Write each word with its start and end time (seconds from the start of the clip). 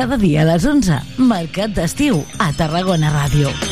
Cada 0.00 0.16
dia 0.16 0.40
a 0.40 0.46
les 0.48 0.64
11, 0.64 0.96
Mercat 1.28 1.74
d'Estiu, 1.76 2.22
a 2.40 2.48
Tarragona 2.56 3.12
Ràdio. 3.12 3.69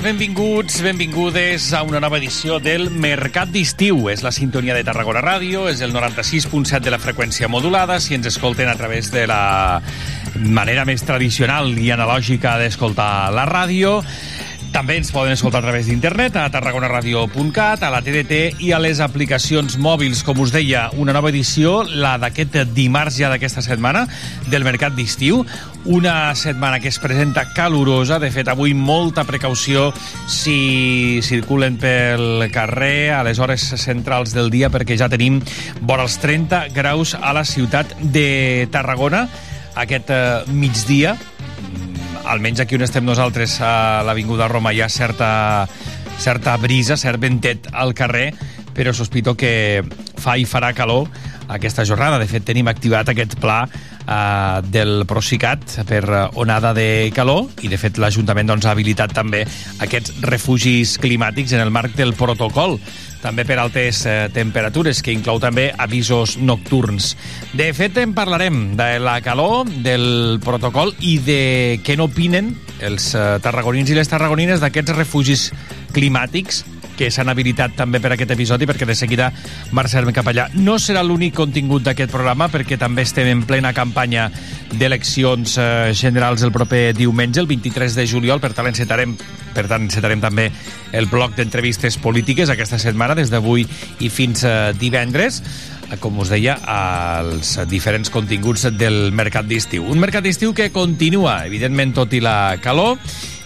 Benvinguts, 0.00 0.80
benvingudes 0.80 1.72
a 1.74 1.82
una 1.82 2.00
nova 2.00 2.16
edició 2.16 2.56
del 2.62 2.86
Mercat 2.88 3.50
d'Estiu. 3.52 4.06
És 4.08 4.22
la 4.24 4.32
sintonia 4.32 4.72
de 4.72 4.84
Tarragona 4.86 5.20
Ràdio, 5.20 5.66
és 5.68 5.82
el 5.84 5.92
96.7 5.92 6.80
de 6.86 6.94
la 6.94 7.00
freqüència 7.02 7.50
modulada. 7.52 7.98
Si 8.00 8.16
ens 8.16 8.30
escolten 8.30 8.70
a 8.72 8.76
través 8.78 9.10
de 9.12 9.26
la 9.28 9.82
manera 10.38 10.86
més 10.88 11.04
tradicional 11.04 11.76
i 11.76 11.90
analògica 11.92 12.54
d'escoltar 12.62 13.28
la 13.36 13.44
ràdio, 13.44 13.98
també 14.72 14.96
ens 14.96 15.10
poden 15.12 15.34
escoltar 15.36 15.60
a 15.60 15.66
través 15.66 15.86
d'internet, 15.86 16.36
a 16.40 16.48
tarragonaradio.cat, 16.50 17.82
a 17.84 17.90
la 17.92 18.00
TDT 18.00 18.62
i 18.64 18.72
a 18.72 18.78
les 18.80 19.02
aplicacions 19.04 19.76
mòbils. 19.76 20.22
Com 20.24 20.40
us 20.40 20.52
deia, 20.54 20.86
una 20.96 21.12
nova 21.12 21.28
edició, 21.28 21.82
la 21.84 22.14
d'aquest 22.20 22.56
dimarts 22.72 23.18
ja 23.20 23.28
d'aquesta 23.28 23.62
setmana, 23.62 24.06
del 24.48 24.64
Mercat 24.64 24.96
d'Estiu. 24.96 25.42
Una 25.84 26.34
setmana 26.38 26.80
que 26.80 26.88
es 26.88 26.98
presenta 27.02 27.44
calurosa. 27.52 28.18
De 28.22 28.32
fet, 28.32 28.48
avui 28.48 28.72
molta 28.72 29.26
precaució 29.28 29.90
si 30.30 31.20
circulen 31.22 31.76
pel 31.82 32.48
carrer 32.54 33.12
a 33.12 33.22
les 33.26 33.38
hores 33.42 33.68
centrals 33.76 34.32
del 34.32 34.50
dia, 34.50 34.72
perquè 34.72 34.96
ja 34.96 35.10
tenim 35.12 35.42
vora 35.82 36.08
els 36.08 36.16
30 36.22 36.68
graus 36.72 37.12
a 37.20 37.36
la 37.36 37.44
ciutat 37.44 37.92
de 38.00 38.68
Tarragona 38.72 39.26
aquest 39.74 40.10
eh, 40.12 40.42
migdia 40.52 41.16
almenys 42.32 42.62
aquí 42.62 42.78
on 42.78 42.86
estem 42.86 43.04
nosaltres 43.04 43.58
a 43.60 44.02
l'Avinguda 44.06 44.48
Roma 44.48 44.72
hi 44.72 44.80
ha 44.80 44.88
certa, 44.88 45.68
certa 46.18 46.56
brisa, 46.56 46.96
cert 46.96 47.20
ventet 47.20 47.68
al 47.72 47.92
carrer, 47.94 48.30
però 48.72 48.94
sospito 48.96 49.34
que 49.36 49.82
fa 50.16 50.38
i 50.40 50.46
farà 50.48 50.72
calor 50.72 51.10
aquesta 51.52 51.84
jornada. 51.84 52.18
De 52.22 52.28
fet, 52.30 52.46
tenim 52.48 52.70
activat 52.72 53.12
aquest 53.12 53.36
pla 53.42 53.60
eh, 53.68 54.62
del 54.72 55.04
Procicat 55.08 55.82
per 55.88 56.02
onada 56.40 56.72
de 56.72 57.12
calor 57.14 57.50
i, 57.60 57.68
de 57.68 57.80
fet, 57.80 58.00
l'Ajuntament 58.00 58.48
doncs, 58.48 58.66
ha 58.66 58.72
habilitat 58.72 59.12
també 59.12 59.44
aquests 59.84 60.16
refugis 60.24 60.96
climàtics 61.02 61.52
en 61.52 61.66
el 61.66 61.74
marc 61.74 61.98
del 61.98 62.16
protocol 62.16 62.78
també 63.22 63.46
per 63.48 63.56
altes 63.62 64.02
eh, 64.04 64.28
temperatures, 64.34 65.00
que 65.02 65.14
inclou 65.14 65.40
també 65.40 65.70
avisos 65.78 66.36
nocturns. 66.42 67.14
De 67.54 67.70
fet, 67.76 67.96
en 68.02 68.12
parlarem 68.16 68.74
de 68.76 68.98
la 69.02 69.20
calor, 69.24 69.70
del 69.86 70.40
protocol 70.44 70.92
i 71.00 71.16
de 71.22 71.42
què 71.86 71.96
n'opinen 71.96 72.52
els 72.82 73.12
eh, 73.14 73.26
tarragonins 73.42 73.94
i 73.94 73.98
les 73.98 74.10
tarragonines 74.10 74.60
d'aquests 74.62 74.96
refugis 74.98 75.48
climàtics 75.94 76.64
que 76.96 77.10
s'han 77.10 77.30
habilitat 77.32 77.76
també 77.78 78.00
per 78.02 78.14
aquest 78.14 78.34
episodi, 78.34 78.68
perquè 78.68 78.86
de 78.88 78.96
seguida 78.98 79.30
marxarem 79.72 80.12
cap 80.14 80.28
allà. 80.30 80.48
No 80.54 80.78
serà 80.82 81.02
l'únic 81.06 81.34
contingut 81.38 81.84
d'aquest 81.86 82.12
programa, 82.12 82.48
perquè 82.52 82.78
també 82.80 83.06
estem 83.06 83.30
en 83.32 83.44
plena 83.48 83.72
campanya 83.76 84.28
d'eleccions 84.72 85.56
eh, 85.58 85.92
generals 85.96 86.42
el 86.42 86.54
proper 86.54 86.92
diumenge, 86.96 87.40
el 87.40 87.50
23 87.50 87.98
de 87.98 88.06
juliol, 88.06 88.40
per 88.40 88.52
tant 88.56 88.70
encetarem, 88.70 89.16
per 89.54 89.66
tant 89.68 89.88
encetarem 89.88 90.22
també 90.22 90.50
el 90.92 91.08
bloc 91.10 91.36
d'entrevistes 91.36 91.98
polítiques 92.02 92.52
aquesta 92.52 92.80
setmana, 92.80 93.16
des 93.18 93.32
d'avui 93.32 93.66
i 94.00 94.10
fins 94.12 94.44
eh, 94.44 94.72
divendres 94.78 95.42
com 96.00 96.18
us 96.22 96.30
deia, 96.32 96.54
als 96.64 97.58
diferents 97.68 98.08
continguts 98.12 98.64
del 98.78 99.12
mercat 99.12 99.44
d'estiu. 99.48 99.84
Un 99.90 100.00
mercat 100.00 100.24
d'estiu 100.24 100.54
que 100.56 100.70
continua, 100.72 101.42
evidentment, 101.44 101.92
tot 101.96 102.14
i 102.16 102.22
la 102.24 102.56
calor, 102.64 102.96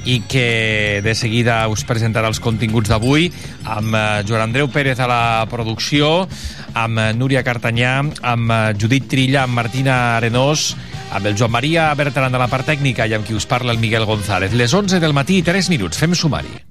i 0.06 0.20
que 0.30 1.02
de 1.04 1.14
seguida 1.18 1.58
us 1.68 1.82
presentarà 1.84 2.30
els 2.30 2.40
continguts 2.40 2.88
d'avui 2.88 3.28
amb 3.66 3.96
Joan 4.26 4.46
Andreu 4.46 4.70
Pérez 4.72 5.02
a 5.02 5.10
la 5.10 5.22
producció, 5.50 6.28
amb 6.74 7.02
Núria 7.18 7.42
Cartanyà, 7.46 7.98
amb 8.22 8.54
Judit 8.78 9.10
Trilla, 9.10 9.44
amb 9.44 9.58
Martina 9.58 10.16
Arenós, 10.16 10.70
amb 11.10 11.26
el 11.26 11.36
Joan 11.36 11.54
Maria 11.54 11.90
Bertran 11.98 12.32
de 12.32 12.40
la 12.40 12.50
part 12.50 12.66
tècnica 12.68 13.06
i 13.06 13.14
amb 13.18 13.26
qui 13.26 13.36
us 13.36 13.46
parla 13.50 13.74
el 13.74 13.82
Miguel 13.82 14.06
González. 14.06 14.54
Les 14.54 14.74
11 14.74 15.02
del 15.02 15.14
matí 15.16 15.40
i 15.42 15.46
3 15.46 15.70
minuts. 15.74 15.98
Fem 15.98 16.14
sumari. 16.14 16.65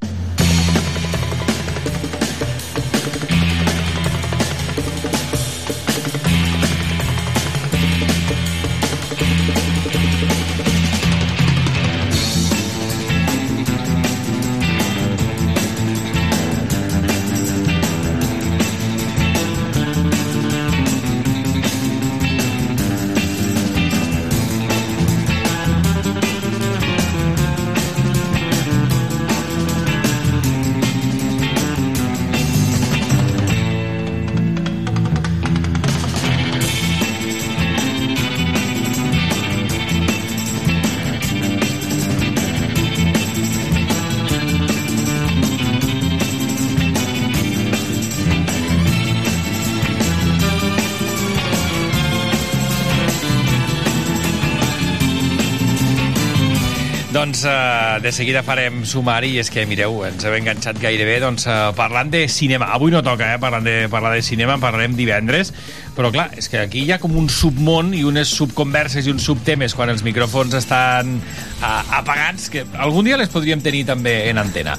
Seguida 58.15 58.41
farem 58.47 58.85
sumari 58.87 59.33
i 59.35 59.39
és 59.41 59.49
que, 59.51 59.65
mireu, 59.67 59.99
ens 60.07 60.23
hem 60.23 60.37
enganxat 60.37 60.79
gairebé 60.79 61.17
doncs, 61.19 61.43
uh, 61.49 61.73
parlant 61.75 62.07
de 62.13 62.23
cinema. 62.31 62.69
Avui 62.75 62.93
no 62.93 63.01
toca, 63.03 63.33
eh, 63.33 63.39
parlant 63.41 63.65
de, 63.67 63.75
parlar 63.91 64.13
de 64.15 64.23
cinema, 64.23 64.55
en 64.55 64.63
parlarem 64.63 64.95
divendres, 64.95 65.51
però 65.95 66.11
clar, 66.13 66.29
és 66.39 66.47
que 66.51 66.61
aquí 66.63 66.85
hi 66.85 66.93
ha 66.95 66.99
com 67.01 67.15
un 67.19 67.27
submón 67.31 67.91
i 67.95 68.05
unes 68.07 68.31
subconverses 68.31 69.07
i 69.07 69.11
uns 69.11 69.27
subtemes 69.27 69.75
quan 69.75 69.91
els 69.91 70.03
micròfons 70.07 70.55
estan 70.55 71.17
uh, 71.19 71.67
apagats, 71.99 72.47
que 72.53 72.63
algun 72.79 73.09
dia 73.09 73.19
les 73.19 73.31
podríem 73.31 73.63
tenir 73.65 73.83
també 73.91 74.15
en 74.29 74.39
antena. 74.39 74.77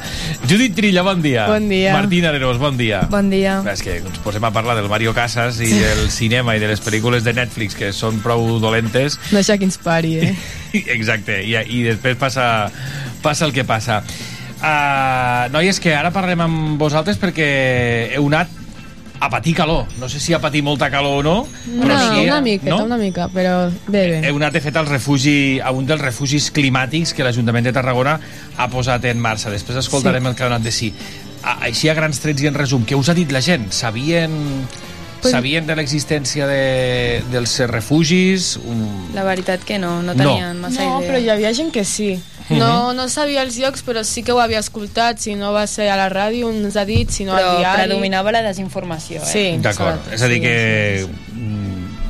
Judit 0.48 0.76
Trilla, 0.78 1.04
bon 1.04 1.20
dia. 1.24 1.46
Bon 1.52 1.68
dia. 1.68 1.92
Martín 1.96 2.24
Arenos, 2.30 2.60
bon 2.62 2.80
dia. 2.80 3.04
Bon 3.12 3.28
dia. 3.32 3.58
És 3.72 3.84
que 3.84 3.98
ens 4.00 4.20
posem 4.24 4.48
a 4.48 4.52
parlar 4.56 4.78
del 4.80 4.88
Mario 4.92 5.12
Casas 5.16 5.60
i 5.60 5.74
del 5.76 6.06
cinema 6.14 6.56
i 6.56 6.62
de 6.62 6.72
les 6.72 6.80
pel·lícules 6.84 7.26
de 7.26 7.36
Netflix 7.36 7.76
que 7.76 7.92
són 7.92 8.22
prou 8.24 8.56
dolentes. 8.64 9.20
No 9.28 9.42
deixa 9.42 9.60
que 9.60 9.68
ens 9.68 9.76
pari, 9.76 10.16
eh? 10.24 10.36
Exacte, 10.96 11.42
i, 11.44 11.54
i 11.56 11.82
després 11.86 12.16
passa, 12.20 12.70
passa 13.22 13.46
el 13.46 13.52
que 13.56 13.64
passa. 13.64 14.02
Uh, 14.56 15.50
noies, 15.52 15.78
que 15.84 15.92
ara 15.94 16.10
parlem 16.14 16.40
amb 16.46 16.78
vosaltres 16.80 17.18
perquè 17.20 17.48
heu 18.16 18.24
anat 18.30 18.48
a 19.20 19.28
patir 19.32 19.54
calor. 19.56 19.84
No 20.00 20.08
sé 20.12 20.20
si 20.20 20.34
a 20.36 20.40
patir 20.40 20.62
molta 20.64 20.90
calor 20.92 21.20
o 21.20 21.22
no, 21.24 21.34
però 21.80 21.92
No, 21.94 21.98
sí... 22.14 22.24
una 22.26 22.40
miqueta, 22.44 22.70
no? 22.74 22.84
una 22.84 22.96
mica, 23.00 23.28
però 23.32 23.68
bé, 23.86 24.02
bé. 24.10 24.18
Heu 24.28 24.36
anat, 24.40 24.52
de 24.56 24.60
fet, 24.64 24.76
al 24.76 24.88
refugi, 24.88 25.58
a 25.60 25.70
un 25.76 25.86
dels 25.88 26.00
refugis 26.02 26.50
climàtics 26.52 27.14
que 27.16 27.24
l'Ajuntament 27.24 27.64
de 27.68 27.72
Tarragona 27.76 28.18
ha 28.56 28.68
posat 28.72 29.04
en 29.12 29.20
marxa. 29.20 29.52
Després 29.52 29.78
escoltarem 29.84 30.24
Sí. 30.24 30.28
el 30.32 30.36
que 30.36 30.44
ha 30.44 30.50
anat 30.52 30.64
de 30.68 30.72
sí. 30.72 30.92
Així, 31.46 31.88
a 31.88 31.94
grans 31.94 32.18
trets 32.20 32.42
i 32.42 32.48
en 32.50 32.54
resum, 32.58 32.84
què 32.84 32.96
us 32.98 33.08
ha 33.08 33.14
dit 33.16 33.30
la 33.32 33.40
gent? 33.44 33.70
Sabien... 33.72 34.36
Pues- 35.26 35.34
Sabien 35.34 35.66
de 35.66 35.74
l'existència 35.76 36.46
de, 36.46 37.22
dels 37.32 37.58
refugis? 37.70 38.56
Un... 38.62 39.10
La 39.14 39.24
veritat 39.26 39.62
que 39.66 39.78
no, 39.78 40.02
no 40.02 40.14
No. 40.14 40.22
tenien 40.22 40.60
massa 40.60 40.82
No, 40.84 41.00
idea. 41.00 41.10
però 41.10 41.18
hi 41.22 41.28
havia 41.34 41.52
gent 41.54 41.72
que 41.74 41.84
sí. 41.84 42.14
No, 42.48 42.92
no 42.94 43.08
sabia 43.10 43.42
els 43.42 43.56
llocs, 43.58 43.82
però 43.82 44.04
sí 44.06 44.22
que 44.22 44.30
ho 44.30 44.38
havia 44.38 44.60
escoltat. 44.62 45.18
Si 45.18 45.34
no 45.34 45.52
va 45.52 45.66
ser 45.66 45.88
a 45.90 45.96
la 45.98 46.06
ràdio, 46.08 46.52
ens 46.54 46.76
ha 46.78 46.84
dit, 46.86 47.10
si 47.10 47.24
no 47.26 47.34
Però 47.34 47.56
al 47.56 47.58
diari... 47.58 47.82
predominava 47.88 48.30
la 48.30 48.42
desinformació, 48.46 49.18
eh? 49.22 49.26
Sí, 49.26 49.44
D'acord, 49.60 49.98
és 50.14 50.22
a 50.22 50.28
dir 50.30 50.36
sí, 50.38 50.42
que 50.42 50.54
sí, 51.00 51.06
sí. 51.06 51.32
mm, 51.34 51.55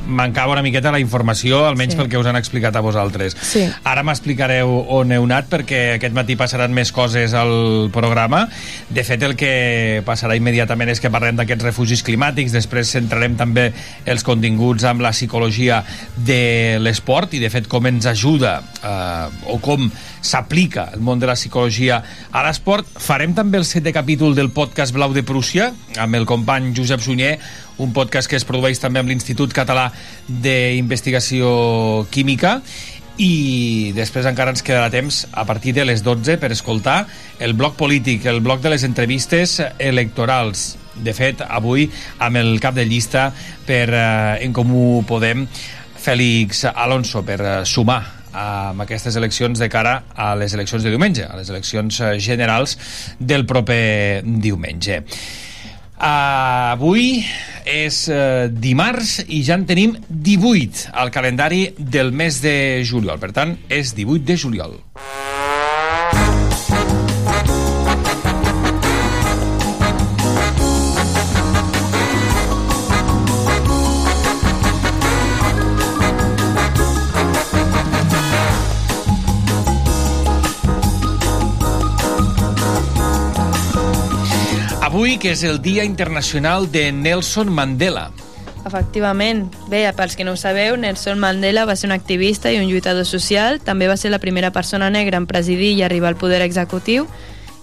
mancava 0.07 0.53
una 0.53 0.63
miqueta 0.63 0.91
la 0.91 0.99
informació, 0.99 1.65
almenys 1.67 1.93
Sí. 1.93 1.97
pel 1.99 2.09
que 2.09 2.17
us 2.17 2.25
han 2.25 2.35
explicat 2.35 2.75
a 2.75 2.81
vosaltres. 2.81 3.35
Sí. 3.41 3.65
Ara 3.83 4.03
m'explicareu 4.03 4.85
on 4.89 5.11
heu 5.11 5.23
anat, 5.27 5.49
perquè 5.49 5.95
aquest 5.95 6.13
matí 6.15 6.35
passaran 6.35 6.73
més 6.73 6.91
coses 6.91 7.33
al 7.33 7.89
programa. 7.93 8.47
De 8.89 9.03
fet, 9.03 9.21
el 9.23 9.35
que 9.35 10.01
passarà 10.05 10.35
immediatament 10.37 10.89
és 10.89 10.99
que 10.99 11.11
parlem 11.11 11.35
d'aquests 11.35 11.63
refugis 11.63 12.03
climàtics, 12.03 12.51
després 12.51 12.87
centrarem 12.89 13.35
també 13.37 13.73
els 14.05 14.23
continguts 14.23 14.83
amb 14.87 15.01
la 15.01 15.11
psicologia 15.11 15.83
de 16.15 16.77
l'esport 16.79 17.33
i, 17.33 17.39
de 17.39 17.49
fet, 17.49 17.67
com 17.67 17.85
ens 17.87 18.05
ajuda 18.05 18.61
eh, 18.83 19.51
o 19.51 19.59
com 19.59 19.89
s'aplica 20.21 20.89
el 20.93 20.99
món 21.05 21.19
de 21.19 21.27
la 21.29 21.35
psicologia 21.37 22.01
a 22.31 22.43
l'esport. 22.47 22.87
Farem 22.99 23.33
també 23.37 23.59
el 23.61 23.65
setè 23.67 23.93
capítol 23.93 24.35
del 24.35 24.49
podcast 24.51 24.93
Blau 24.95 25.13
de 25.13 25.23
Prússia, 25.23 25.71
amb 25.97 26.15
el 26.15 26.25
company 26.25 26.73
Josep 26.75 27.01
Sunyer, 27.01 27.37
un 27.77 27.93
podcast 27.93 28.29
que 28.29 28.37
es 28.39 28.45
produeix 28.47 28.81
també 28.81 29.01
amb 29.01 29.09
l'Institut 29.11 29.53
Català 29.55 29.89
d'Investigació 30.27 32.07
Química 32.11 32.57
i 33.17 33.93
després 33.97 34.27
encara 34.29 34.53
ens 34.53 34.61
quedarà 34.61 34.91
temps 34.93 35.23
a 35.33 35.45
partir 35.49 35.73
de 35.73 35.85
les 35.85 36.03
12 36.05 36.37
per 36.37 36.51
escoltar 36.53 36.99
el 37.41 37.55
bloc 37.57 37.77
polític, 37.77 38.27
el 38.29 38.43
bloc 38.45 38.61
de 38.61 38.73
les 38.75 38.85
entrevistes 38.85 39.57
electorals. 39.79 40.75
De 40.97 41.13
fet, 41.17 41.41
avui 41.41 41.87
amb 42.21 42.37
el 42.37 42.59
cap 42.61 42.77
de 42.77 42.85
llista 42.85 43.31
per 43.65 43.87
eh, 43.89 44.45
En 44.45 44.53
Comú 44.53 45.01
Podem, 45.09 45.47
Fèlix 45.97 46.63
Alonso, 46.73 47.25
per 47.25 47.39
eh, 47.41 47.57
sumar 47.65 47.99
amb 48.37 48.85
aquestes 48.85 49.15
eleccions 49.17 49.57
de 49.57 49.69
cara 49.69 50.03
a 50.13 50.35
les 50.37 50.53
eleccions 50.53 50.85
de 50.85 50.93
diumenge, 50.93 51.25
a 51.25 51.37
les 51.39 51.49
eleccions 51.49 52.01
eh, 52.01 52.15
generals 52.21 52.77
del 53.17 53.47
proper 53.49 54.21
diumenge. 54.25 55.01
Uh, 55.97 56.75
avui 56.77 57.23
és 57.65 58.03
uh, 58.13 58.45
dimarts 58.53 59.15
i 59.33 59.41
ja 59.41 59.55
en 59.57 59.65
tenim 59.65 59.95
18 60.07 60.91
al 60.93 61.09
calendari 61.09 61.71
del 61.77 62.13
mes 62.13 62.37
de 62.43 62.83
juliol. 62.85 63.17
Per 63.17 63.33
tant, 63.33 63.57
és 63.65 63.95
18 63.97 64.29
de 64.29 64.37
juliol. 64.37 64.77
Avui, 85.07 85.21
que 85.23 85.31
és 85.31 85.41
el 85.47 85.61
Dia 85.63 85.85
Internacional 85.87 86.65
de 86.67 86.91
Nelson 86.91 87.47
Mandela. 87.47 88.09
Efectivament. 88.67 89.45
Bé, 89.71 89.85
pels 89.95 90.17
que 90.19 90.25
no 90.27 90.33
ho 90.35 90.39
sabeu, 90.41 90.75
Nelson 90.75 91.15
Mandela 91.15 91.63
va 91.63 91.77
ser 91.79 91.87
un 91.87 91.93
activista 91.95 92.51
i 92.51 92.57
un 92.59 92.65
lluitador 92.67 93.07
social, 93.07 93.61
també 93.63 93.87
va 93.87 93.95
ser 93.95 94.11
la 94.11 94.19
primera 94.19 94.49
persona 94.51 94.89
negra 94.91 95.15
en 95.15 95.23
presidir 95.23 95.69
i 95.77 95.85
arribar 95.87 96.09
al 96.11 96.19
poder 96.19 96.41
executiu, 96.43 97.07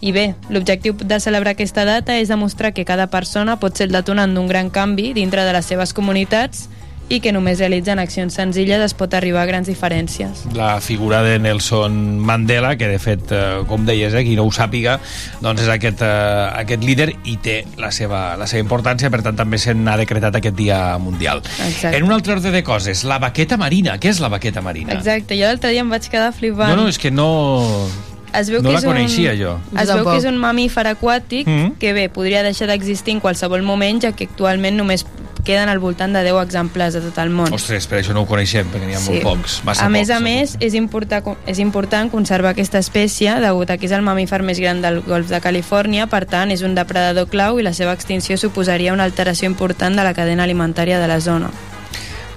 i 0.00 0.14
bé, 0.16 0.24
l'objectiu 0.48 0.96
de 0.96 1.18
celebrar 1.20 1.52
aquesta 1.52 1.84
data 1.84 2.16
és 2.16 2.32
demostrar 2.32 2.72
que 2.72 2.86
cada 2.88 3.10
persona 3.12 3.58
pot 3.60 3.76
ser 3.76 3.90
el 3.90 3.92
detonant 3.92 4.32
d'un 4.32 4.48
gran 4.48 4.72
canvi 4.72 5.12
dintre 5.12 5.44
de 5.44 5.52
les 5.52 5.68
seves 5.68 5.92
comunitats 5.92 6.70
i 7.08 7.20
que 7.20 7.32
només 7.34 7.58
realitzant 7.60 8.00
accions 8.00 8.34
senzilles 8.34 8.80
es 8.84 8.94
pot 8.96 9.12
arribar 9.14 9.42
a 9.44 9.48
grans 9.48 9.68
diferències. 9.68 10.44
La 10.56 10.80
figura 10.80 11.22
de 11.22 11.38
Nelson 11.38 12.18
Mandela, 12.20 12.74
que 12.80 12.88
de 12.88 12.98
fet, 12.98 13.32
eh, 13.32 13.62
com 13.68 13.84
deies, 13.84 14.14
eh, 14.14 14.24
qui 14.24 14.36
no 14.36 14.46
ho 14.48 14.52
sàpiga, 14.52 14.98
doncs 15.44 15.62
és 15.62 15.68
aquest, 15.68 16.02
eh, 16.02 16.48
aquest 16.62 16.84
líder 16.84 17.10
i 17.24 17.36
té 17.36 17.64
la 17.76 17.90
seva, 17.92 18.36
la 18.36 18.46
seva 18.46 18.62
importància, 18.64 19.10
per 19.10 19.22
tant 19.22 19.36
també 19.36 19.58
se 19.58 19.74
n'ha 19.74 19.96
decretat 20.00 20.40
aquest 20.40 20.56
dia 20.56 20.96
mundial. 20.98 21.42
Exacte. 21.66 21.96
En 21.96 22.04
un 22.04 22.12
altre 22.12 22.34
ordre 22.34 22.50
de 22.50 22.62
coses, 22.62 23.04
la 23.04 23.18
baqueta 23.18 23.56
marina. 23.56 23.98
Què 23.98 24.10
és 24.10 24.20
la 24.20 24.28
baqueta 24.28 24.62
marina? 24.62 24.94
Exacte, 24.94 25.36
jo 25.36 25.46
l'altre 25.46 25.70
dia 25.70 25.84
em 25.84 25.90
vaig 25.90 26.08
quedar 26.08 26.32
flipant. 26.32 26.74
No, 26.74 26.84
no, 26.84 26.88
és 26.88 26.98
que 26.98 27.10
no... 27.10 28.13
Es 28.34 28.50
veu 28.50 28.60
No 28.62 28.68
que 28.68 28.72
la 28.74 28.78
és 28.78 28.84
un- 28.84 28.92
coneixia, 28.92 29.34
jo. 29.36 29.58
Es 29.80 29.88
veu 29.92 30.04
que 30.04 30.16
és 30.18 30.24
un 30.24 30.36
mamífer 30.36 30.86
aquàtic 30.86 31.46
Mhm. 31.46 31.76
que 31.78 31.92
bé, 31.92 32.08
podria 32.08 32.42
deixar 32.42 32.66
d'existir 32.68 33.14
en 33.14 33.20
qualsevol 33.20 33.62
moment, 33.62 34.00
ja 34.02 34.12
que 34.12 34.24
actualment 34.24 34.76
només 34.76 35.06
queden 35.44 35.68
al 35.68 35.78
voltant 35.78 36.14
de 36.14 36.22
10 36.24 36.42
exemplars 36.42 36.94
de 36.94 37.02
tot 37.02 37.18
el 37.18 37.28
món. 37.28 37.52
Ostres, 37.52 37.86
per 37.86 37.98
això 38.00 38.14
no 38.14 38.22
ho 38.22 38.26
coneixem, 38.26 38.66
perquè 38.72 38.86
n'hi 38.86 38.94
ha 38.94 39.00
molt 39.00 39.22
pocs. 39.22 39.60
Massa 39.62 39.84
a 39.84 39.88
més 39.90 40.08
pocs, 40.08 40.16
a 40.16 40.20
més, 40.20 40.56
és 40.58 40.72
important, 40.72 41.36
és 41.46 41.58
important 41.58 42.10
conservar 42.10 42.52
aquesta 42.52 42.78
espècie 42.78 43.34
degut 43.40 43.68
a 43.68 43.76
que 43.76 43.84
és 43.84 43.92
el 43.92 44.00
mamífer 44.00 44.42
més 44.42 44.58
gran 44.58 44.80
del 44.80 45.02
golf 45.02 45.28
de 45.28 45.40
Califòrnia, 45.42 46.06
per 46.06 46.24
tant, 46.24 46.50
és 46.50 46.62
un 46.62 46.74
depredador 46.74 47.28
clau 47.28 47.60
i 47.60 47.62
la 47.62 47.74
seva 47.74 47.92
extinció 47.92 48.38
suposaria 48.38 48.94
una 48.94 49.04
alteració 49.04 49.46
important 49.46 49.94
de 49.94 50.02
la 50.02 50.14
cadena 50.14 50.44
alimentària 50.44 50.98
de 50.98 51.08
la 51.08 51.20
zona. 51.20 51.50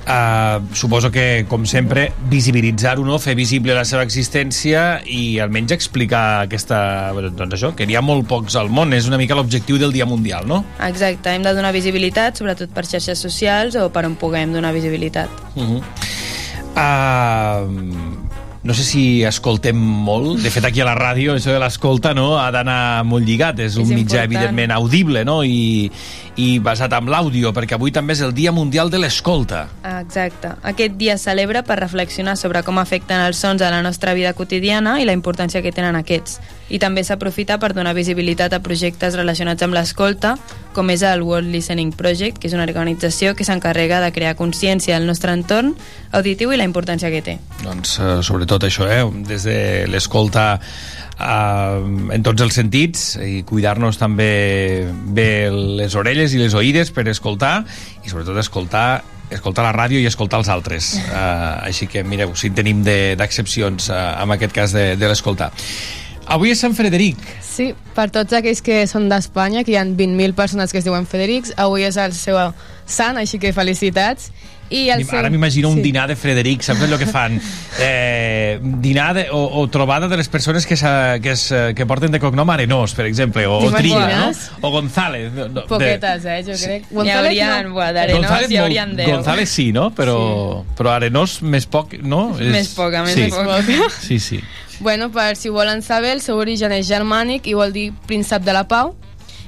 Uh, 0.07 0.63
suposo 0.71 1.11
que, 1.11 1.43
com 1.49 1.65
sempre, 1.67 2.13
visibilitzar-ho, 2.31 3.03
no? 3.03 3.17
fer 3.19 3.33
visible 3.35 3.73
la 3.75 3.83
seva 3.83 4.05
existència 4.07 5.01
i 5.03 5.35
almenys 5.43 5.73
explicar 5.75 6.45
aquesta, 6.45 6.79
doncs 7.35 7.57
això, 7.57 7.73
que 7.75 7.83
n'hi 7.83 7.97
ha 7.99 8.03
molt 8.05 8.23
pocs 8.29 8.55
al 8.55 8.71
món. 8.71 8.95
És 8.95 9.09
una 9.11 9.19
mica 9.19 9.35
l'objectiu 9.35 9.75
del 9.81 9.91
Dia 9.91 10.07
Mundial, 10.07 10.47
no? 10.47 10.61
Exacte, 10.87 11.35
hem 11.35 11.43
de 11.43 11.51
donar 11.57 11.73
visibilitat, 11.75 12.39
sobretot 12.39 12.71
per 12.71 12.85
xarxes 12.87 13.19
socials 13.19 13.75
o 13.75 13.89
per 13.91 14.05
on 14.07 14.15
puguem 14.15 14.55
donar 14.55 14.71
visibilitat. 14.77 15.27
Uh 15.59 15.67
-huh. 15.67 15.81
uh, 16.79 18.37
no 18.67 18.73
sé 18.73 18.83
si 18.83 19.23
escoltem 19.23 19.77
molt. 19.77 20.41
De 20.43 20.49
fet, 20.51 20.65
aquí 20.67 20.81
a 20.83 20.85
la 20.85 20.95
ràdio, 20.97 21.37
això 21.37 21.53
de 21.55 21.59
l'escolta 21.61 22.13
no, 22.13 22.33
ha 22.35 22.49
d'anar 22.51 23.03
molt 23.07 23.23
lligat. 23.23 23.59
És 23.63 23.77
un 23.77 23.83
És 23.83 23.89
mitjà, 23.89 24.23
important. 24.23 24.25
evidentment, 24.25 24.71
audible 24.75 25.23
no? 25.23 25.43
I, 25.43 25.91
i 26.37 26.59
basat 26.61 26.93
en 26.93 27.09
l'àudio, 27.09 27.49
perquè 27.53 27.75
avui 27.75 27.91
també 27.91 28.13
és 28.13 28.21
el 28.21 28.33
Dia 28.37 28.51
Mundial 28.53 28.91
de 28.93 28.99
l'Escolta. 29.01 29.63
Exacte. 29.81 30.53
Aquest 30.69 30.93
dia 30.99 31.15
es 31.17 31.25
celebra 31.25 31.63
per 31.65 31.79
reflexionar 31.81 32.37
sobre 32.37 32.61
com 32.63 32.77
afecten 32.77 33.23
els 33.25 33.41
sons 33.41 33.63
a 33.65 33.71
la 33.73 33.81
nostra 33.81 34.13
vida 34.13 34.35
quotidiana 34.37 34.99
i 35.01 35.07
la 35.09 35.17
importància 35.17 35.63
que 35.65 35.73
tenen 35.73 35.97
aquests. 35.97 36.37
I 36.69 36.77
també 36.83 37.01
s'aprofita 37.07 37.57
per 37.57 37.71
donar 37.73 37.95
visibilitat 37.97 38.53
a 38.53 38.61
projectes 38.61 39.17
relacionats 39.17 39.65
amb 39.65 39.73
l'escolta, 39.73 40.35
com 40.77 40.91
és 40.93 41.01
el 41.01 41.23
World 41.25 41.49
Listening 41.49 41.95
Project, 41.97 42.37
que 42.37 42.51
és 42.51 42.53
una 42.53 42.67
organització 42.67 43.33
que 43.33 43.47
s'encarrega 43.47 44.03
de 44.03 44.11
crear 44.13 44.35
consciència 44.37 44.99
del 44.99 45.09
nostre 45.09 45.33
entorn 45.33 45.73
auditiu 46.11 46.53
i 46.53 46.61
la 46.61 46.67
importància 46.69 47.09
que 47.09 47.23
té. 47.25 47.39
Doncs, 47.63 47.97
eh, 47.97 48.19
sobretot 48.21 48.67
això, 48.69 48.85
eh? 48.85 49.01
des 49.25 49.47
de 49.47 49.59
l'escolta 49.89 50.59
eh, 51.19 52.13
en 52.15 52.23
tots 52.25 52.45
els 52.45 52.57
sentits 52.57 53.17
i 53.23 53.43
cuidar-nos 53.47 53.99
també 53.99 54.87
bé 55.17 55.29
les 55.51 55.95
orelles 55.95 56.33
i 56.33 56.41
les 56.41 56.55
oïdes 56.57 56.91
per 56.95 57.07
escoltar 57.11 57.61
i 58.03 58.09
sobretot 58.09 58.37
escoltar 58.41 58.87
escoltar 59.27 59.65
la 59.65 59.73
ràdio 59.75 59.99
i 59.99 60.07
escoltar 60.07 60.39
els 60.39 60.47
altres 60.47 60.93
uh, 61.09 61.59
així 61.67 61.89
que 61.91 62.05
mireu, 62.07 62.31
si 62.39 62.47
en 62.47 62.55
tenim 62.55 62.83
de- 62.85 63.15
d'excepcions 63.19 63.89
uh, 63.91 64.21
en 64.23 64.31
aquest 64.37 64.55
cas 64.55 64.71
de, 64.71 64.93
de 64.95 65.09
l'escoltar 65.09 65.51
Avui 66.27 66.51
és 66.51 66.59
Sant 66.59 66.73
Frederic. 66.75 67.21
Sí, 67.39 67.69
per 67.95 68.09
tots 68.11 68.35
aquells 68.35 68.59
que 68.59 68.81
són 68.91 69.05
d'Espanya, 69.07 69.61
que 69.63 69.71
hi 69.71 69.77
ha 69.79 69.85
20.000 69.87 70.35
persones 70.35 70.73
que 70.73 70.81
es 70.81 70.83
diuen 70.83 71.07
Federics, 71.07 71.53
avui 71.55 71.85
és 71.87 71.95
el 72.03 72.11
seu 72.11 72.35
sant, 72.87 73.17
així 73.21 73.37
que 73.39 73.51
felicitats. 73.53 74.31
I 74.69 74.89
el 74.91 75.05
seu... 75.07 75.15
Ara 75.15 75.29
m'imagino 75.31 75.69
un 75.71 75.77
Sí. 75.79 75.81
dinar 75.85 76.09
de 76.09 76.15
Frederic, 76.19 76.59
saps 76.65 76.81
allò 76.83 76.97
que 76.99 77.05
fan? 77.07 77.37
Eh, 77.79 78.57
dinar 78.81 79.13
de, 79.13 79.27
o, 79.31 79.61
o 79.61 79.67
trobada 79.69 80.07
de 80.09 80.17
les 80.17 80.27
persones 80.33 80.65
que, 80.65 80.75
sa, 80.75 81.19
que, 81.21 81.31
es, 81.35 81.53
que 81.75 81.85
porten 81.85 82.11
de 82.11 82.19
cognom 82.19 82.49
Arenós, 82.49 82.95
per 82.97 83.05
exemple, 83.05 83.45
o, 83.45 83.59
o 83.59 83.71
Trilla, 83.71 84.07
no? 84.25 84.31
O 84.67 84.71
González. 84.71 85.31
No, 85.31 85.45
no, 85.47 85.61
de- 85.61 85.67
Poquetes, 85.69 86.25
eh, 86.25 86.39
jo 86.47 86.57
crec. 86.57 86.89
N'hi 86.89 87.11
haurien, 87.13 87.69
buah, 87.71 87.91
d'Arenós 87.93 88.23
González, 88.25 88.49
hi 88.51 88.57
haurien 88.63 88.95
10. 88.97 89.11
González 89.13 89.49
sí, 89.53 89.67
no? 89.71 89.91
Però, 89.93 90.17
sí. 90.65 90.73
però 90.79 90.95
Arenós 90.95 91.37
més 91.45 91.69
poc, 91.69 91.93
no? 92.01 92.31
Més 92.39 92.73
poca, 92.73 93.03
més 93.05 93.13
sí. 93.13 93.29
poca. 93.29 93.61
Sí, 94.01 94.17
sí. 94.19 94.41
Bueno, 94.79 95.11
per 95.13 95.35
si 95.37 95.49
ho 95.49 95.53
volen 95.53 95.83
saber, 95.85 96.15
el 96.17 96.21
seu 96.25 96.41
origen 96.41 96.73
és 96.73 96.89
germànic 96.89 97.45
i 97.47 97.53
vol 97.53 97.71
dir 97.77 97.91
príncep 98.09 98.41
de 98.43 98.57
la 98.57 98.65
pau 98.67 98.95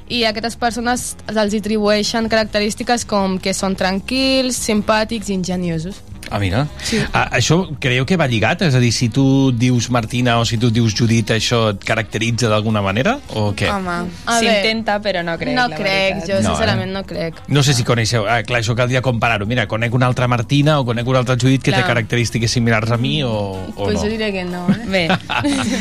i 0.10 0.24
a 0.26 0.34
aquestes 0.34 0.58
persones 0.60 1.14
els 1.30 1.56
atribueixen 1.56 2.28
característiques 2.30 3.06
com 3.10 3.38
que 3.42 3.54
són 3.54 3.78
tranquils, 3.78 4.58
simpàtics 4.58 5.30
i 5.30 5.38
ingeniosos. 5.38 6.02
Ah, 6.30 6.40
mira. 6.40 6.66
Sí. 6.84 7.00
Ah, 7.14 7.28
això 7.38 7.62
creieu 7.82 8.06
que 8.06 8.18
va 8.20 8.28
lligat? 8.30 8.62
És 8.68 8.76
a 8.78 8.82
dir, 8.82 8.92
si 8.96 9.10
tu 9.14 9.52
dius 9.52 9.90
Martina 9.90 10.38
o 10.40 10.46
si 10.46 10.60
tu 10.62 10.70
dius 10.74 10.94
Judit, 10.98 11.34
això 11.36 11.70
et 11.74 11.84
caracteritza 11.86 12.50
d'alguna 12.52 12.84
manera? 12.86 13.18
O 13.36 13.50
què? 13.58 13.70
Home, 13.74 13.98
s'intenta, 14.40 15.00
però 15.04 15.24
no 15.26 15.38
crec, 15.42 15.56
no 15.58 15.68
la 15.72 15.80
crec, 15.80 16.20
veritat. 16.20 16.30
jo 16.30 16.42
No, 16.44 16.54
sincerament 16.54 16.94
no 16.94 17.04
crec. 17.08 17.42
No 17.48 17.64
sé 17.66 17.74
si 17.78 17.86
coneixeu... 17.88 18.28
Ah, 18.30 18.42
clar, 18.44 18.62
això 18.64 18.76
caldria 18.78 19.02
comparar-ho. 19.06 19.48
Mira, 19.50 19.68
conec 19.72 19.96
una 19.96 20.10
altra 20.10 20.28
Martina 20.28 20.80
o 20.80 20.86
conec 20.86 21.08
una 21.08 21.24
altra 21.24 21.38
Judit 21.40 21.64
que 21.64 21.72
Clar. 21.72 21.84
té 21.84 21.88
característiques 21.88 22.52
similars 22.52 22.92
a 22.92 22.98
mi 22.98 23.22
o, 23.24 23.32
o 23.32 23.86
pues 23.86 23.96
no. 23.96 24.04
jo 24.04 24.10
diré 24.12 24.32
que 24.36 24.46
no, 24.46 24.66
eh? 24.70 24.86
Bé, 24.90 25.08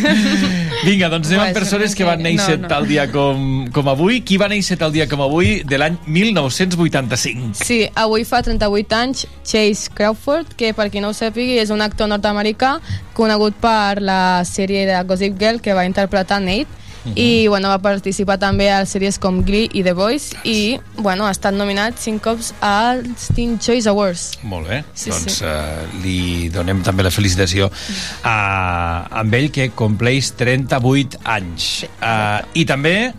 Vinga, 0.86 1.08
doncs 1.10 1.32
anem 1.32 1.48
amb 1.48 1.56
persones 1.56 1.94
que 1.98 2.06
van 2.06 2.20
no, 2.22 2.28
néixer 2.28 2.58
no. 2.62 2.68
tal 2.70 2.86
dia 2.88 3.08
com, 3.10 3.66
com 3.74 3.90
avui. 3.90 4.20
Qui 4.22 4.38
va 4.40 4.48
néixer 4.50 4.78
tal 4.78 4.94
dia 4.94 5.08
com 5.10 5.22
avui 5.24 5.62
de 5.66 5.80
l'any 5.80 5.98
1985? 6.06 7.58
Sí, 7.66 7.80
avui 7.98 8.24
fa 8.28 8.42
38 8.46 8.98
anys 8.98 9.26
Chase 9.42 9.90
Crawford, 9.94 10.37
que 10.56 10.74
per 10.74 10.90
qui 10.90 11.00
no 11.00 11.10
ho 11.10 11.16
sàpigui 11.16 11.58
és 11.58 11.70
un 11.74 11.80
actor 11.82 12.08
nord-americà 12.10 12.78
conegut 13.14 13.56
per 13.60 14.00
la 14.02 14.44
sèrie 14.44 14.86
de 14.86 15.00
Gossip 15.08 15.38
Girl 15.40 15.60
que 15.60 15.74
va 15.74 15.86
interpretar 15.88 16.40
Nate 16.40 16.86
i 17.14 17.46
bueno, 17.48 17.70
va 17.70 17.78
participar 17.80 18.36
també 18.42 18.66
a 18.72 18.82
sèries 18.84 19.16
com 19.22 19.38
Glee 19.46 19.70
i 19.72 19.82
The 19.86 19.94
Voice 19.96 20.36
i 20.44 20.78
bueno, 20.98 21.24
ha 21.26 21.32
estat 21.32 21.54
nominat 21.56 21.96
cinc 22.02 22.20
cops 22.24 22.50
als 22.60 23.30
Teen 23.36 23.58
Choice 23.62 23.88
Awards. 23.88 24.38
Molt 24.42 24.68
bé, 24.68 24.82
Sí, 24.92 25.10
doncs 25.10 25.38
sí. 25.38 25.46
Uh, 25.46 25.86
li 26.02 26.48
donem 26.52 26.82
també 26.84 27.06
la 27.06 27.12
felicitació 27.14 27.70
a, 28.26 28.34
amb 29.22 29.38
ell 29.38 29.48
que 29.54 29.70
compleix 29.78 30.32
38 30.36 31.22
anys. 31.24 31.86
Uh, 32.02 32.42
I 32.58 32.66
també, 32.68 33.12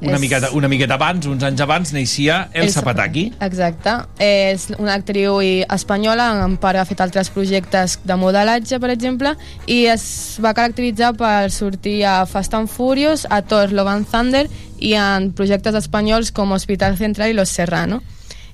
una, 0.00 0.14
És- 0.14 0.20
miqueta, 0.20 0.50
una 0.52 0.68
miqueta 0.68 0.94
abans, 0.94 1.26
uns 1.26 1.42
anys 1.42 1.60
abans, 1.60 1.92
naixia 1.92 2.48
El, 2.52 2.70
Zapataki. 2.70 3.32
Exacte. 3.40 3.94
És 4.22 4.68
una 4.78 4.94
actriu 4.94 5.40
espanyola, 5.42 6.28
en 6.44 6.56
part 6.60 6.78
ha 6.78 6.84
fet 6.88 7.00
altres 7.00 7.30
projectes 7.34 7.98
de 8.04 8.16
modelatge, 8.16 8.78
per 8.80 8.90
exemple, 8.94 9.34
i 9.66 9.86
es 9.90 10.38
va 10.44 10.54
caracteritzar 10.54 11.14
per 11.18 11.50
sortir 11.50 12.04
a 12.06 12.24
Fast 12.26 12.54
and 12.54 12.68
Furious, 12.68 13.26
a 13.30 13.42
Thor, 13.42 13.72
Love 13.72 13.90
and 13.90 14.06
Thunder 14.10 14.46
i 14.78 14.94
en 14.94 15.32
projectes 15.32 15.74
espanyols 15.74 16.30
com 16.32 16.52
Hospital 16.52 16.96
Central 16.96 17.30
i 17.30 17.34
Los 17.34 17.48
Serrano. 17.50 18.02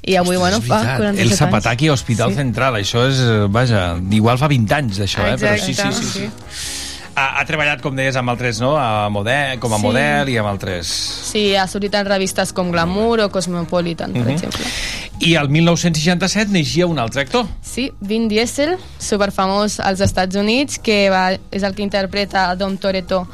I 0.06 0.16
avui, 0.20 0.36
bueno, 0.36 0.58
És 0.60 0.66
fa 0.68 0.82
veritat, 0.82 0.98
47 1.00 1.22
El 1.22 1.28
anys. 1.30 1.38
Zapataki 1.38 1.88
Hospital 1.88 2.30
Sí. 2.30 2.36
Central, 2.36 2.74
això 2.76 3.06
és, 3.08 3.20
vaja, 3.50 3.96
igual 4.12 4.36
fa 4.36 4.48
20 4.48 4.74
anys 4.76 4.98
d'això, 5.00 5.24
eh? 5.30 5.36
però 5.40 5.56
sí, 5.56 5.72
sí, 5.72 5.82
sí. 5.92 6.04
sí. 6.04 6.10
sí. 6.18 6.83
Ha, 7.16 7.38
ha 7.38 7.44
treballat, 7.46 7.78
com 7.80 7.94
deies, 7.94 8.16
amb 8.18 8.28
altres, 8.32 8.58
no? 8.60 8.72
A 8.76 9.08
model, 9.08 9.60
com 9.62 9.72
a 9.72 9.76
Sí. 9.78 9.82
model 9.86 10.28
i 10.32 10.36
amb 10.36 10.48
altres... 10.50 10.88
Sí, 11.30 11.54
ha 11.54 11.66
sortit 11.70 11.94
en 11.94 12.06
revistes 12.06 12.52
com 12.52 12.72
Glamour 12.72 13.20
o 13.20 13.28
Cosmopolitan, 13.30 14.12
per 14.12 14.22
Mhm. 14.24 14.30
exemple. 14.34 14.64
I 15.20 15.36
el 15.36 15.48
1967 15.48 16.50
naixia 16.50 16.86
un 16.88 16.98
altre 16.98 17.22
actor. 17.22 17.46
Sí, 17.62 17.92
Vin 18.00 18.26
Diesel, 18.28 18.76
superfamós 18.98 19.78
als 19.78 20.00
Estats 20.00 20.34
Units, 20.34 20.80
que 20.80 21.08
va, 21.08 21.38
és 21.52 21.62
el 21.62 21.72
que 21.76 21.82
interpreta 21.82 22.54
Dom 22.56 22.76
Toretto, 22.78 23.28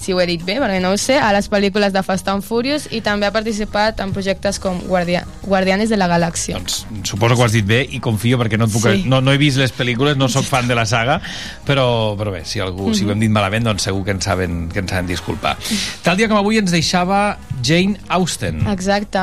si 0.00 0.12
ho 0.14 0.20
he 0.20 0.26
dit 0.26 0.42
bé, 0.42 0.56
perquè 0.62 0.80
no 0.80 0.94
ho 0.94 0.96
sé, 0.96 1.18
a 1.20 1.28
les 1.36 1.50
pel·lícules 1.52 1.92
de 1.92 2.02
Fast 2.02 2.28
and 2.32 2.42
Furious 2.46 2.86
i 2.90 3.02
també 3.04 3.26
ha 3.28 3.32
participat 3.34 4.00
en 4.00 4.14
projectes 4.16 4.58
com 4.58 4.78
Guardia, 4.88 5.26
Guardianes 5.44 5.90
de 5.92 5.98
la 6.00 6.08
Galàxia. 6.08 6.56
Doncs 6.56 6.86
suposo 7.04 7.34
que 7.36 7.42
ho 7.42 7.44
has 7.44 7.52
dit 7.52 7.66
bé 7.66 7.82
i 7.84 8.00
confio 8.00 8.38
perquè 8.40 8.56
no, 8.58 8.64
et 8.64 8.72
puc, 8.72 8.86
Sí. 8.88 9.04
no, 9.06 9.20
no 9.20 9.32
he 9.32 9.38
vist 9.38 9.58
les 9.60 9.72
pel·lícules, 9.76 10.16
no 10.16 10.28
sóc 10.32 10.44
fan 10.48 10.66
de 10.68 10.74
la 10.74 10.86
saga, 10.86 11.20
però, 11.66 12.16
però 12.16 12.32
bé, 12.32 12.44
si, 12.48 12.60
algú, 12.60 12.94
si 12.94 13.04
ho 13.04 13.12
hem 13.12 13.20
dit 13.20 13.30
malament, 13.30 13.64
doncs 13.68 13.82
segur 13.90 14.04
que 14.04 14.10
ens 14.16 14.24
saben, 14.24 14.68
que 14.72 14.80
ens 14.80 14.90
saben 14.90 15.06
disculpar. 15.06 15.56
Tal 16.02 16.16
dia 16.16 16.28
com 16.28 16.38
avui 16.40 16.58
ens 16.58 16.72
deixava 16.72 17.36
Jane 17.62 17.98
Austen. 18.08 18.64
Exacte, 18.72 19.20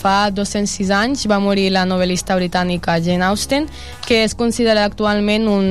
fa 0.00 0.30
206 0.30 0.90
anys 0.94 1.26
va 1.28 1.40
morir 1.42 1.70
la 1.74 1.82
novel·lista 1.84 2.36
britànica 2.38 3.00
Jane 3.02 3.24
Austen, 3.26 3.66
que 4.06 4.22
és 4.24 4.34
considerada 4.38 4.86
actualment 4.86 5.48
un, 5.50 5.70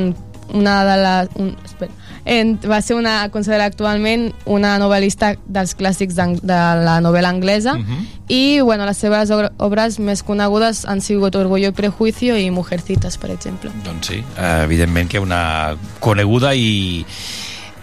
una 0.54 0.84
de 0.86 0.98
les... 1.04 1.30
Un, 1.36 1.56
espera, 1.66 1.92
en, 2.26 2.60
va 2.70 2.82
ser 2.82 2.96
una, 3.00 3.30
considerada 3.34 3.66
actualment 3.72 4.28
una 4.46 4.76
novel·lista 4.78 5.32
dels 5.48 5.74
clàssics 5.80 6.18
de 6.20 6.58
la 6.84 7.00
novel·la 7.02 7.30
anglesa 7.32 7.74
Mhm. 7.80 8.06
i 8.28 8.60
bueno, 8.62 8.86
les 8.86 8.98
seves 8.98 9.32
obres 9.58 10.00
més 10.00 10.22
conegudes 10.22 10.86
han 10.86 11.02
sigut 11.02 11.36
Orgullo 11.36 11.70
i 11.70 11.72
Prejuicio 11.72 12.38
i 12.38 12.52
Mujercitas, 12.52 13.18
per 13.18 13.32
exemple. 13.32 13.72
Doncs 13.84 14.08
sí, 14.08 14.24
eh, 14.38 14.62
evidentment 14.64 15.10
que 15.10 15.20
una 15.20 15.76
coneguda 16.00 16.54
i, 16.54 17.06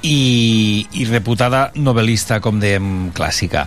i, 0.02 0.86
i 0.92 1.04
reputada 1.10 1.72
novel·lista, 1.74 2.40
com 2.40 2.60
dèiem, 2.60 3.10
clàssica. 3.16 3.66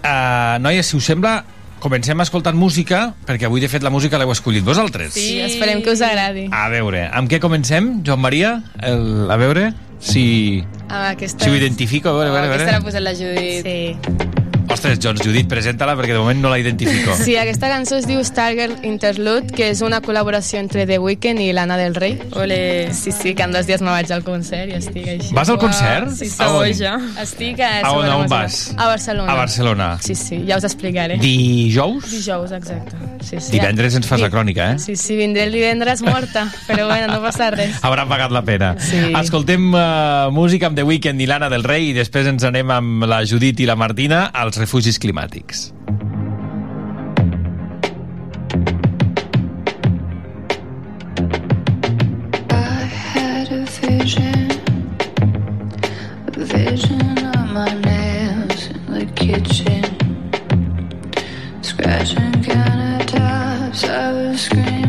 Uh, 0.00 0.56
noia, 0.62 0.82
si 0.82 0.96
us 0.96 1.04
sembla, 1.04 1.42
comencem 1.80 2.20
escoltant 2.22 2.56
música, 2.56 3.14
perquè 3.26 3.48
avui, 3.48 3.60
de 3.60 3.68
fet, 3.72 3.82
la 3.82 3.90
música 3.90 4.18
l'heu 4.20 4.30
escollit 4.32 4.64
vosaltres. 4.64 5.14
Sí, 5.16 5.38
esperem 5.40 5.82
que 5.82 5.90
us 5.96 6.02
agradi. 6.06 6.46
A 6.52 6.68
veure, 6.72 7.06
amb 7.12 7.30
què 7.30 7.40
comencem, 7.42 8.02
Joan 8.06 8.20
Maria? 8.20 8.58
El, 8.80 9.26
a 9.30 9.36
veure 9.40 9.72
si, 9.98 10.64
Ah, 10.88 11.10
aquesta 11.10 11.44
si 11.44 11.50
ho 11.50 11.56
identifico. 11.56 12.08
A 12.10 12.12
veure, 12.12 12.30
a 12.30 12.32
veure, 12.32 12.46
a 12.46 12.54
Aquesta 12.54 12.72
l'ha 12.72 12.78
veure. 12.78 12.84
posat 12.90 13.02
la 13.02 13.14
Judit. 13.14 13.66
Sí. 13.66 14.39
Ostres, 14.70 15.00
Jones, 15.02 15.22
Judit, 15.26 15.48
presenta-la 15.50 15.96
perquè 15.98 16.14
de 16.14 16.20
moment 16.22 16.38
no 16.44 16.50
la 16.52 16.58
identifico. 16.62 17.16
Sí, 17.18 17.34
aquesta 17.40 17.66
cançó 17.72 17.96
es 17.98 18.06
diu 18.06 18.20
Stargirl 18.22 18.84
Interlude, 18.86 19.50
que 19.50 19.66
és 19.72 19.82
una 19.82 19.98
col·laboració 20.04 20.60
entre 20.62 20.86
The 20.86 21.00
Weeknd 21.02 21.42
i 21.42 21.50
Lana 21.56 21.74
del 21.80 21.96
Rey. 21.98 22.14
Ole. 22.38 22.94
Sí, 22.94 23.10
sí, 23.10 23.34
que 23.34 23.42
en 23.42 23.52
dos 23.56 23.66
dies 23.66 23.82
me 23.82 23.90
vaig 23.90 24.12
al 24.14 24.22
concert 24.22 24.70
i 24.70 24.78
estic 24.78 25.08
així. 25.16 25.34
Vas 25.34 25.50
al 25.50 25.58
concert? 25.58 26.12
Sí, 26.14 26.30
sí. 26.30 26.38
A 26.38 26.52
on? 26.54 26.62
boja. 26.62 26.94
Estic 27.24 27.58
a... 27.66 27.72
A 27.82 27.92
on, 27.98 28.06
a 28.06 28.16
on 28.22 28.30
vas? 28.30 28.60
A 28.76 28.86
Barcelona. 28.86 29.32
A 29.32 29.36
Barcelona. 29.42 29.90
Sí, 30.06 30.14
sí, 30.14 30.44
ja 30.46 30.60
us 30.62 30.68
explicaré. 30.70 31.18
Dijous? 31.18 32.06
Dijous, 32.14 32.54
exacte. 32.54 33.10
Sí, 33.26 33.40
sí. 33.40 33.52
Divendres 33.52 33.98
ens 33.98 34.06
fas 34.08 34.22
la 34.22 34.30
crònica, 34.30 34.70
eh? 34.72 34.78
Sí, 34.78 34.94
sí, 34.96 35.16
vindré 35.18 35.44
el 35.44 35.52
divendres 35.52 36.00
morta, 36.02 36.46
però 36.66 36.86
bueno, 36.86 37.10
no 37.10 37.20
passa 37.22 37.50
res. 37.52 37.80
Haurà 37.86 38.06
pagat 38.08 38.32
la 38.32 38.44
pena. 38.46 38.72
Sí. 38.80 39.02
Escoltem 39.18 39.66
uh, 39.74 40.30
música 40.32 40.70
amb 40.70 40.78
The 40.78 40.86
Weeknd 40.86 41.20
i 41.20 41.28
Lana 41.28 41.50
del 41.52 41.66
Rei 41.66 41.90
i 41.90 41.96
després 41.96 42.30
ens 42.30 42.46
anem 42.46 42.70
amb 42.72 43.04
la 43.10 43.20
Judit 43.28 43.60
i 43.60 43.68
la 43.68 43.76
Martina 43.76 44.28
als 44.30 44.59
dels 44.60 44.68
refugis 44.68 44.98
climàtics. 44.98 45.72
kitchen, 59.16 59.84
scratching 61.62 62.32
countertops. 62.42 63.84
I 63.84 64.12
was 64.12 64.40
screaming. 64.40 64.79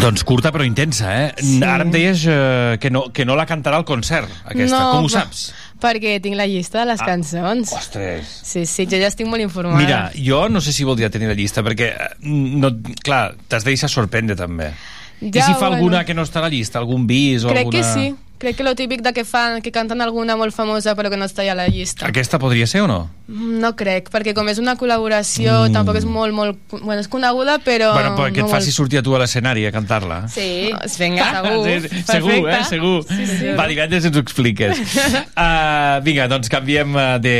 Doncs 0.00 0.24
curta 0.28 0.50
però 0.52 0.64
intensa, 0.66 1.12
eh? 1.24 1.28
Sí. 1.40 1.60
Ara 1.64 1.84
em 1.86 1.90
deies 1.94 2.24
eh, 2.28 2.76
que, 2.82 2.90
no, 2.92 3.06
que 3.14 3.24
no 3.24 3.36
la 3.38 3.46
cantarà 3.48 3.78
al 3.80 3.86
concert, 3.88 4.28
aquesta. 4.44 4.76
No, 4.82 4.90
Com 4.96 5.06
ho 5.06 5.12
saps? 5.12 5.46
Perquè 5.80 6.16
tinc 6.24 6.36
la 6.38 6.46
llista 6.48 6.82
de 6.82 6.90
les 6.92 7.00
Ah. 7.00 7.06
cançons. 7.06 7.72
Ostres. 7.76 8.26
Sí, 8.44 8.64
sí, 8.66 8.86
jo 8.90 8.98
ja 9.00 9.08
estic 9.08 9.26
molt 9.28 9.42
informada. 9.44 9.78
Mira, 9.80 10.00
jo 10.16 10.48
no 10.52 10.60
sé 10.60 10.72
si 10.72 10.84
voldria 10.84 11.10
tenir 11.10 11.28
la 11.28 11.34
llista, 11.38 11.62
perquè, 11.64 11.88
eh, 11.94 12.10
no, 12.26 12.70
clar, 13.02 13.34
t'has 13.48 13.64
de 13.64 13.70
deixar 13.70 13.88
sorprendre, 13.92 14.36
també. 14.36 14.72
I 15.20 15.30
Ja, 15.32 15.46
si 15.46 15.52
fa 15.54 15.68
bueno. 15.68 15.76
alguna 15.76 16.04
que 16.04 16.14
no 16.14 16.22
està 16.22 16.38
a 16.38 16.42
la 16.42 16.50
llista? 16.52 16.78
Algun 16.78 17.06
bis 17.06 17.44
o 17.44 17.48
Crec 17.48 17.66
alguna... 17.66 17.78
que 17.78 17.84
sí. 17.84 18.14
Crec 18.38 18.54
que 18.58 18.64
lo 18.64 18.74
típic 18.76 19.00
de 19.00 19.14
que 19.14 19.24
fan, 19.24 19.62
que 19.64 19.70
canten 19.72 20.02
alguna 20.04 20.34
molt 20.36 20.52
famosa 20.52 20.92
però 20.94 21.08
que 21.08 21.16
no 21.16 21.24
està 21.24 21.40
a 21.48 21.54
la 21.56 21.68
llista. 21.72 22.04
Aquesta 22.04 22.36
podria 22.38 22.66
ser 22.68 22.82
o 22.84 22.86
no? 22.86 22.98
No 23.32 23.70
crec, 23.80 24.10
perquè 24.12 24.34
com 24.36 24.44
és 24.52 24.58
una 24.60 24.74
col·laboració, 24.76 25.70
Mm. 25.70 25.72
tampoc 25.72 25.96
és 25.96 26.04
molt, 26.04 26.34
molt... 26.36 26.58
Bueno, 26.68 27.00
és 27.00 27.08
coneguda, 27.08 27.56
però... 27.64 27.94
bueno, 27.94 28.12
perquè 28.14 28.44
no 28.44 28.50
et 28.50 28.52
faci 28.52 28.68
molt... 28.68 28.76
sortir 28.76 28.98
a 29.00 29.02
tu 29.02 29.16
a 29.16 29.22
l'escenari 29.24 29.64
a 29.64 29.72
cantar-la. 29.72 30.28
Sí. 30.28 30.68
Vinga, 30.98 31.30
segur. 31.40 31.64
Sí, 31.64 31.88
sí, 31.88 32.02
segur, 32.12 32.50
eh? 32.50 32.60
Segur. 32.68 33.04
Sí, 33.08 33.26
sí. 33.26 33.48
Va, 33.56 33.66
divendres 33.72 34.04
ens 34.04 34.20
ho 34.20 34.20
expliques. 34.20 34.84
Uh, 35.32 36.02
vinga, 36.06 36.28
doncs 36.28 36.52
canviem 36.52 36.92
eh, 36.92 37.08
de 37.24 37.36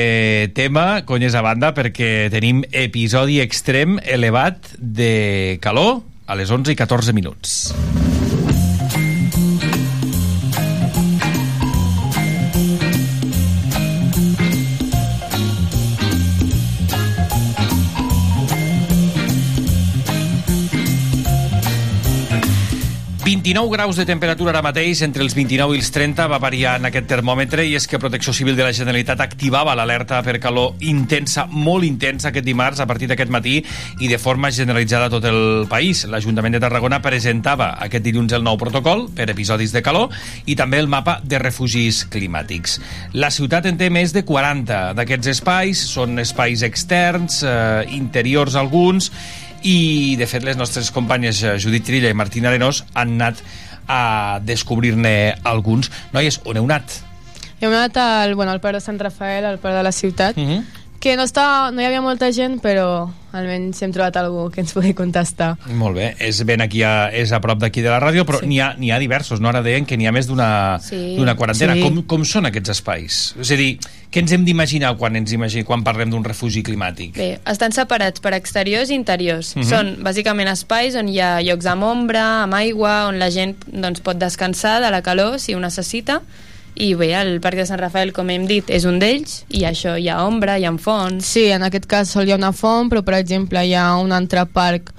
tema, 0.57 1.03
conyes 1.05 1.37
a 1.37 1.45
banda, 1.45 1.75
perquè 1.77 2.31
tenim 2.33 2.65
episodi 2.73 3.43
extrem 3.45 3.99
elevat 4.01 4.73
de 4.79 5.59
calor 5.61 6.01
a 6.27 6.35
les 6.35 6.51
11 6.51 6.75
i 6.75 6.77
14 6.77 7.15
minuts. 7.17 8.16
29 23.27 23.73
graus 23.73 23.97
de 23.97 24.05
temperatura 24.07 24.53
ara 24.53 24.61
mateix, 24.63 25.01
entre 25.03 25.25
els 25.25 25.33
29 25.35 25.75
i 25.75 25.81
els 25.81 25.89
30 25.91 26.29
va 26.31 26.37
variar 26.39 26.77
en 26.79 26.87
aquest 26.87 27.09
termòmetre 27.11 27.65
i 27.67 27.73
és 27.75 27.89
que 27.91 27.99
Protecció 27.99 28.31
Civil 28.31 28.55
de 28.55 28.63
la 28.63 28.71
Generalitat 28.71 29.19
activava 29.25 29.73
l'alerta 29.75 30.21
per 30.23 30.37
calor 30.39 30.77
intensa, 30.87 31.43
molt 31.51 31.83
intensa 31.83 32.29
aquest 32.29 32.47
dimarts 32.47 32.79
a 32.79 32.87
partir 32.87 33.09
d'aquest 33.11 33.33
matí 33.35 33.57
i 33.99 34.07
de 34.07 34.21
forma 34.23 34.53
generalitzada 34.55 35.09
a 35.09 35.11
tot 35.11 35.27
el 35.27 35.67
país. 35.67 36.05
L'Ajuntament 36.07 36.55
de 36.55 36.61
Tarragona 36.63 37.01
presentava 37.03 37.73
aquest 37.83 38.07
dilluns 38.07 38.31
el 38.37 38.47
nou 38.47 38.61
protocol 38.61 39.09
per 39.11 39.27
episodis 39.33 39.75
de 39.75 39.83
calor 39.83 40.15
i 40.47 40.55
també 40.55 40.79
el 40.79 40.87
mapa 40.87 41.17
de 41.25 41.41
refugis 41.43 42.05
climàtics. 42.07 42.79
La 43.19 43.33
ciutat 43.35 43.67
en 43.67 43.81
té 43.81 43.91
més 43.91 44.15
de 44.15 44.23
40 44.23 44.93
d'aquests 44.95 45.33
espais, 45.35 45.83
són 45.97 46.23
espais 46.23 46.63
externs, 46.63 47.43
eh, 47.43 47.91
interiors 47.91 48.55
alguns, 48.55 49.11
i 49.63 50.17
de 50.19 50.27
fet 50.27 50.45
les 50.45 50.57
nostres 50.57 50.91
companyes 50.91 51.43
eh, 51.43 51.57
Judit 51.63 51.85
Trilla 51.87 52.11
i 52.11 52.17
Martín 52.17 52.47
Arenós 52.47 52.85
han 52.95 53.17
anat 53.17 53.43
a 53.89 54.39
descobrir-ne 54.43 55.37
alguns. 55.45 55.91
Noies, 56.13 56.41
on 56.45 56.59
heu 56.59 56.65
anat? 56.67 57.01
Hem 57.61 57.73
anat 57.73 57.97
al, 57.97 58.35
bueno, 58.35 58.53
al 58.53 58.61
Parc 58.61 58.77
de 58.77 58.85
Sant 58.85 58.99
Rafael, 59.01 59.47
al 59.47 59.59
Parc 59.59 59.77
de 59.77 59.83
la 59.83 59.93
ciutat, 59.93 60.37
Mm 60.37 60.49
-hmm. 60.49 60.65
Que 61.07 61.15
no, 61.15 61.23
està, 61.29 61.71
no 61.71 61.83
hi 61.83 61.87
havia 61.87 62.03
molta 62.03 62.33
gent, 62.35 62.57
però 62.63 63.07
almenys 63.37 63.79
hem 63.85 63.93
trobat 63.95 64.17
algú 64.19 64.47
que 64.51 64.63
ens 64.65 64.73
pugui 64.75 64.91
contestar. 64.97 65.53
Molt 65.79 65.95
bé, 65.99 66.07
és 66.25 66.41
ben 66.49 66.65
aquí 66.65 66.81
a, 66.83 67.11
és 67.15 67.31
a 67.37 67.39
prop 67.45 67.61
d'aquí 67.63 67.85
de 67.85 67.91
la 67.93 68.01
ràdio, 68.03 68.25
però 68.27 68.41
Sí. 68.41 68.49
n'hi 68.51 68.59
ha, 68.65 68.73
ha 68.75 68.99
diversos, 68.99 69.39
no? 69.41 69.51
Ara 69.53 69.63
deien 69.63 69.87
que 69.87 69.97
n'hi 69.97 70.09
ha 70.09 70.13
més 70.13 70.27
d'una 70.27 70.79
Sí. 70.83 71.15
quarantena. 71.37 71.75
Sí. 71.75 71.83
Com, 71.85 72.03
com 72.11 72.25
són 72.25 72.47
aquests 72.49 72.73
espais? 72.75 73.35
És 73.39 73.53
a 73.53 73.59
dir, 73.61 73.79
què 74.11 74.25
ens 74.25 74.33
hem 74.33 74.45
d'imaginar 74.45 74.97
quan 74.97 75.15
ens 75.17 75.31
imaginem, 75.33 75.67
quan 75.69 75.85
parlem 75.85 76.11
d'un 76.11 76.25
refugi 76.25 76.65
climàtic? 76.65 77.15
Bé, 77.15 77.39
estan 77.47 77.73
separats 77.77 78.21
per 78.21 78.35
exteriors 78.35 78.91
i 78.91 78.95
interiors. 78.95 79.55
Mhm. 79.55 79.69
Són 79.69 79.97
bàsicament 80.03 80.49
espais 80.49 80.97
on 80.97 81.09
hi 81.09 81.21
ha 81.21 81.37
llocs 81.43 81.67
amb 81.67 81.85
ombra, 81.85 82.43
amb 82.45 82.55
aigua, 82.55 83.07
on 83.07 83.21
la 83.21 83.31
gent 83.31 83.55
doncs, 83.69 84.01
pot 84.01 84.17
descansar 84.19 84.81
de 84.81 84.91
la 84.91 85.03
calor 85.03 85.39
si 85.39 85.55
ho 85.55 85.61
necessita. 85.61 86.23
I 86.77 86.93
bé, 86.95 87.15
el 87.17 87.39
Parc 87.41 87.57
de 87.57 87.65
Sant 87.67 87.81
Rafael, 87.81 88.13
com 88.13 88.29
hem 88.31 88.45
dit, 88.47 88.69
és 88.69 88.85
un 88.85 88.99
d'ells, 89.01 89.45
i 89.49 89.63
això 89.65 89.95
hi 89.97 90.11
ha 90.13 90.19
ombra, 90.27 90.59
hi 90.61 90.67
ha 90.69 90.73
fons... 90.77 91.25
Sí, 91.25 91.47
en 91.51 91.63
aquest 91.65 91.87
cas 91.89 92.11
sol 92.13 92.29
hi 92.29 92.33
ha 92.35 92.37
una 92.37 92.53
font, 92.53 92.91
però 92.93 93.01
per 93.03 93.15
exemple 93.17 93.63
hi 93.65 93.73
ha 93.75 93.95
un 93.97 94.13
altre 94.13 94.45
parc, 94.47 94.93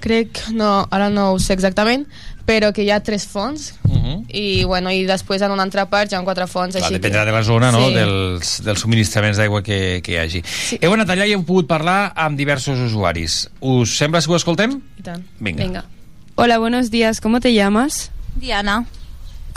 crec, 0.00 0.40
no, 0.56 0.86
ara 0.90 1.10
no 1.10 1.32
ho 1.34 1.38
sé 1.42 1.52
exactament, 1.52 2.06
però 2.48 2.70
que 2.72 2.82
hi 2.86 2.90
ha 2.90 3.00
tres 3.04 3.26
fonts, 3.28 3.74
Uh 3.88 4.04
-huh. 4.04 4.24
i, 4.28 4.64
bueno, 4.64 4.90
i 4.90 5.04
després 5.04 5.42
en 5.42 5.50
un 5.50 5.60
altre 5.60 5.84
parc 5.86 6.12
hi 6.12 6.14
ha 6.14 6.22
quatre 6.22 6.46
fonts. 6.46 6.76
Clar, 6.76 6.84
així 6.84 6.94
dependrà 6.94 7.24
que... 7.24 7.26
de 7.26 7.32
la 7.32 7.42
zona, 7.42 7.70
no?, 7.72 7.88
Sí. 7.88 7.94
dels, 7.94 8.62
dels 8.64 8.80
subministraments 8.80 9.36
d'aigua 9.36 9.62
que, 9.62 10.00
que 10.02 10.12
hi 10.12 10.16
hagi. 10.16 10.42
Sí. 10.46 10.78
Heu 10.80 10.92
anat 10.94 11.08
allà 11.10 11.26
i 11.26 11.32
heu 11.34 11.42
pogut 11.44 11.66
parlar 11.66 12.12
amb 12.14 12.38
diversos 12.38 12.78
usuaris. 12.78 13.48
Us 13.60 13.96
sembla 13.98 14.20
si 14.20 14.30
ho 14.30 14.36
escoltem? 14.36 14.80
I 14.98 15.02
tant. 15.02 15.24
Vinga. 15.40 15.64
Venga. 15.64 15.84
Hola, 16.36 16.58
buenos 16.58 16.90
días. 16.90 17.20
¿Cómo 17.20 17.40
te 17.40 17.52
llamas? 17.52 18.10
Diana, 18.36 18.86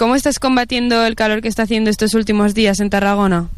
¿Cómo 0.01 0.15
estás 0.15 0.39
combatiendo 0.39 1.05
el 1.05 1.13
calor 1.13 1.43
que 1.43 1.47
está 1.47 1.61
haciendo 1.61 1.91
estos 1.91 2.15
últimos 2.15 2.55
días 2.55 2.79
en 2.79 2.89
Tarragona? 2.89 3.49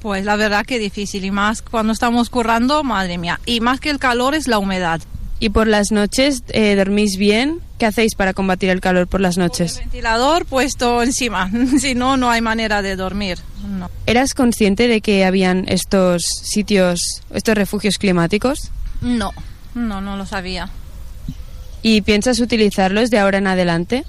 pues 0.00 0.24
la 0.24 0.34
verdad 0.34 0.66
que 0.66 0.80
difícil 0.80 1.24
y 1.24 1.30
más 1.30 1.62
cuando 1.62 1.92
estamos 1.92 2.28
currando, 2.28 2.82
madre 2.82 3.18
mía. 3.18 3.38
Y 3.46 3.60
más 3.60 3.78
que 3.78 3.88
el 3.88 4.00
calor 4.00 4.34
es 4.34 4.48
la 4.48 4.58
humedad. 4.58 5.00
¿Y 5.38 5.50
por 5.50 5.68
las 5.68 5.92
noches 5.92 6.42
eh, 6.48 6.74
dormís 6.74 7.16
bien? 7.18 7.60
¿Qué 7.78 7.86
hacéis 7.86 8.16
para 8.16 8.34
combatir 8.34 8.68
el 8.70 8.80
calor 8.80 9.06
por 9.06 9.20
las 9.20 9.36
El 9.36 9.44
noches? 9.44 9.76
ventilador 9.78 10.44
puesto 10.44 11.02
encima, 11.04 11.48
si 11.78 11.94
no, 11.94 12.16
no 12.16 12.32
hay 12.32 12.40
manera 12.40 12.82
de 12.82 12.96
dormir. 12.96 13.38
No. 13.64 13.88
¿Eras 14.04 14.34
consciente 14.34 14.88
de 14.88 15.00
que 15.02 15.24
habían 15.24 15.66
estos 15.68 16.24
sitios, 16.24 17.22
estos 17.32 17.54
refugios 17.54 17.98
climáticos? 17.98 18.72
No, 19.02 19.30
no, 19.76 20.00
no 20.00 20.16
lo 20.16 20.26
sabía. 20.26 20.68
¿Y 21.80 22.00
piensas 22.00 22.40
utilizarlos 22.40 23.08
de 23.10 23.20
ahora 23.20 23.38
en 23.38 23.46
adelante? 23.46 24.04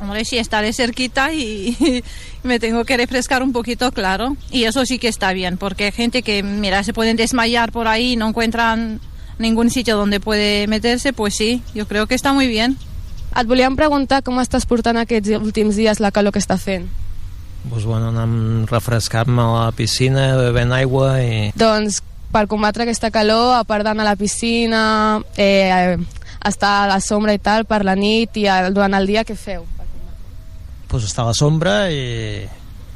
Hombre, 0.00 0.24
sí, 0.24 0.38
estaré 0.38 0.72
cerquita 0.72 1.32
y 1.32 2.02
me 2.42 2.60
tengo 2.60 2.84
que 2.84 2.96
refrescar 2.96 3.42
un 3.42 3.52
poquito, 3.52 3.90
claro. 3.92 4.36
Y 4.50 4.64
eso 4.64 4.86
sí 4.86 4.98
que 4.98 5.08
está 5.08 5.32
bien, 5.32 5.56
porque 5.58 5.86
hay 5.86 5.92
gente 5.92 6.22
que, 6.22 6.42
mira, 6.42 6.84
se 6.84 6.92
pueden 6.92 7.16
desmayar 7.16 7.72
por 7.72 7.88
ahí 7.88 8.12
y 8.12 8.16
no 8.16 8.28
encuentran 8.28 9.00
ningún 9.38 9.70
sitio 9.70 9.96
donde 9.96 10.20
puede 10.20 10.66
meterse, 10.66 11.12
pues 11.12 11.34
sí, 11.34 11.62
yo 11.74 11.86
creo 11.88 12.06
que 12.06 12.14
está 12.14 12.32
muy 12.32 12.46
bien. 12.46 12.76
Et 13.36 13.46
volíem 13.46 13.76
preguntar 13.76 14.22
com 14.24 14.40
estàs 14.40 14.64
portant 14.66 14.96
aquests 14.98 15.36
últims 15.36 15.76
dies 15.76 16.00
la 16.00 16.10
calor 16.14 16.32
que 16.34 16.40
està 16.40 16.56
fent. 16.58 16.88
Doncs 17.68 17.84
bueno, 17.84 18.08
anant 18.10 18.66
refrescar-me 18.70 19.42
a 19.44 19.48
la 19.52 19.72
piscina, 19.76 20.30
bevent 20.40 20.72
aigua 20.72 21.18
i... 21.22 21.50
Doncs 21.58 22.00
per 22.32 22.46
combatre 22.48 22.86
aquesta 22.86 23.12
calor, 23.12 23.54
a 23.58 23.64
part 23.68 23.84
d'anar 23.86 24.06
a 24.06 24.10
la 24.10 24.16
piscina, 24.18 24.82
eh, 25.36 25.96
estar 26.48 26.74
a 26.84 26.88
la 26.90 27.00
sombra 27.04 27.36
i 27.36 27.42
tal, 27.42 27.66
per 27.68 27.84
la 27.84 27.96
nit 27.98 28.36
i 28.40 28.48
durant 28.72 28.96
el 28.96 29.06
dia, 29.10 29.26
què 29.28 29.36
feu? 29.36 29.66
Pues 30.88 31.04
estar 31.04 31.24
a 31.24 31.28
la 31.28 31.34
sombra 31.36 31.90
i, 31.92 32.46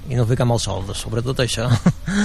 i 0.09 0.17
no 0.17 0.25
ficar 0.27 0.47
amb 0.47 0.57
el 0.57 0.61
sol, 0.65 0.87
sobretot 0.97 1.43
això. 1.45 1.69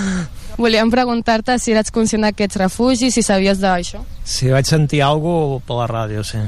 Volíem 0.62 0.90
preguntar-te 0.90 1.58
si 1.60 1.76
eres 1.76 1.92
conscient 1.94 2.24
d'aquests 2.26 2.58
refugis, 2.64 3.14
si 3.14 3.22
sabies 3.22 3.60
d'això. 3.62 4.02
si 4.24 4.50
vaig 4.50 4.66
sentir 4.66 5.04
alguna 5.04 5.60
per 5.68 5.82
la 5.82 5.88
ràdio, 5.92 6.24
sí. 6.24 6.40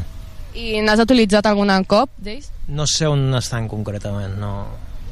I 0.55 0.79
n'has 0.82 1.03
utilitzat 1.03 1.45
algun 1.45 1.69
cop 1.86 2.10
d'ells? 2.17 2.49
No 2.67 2.88
sé 2.88 3.08
on 3.08 3.34
estan 3.36 3.67
concretament, 3.67 4.39
no... 4.39 4.67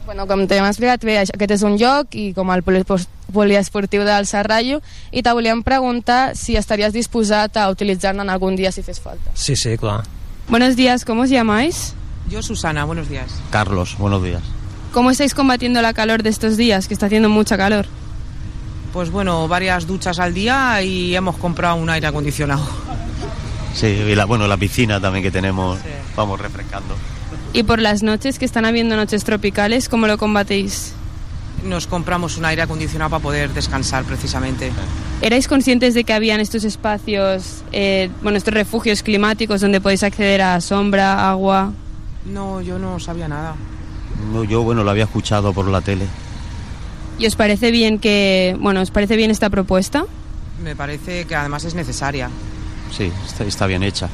Bueno, 0.07 0.23
com 0.25 0.45
t'hem 0.47 0.63
explicat, 0.63 1.03
bé, 1.03 1.17
aquest 1.19 1.51
és 1.51 1.63
un 1.67 1.75
lloc 1.75 2.15
i 2.15 2.31
com 2.33 2.47
el 2.53 2.63
poliesportiu 2.63 4.05
del 4.07 4.25
Serrallo 4.25 4.79
i 5.11 5.21
te 5.21 5.33
volíem 5.35 5.65
preguntar 5.67 6.31
si 6.39 6.55
estaries 6.55 6.95
disposat 6.95 7.59
a 7.59 7.67
utilitzar-ne 7.73 8.23
en 8.23 8.31
algun 8.31 8.55
dia 8.55 8.71
si 8.71 8.85
fes 8.87 9.01
falta. 9.03 9.35
Sí, 9.35 9.57
sí, 9.59 9.75
clar. 9.77 10.05
Buenos 10.47 10.77
días, 10.77 11.03
¿cómo 11.03 11.23
os 11.23 11.29
llamáis? 11.29 11.93
Yo, 12.29 12.41
Susana, 12.43 12.83
buenos 12.85 13.09
días. 13.09 13.39
Carlos, 13.51 13.95
buenos 13.97 14.23
días. 14.23 14.41
¿Cómo 14.91 15.11
estáis 15.11 15.33
combatiendo 15.33 15.81
la 15.81 15.93
calor 15.93 16.23
de 16.23 16.29
estos 16.29 16.57
días, 16.57 16.87
que 16.87 16.93
está 16.93 17.05
haciendo 17.05 17.29
mucha 17.29 17.57
calor? 17.57 17.85
Pues 18.93 19.11
bueno, 19.11 19.47
varias 19.47 19.85
duchas 19.87 20.19
al 20.19 20.33
día 20.33 20.81
y 20.81 21.15
hemos 21.15 21.37
comprado 21.37 21.75
un 21.75 21.89
aire 21.89 22.07
acondicionado. 22.07 22.65
Sí, 23.73 23.87
y 23.87 24.15
la, 24.15 24.25
bueno, 24.25 24.47
la 24.47 24.57
piscina 24.57 24.99
también 24.99 25.23
que 25.23 25.31
tenemos, 25.31 25.77
Sí. 25.79 25.83
vamos 26.15 26.39
refrescando. 26.39 26.95
Y 27.53 27.63
por 27.63 27.79
las 27.79 28.03
noches, 28.03 28.39
que 28.39 28.45
están 28.45 28.65
habiendo 28.65 28.95
noches 28.95 29.23
tropicales, 29.23 29.87
¿cómo 29.87 30.07
lo 30.07 30.17
combatéis? 30.17 30.93
Nos 31.63 31.87
compramos 31.87 32.37
un 32.37 32.45
aire 32.45 32.61
acondicionado 32.61 33.09
para 33.11 33.23
poder 33.23 33.53
descansar 33.53 34.03
precisamente. 34.03 34.71
¿Erais 35.21 35.47
conscientes 35.47 35.93
de 35.93 36.03
que 36.03 36.13
habían 36.13 36.39
estos 36.39 36.63
espacios, 36.63 37.63
eh, 37.71 38.09
bueno, 38.21 38.37
estos 38.37 38.53
refugios 38.53 39.01
climáticos 39.03 39.61
donde 39.61 39.79
podéis 39.81 40.03
acceder 40.03 40.41
a 40.41 40.59
sombra, 40.61 41.29
agua? 41.29 41.71
No, 42.31 42.61
yo 42.61 42.77
no 42.79 42.99
sabía 42.99 43.27
nada. 43.27 43.55
No, 44.31 44.43
Yo, 44.43 44.63
bueno, 44.63 44.83
lo 44.83 44.91
había 44.91 45.05
escuchado 45.05 45.53
por 45.53 45.67
la 45.67 45.81
tele. 45.81 46.05
¿Y 47.19 47.25
os 47.25 47.35
parece 47.35 47.71
bien 47.71 47.99
que, 47.99 48.55
bueno, 48.59 48.81
os 48.81 48.91
parece 48.91 49.15
bien 49.15 49.31
esta 49.31 49.49
propuesta? 49.49 50.05
Me 50.63 50.75
parece 50.75 51.25
que 51.25 51.35
además 51.35 51.63
es 51.65 51.73
necesaria. 51.73 52.29
Sí, 52.95 53.11
está, 53.25 53.43
está 53.43 53.67
bien 53.67 53.83
hecha. 53.83 54.09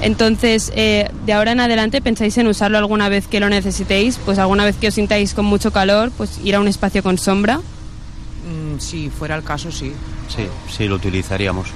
Entonces, 0.00 0.72
eh, 0.76 1.10
de 1.26 1.32
ahora 1.32 1.52
en 1.52 1.60
adelante, 1.60 2.00
¿pensáis 2.00 2.38
en 2.38 2.46
usarlo 2.46 2.78
alguna 2.78 3.08
vez 3.08 3.26
que 3.26 3.40
lo 3.40 3.48
necesitéis? 3.48 4.18
Pues 4.24 4.38
alguna 4.38 4.64
vez 4.64 4.76
que 4.76 4.88
os 4.88 4.94
sintáis 4.94 5.34
con 5.34 5.44
mucho 5.44 5.72
calor, 5.72 6.12
pues 6.16 6.38
ir 6.44 6.54
a 6.54 6.60
un 6.60 6.68
espacio 6.68 7.02
con 7.02 7.18
sombra. 7.18 7.58
Mm, 7.58 8.78
si 8.78 9.10
fuera 9.10 9.34
el 9.34 9.42
caso, 9.42 9.72
sí. 9.72 9.92
Sí, 10.28 10.46
sí, 10.70 10.86
lo 10.86 10.96
utilizaríamos. 10.96 11.68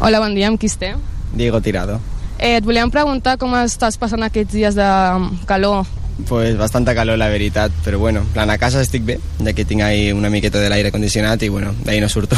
Hola, 0.00 0.18
amb 0.24 0.58
qui 0.58 0.66
estem? 0.66 0.98
Diego 1.34 1.60
Tirado. 1.60 2.00
Eh, 2.40 2.56
et 2.56 2.64
volíem 2.64 2.88
preguntar 2.88 3.36
com 3.36 3.52
estàs 3.60 3.98
passant 4.00 4.22
aquests 4.24 4.54
dies 4.56 4.76
de 4.76 4.84
mm, 4.84 5.42
calor. 5.48 5.84
Pues 6.28 6.56
bastanta 6.56 6.94
calor, 6.96 7.18
la 7.20 7.28
veritat, 7.28 7.72
però 7.84 7.98
bueno, 8.00 8.22
en 8.24 8.30
plan, 8.32 8.50
a 8.50 8.56
casa 8.58 8.80
estic 8.80 9.04
bé, 9.04 9.18
ja 9.44 9.52
que 9.52 9.66
tinc 9.68 9.84
ahí 9.84 10.10
una 10.12 10.30
miqueta 10.32 10.60
de 10.60 10.70
l'aire 10.72 10.92
condicionat 10.92 11.42
i 11.44 11.50
bueno, 11.52 11.74
d'ahí 11.84 12.00
no 12.00 12.08
surto. 12.08 12.36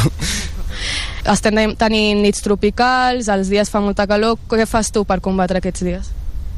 Estem 1.33 1.55
tenint 1.79 2.19
nits 2.19 2.43
tropicals, 2.43 3.31
els 3.31 3.47
dies 3.47 3.71
fa 3.71 3.79
molta 3.79 4.07
calor. 4.07 4.35
Què 4.51 4.67
fas 4.67 4.91
tu 4.91 5.05
per 5.07 5.21
combatre 5.23 5.63
aquests 5.63 5.87
dies? 5.87 6.11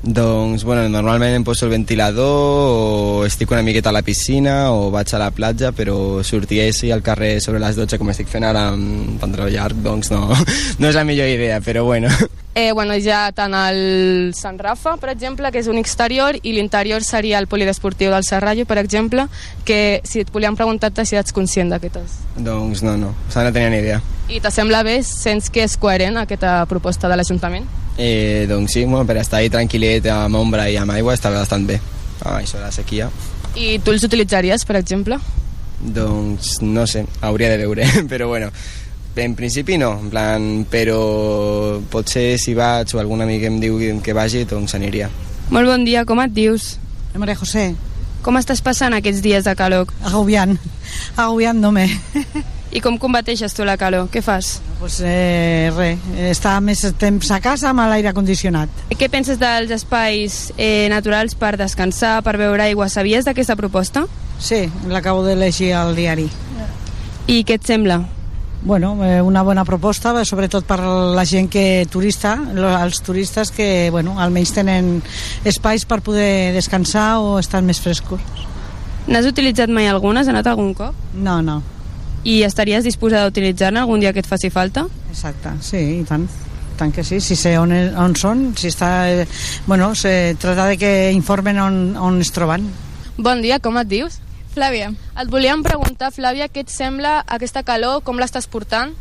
Doncs, 0.06 0.64
bueno, 0.64 0.88
normalment 0.88 1.34
em 1.34 1.44
poso 1.44 1.66
el 1.66 1.72
ventilador 1.72 2.22
o 2.30 3.26
estic 3.26 3.50
una 3.50 3.64
miqueta 3.66 3.90
a 3.90 3.96
la 3.96 4.04
piscina 4.06 4.72
o 4.72 4.92
vaig 4.94 5.10
a 5.16 5.20
la 5.20 5.32
platja, 5.34 5.72
però 5.74 6.22
sortir 6.24 6.62
així 6.62 6.92
al 6.94 7.02
carrer 7.02 7.40
sobre 7.42 7.60
les 7.60 7.76
12 7.76 7.98
com 7.98 8.12
estic 8.14 8.30
fent 8.30 8.46
ara 8.46 8.68
amb 8.76 9.18
pantaló 9.22 9.50
llarg, 9.50 9.82
doncs 9.82 10.14
no, 10.14 10.30
no 10.80 10.90
és 10.92 10.96
la 10.96 11.04
millor 11.04 11.28
idea, 11.28 11.58
però 11.60 11.84
bueno. 11.90 12.12
Eh, 12.54 12.72
bueno, 12.72 12.94
ja 13.02 13.34
tant 13.36 13.52
el 13.58 14.32
Sant 14.38 14.60
Rafa, 14.62 14.94
per 15.02 15.10
exemple, 15.12 15.50
que 15.52 15.60
és 15.60 15.68
un 15.68 15.82
exterior, 15.82 16.38
i 16.40 16.54
l'interior 16.56 17.04
seria 17.04 17.42
el 17.42 17.50
polidesportiu 17.52 18.14
del 18.14 18.24
Serrallo, 18.24 18.64
per 18.70 18.78
exemple, 18.80 19.26
que 19.66 20.00
si 20.06 20.22
et 20.22 20.30
volíem 20.32 20.56
preguntar-te 20.56 21.04
si 21.04 21.18
ets 21.18 21.34
conscient 21.34 21.74
d'aquestes. 21.74 22.22
doncs 22.38 22.84
no, 22.86 22.96
no, 22.96 23.10
o 23.10 23.32
sigui, 23.32 23.50
no 23.50 23.56
tenia 23.58 23.74
ni 23.74 23.82
idea. 23.82 24.00
I 24.30 24.40
te 24.40 24.54
sembla 24.54 24.84
bé? 24.84 25.02
Sents 25.04 25.50
que 25.50 25.66
és 25.66 25.76
coherent 25.76 26.22
aquesta 26.22 26.62
proposta 26.70 27.10
de 27.10 27.18
l'Ajuntament? 27.18 27.68
Eh, 27.98 28.46
doncs 28.50 28.74
sí, 28.74 28.84
bueno, 28.84 29.06
per 29.08 29.18
estar 29.18 29.40
ahí 29.40 29.50
tranquil·let 29.50 30.06
amb 30.12 30.36
ombra 30.36 30.68
i 30.70 30.76
amb 30.78 30.92
aigua 30.92 31.14
està 31.16 31.32
bastant 31.32 31.66
bé. 31.68 31.80
Ah, 32.24 32.40
això 32.42 32.58
de 32.60 32.66
la 32.66 32.72
sequia. 32.72 33.10
I 33.56 33.78
tu 33.80 33.92
els 33.96 34.04
utilitzaries, 34.04 34.66
per 34.68 34.76
exemple? 34.82 35.18
Doncs 35.80 36.62
no 36.62 36.86
sé, 36.88 37.06
hauria 37.22 37.50
de 37.52 37.58
veure, 37.62 37.86
però 38.12 38.28
bueno, 38.28 38.50
en 39.16 39.36
principi 39.36 39.78
no, 39.80 39.94
en 40.00 40.10
plan, 40.12 40.48
però 40.72 41.80
potser 41.92 42.38
si 42.40 42.54
vaig 42.58 42.92
o 42.96 43.00
algun 43.00 43.22
amic 43.24 43.44
em 43.48 43.60
diu 43.64 43.80
que- 44.04 44.14
vagi, 44.18 44.44
doncs 44.50 44.76
aniria. 44.76 45.10
Molt 45.50 45.68
bon 45.70 45.86
dia, 45.86 46.04
com 46.06 46.20
et 46.24 46.34
dius? 46.34 46.78
María 47.16 47.36
José. 47.40 47.76
Com 48.26 48.36
estàs 48.36 48.60
passant 48.66 48.92
aquests 48.98 49.22
dies 49.22 49.46
de 49.46 49.54
calor? 49.56 49.88
Agobiant, 50.04 50.58
agobiant-me. 51.16 51.86
I 52.76 52.82
com 52.84 52.98
combateixes 53.00 53.54
tu 53.56 53.64
la 53.64 53.78
calor? 53.80 54.10
Què 54.12 54.20
fas? 54.20 54.58
Pues 54.82 54.98
eh, 55.00 55.72
res, 55.72 56.02
estar 56.28 56.58
més 56.60 56.82
temps 57.00 57.30
a 57.32 57.38
casa 57.40 57.70
amb 57.70 57.86
l'aire 57.88 58.12
condicionat. 58.12 58.68
Què 58.92 59.08
penses 59.12 59.40
dels 59.40 59.72
espais 59.72 60.50
eh, 60.58 60.90
naturals 60.92 61.38
per 61.40 61.54
descansar, 61.56 62.18
per 62.26 62.34
beure 62.42 62.66
aigua? 62.66 62.90
Sabies 62.92 63.24
d'aquesta 63.24 63.56
proposta? 63.56 64.04
Sí, 64.44 64.66
l'acabo 64.92 65.24
de 65.24 65.38
llegir 65.40 65.72
al 65.72 65.96
diari. 65.96 66.28
I 67.32 67.46
què 67.48 67.56
et 67.56 67.64
sembla? 67.64 68.02
Bueno, 68.66 68.98
eh, 69.06 69.22
una 69.22 69.46
bona 69.48 69.64
proposta, 69.64 70.12
sobretot 70.28 70.68
per 70.68 70.82
la 70.84 71.24
gent 71.24 71.48
que 71.54 71.86
turista, 71.88 72.34
els 72.82 73.00
turistes 73.06 73.54
que, 73.56 73.88
bueno, 73.94 74.18
almenys 74.20 74.52
tenen 74.58 74.98
espais 75.48 75.86
per 75.88 76.02
poder 76.04 76.52
descansar 76.58 77.22
o 77.24 77.40
estar 77.40 77.64
més 77.64 77.80
frescos. 77.80 78.20
N'has 79.08 79.30
utilitzat 79.32 79.72
mai 79.72 79.88
alguna? 79.88 80.26
Has 80.26 80.34
anat 80.34 80.52
algun 80.52 80.74
cop? 80.76 80.98
No, 81.14 81.40
no. 81.46 81.62
I 82.26 82.42
estaries 82.44 82.84
disposada 82.84 83.30
a 83.30 83.30
utilitzar-ne 83.30 83.80
algun 83.80 84.02
dia 84.02 84.12
que 84.12 84.20
et 84.20 84.28
faci 84.28 84.50
falta? 84.50 84.88
Exacte, 85.12 85.54
sí, 85.62 85.82
i 86.02 86.04
tant. 86.10 86.26
tant 86.76 86.92
que 86.92 87.04
sí, 87.04 87.22
si 87.22 87.36
sé 87.40 87.56
on, 87.58 87.72
on 87.72 88.16
són, 88.20 88.50
si 88.60 88.68
està... 88.68 89.08
Eh, 89.10 89.26
bueno, 89.66 89.94
se 89.96 90.36
trata 90.42 90.68
de 90.68 90.78
que 90.78 91.12
informen 91.16 91.60
on, 91.60 91.78
on 91.98 92.20
es 92.22 92.32
troben. 92.36 92.68
Bon 93.18 93.42
dia, 93.42 93.62
com 93.64 93.78
et 93.80 93.88
dius? 93.88 94.20
Flàvia. 94.56 94.92
Et 94.92 95.32
volíem 95.32 95.64
preguntar, 95.64 96.12
Flàvia, 96.16 96.50
què 96.52 96.66
et 96.66 96.72
sembla 96.72 97.22
aquesta 97.28 97.64
calor, 97.64 98.02
com 98.04 98.20
l'estàs 98.20 98.48
portant? 98.52 98.94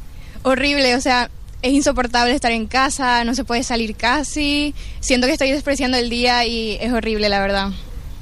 Horrible, 0.45 0.95
o 0.97 1.01
sea, 1.01 1.29
es 1.63 1.73
insoportable 1.73 2.35
estar 2.35 2.53
en 2.53 2.67
casa, 2.67 3.25
no 3.25 3.35
se 3.35 3.45
puede 3.45 3.63
salir 3.63 3.97
casi. 3.97 4.75
Siento 5.01 5.27
que 5.27 5.35
estoy 5.35 5.51
despreciando 5.51 5.97
el 5.97 6.11
día 6.11 6.45
y 6.45 6.77
es 6.81 6.93
horrible, 6.93 7.29
la 7.29 7.41
verdad. 7.41 7.71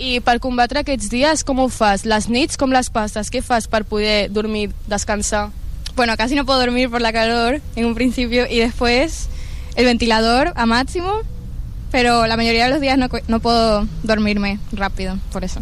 I 0.02 0.18
per 0.18 0.40
combatre 0.42 0.80
aquests 0.82 1.10
dies, 1.12 1.44
com 1.46 1.60
ho 1.62 1.68
fas? 1.70 2.02
Les 2.08 2.26
nits, 2.26 2.58
com 2.58 2.72
les 2.74 2.88
passes? 2.90 3.30
Què 3.30 3.38
fas 3.44 3.68
per 3.70 3.84
poder 3.86 4.26
dormir, 4.34 4.72
descansar? 4.90 5.50
Bueno, 5.94 6.16
casi 6.16 6.34
no 6.34 6.44
puedo 6.44 6.58
dormir 6.58 6.90
por 6.90 7.00
la 7.00 7.12
calor 7.12 7.60
en 7.76 7.86
un 7.86 7.94
principio 7.94 8.46
y 8.50 8.58
después 8.58 9.28
el 9.76 9.84
ventilador 9.84 10.52
a 10.56 10.66
máximo, 10.66 11.20
pero 11.92 12.26
la 12.26 12.36
mayoría 12.36 12.64
de 12.64 12.70
los 12.70 12.80
días 12.80 12.98
no, 12.98 13.08
no 13.28 13.40
puedo 13.40 13.86
dormirme 14.02 14.58
rápido, 14.72 15.18
por 15.30 15.44
eso. 15.44 15.60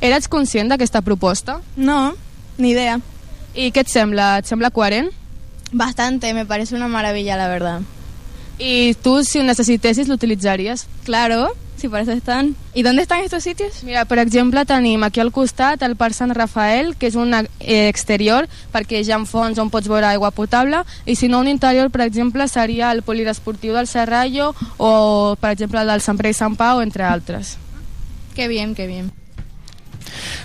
Eres 0.00 0.28
conscient 0.28 0.70
d'aquesta 0.70 1.02
proposta? 1.02 1.60
No, 1.74 2.14
ni 2.58 2.70
idea. 2.70 3.00
I 3.54 3.72
què 3.74 3.82
et 3.82 3.90
sembla? 3.90 4.36
Et 4.38 4.46
sembla 4.46 4.70
coherent? 4.70 5.10
Bastante, 5.72 6.32
me 6.34 6.46
parece 6.46 6.76
una 6.76 6.88
maravilla, 6.88 7.36
la 7.36 7.48
verdad. 7.48 7.82
I 8.58 8.94
tu, 9.02 9.24
si 9.24 9.40
ho 9.40 9.42
necessitessis, 9.42 10.06
l'utilitzaries? 10.08 10.86
Claro, 11.04 11.50
si 11.82 11.88
para 11.88 12.04
eso 12.04 12.12
están. 12.12 12.54
¿Y 12.74 12.82
dónde 12.82 13.02
están 13.02 13.20
estos 13.20 13.42
sitios? 13.42 13.82
Mira, 13.82 14.04
per 14.04 14.18
exemple, 14.18 14.64
tenim 14.64 15.02
aquí 15.02 15.20
al 15.20 15.32
costat 15.32 15.82
el 15.82 15.96
Parc 15.96 16.14
Sant 16.14 16.32
Rafael, 16.32 16.94
que 16.96 17.10
és 17.10 17.16
un 17.18 17.34
eh, 17.34 17.88
exterior, 17.90 18.46
perquè 18.72 19.02
hi 19.02 19.10
ha 19.10 19.18
fons 19.26 19.58
on 19.58 19.70
pots 19.70 19.90
veure 19.90 20.06
aigua 20.06 20.30
potable, 20.30 20.84
i 21.04 21.16
si 21.18 21.28
no, 21.28 21.42
un 21.42 21.50
interior, 21.50 21.90
per 21.90 22.06
exemple, 22.06 22.46
seria 22.48 22.92
el 22.94 23.02
polidesportiu 23.02 23.74
del 23.74 23.90
Serrallo 23.90 24.52
o, 24.78 25.34
per 25.40 25.56
exemple, 25.56 25.82
el 25.82 25.90
del 25.90 26.04
Sant 26.06 26.20
Pere 26.20 26.30
i 26.30 26.38
Sant 26.38 26.56
Pau, 26.56 26.80
entre 26.80 27.04
altres. 27.04 27.58
Qué 28.36 28.48
bien, 28.48 28.74
qué 28.74 28.86
bien. 28.86 29.10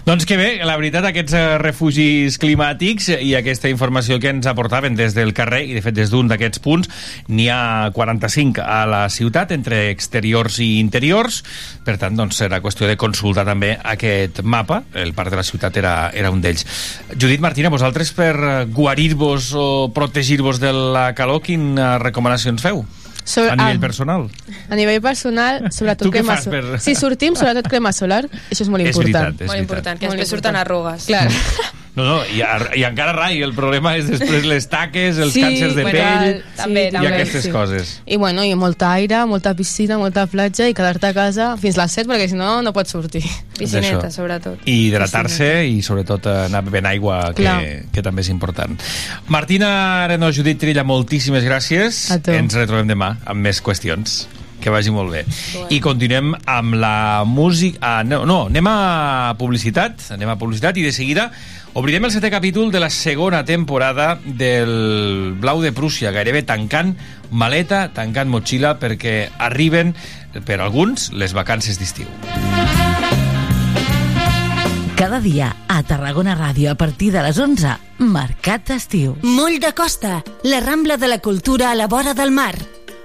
Doncs 0.08 0.26
que 0.28 0.38
bé, 0.40 0.50
la 0.66 0.78
veritat, 0.80 1.06
aquests 1.10 1.36
eh, 1.36 1.44
refugis 1.62 2.38
climàtics 2.42 3.10
i 3.16 3.34
aquesta 3.38 3.72
informació 3.72 4.20
que 4.24 4.32
ens 4.32 4.48
aportaven 4.50 4.96
des 4.96 5.16
del 5.18 5.34
carrer, 5.38 5.64
i 5.68 5.76
de 5.78 5.84
fet 5.86 5.98
des 5.98 6.12
d'un 6.14 6.30
d'aquests 6.30 6.62
punts, 6.64 6.90
n'hi 7.28 7.50
ha 7.52 7.90
45 7.96 8.64
a 8.64 8.82
la 8.90 9.02
ciutat, 9.14 9.52
entre 9.56 9.88
exteriors 9.92 10.60
i 10.64 10.78
interiors, 10.80 11.42
per 11.88 11.98
tant, 12.02 12.16
doncs 12.18 12.40
serà 12.44 12.62
qüestió 12.64 12.88
de 12.88 13.00
consultar 13.00 13.46
també 13.48 13.74
aquest 13.84 14.44
mapa, 14.44 14.84
el 14.96 15.16
parc 15.18 15.34
de 15.34 15.42
la 15.42 15.48
ciutat 15.48 15.78
era, 15.80 15.96
era 16.14 16.32
un 16.32 16.42
d'ells. 16.44 16.66
Judit 17.16 17.44
Martina, 17.44 17.74
vosaltres 17.74 18.14
per 18.16 18.34
guarir-vos 18.72 19.52
o 19.58 19.68
protegir-vos 19.96 20.62
de 20.64 20.72
la 20.74 21.10
calor, 21.18 21.44
quines 21.44 22.00
recomanacions 22.04 22.64
feu? 22.64 22.86
Sobre- 23.28 23.52
a 23.52 23.56
nivell 23.60 23.78
ah. 23.78 23.80
personal? 23.84 24.30
A 24.70 24.76
nivell 24.80 25.02
personal, 25.04 25.66
sobretot 25.76 26.10
crema 26.14 26.38
solar. 26.40 26.62
per- 26.72 26.80
Si 26.80 26.96
sortim, 26.96 27.36
sobretot 27.36 27.68
crema 27.68 27.92
solar, 27.92 28.24
això 28.50 28.64
és 28.64 28.70
molt 28.72 28.86
És 28.86 28.96
important. 28.96 29.36
veritat, 29.36 29.42
és 29.42 29.48
Molt 29.52 29.60
important, 29.60 30.00
que 30.00 30.08
després 30.08 30.30
surten 30.30 30.56
arrugues. 30.56 31.06
Clar. 31.12 31.28
No, 31.98 32.04
no, 32.06 32.18
i, 32.30 32.44
ar- 32.46 32.76
i 32.78 32.84
encara 32.86 33.12
rai, 33.18 33.40
el 33.42 33.56
problema 33.58 33.96
és 33.98 34.06
després 34.06 34.44
les 34.46 34.68
taques, 34.70 35.18
els 35.18 35.34
Sí, 35.34 35.42
càncers 35.42 35.74
de 35.74 35.82
bueno, 35.82 35.98
pell 35.98 36.44
també, 36.60 36.84
i 36.88 36.92
també, 36.94 37.10
aquestes 37.10 37.48
sí. 37.48 37.52
coses. 37.52 37.94
I 38.06 38.20
bueno, 38.22 38.44
i 38.46 38.54
molta 38.54 38.92
aire, 39.00 39.24
molta 39.26 39.56
piscina, 39.58 39.98
molta 39.98 40.28
platja 40.30 40.68
i 40.70 40.76
quedar-te 40.78 41.10
a 41.10 41.14
casa 41.18 41.50
fins 41.58 41.80
les 41.82 41.98
7 41.98 42.06
perquè 42.12 42.30
si 42.30 42.38
no, 42.38 42.62
no 42.62 42.74
pots 42.76 42.94
sortir. 42.94 43.24
Piscineta, 43.58 44.12
sobretot. 44.14 44.62
I 44.70 44.78
hidratar-se 44.92 45.50
i 45.74 45.82
sobretot 45.82 46.30
anar 46.36 46.62
bevent 46.70 46.86
aigua, 46.86 47.32
que, 47.34 47.42
Clar. 47.42 47.60
que 47.92 48.06
també 48.06 48.22
és 48.22 48.30
important. 48.30 48.78
Martina 49.34 50.04
Areno, 50.06 50.30
Judit 50.32 50.60
Trilla, 50.62 50.86
moltíssimes 50.86 51.44
gràcies. 51.44 52.12
A 52.14 52.20
tu. 52.22 52.32
Ens 52.38 52.54
retrobem 52.62 52.88
demà 52.94 53.16
amb 53.26 53.42
més 53.42 53.58
qüestions. 53.66 54.28
Que 54.62 54.72
vagi 54.74 54.90
molt 54.90 55.12
bé. 55.14 55.20
I 55.70 55.78
continuem 55.82 56.32
amb 56.50 56.74
la 56.82 57.24
música... 57.30 57.78
Ah, 57.82 58.04
no, 58.04 58.24
no, 58.26 58.48
anem 58.50 58.66
a 58.70 59.36
publicitat, 59.38 60.08
anem 60.16 60.32
a 60.34 60.38
publicitat 60.42 60.78
i 60.82 60.86
de 60.88 60.92
seguida 60.96 61.28
obrirem 61.78 62.08
el 62.08 62.12
setè 62.14 62.32
capítol 62.34 62.72
de 62.74 62.80
la 62.82 62.90
segona 62.90 63.44
temporada 63.46 64.18
del 64.26 65.36
Blau 65.38 65.62
de 65.62 65.72
Prússia, 65.72 66.10
gairebé 66.12 66.42
tancant 66.42 66.96
maleta, 67.30 67.92
tancant 67.94 68.32
motxilla, 68.34 68.78
perquè 68.82 69.30
arriben, 69.38 69.94
per 70.48 70.58
alguns, 70.58 71.12
les 71.14 71.38
vacances 71.38 71.78
d'estiu. 71.78 72.10
Cada 74.98 75.20
dia 75.22 75.52
a 75.70 75.84
Tarragona 75.86 76.34
Ràdio 76.34 76.72
a 76.74 76.80
partir 76.80 77.12
de 77.14 77.22
les 77.22 77.38
11, 77.38 77.76
Mercat 78.02 78.72
d'Estiu. 78.72 79.14
Moll 79.22 79.60
de 79.62 79.76
Costa, 79.78 80.24
la 80.42 80.64
Rambla 80.66 80.98
de 80.98 81.12
la 81.14 81.22
Cultura 81.22 81.70
a 81.70 81.78
la 81.78 81.86
vora 81.86 82.18
del 82.18 82.34
mar. 82.34 82.56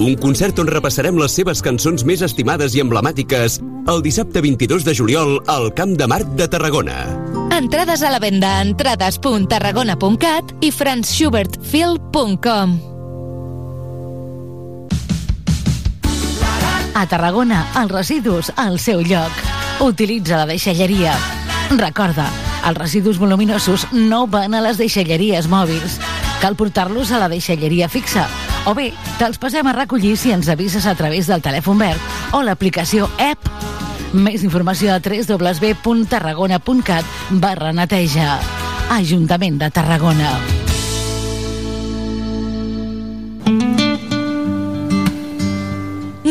Un 0.00 0.14
concert 0.16 0.56
on 0.62 0.64
repassarem 0.64 1.18
les 1.20 1.34
seves 1.36 1.60
cançons 1.60 2.06
més 2.08 2.22
estimades 2.24 2.72
i 2.72 2.80
emblemàtiques 2.80 3.58
el 3.92 4.00
dissabte 4.00 4.40
22 4.40 4.80
de 4.86 4.94
juliol 4.96 5.34
al 5.44 5.68
Camp 5.76 5.92
de 6.00 6.06
Marc 6.08 6.24
de 6.40 6.46
Tarragona. 6.48 7.04
Entrades 7.52 8.00
a 8.00 8.08
la 8.08 8.16
venda 8.22 8.48
a 8.56 8.62
entrades.tarragona.cat 8.64 10.54
i 10.64 10.72
franzschubertfil.com 10.72 12.78
A 16.96 17.06
Tarragona, 17.06 17.66
els 17.82 17.92
residus 17.92 18.48
al 18.56 18.80
seu 18.80 19.04
lloc. 19.04 19.32
Utilitza 19.84 20.40
la 20.40 20.46
deixalleria. 20.48 21.12
Recorda, 21.76 22.24
els 22.64 22.80
residus 22.80 23.20
voluminosos 23.20 23.84
no 23.92 24.24
van 24.26 24.56
a 24.56 24.64
les 24.64 24.80
deixalleries 24.80 25.44
mòbils. 25.48 26.00
Cal 26.40 26.56
portar-los 26.56 27.12
a 27.12 27.20
la 27.20 27.28
deixalleria 27.28 27.92
fixa. 27.92 28.49
O 28.68 28.74
bé, 28.76 28.90
te'ls 29.18 29.38
passem 29.40 29.66
a 29.66 29.72
recollir 29.72 30.16
si 30.20 30.32
ens 30.34 30.48
avises 30.52 30.84
a 30.86 30.94
través 30.94 31.26
del 31.30 31.40
telèfon 31.44 31.78
verd 31.80 32.00
o 32.36 32.42
l'aplicació 32.44 33.08
app. 33.16 33.40
Més 34.12 34.44
informació 34.44 34.92
a 34.92 35.00
www.tarragona.cat 35.00 37.04
barra 37.40 37.72
neteja. 37.72 38.38
Ajuntament 38.90 39.58
de 39.60 39.70
Tarragona. 39.70 40.59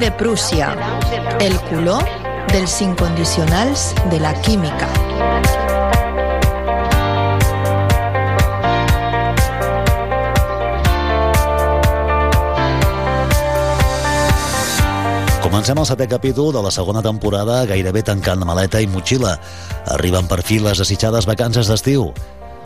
De 0.00 0.10
Prússia, 0.10 0.74
el 1.40 1.60
color 1.68 2.02
dels 2.50 2.80
incondicionals 2.80 3.94
de 4.10 4.18
la 4.18 4.32
química. 4.40 4.88
Comencem 15.44 15.76
el 15.76 15.84
setè 15.84 16.08
capítol 16.08 16.54
de 16.56 16.64
la 16.64 16.72
segona 16.72 17.04
temporada 17.04 17.66
gairebé 17.68 18.00
tancant 18.00 18.40
maleta 18.48 18.80
i 18.80 18.88
motxilla. 18.88 19.36
Arriben 19.92 20.24
per 20.24 20.40
fi 20.40 20.62
les 20.64 20.80
desitjades 20.80 21.28
vacances 21.28 21.68
d'estiu. 21.68 22.14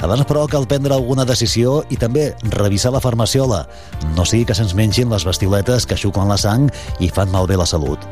Abans, 0.03 0.25
però, 0.29 0.45
cal 0.51 0.67
prendre 0.69 0.93
alguna 0.95 1.25
decisió 1.25 1.83
i 1.89 1.97
també 1.97 2.33
revisar 2.53 2.93
la 2.93 3.01
farmaciola. 3.01 3.65
No 4.17 4.27
sigui 4.29 4.45
que 4.49 4.57
se'ns 4.57 4.75
mengin 4.77 5.13
les 5.13 5.25
bestioletes 5.25 5.87
que 5.87 5.97
xuclen 5.97 6.29
la 6.29 6.37
sang 6.41 6.67
i 7.01 7.09
fan 7.09 7.31
malbé 7.33 7.57
la 7.57 7.67
salut. 7.67 8.03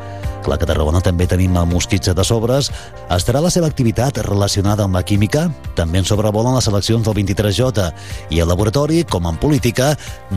Clar 0.43 0.57
que 0.59 0.67
a 0.67 0.71
Tarragona 0.71 1.03
també 1.05 1.29
tenim 1.31 1.55
mosquits 1.71 2.15
de 2.15 2.25
sobres. 2.25 2.71
Estarà 3.13 3.43
la 3.43 3.51
seva 3.51 3.69
activitat 3.71 4.19
relacionada 4.27 4.87
amb 4.87 4.97
la 4.97 5.05
química? 5.07 5.47
També 5.79 6.01
en 6.01 6.09
sobrevolen 6.09 6.57
les 6.57 6.67
eleccions 6.71 7.05
del 7.07 7.15
23J. 7.15 7.93
I 8.31 8.41
el 8.41 8.51
laboratori, 8.51 9.05
com 9.05 9.29
en 9.31 9.39
política, 9.39 9.93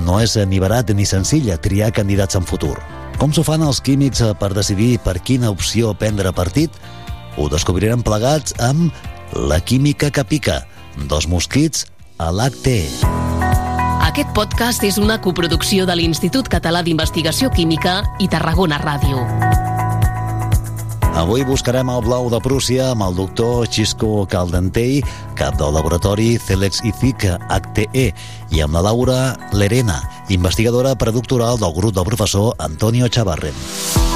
no 0.06 0.20
és 0.22 0.36
ni 0.46 0.60
barat 0.60 0.94
ni 0.94 1.06
senzill 1.06 1.50
triar 1.58 1.94
candidats 1.94 2.38
en 2.38 2.46
futur. 2.46 2.76
Com 3.18 3.32
s'ho 3.32 3.46
fan 3.48 3.64
els 3.64 3.80
químics 3.82 4.22
per 4.40 4.52
decidir 4.54 5.00
per 5.00 5.22
quina 5.24 5.50
opció 5.50 5.94
prendre 5.98 6.36
partit? 6.36 6.70
Ho 7.38 7.50
descobrirem 7.50 8.04
plegats 8.04 8.54
amb 8.60 8.92
La 9.34 9.58
química 9.60 10.12
que 10.14 10.24
pica, 10.24 10.62
dos 11.10 11.28
mosquits 11.28 11.86
a 12.18 12.32
l'acte. 12.32 12.80
Aquest 14.06 14.32
podcast 14.38 14.84
és 14.88 15.00
una 15.02 15.18
coproducció 15.22 15.84
de 15.90 15.96
l'Institut 15.98 16.48
Català 16.52 16.84
d'Investigació 16.86 17.52
Química 17.52 18.02
i 18.24 18.30
Tarragona 18.32 18.80
Ràdio. 18.80 19.26
Avui 21.16 21.46
buscarem 21.48 21.88
el 21.88 22.02
blau 22.04 22.28
de 22.32 22.42
Prússia 22.44 22.90
amb 22.92 23.06
el 23.06 23.16
doctor 23.16 23.70
Xisco 23.72 24.26
Caldentei, 24.28 25.00
cap 25.40 25.56
del 25.60 25.72
laboratori 25.76 26.36
Celex 26.44 26.84
ICIC 26.84 27.30
HTE, 27.48 28.10
i 28.52 28.64
amb 28.64 28.76
la 28.76 28.84
Laura 28.90 29.20
Lerena, 29.56 30.02
investigadora 30.28 30.96
predoctoral 31.00 31.60
del 31.60 31.76
grup 31.76 31.96
del 31.96 32.08
professor 32.12 32.54
Antonio 32.60 33.08
Chavarren. 33.08 34.15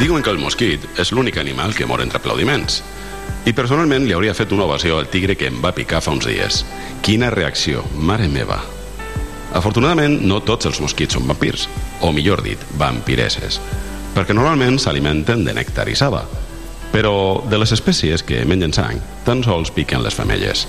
Diuen 0.00 0.22
que 0.24 0.32
el 0.32 0.38
mosquit 0.40 0.80
és 0.96 1.10
l'únic 1.12 1.36
animal 1.36 1.74
que 1.76 1.84
mor 1.84 2.00
entre 2.00 2.16
aplaudiments. 2.16 2.78
I 3.44 3.52
personalment 3.52 4.06
li 4.08 4.14
hauria 4.16 4.32
fet 4.32 4.54
una 4.56 4.64
ovació 4.64 4.96
al 4.96 5.10
tigre 5.12 5.34
que 5.36 5.50
em 5.50 5.58
va 5.60 5.74
picar 5.76 6.00
fa 6.00 6.14
uns 6.16 6.24
dies. 6.24 6.62
Quina 7.04 7.28
reacció, 7.34 7.82
mare 8.08 8.30
meva. 8.32 8.56
Afortunadament, 9.60 10.22
no 10.24 10.40
tots 10.40 10.70
els 10.70 10.80
mosquits 10.80 11.18
són 11.18 11.28
vampirs, 11.28 11.66
o 12.00 12.14
millor 12.16 12.40
dit, 12.46 12.64
vampireses, 12.80 13.60
perquè 14.16 14.32
normalment 14.32 14.80
s'alimenten 14.80 15.44
de 15.44 15.52
nèctar 15.60 15.84
i 15.92 15.98
saba. 16.00 16.24
Però 16.94 17.44
de 17.44 17.60
les 17.60 17.76
espècies 17.76 18.24
que 18.24 18.40
mengen 18.48 18.72
sang, 18.72 19.04
tan 19.28 19.44
sols 19.44 19.68
piquen 19.68 20.00
les 20.00 20.16
femelles. 20.16 20.64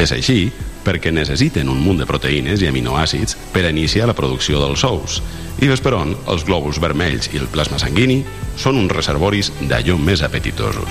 És 0.00 0.16
així 0.16 0.46
perquè 0.84 1.12
necessiten 1.12 1.68
un 1.68 1.80
munt 1.84 2.00
de 2.00 2.08
proteïnes 2.08 2.62
i 2.62 2.68
aminoàcids 2.70 3.36
per 3.54 3.66
a 3.66 3.70
iniciar 3.74 4.08
la 4.08 4.16
producció 4.16 4.60
dels 4.62 4.84
ous. 4.88 5.20
I 5.60 5.68
ves 5.68 5.82
per 5.84 5.94
on, 5.98 6.16
els 6.32 6.44
glòbuls 6.48 6.80
vermells 6.80 7.30
i 7.34 7.40
el 7.40 7.48
plasma 7.52 7.78
sanguini 7.82 8.22
són 8.56 8.80
uns 8.80 8.92
reservoris 8.92 9.52
d'allò 9.60 9.98
més 10.00 10.24
apetitosos. 10.26 10.88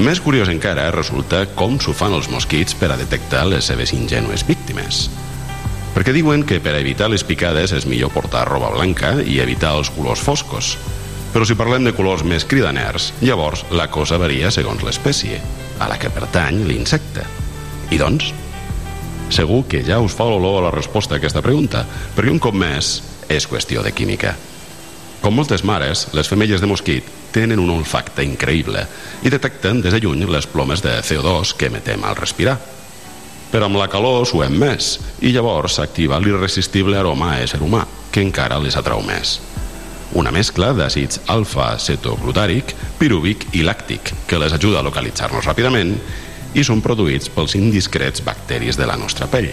Més 0.00 0.20
curiós 0.22 0.48
encara 0.48 0.90
resulta 0.94 1.42
com 1.58 1.74
s'ho 1.82 1.92
fan 1.96 2.14
els 2.14 2.30
mosquits 2.30 2.76
per 2.78 2.92
a 2.94 2.98
detectar 2.98 3.42
les 3.50 3.66
seves 3.66 3.90
ingènues 3.92 4.46
víctimes. 4.46 5.08
Perquè 5.94 6.14
diuen 6.14 6.44
que 6.46 6.60
per 6.62 6.76
a 6.76 6.80
evitar 6.80 7.10
les 7.10 7.24
picades 7.26 7.74
és 7.74 7.86
millor 7.90 8.12
portar 8.14 8.46
roba 8.48 8.70
blanca 8.70 9.16
i 9.20 9.40
evitar 9.42 9.74
els 9.78 9.90
colors 9.90 10.22
foscos. 10.22 10.76
Però 11.34 11.46
si 11.46 11.58
parlem 11.58 11.84
de 11.86 11.94
colors 11.94 12.22
més 12.26 12.46
cridaners, 12.46 13.10
llavors 13.22 13.64
la 13.74 13.90
cosa 13.90 14.18
varia 14.18 14.50
segons 14.54 14.82
l'espècie, 14.86 15.42
a 15.78 15.90
la 15.90 15.98
que 15.98 16.10
pertany 16.14 16.62
l'insecte. 16.70 17.26
I 17.90 17.98
doncs? 17.98 18.30
Segur 19.30 19.62
que 19.70 19.84
ja 19.86 20.00
us 20.02 20.14
fa 20.18 20.26
l'olor 20.26 20.58
a 20.58 20.66
la 20.66 20.74
resposta 20.74 21.14
a 21.14 21.20
aquesta 21.20 21.42
pregunta, 21.42 21.84
perquè 22.16 22.32
un 22.32 22.42
cop 22.42 22.56
més 22.58 22.96
és 23.30 23.46
qüestió 23.46 23.84
de 23.86 23.92
química. 23.94 24.34
Com 25.22 25.36
moltes 25.36 25.62
mares, 25.62 26.08
les 26.16 26.28
femelles 26.28 26.62
de 26.62 26.66
mosquit 26.66 27.06
tenen 27.30 27.60
un 27.62 27.70
olfacte 27.70 28.24
increïble 28.26 28.82
i 29.22 29.30
detecten 29.30 29.82
des 29.84 29.94
de 29.94 30.00
lluny 30.02 30.24
les 30.26 30.48
plomes 30.50 30.82
de 30.82 30.96
CO2 31.06 31.54
que 31.54 31.68
emetem 31.70 32.02
al 32.04 32.18
respirar. 32.18 32.56
Però 33.50 33.66
amb 33.66 33.78
la 33.78 33.86
calor 33.90 34.26
suem 34.26 34.56
més 34.58 34.96
i 35.22 35.30
llavors 35.34 35.78
s'activa 35.78 36.18
l'irresistible 36.22 36.98
aroma 36.98 37.34
a 37.34 37.40
ésser 37.44 37.60
humà, 37.62 37.84
que 38.10 38.22
encara 38.24 38.58
les 38.58 38.78
atrau 38.78 39.02
més. 39.06 39.38
Una 40.18 40.32
mescla 40.34 40.72
d'àcids 40.74 41.20
alfa-cetoglutàric, 41.30 42.74
pirúvic 42.98 43.46
i 43.54 43.62
làctic 43.62 44.10
que 44.26 44.40
les 44.42 44.56
ajuda 44.56 44.80
a 44.80 44.86
localitzar-nos 44.86 45.46
ràpidament 45.46 45.94
i 46.54 46.64
són 46.66 46.82
produïts 46.84 47.30
pels 47.32 47.56
indiscrets 47.58 48.24
bacteris 48.26 48.78
de 48.80 48.88
la 48.88 48.98
nostra 49.00 49.28
pell. 49.30 49.52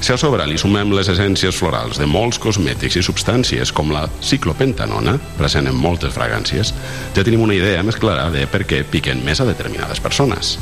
Si 0.00 0.14
a 0.14 0.16
sobre 0.16 0.46
li 0.48 0.56
sumem 0.56 0.94
les 0.96 1.10
essències 1.12 1.52
florals 1.52 1.98
de 2.00 2.06
molts 2.08 2.38
cosmètics 2.40 2.96
i 2.96 3.02
substàncies 3.04 3.68
com 3.76 3.90
la 3.92 4.06
ciclopentanona, 4.24 5.18
present 5.36 5.68
en 5.68 5.76
moltes 5.76 6.14
fragàncies, 6.14 6.72
ja 7.12 7.24
tenim 7.24 7.42
una 7.44 7.56
idea 7.56 7.82
més 7.84 7.98
clara 8.00 8.30
de 8.32 8.46
per 8.48 8.62
què 8.64 8.80
piquen 8.88 9.20
més 9.26 9.42
a 9.42 9.48
determinades 9.48 10.00
persones. 10.00 10.54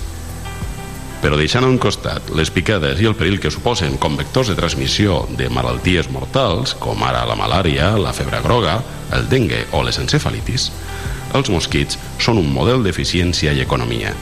Però 1.22 1.38
deixant 1.38 1.66
a 1.66 1.70
un 1.70 1.78
costat 1.82 2.32
les 2.34 2.50
picades 2.54 2.98
i 2.98 3.06
el 3.06 3.14
perill 3.18 3.38
que 3.42 3.50
suposen 3.54 3.94
com 4.02 4.18
vectors 4.18 4.50
de 4.50 4.56
transmissió 4.58 5.20
de 5.38 5.46
malalties 5.54 6.10
mortals, 6.14 6.74
com 6.82 7.02
ara 7.06 7.22
la 7.26 7.38
malària, 7.38 7.92
la 7.94 8.14
febre 8.14 8.42
groga, 8.42 8.80
el 9.14 9.30
dengue 9.30 9.64
o 9.70 9.84
les 9.86 10.02
encefalitis, 10.02 10.72
els 11.38 11.50
mosquits 11.54 11.98
són 12.18 12.42
un 12.42 12.50
model 12.50 12.82
d'eficiència 12.82 13.54
i 13.54 13.62
economia, 13.62 14.14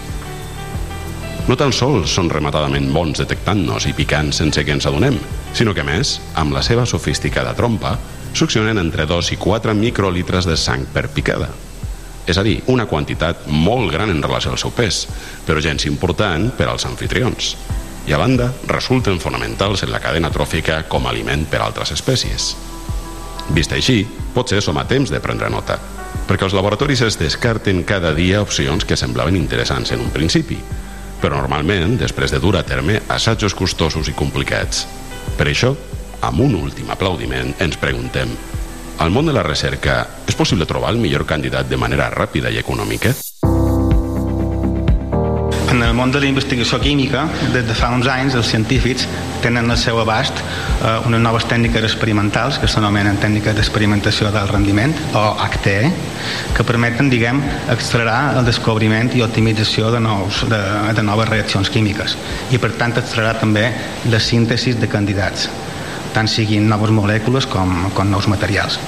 no 1.46 1.54
tan 1.54 1.70
sols 1.70 2.11
són 2.11 2.26
rematadament 2.26 2.88
bons 2.90 3.20
detectant-nos 3.22 3.85
i 3.87 3.92
picant 3.94 4.32
sense 4.35 4.64
que 4.66 4.74
ens 4.74 4.87
adonem, 4.88 5.14
sinó 5.54 5.74
que, 5.76 5.85
més, 5.87 6.16
amb 6.35 6.50
la 6.56 6.62
seva 6.66 6.87
sofisticada 6.90 7.54
trompa, 7.54 7.92
succionen 8.35 8.80
entre 8.82 9.06
2 9.06 9.30
i 9.37 9.38
4 9.38 9.74
microlitres 9.78 10.48
de 10.48 10.56
sang 10.59 10.82
per 10.92 11.06
picada. 11.14 11.48
És 12.26 12.38
a 12.38 12.42
dir, 12.42 12.56
una 12.66 12.88
quantitat 12.90 13.46
molt 13.46 13.92
gran 13.94 14.11
en 14.11 14.22
relació 14.24 14.50
al 14.50 14.59
seu 14.59 14.72
pes, 14.74 15.04
però 15.46 15.62
gens 15.62 15.87
important 15.87 16.48
per 16.59 16.66
als 16.66 16.87
anfitrions. 16.88 17.54
I 18.11 18.14
a 18.14 18.18
banda, 18.18 18.48
resulten 18.66 19.20
fonamentals 19.22 19.85
en 19.87 19.92
la 19.94 20.02
cadena 20.02 20.32
tròfica 20.35 20.82
com 20.90 21.06
a 21.06 21.12
aliment 21.14 21.46
per 21.46 21.61
a 21.61 21.68
altres 21.68 21.94
espècies. 21.94 22.56
Vist 23.54 23.70
així, 23.70 24.00
potser 24.35 24.59
som 24.62 24.78
a 24.82 24.87
temps 24.90 25.14
de 25.14 25.22
prendre 25.22 25.50
nota, 25.50 25.78
perquè 26.26 26.48
els 26.48 26.59
laboratoris 26.59 27.04
es 27.06 27.20
descarten 27.22 27.85
cada 27.87 28.11
dia 28.18 28.42
opcions 28.42 28.85
que 28.85 28.98
semblaven 28.98 29.38
interessants 29.38 29.94
en 29.94 30.02
un 30.02 30.11
principi, 30.11 30.59
però 31.22 31.40
normalment 31.40 31.96
després 32.00 32.35
de 32.35 32.40
dur 32.42 32.57
a 32.57 32.64
terme 32.66 33.00
assajos 33.09 33.55
costosos 33.55 34.09
i 34.09 34.16
complicats. 34.16 34.87
Per 35.37 35.48
això, 35.50 35.74
amb 36.26 36.40
un 36.44 36.57
últim 36.59 36.90
aplaudiment, 36.92 37.55
ens 37.61 37.79
preguntem 37.81 38.33
al 38.98 39.12
món 39.12 39.26
de 39.29 39.35
la 39.37 39.44
recerca 39.44 40.00
és 40.24 40.37
possible 40.38 40.64
trobar 40.64 40.94
el 40.94 41.00
millor 41.02 41.26
candidat 41.29 41.68
de 41.68 41.76
manera 41.76 42.09
ràpida 42.14 42.48
i 42.48 42.62
econòmica? 42.62 43.12
En 45.66 45.83
el 45.83 45.94
món 45.98 46.12
de 46.14 46.20
la 46.22 46.29
investigació 46.31 46.79
química, 46.79 47.24
des 47.50 47.64
de 47.66 47.74
fa 47.74 47.88
uns 47.90 48.07
anys, 48.07 48.37
els 48.38 48.46
científics 48.52 49.07
tenen 49.42 49.66
al 49.70 49.79
seu 49.81 49.98
abast 49.98 50.38
eh, 50.38 50.92
unes 51.09 51.20
noves 51.24 51.46
tècniques 51.50 51.83
experimentals 51.88 52.61
que 52.62 52.70
s'anomenen 52.70 53.18
tècniques 53.22 53.57
d'experimentació 53.57 54.31
del 54.35 54.46
rendiment, 54.52 54.94
o 55.18 55.24
HTE, 55.42 55.90
que 56.55 56.66
permeten, 56.66 57.11
diguem, 57.11 57.42
accelerar 57.72 58.37
el 58.38 58.46
descobriment 58.46 59.11
i 59.18 59.24
optimització 59.26 59.90
de, 59.90 60.02
nous, 60.07 60.44
de, 60.50 60.61
de 60.94 61.07
noves 61.07 61.33
reaccions 61.33 61.70
químiques 61.74 62.14
i, 62.55 62.61
per 62.62 62.76
tant, 62.79 62.94
accelerar 62.94 63.40
també 63.42 63.66
la 64.12 64.22
síntesi 64.22 64.76
de 64.79 64.90
candidats, 64.92 65.50
tant 66.14 66.31
siguin 66.31 66.70
noves 66.70 66.94
molècules 66.94 67.50
com, 67.50 67.90
com 67.96 68.14
nous 68.14 68.31
materials. 68.31 68.79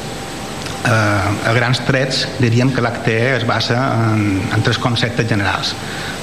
Eh, 0.78 1.48
a 1.50 1.52
grans 1.56 1.80
trets 1.86 2.22
diríem 2.38 2.70
que 2.72 2.82
l'ACTE 2.84 3.16
es 3.36 3.46
basa 3.46 3.78
en, 4.12 4.42
en 4.54 4.62
tres 4.62 4.78
conceptes 4.78 5.26
generals. 5.28 5.74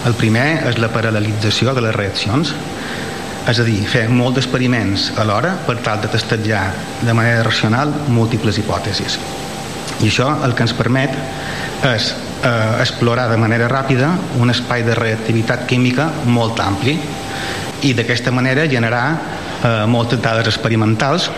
El 0.07 0.15
primer 0.15 0.45
és 0.69 0.79
la 0.79 0.89
paral·lelització 0.93 1.73
de 1.75 1.83
les 1.83 1.95
reaccions, 1.95 2.53
és 3.45 3.59
a 3.61 3.65
dir, 3.67 3.81
fer 3.85 4.07
molts 4.09 4.39
experiments 4.41 5.11
alhora 5.21 5.53
per 5.67 5.77
tal 5.85 5.99
de 6.01 6.09
testejar 6.09 6.63
de 7.05 7.13
manera 7.13 7.43
racional 7.45 7.91
múltiples 8.09 8.57
hipòtesis. 8.61 9.19
I 10.01 10.07
això 10.07 10.31
el 10.45 10.55
que 10.55 10.65
ens 10.65 10.73
permet 10.75 11.13
és 11.85 12.09
eh, 12.41 12.81
explorar 12.81 13.27
de 13.29 13.37
manera 13.37 13.67
ràpida 13.69 14.13
un 14.41 14.49
espai 14.53 14.83
de 14.87 14.95
reactivitat 14.97 15.67
química 15.69 16.09
molt 16.25 16.59
ampli 16.63 16.95
i 17.85 17.93
d'aquesta 17.93 18.31
manera 18.33 18.65
generar 18.71 19.05
eh, 19.11 19.85
moltes 19.85 20.21
dades 20.23 20.49
experimentals 20.49 21.29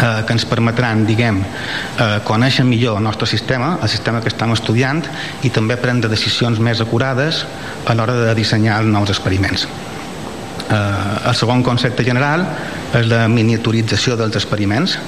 eh, 0.00 0.24
que 0.26 0.32
ens 0.32 0.44
permetran, 0.44 1.04
diguem, 1.06 1.40
eh, 1.42 2.20
conèixer 2.24 2.64
millor 2.64 2.98
el 2.98 3.04
nostre 3.04 3.26
sistema, 3.26 3.78
el 3.82 3.88
sistema 3.88 4.20
que 4.20 4.28
estem 4.28 4.52
estudiant, 4.52 5.02
i 5.42 5.50
també 5.50 5.76
prendre 5.76 6.10
decisions 6.10 6.58
més 6.58 6.80
acurades 6.80 7.44
a 7.86 7.94
l'hora 7.94 8.14
de 8.14 8.34
dissenyar 8.34 8.80
els 8.80 8.88
nous 8.92 9.10
experiments. 9.10 9.66
Eh, 10.64 11.28
el 11.28 11.34
segon 11.34 11.62
concepte 11.62 12.04
general 12.04 12.46
és 12.94 13.06
la 13.10 13.26
miniaturització 13.28 14.16
dels 14.16 14.36
experiments, 14.36 14.98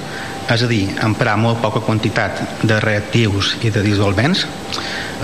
és 0.47 0.63
a 0.63 0.67
dir, 0.71 0.85
emprar 1.03 1.37
molt 1.39 1.59
poca 1.63 1.81
quantitat 1.83 2.43
de 2.63 2.79
reactius 2.81 3.57
i 3.67 3.71
de 3.75 3.83
dissolvents. 3.83 4.45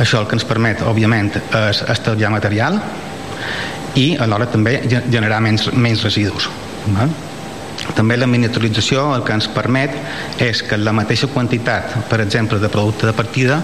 Això 0.00 0.18
el 0.22 0.26
que 0.26 0.34
ens 0.34 0.44
permet, 0.48 0.80
òbviament, 0.82 1.30
és 1.68 1.82
estalviar 1.92 2.30
material 2.32 2.80
i 3.94 4.16
alhora 4.16 4.46
també 4.50 4.80
ge- 4.88 5.02
generar 5.12 5.40
menys, 5.44 5.68
menys 5.74 6.02
residus. 6.02 6.48
Val? 6.96 7.10
També 7.96 8.16
la 8.16 8.28
miniaturització 8.30 9.08
el 9.16 9.24
que 9.26 9.34
ens 9.34 9.48
permet 9.52 9.96
és 10.42 10.62
que 10.66 10.78
la 10.78 10.94
mateixa 10.96 11.28
quantitat, 11.32 11.96
per 12.08 12.20
exemple, 12.22 12.60
de 12.62 12.70
producte 12.72 13.08
de 13.08 13.14
partida, 13.16 13.58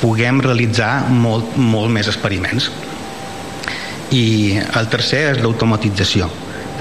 puguem 0.00 0.40
realitzar 0.42 1.08
molt, 1.10 1.56
molt 1.56 1.90
més 1.92 2.08
experiments. 2.10 2.70
I 4.12 4.58
el 4.78 4.88
tercer 4.92 5.22
és 5.32 5.42
l'automatització, 5.42 6.28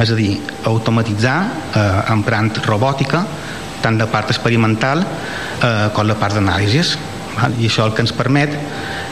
és 0.02 0.12
a 0.12 0.18
dir, 0.18 0.36
automatitzar 0.70 1.38
eh, 1.46 1.84
emprant 2.14 2.52
robòtica 2.66 3.26
tant 3.82 3.98
la 3.98 4.08
part 4.12 4.30
experimental 4.30 5.02
eh, 5.02 5.90
com 5.96 6.08
la 6.08 6.18
part 6.20 6.38
d'anàlisis. 6.38 6.96
I 7.58 7.68
això 7.68 7.88
el 7.88 7.96
que 7.96 8.04
ens 8.06 8.14
permet 8.14 8.54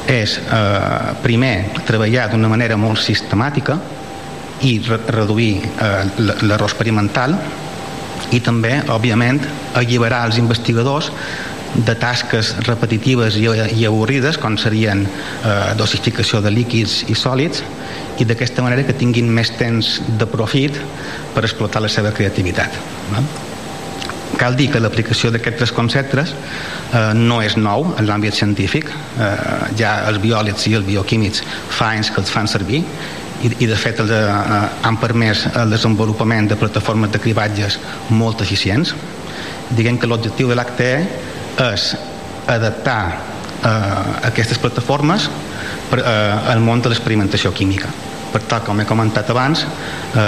és, 0.09 0.37
eh, 0.37 1.13
primer, 1.23 1.53
treballar 1.87 2.29
d'una 2.31 2.49
manera 2.51 2.77
molt 2.77 3.01
sistemàtica 3.01 3.77
i 4.65 4.79
re 4.85 4.99
reduir 5.07 5.53
eh, 5.63 6.03
l'error 6.43 6.67
experimental 6.67 7.35
i 8.35 8.41
també, 8.45 8.75
òbviament, 8.91 9.39
alliberar 9.79 10.25
els 10.27 10.37
investigadors 10.41 11.11
de 11.75 11.93
tasques 12.01 12.55
repetitives 12.65 13.37
i, 13.37 13.45
i 13.77 13.85
avorrides 13.85 14.39
com 14.41 14.57
serien 14.57 15.05
eh, 15.05 15.51
dosificació 15.77 16.41
de 16.41 16.53
líquids 16.53 17.03
i 17.09 17.17
sòlids 17.17 17.61
i 18.19 18.25
d'aquesta 18.27 18.65
manera 18.65 18.83
que 18.87 18.97
tinguin 18.97 19.29
més 19.31 19.53
temps 19.59 19.99
de 20.19 20.27
profit 20.27 20.79
per 21.35 21.45
explotar 21.45 21.83
la 21.85 21.91
seva 21.91 22.11
creativitat. 22.15 22.73
No? 23.13 23.23
Cal 24.39 24.55
dir 24.55 24.69
que 24.71 24.81
l'aplicació 24.81 25.31
d'aquests 25.33 25.57
tres 25.61 25.71
conceptes 25.75 26.33
eh, 26.33 27.13
no 27.17 27.39
és 27.45 27.57
nou 27.57 27.87
en 27.95 28.05
l'àmbit 28.07 28.35
científic. 28.37 28.89
Eh, 28.89 29.31
ja 29.79 29.95
els 30.09 30.21
biòlegs 30.21 30.67
i 30.69 30.75
els 30.79 30.85
bioquímics 30.87 31.43
fa 31.77 31.93
anys 31.95 32.11
que 32.13 32.21
els 32.21 32.33
fan 32.33 32.49
servir 32.49 32.83
i, 33.43 33.51
i 33.63 33.69
de 33.69 33.77
fet 33.79 34.01
els, 34.03 34.11
eh, 34.11 34.59
han 34.83 34.99
permès 35.01 35.45
el 35.53 35.73
desenvolupament 35.75 36.49
de 36.49 36.57
plataformes 36.59 37.11
de 37.13 37.21
cribatges 37.23 37.79
molt 38.09 38.41
eficients. 38.45 38.93
Diguem 39.69 39.99
que 39.99 40.09
l'objectiu 40.09 40.49
de 40.49 40.57
l'ACTE 40.57 40.91
és 41.69 41.89
adaptar 42.49 43.01
eh, 43.63 44.27
aquestes 44.31 44.59
plataformes 44.61 45.29
per, 45.89 46.03
eh, 46.03 46.53
al 46.53 46.63
món 46.63 46.81
de 46.81 46.91
l'experimentació 46.91 47.53
química 47.55 47.91
per 48.29 48.43
tal, 48.45 48.61
com 48.65 48.79
he 48.79 48.85
comentat 48.85 49.29
abans, 49.33 49.65
eh, 49.65 50.21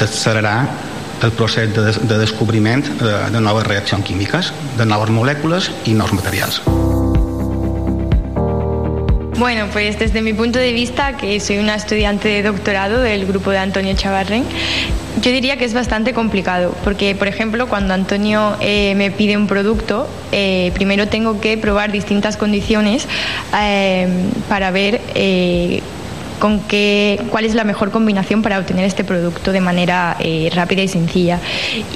d'accelerar 0.00 0.58
el 1.22 1.32
procés 1.32 1.72
de, 1.74 1.92
de 2.02 2.18
descobriment 2.20 2.84
de, 3.00 3.14
de 3.32 3.40
noves 3.40 3.66
reaccions 3.66 4.04
químiques, 4.04 4.52
de 4.76 4.88
noves 4.88 5.14
molècules 5.14 5.70
i 5.86 5.96
nous 5.96 6.12
materials. 6.12 6.60
Bueno, 9.38 9.66
pues 9.70 9.98
desde 9.98 10.22
mi 10.22 10.32
punto 10.32 10.58
de 10.58 10.72
vista, 10.72 11.18
que 11.18 11.40
soy 11.40 11.58
una 11.58 11.74
estudiante 11.74 12.28
de 12.28 12.42
doctorado 12.42 13.00
del 13.02 13.26
grupo 13.26 13.50
de 13.50 13.58
Antonio 13.58 13.92
Chavarren, 13.94 14.44
yo 15.20 15.30
diría 15.30 15.58
que 15.58 15.66
es 15.66 15.74
bastante 15.74 16.14
complicado, 16.14 16.74
porque 16.84 17.14
por 17.14 17.28
ejemplo 17.28 17.68
cuando 17.68 17.92
Antonio 17.92 18.56
eh, 18.60 18.94
me 18.96 19.10
pide 19.10 19.36
un 19.36 19.46
producto, 19.46 20.08
eh, 20.32 20.72
primero 20.72 21.08
tengo 21.08 21.38
que 21.38 21.58
probar 21.58 21.92
distintas 21.92 22.38
condiciones 22.38 23.06
eh, 23.60 24.08
para 24.48 24.70
ver 24.70 25.02
con 26.38 26.60
qué, 26.60 27.20
cuál 27.30 27.44
es 27.44 27.54
la 27.54 27.64
mejor 27.64 27.90
combinación 27.90 28.42
para 28.42 28.58
obtener 28.58 28.84
este 28.84 29.04
producto 29.04 29.52
de 29.52 29.60
manera 29.60 30.16
eh, 30.20 30.50
rápida 30.54 30.82
y 30.82 30.88
sencilla. 30.88 31.40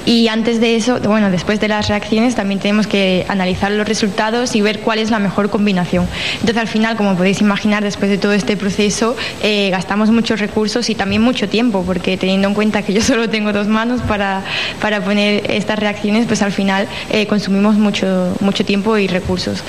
Y 0.05 0.27
antes 0.27 0.59
de 0.59 0.75
eso, 0.75 0.99
bueno, 0.99 1.31
después 1.31 1.59
de 1.59 1.67
las 1.67 1.87
reacciones 1.87 2.35
también 2.35 2.59
tenemos 2.59 2.87
que 2.87 3.25
analizar 3.27 3.71
los 3.71 3.87
resultados 3.87 4.55
y 4.55 4.61
ver 4.61 4.79
cuál 4.79 4.99
es 4.99 5.11
la 5.11 5.19
mejor 5.19 5.49
combinación. 5.49 6.07
Entonces 6.33 6.57
al 6.57 6.67
final, 6.67 6.97
como 6.97 7.15
podéis 7.15 7.41
imaginar, 7.41 7.83
después 7.83 8.09
de 8.09 8.17
todo 8.17 8.33
este 8.33 8.57
proceso 8.57 9.15
eh, 9.43 9.69
gastamos 9.71 10.11
muchos 10.11 10.39
recursos 10.39 10.89
y 10.89 10.95
también 10.95 11.21
mucho 11.21 11.47
tiempo, 11.47 11.83
porque 11.85 12.17
teniendo 12.17 12.47
en 12.47 12.53
cuenta 12.53 12.81
que 12.81 12.93
yo 12.93 13.01
solo 13.01 13.29
tengo 13.29 13.53
dos 13.53 13.67
manos 13.67 14.01
para, 14.01 14.43
para 14.81 15.03
poner 15.03 15.49
estas 15.49 15.79
reacciones, 15.79 16.25
pues 16.25 16.41
al 16.41 16.51
final 16.51 16.87
eh, 17.11 17.27
consumimos 17.27 17.75
mucho, 17.75 18.35
mucho 18.39 18.65
tiempo 18.65 18.97
y 18.97 19.07
recursos. 19.07 19.63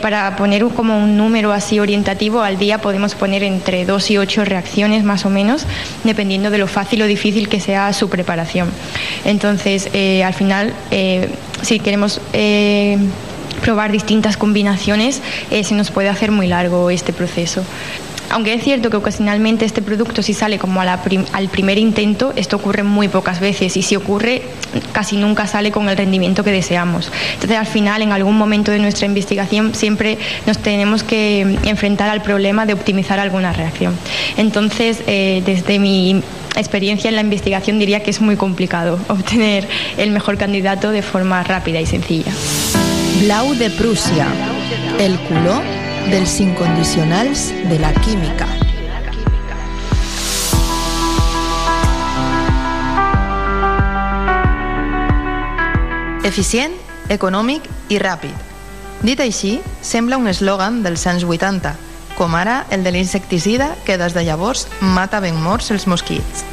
Para 0.00 0.36
poner 0.36 0.62
como 0.70 0.98
un 0.98 1.16
número 1.16 1.52
así 1.52 1.80
orientativo, 1.80 2.40
al 2.42 2.58
día 2.58 2.78
podemos 2.78 3.14
poner 3.14 3.42
entre 3.42 3.84
dos 3.84 4.10
y 4.10 4.11
ocho 4.18 4.44
reacciones 4.44 5.04
más 5.04 5.24
o 5.24 5.30
menos, 5.30 5.66
dependiendo 6.04 6.50
de 6.50 6.58
lo 6.58 6.66
fácil 6.66 7.02
o 7.02 7.06
difícil 7.06 7.48
que 7.48 7.60
sea 7.60 7.92
su 7.92 8.08
preparación. 8.08 8.70
Entonces, 9.24 9.88
eh, 9.92 10.24
al 10.24 10.34
final, 10.34 10.74
eh, 10.90 11.28
si 11.62 11.80
queremos... 11.80 12.20
eh, 12.32 12.98
probar 13.62 13.92
distintas 13.92 14.36
combinaciones, 14.36 15.22
se 15.48 15.74
nos 15.76 15.92
puede 15.92 16.08
hacer 16.08 16.32
muy 16.32 16.48
largo 16.48 16.90
este 16.90 17.12
proceso. 17.12 17.62
Aunque 18.32 18.54
es 18.54 18.64
cierto 18.64 18.88
que 18.88 18.96
ocasionalmente 18.96 19.66
este 19.66 19.82
producto 19.82 20.22
si 20.22 20.32
sale 20.32 20.58
como 20.58 20.80
al 20.80 21.48
primer 21.50 21.76
intento, 21.76 22.32
esto 22.34 22.56
ocurre 22.56 22.82
muy 22.82 23.08
pocas 23.08 23.40
veces 23.40 23.76
y 23.76 23.82
si 23.82 23.94
ocurre 23.94 24.42
casi 24.92 25.18
nunca 25.18 25.46
sale 25.46 25.70
con 25.70 25.90
el 25.90 25.98
rendimiento 25.98 26.42
que 26.42 26.50
deseamos. 26.50 27.12
Entonces 27.34 27.58
al 27.58 27.66
final 27.66 28.00
en 28.00 28.10
algún 28.10 28.38
momento 28.38 28.72
de 28.72 28.78
nuestra 28.78 29.06
investigación 29.06 29.74
siempre 29.74 30.16
nos 30.46 30.56
tenemos 30.58 31.02
que 31.02 31.42
enfrentar 31.64 32.08
al 32.08 32.22
problema 32.22 32.64
de 32.64 32.72
optimizar 32.72 33.20
alguna 33.20 33.52
reacción. 33.52 33.94
Entonces 34.38 35.02
eh, 35.06 35.42
desde 35.44 35.78
mi 35.78 36.22
experiencia 36.56 37.10
en 37.10 37.16
la 37.16 37.22
investigación 37.22 37.78
diría 37.78 38.02
que 38.02 38.10
es 38.10 38.22
muy 38.22 38.36
complicado 38.36 38.98
obtener 39.08 39.68
el 39.98 40.10
mejor 40.10 40.38
candidato 40.38 40.90
de 40.90 41.02
forma 41.02 41.42
rápida 41.42 41.82
y 41.82 41.86
sencilla. 41.86 42.32
Blau 43.20 43.54
de 43.54 43.68
Prússia, 43.68 44.26
el 44.98 45.18
color 45.20 45.62
dels 46.10 46.40
incondicionals 46.40 47.48
de 47.68 47.78
la 47.78 47.92
química. 48.02 48.46
Eficient, 56.24 56.74
econòmic 57.10 57.66
i 57.90 57.98
ràpid. 57.98 58.34
Dit 59.02 59.20
així, 59.20 59.56
sembla 59.82 60.18
un 60.20 60.30
eslògan 60.30 60.82
dels 60.84 61.06
anys 61.10 61.26
80, 61.26 61.74
com 62.14 62.34
ara 62.38 62.62
el 62.70 62.86
de 62.86 62.94
l'insecticida 62.94 63.72
que 63.86 63.98
des 63.98 64.14
de 64.14 64.22
llavors 64.22 64.68
mata 64.80 65.20
ben 65.20 65.38
morts 65.42 65.72
els 65.74 65.88
mosquits. 65.90 66.51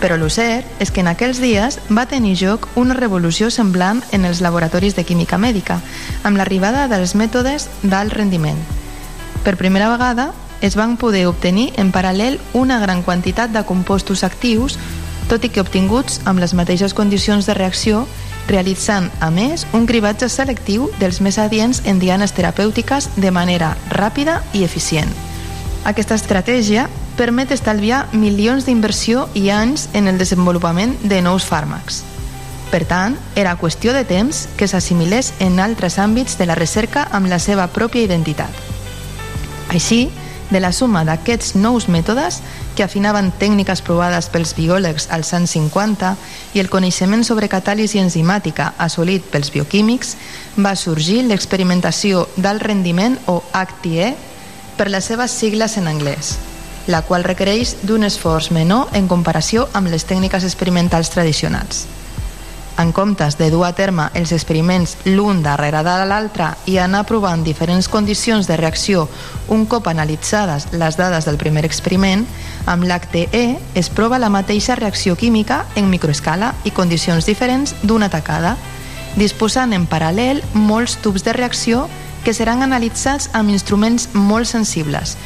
Però 0.00 0.16
el 0.18 0.26
cert 0.30 0.82
és 0.82 0.90
que 0.92 1.00
en 1.00 1.08
aquells 1.08 1.40
dies 1.40 1.78
va 1.88 2.06
tenir 2.06 2.34
lloc 2.42 2.68
una 2.76 2.94
revolució 2.94 3.48
semblant 3.50 4.02
en 4.12 4.26
els 4.28 4.42
laboratoris 4.44 4.96
de 4.96 5.04
química 5.08 5.38
mèdica, 5.40 5.80
amb 6.22 6.36
l'arribada 6.36 6.84
dels 6.92 7.14
mètodes 7.16 7.70
d'alt 7.82 8.12
rendiment. 8.12 8.58
Per 9.44 9.56
primera 9.56 9.88
vegada, 9.88 10.32
es 10.60 10.76
van 10.76 10.96
poder 10.96 11.26
obtenir 11.28 11.72
en 11.80 11.92
paral·lel 11.92 12.38
una 12.52 12.78
gran 12.80 13.02
quantitat 13.02 13.52
de 13.52 13.64
compostos 13.64 14.24
actius, 14.24 14.78
tot 15.28 15.44
i 15.44 15.50
que 15.50 15.60
obtinguts 15.60 16.20
amb 16.24 16.40
les 16.40 16.54
mateixes 16.54 16.94
condicions 16.94 17.46
de 17.46 17.54
reacció, 17.54 18.04
realitzant, 18.46 19.08
a 19.20 19.30
més, 19.30 19.66
un 19.74 19.86
cribatge 19.86 20.28
selectiu 20.30 20.90
dels 21.00 21.20
més 21.20 21.38
adients 21.38 21.82
en 21.84 21.98
dianes 21.98 22.36
terapèutiques 22.36 23.10
de 23.16 23.32
manera 23.34 23.74
ràpida 23.90 24.40
i 24.52 24.62
eficient. 24.64 25.10
Aquesta 25.86 26.14
estratègia 26.14 26.86
permet 27.16 27.50
estalviar 27.52 28.06
milions 28.12 28.66
d'inversió 28.66 29.26
i 29.34 29.48
anys 29.50 29.88
en 29.94 30.06
el 30.08 30.18
desenvolupament 30.20 30.94
de 31.02 31.22
nous 31.24 31.46
fàrmacs. 31.48 32.02
Per 32.70 32.84
tant, 32.84 33.16
era 33.38 33.56
qüestió 33.56 33.94
de 33.94 34.04
temps 34.04 34.46
que 34.58 34.68
s'assimilés 34.68 35.32
en 35.40 35.60
altres 35.62 35.98
àmbits 36.02 36.36
de 36.38 36.46
la 36.46 36.58
recerca 36.58 37.06
amb 37.14 37.30
la 37.30 37.38
seva 37.38 37.68
pròpia 37.72 38.04
identitat. 38.04 38.50
Així, 39.70 40.10
de 40.50 40.60
la 40.60 40.70
suma 40.72 41.02
d'aquests 41.06 41.54
nous 41.58 41.88
mètodes 41.90 42.40
que 42.76 42.84
afinaven 42.84 43.32
tècniques 43.40 43.82
provades 43.82 44.28
pels 44.30 44.52
biòlegs 44.54 45.08
als 45.10 45.32
anys 45.34 45.56
50 45.56 46.12
i 46.54 46.62
el 46.62 46.70
coneixement 46.70 47.24
sobre 47.26 47.50
catàlisi 47.50 47.98
enzimàtica 48.02 48.72
assolit 48.78 49.26
pels 49.32 49.50
bioquímics, 49.54 50.14
va 50.58 50.76
sorgir 50.76 51.24
l'experimentació 51.26 52.26
d'alt 52.36 52.62
rendiment 52.62 53.18
o 53.26 53.40
HTE 53.52 54.12
per 54.76 54.90
les 54.92 55.08
seves 55.08 55.32
sigles 55.32 55.78
en 55.80 55.88
anglès, 55.90 56.36
la 56.86 57.02
qual 57.02 57.24
requereix 57.24 57.76
d'un 57.82 58.06
esforç 58.06 58.50
menor 58.54 58.90
en 58.94 59.08
comparació 59.10 59.68
amb 59.74 59.90
les 59.90 60.06
tècniques 60.06 60.44
experimentals 60.46 61.10
tradicionals. 61.10 61.86
En 62.78 62.92
comptes 62.92 63.38
de 63.38 63.48
dur 63.50 63.64
a 63.64 63.72
terme 63.72 64.10
els 64.12 64.32
experiments 64.36 64.98
l'un 65.06 65.40
darrere 65.42 65.80
de 65.82 65.94
l'altre 66.04 66.50
i 66.68 66.76
anar 66.76 67.06
provant 67.08 67.40
diferents 67.44 67.88
condicions 67.88 68.46
de 68.46 68.58
reacció 68.60 69.06
un 69.48 69.64
cop 69.64 69.88
analitzades 69.88 70.68
les 70.72 70.98
dades 71.00 71.24
del 71.24 71.38
primer 71.40 71.64
experiment, 71.64 72.26
amb 72.66 72.84
l'HTE 72.84 73.44
es 73.74 73.88
prova 73.88 74.20
la 74.20 74.28
mateixa 74.28 74.76
reacció 74.76 75.16
química 75.16 75.64
en 75.74 75.88
microescala 75.88 76.52
i 76.64 76.74
condicions 76.76 77.24
diferents 77.24 77.72
d'una 77.82 78.10
tacada, 78.12 78.56
disposant 79.16 79.72
en 79.72 79.88
paral·lel 79.88 80.42
molts 80.52 80.98
tubs 81.00 81.24
de 81.24 81.32
reacció 81.32 81.86
que 82.24 82.34
seran 82.34 82.60
analitzats 82.62 83.30
amb 83.32 83.54
instruments 83.54 84.10
molt 84.12 84.50
sensibles, 84.50 85.16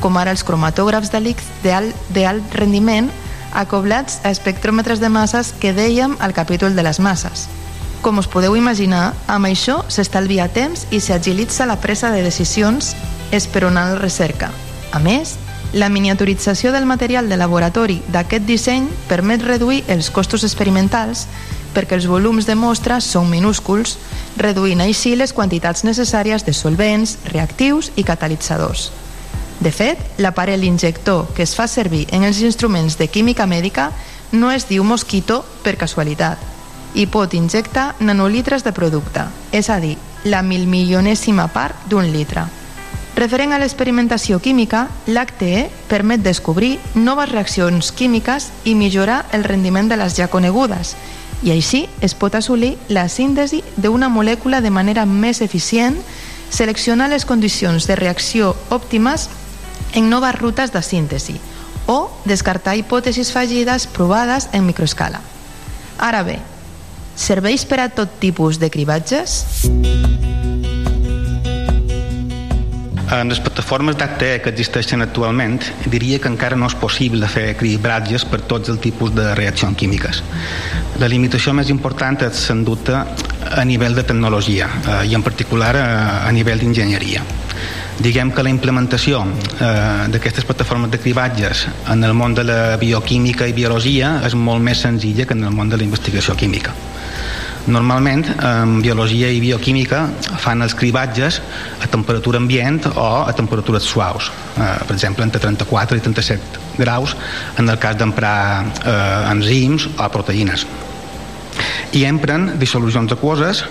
com 0.00 0.16
ara 0.16 0.32
els 0.34 0.44
cromatògrafs 0.44 1.12
de 1.12 1.20
d'alt 1.62 2.54
rendiment 2.56 3.10
acoblats 3.52 4.20
a 4.24 4.30
espectròmetres 4.30 5.00
de 5.00 5.08
masses 5.08 5.52
que 5.60 5.74
dèiem 5.74 6.16
al 6.20 6.32
capítol 6.32 6.74
de 6.74 6.82
les 6.82 7.00
masses. 7.00 7.48
Com 8.00 8.18
us 8.18 8.28
podeu 8.30 8.56
imaginar, 8.56 9.12
amb 9.28 9.46
això 9.46 9.82
s'estalvia 9.92 10.48
temps 10.48 10.86
i 10.90 11.00
s'agilitza 11.00 11.66
la 11.66 11.76
presa 11.80 12.10
de 12.10 12.22
decisions 12.24 12.94
esperonant 13.30 13.92
la 13.92 14.00
recerca. 14.00 14.50
A 14.92 14.98
més, 14.98 15.36
la 15.72 15.88
miniaturització 15.88 16.72
del 16.72 16.86
material 16.86 17.28
de 17.28 17.36
laboratori 17.36 18.00
d'aquest 18.08 18.46
disseny 18.46 18.88
permet 19.08 19.44
reduir 19.44 19.84
els 19.86 20.10
costos 20.10 20.42
experimentals 20.48 21.26
perquè 21.74 21.94
els 21.94 22.08
volums 22.10 22.48
de 22.48 22.56
mostres 22.58 23.06
són 23.06 23.28
minúsculs, 23.30 23.98
reduint 24.36 24.80
així 24.82 25.14
les 25.14 25.32
quantitats 25.32 25.84
necessàries 25.86 26.42
de 26.46 26.54
solvents, 26.56 27.18
reactius 27.30 27.92
i 27.94 28.02
catalitzadors. 28.02 28.90
De 29.60 29.70
fet, 29.70 29.98
l'aparell 30.16 30.64
injector 30.64 31.28
que 31.36 31.44
es 31.44 31.52
fa 31.54 31.66
servir 31.68 32.06
en 32.16 32.24
els 32.24 32.40
instruments 32.40 32.96
de 32.96 33.08
química 33.12 33.44
mèdica 33.46 33.90
no 34.32 34.50
es 34.50 34.64
diu 34.68 34.84
mosquito 34.84 35.42
per 35.64 35.76
casualitat 35.76 36.40
i 36.94 37.04
pot 37.06 37.34
injectar 37.36 37.94
nanolitres 38.00 38.64
de 38.64 38.72
producte, 38.72 39.26
és 39.52 39.68
a 39.70 39.78
dir, 39.78 39.96
la 40.24 40.40
milmilionèsima 40.42 41.46
part 41.52 41.76
d'un 41.88 42.08
litre. 42.10 42.46
Referent 43.14 43.52
a 43.52 43.58
l'experimentació 43.60 44.38
química, 44.40 44.86
l'HTE 45.06 45.68
permet 45.90 46.22
descobrir 46.24 46.78
noves 46.94 47.30
reaccions 47.30 47.92
químiques 47.92 48.48
i 48.64 48.74
millorar 48.74 49.26
el 49.36 49.44
rendiment 49.44 49.90
de 49.90 49.98
les 50.00 50.16
ja 50.16 50.30
conegudes, 50.32 50.96
i 51.42 51.52
així 51.52 51.86
es 52.00 52.14
pot 52.14 52.34
assolir 52.34 52.76
la 52.88 53.08
síntesi 53.08 53.62
d'una 53.76 54.08
molècula 54.08 54.60
de 54.60 54.70
manera 54.70 55.06
més 55.06 55.40
eficient, 55.44 55.98
seleccionar 56.50 57.08
les 57.08 57.24
condicions 57.24 57.86
de 57.86 57.96
reacció 57.96 58.54
òptimes 58.70 59.28
en 59.94 60.10
noves 60.10 60.34
rutes 60.38 60.72
de 60.72 60.82
síntesi 60.82 61.40
o 61.90 62.10
descartar 62.24 62.76
hipòtesis 62.78 63.32
fallides 63.34 63.86
provades 63.90 64.48
en 64.52 64.66
microescala. 64.66 65.20
Ara 65.98 66.22
bé, 66.22 66.38
serveix 67.16 67.66
per 67.66 67.80
a 67.82 67.88
tot 67.90 68.20
tipus 68.22 68.60
de 68.60 68.70
cribatges? 68.70 69.44
En 73.10 73.26
les 73.26 73.40
plataformes 73.42 73.96
d'HTE 73.98 74.38
que 74.44 74.52
existeixen 74.54 75.02
actualment, 75.02 75.58
diria 75.90 76.20
que 76.22 76.30
encara 76.30 76.54
no 76.54 76.68
és 76.70 76.76
possible 76.78 77.26
fer 77.26 77.56
cribratges 77.58 78.22
per 78.22 78.38
tots 78.46 78.70
els 78.70 78.78
tipus 78.78 79.10
de 79.16 79.32
reaccions 79.34 79.74
químiques. 79.74 80.22
La 81.02 81.10
limitació 81.10 81.50
més 81.58 81.74
important 81.74 82.22
és, 82.22 82.46
sens 82.46 82.62
dubte, 82.62 82.94
a 82.94 83.66
nivell 83.66 83.98
de 83.98 84.06
tecnologia 84.06 84.70
eh, 84.70 85.02
i 85.10 85.18
en 85.18 85.26
particular 85.26 85.74
a, 85.74 85.90
a 86.28 86.30
nivell 86.30 86.62
d'enginyeria 86.62 87.26
diguem 88.00 88.32
que 88.32 88.42
la 88.42 88.52
implementació 88.52 89.20
eh, 89.26 90.08
d'aquestes 90.12 90.46
plataformes 90.48 90.90
de 90.90 91.00
cribatges 91.00 91.66
en 91.92 92.04
el 92.04 92.14
món 92.16 92.34
de 92.34 92.44
la 92.48 92.60
bioquímica 92.80 93.48
i 93.48 93.56
biologia 93.56 94.16
és 94.26 94.34
molt 94.34 94.64
més 94.64 94.80
senzilla 94.80 95.26
que 95.28 95.36
en 95.36 95.44
el 95.44 95.56
món 95.56 95.68
de 95.68 95.76
la 95.76 95.84
investigació 95.84 96.36
química. 96.36 96.72
Normalment, 97.68 98.24
en 98.40 98.78
biologia 98.80 99.28
i 99.28 99.40
bioquímica 99.42 100.06
fan 100.40 100.64
els 100.64 100.74
cribatges 100.74 101.42
a 101.84 101.88
temperatura 101.92 102.40
ambient 102.40 102.86
o 102.94 103.08
a 103.20 103.34
temperatures 103.36 103.84
suaus, 103.84 104.30
eh, 104.56 104.78
per 104.86 104.96
exemple, 104.96 105.24
entre 105.24 105.42
34 105.44 105.98
i 105.98 106.00
37 106.00 106.64
graus 106.80 107.14
en 107.58 107.68
el 107.68 107.78
cas 107.78 107.98
d'emprar 108.00 108.64
eh, 108.64 109.30
enzims 109.34 109.90
o 109.92 110.08
proteïnes. 110.08 110.64
I 111.92 112.06
empren 112.08 112.54
dissolucions 112.56 113.12
aquoses 113.12 113.64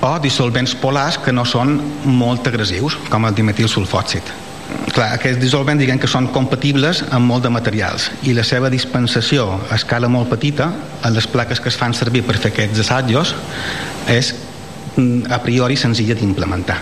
o 0.00 0.16
dissolvents 0.22 0.74
polars 0.80 1.18
que 1.22 1.32
no 1.32 1.44
són 1.48 1.78
molt 2.04 2.46
agressius, 2.48 2.98
com 3.10 3.24
el 3.26 3.34
dimetil 3.36 3.68
sulfòxid. 3.70 4.46
Clar, 4.90 5.12
aquests 5.14 5.38
dissolvents 5.38 5.80
diguem 5.82 5.98
que 6.02 6.10
són 6.10 6.28
compatibles 6.34 7.02
amb 7.14 7.30
molt 7.30 7.44
de 7.46 7.52
materials 7.52 8.08
i 8.26 8.32
la 8.34 8.42
seva 8.46 8.70
dispensació 8.72 9.46
a 9.70 9.76
escala 9.76 10.08
molt 10.10 10.30
petita 10.32 10.70
en 11.04 11.14
les 11.14 11.28
plaques 11.30 11.60
que 11.62 11.70
es 11.70 11.78
fan 11.78 11.94
servir 11.94 12.24
per 12.26 12.38
fer 12.40 12.50
aquests 12.52 12.82
assajos 12.82 13.34
és 14.10 14.32
mm, 14.96 15.30
a 15.30 15.38
priori 15.44 15.78
senzilla 15.78 16.16
d'implementar. 16.18 16.80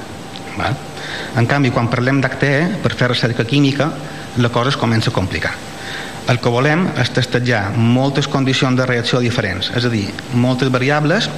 En 1.35 1.49
canvi, 1.51 1.73
quan 1.75 1.91
parlem 1.91 2.23
d'HTE, 2.23 2.81
per 2.85 2.95
fer 2.95 3.11
recerca 3.11 3.45
química, 3.45 3.91
la 4.39 4.53
cosa 4.55 4.71
es 4.73 4.81
comença 4.81 5.11
a 5.11 5.17
complicar. 5.17 5.53
El 6.31 6.39
que 6.41 6.53
volem 6.53 6.87
és 7.03 7.11
testejar 7.13 7.67
moltes 7.77 8.31
condicions 8.33 8.79
de 8.79 8.87
reacció 8.89 9.21
diferents, 9.21 9.69
és 9.77 9.85
a 9.85 9.93
dir, 9.93 10.07
moltes 10.33 10.71
variables 10.73 11.29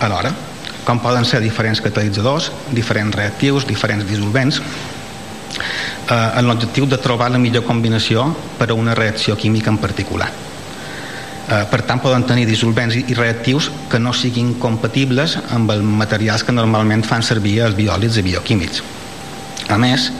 alhora 0.00 0.32
com 0.84 1.00
poden 1.02 1.24
ser 1.24 1.40
diferents 1.42 1.80
catalitzadors, 1.80 2.50
diferents 2.74 3.14
reactius, 3.14 3.66
diferents 3.66 4.06
dissolvents, 4.08 4.60
eh, 6.10 6.38
en 6.38 6.46
l'objectiu 6.46 6.86
de 6.86 6.98
trobar 6.98 7.30
la 7.30 7.38
millor 7.38 7.64
combinació 7.64 8.26
per 8.58 8.70
a 8.70 8.74
una 8.74 8.94
reacció 8.94 9.36
química 9.36 9.70
en 9.70 9.78
particular. 9.78 10.30
Eh, 11.42 11.64
per 11.70 11.82
tant, 11.82 12.00
poden 12.00 12.24
tenir 12.24 12.46
dissolvents 12.46 12.96
i 12.96 13.14
reactius 13.14 13.70
que 13.90 13.98
no 13.98 14.12
siguin 14.14 14.54
compatibles 14.62 15.36
amb 15.50 15.70
els 15.74 15.82
materials 15.82 16.44
que 16.44 16.54
normalment 16.54 17.02
fan 17.04 17.22
servir 17.22 17.60
els 17.66 17.76
biòlits 17.76 18.18
i 18.18 18.22
bioquímics. 18.22 18.82
A 19.68 19.78
més, 19.78 20.10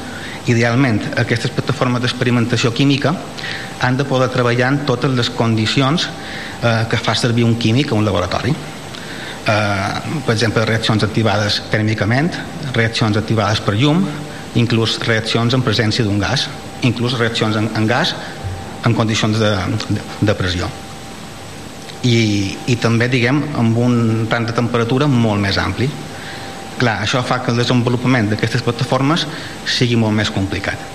idealment, 0.47 1.01
aquestes 1.17 1.51
plataformes 1.55 2.03
d'experimentació 2.03 2.73
química 2.75 3.15
han 3.81 3.97
de 3.97 4.05
poder 4.05 4.29
treballar 4.31 4.73
en 4.73 4.85
totes 4.87 5.15
les 5.15 5.31
condicions 5.31 6.09
eh, 6.63 6.85
que 6.91 6.99
fa 6.99 7.15
servir 7.15 7.45
un 7.45 7.57
químic 7.59 7.93
a 7.93 7.99
un 7.99 8.05
laboratori 8.05 8.55
per 9.43 10.35
exemple 10.35 10.65
reaccions 10.69 11.03
activades 11.03 11.63
tèrmicament 11.73 12.31
reaccions 12.77 13.17
activades 13.19 13.63
per 13.65 13.75
llum 13.75 14.05
inclús 14.61 15.01
reaccions 15.03 15.55
en 15.57 15.65
presència 15.67 16.07
d'un 16.07 16.21
gas 16.23 16.47
inclús 16.87 17.19
reaccions 17.19 17.57
en, 17.59 17.71
en 17.75 17.87
gas 17.91 18.15
en 18.85 18.95
condicions 18.95 19.39
de, 19.39 19.51
de, 19.91 20.01
de 20.21 20.35
pressió. 20.35 20.69
I, 22.03 22.17
i 22.67 22.77
també 22.83 23.07
diguem 23.11 23.39
amb 23.59 23.79
un 23.79 24.27
rang 24.31 24.49
de 24.49 24.55
temperatura 24.57 25.07
molt 25.07 25.43
més 25.43 25.59
ampli. 25.63 25.87
Clar, 26.81 26.97
això 27.05 27.23
fa 27.23 27.39
que 27.45 27.53
el 27.53 27.61
desenvolupament 27.63 28.33
d'aquestes 28.33 28.65
plataformes 28.67 29.27
sigui 29.71 29.99
molt 30.01 30.17
més 30.19 30.33
complicat. 30.35 30.91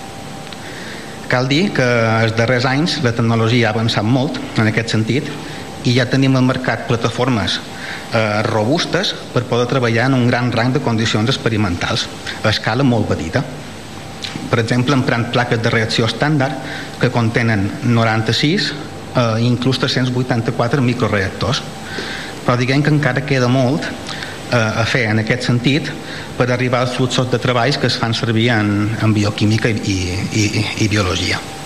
Cal 1.32 1.48
dir 1.48 1.70
que 1.76 1.86
els 2.24 2.36
darrers 2.36 2.68
anys 2.68 3.00
la 3.04 3.14
tecnologia 3.16 3.70
ha 3.70 3.76
avançat 3.76 4.04
molt 4.04 4.39
en 4.60 4.68
aquest 4.68 4.95
sentit 4.95 5.32
i 5.88 5.95
ja 5.95 6.08
tenim 6.12 6.36
al 6.36 6.48
mercat 6.48 6.88
plataformes 6.88 7.60
eh, 8.14 8.43
robustes 8.43 9.14
per 9.34 9.45
poder 9.49 9.68
treballar 9.68 10.08
en 10.08 10.18
un 10.18 10.28
gran 10.28 10.51
rang 10.51 10.74
de 10.74 10.84
condicions 10.84 11.30
experimentals 11.30 12.08
a 12.43 12.49
escala 12.49 12.84
molt 12.84 13.08
petita. 13.10 13.43
Per 14.47 14.60
exemple 14.62 14.95
emprant 14.95 15.28
plaques 15.34 15.62
de 15.64 15.72
reacció 15.74 16.08
estàndard 16.08 16.55
que 17.01 17.12
contenen 17.12 17.68
96 17.84 18.72
eh, 19.16 19.41
inclús 19.43 19.80
384 19.80 20.82
microreactors. 20.82 21.64
Però 22.45 22.55
diguem 22.55 22.84
que 22.84 22.93
encara 22.93 23.26
queda 23.28 23.49
molt 23.51 23.84
eh, 23.88 24.55
a 24.55 24.86
fer 24.88 25.08
en 25.12 25.24
aquest 25.26 25.49
sentit 25.49 25.91
per 26.38 26.49
arribar 26.51 26.86
als 26.86 26.95
fluxos 26.95 27.30
de 27.32 27.41
treballs 27.43 27.82
que 27.82 27.91
es 27.91 27.99
fan 27.99 28.16
servir 28.16 28.49
en, 28.55 28.74
en 29.01 29.14
bioquímica 29.14 29.70
i, 29.70 29.78
i, 29.84 29.99
i, 30.32 30.66
i 30.86 30.91
biologia 30.91 31.57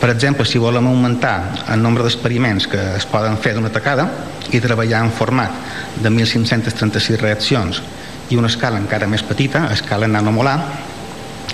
per 0.00 0.10
exemple, 0.10 0.46
si 0.46 0.58
volem 0.62 0.86
augmentar 0.86 1.66
el 1.72 1.82
nombre 1.82 2.04
d'experiments 2.06 2.68
que 2.70 2.80
es 2.96 3.06
poden 3.10 3.38
fer 3.42 3.56
d'una 3.56 3.72
tacada 3.74 4.06
i 4.54 4.60
treballar 4.62 5.02
en 5.02 5.10
format 5.10 5.54
de 5.98 6.10
1.536 6.10 7.18
reaccions 7.18 7.82
i 8.30 8.38
una 8.38 8.50
escala 8.50 8.78
encara 8.78 9.08
més 9.10 9.24
petita, 9.26 9.66
escala 9.74 10.06
nanomolar, 10.06 10.56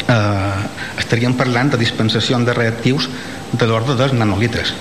eh, 0.04 0.98
estaríem 1.00 1.36
parlant 1.38 1.72
de 1.72 1.80
dispensació 1.80 2.38
de 2.44 2.52
reactius 2.52 3.08
de 3.52 3.66
l'ordre 3.66 3.96
dels 3.96 4.12
nanolitres. 4.12 4.74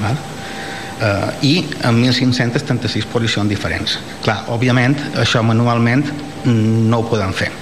Val? 0.00 0.20
Eh, 1.02 1.48
I 1.50 1.54
amb 1.84 2.00
1.536 2.00 3.10
posicions 3.12 3.50
diferents. 3.50 3.98
Clar, 4.22 4.44
òbviament, 4.54 4.96
això 5.20 5.42
manualment 5.44 6.06
no 6.46 7.02
ho 7.02 7.10
podem 7.10 7.36
fer 7.36 7.61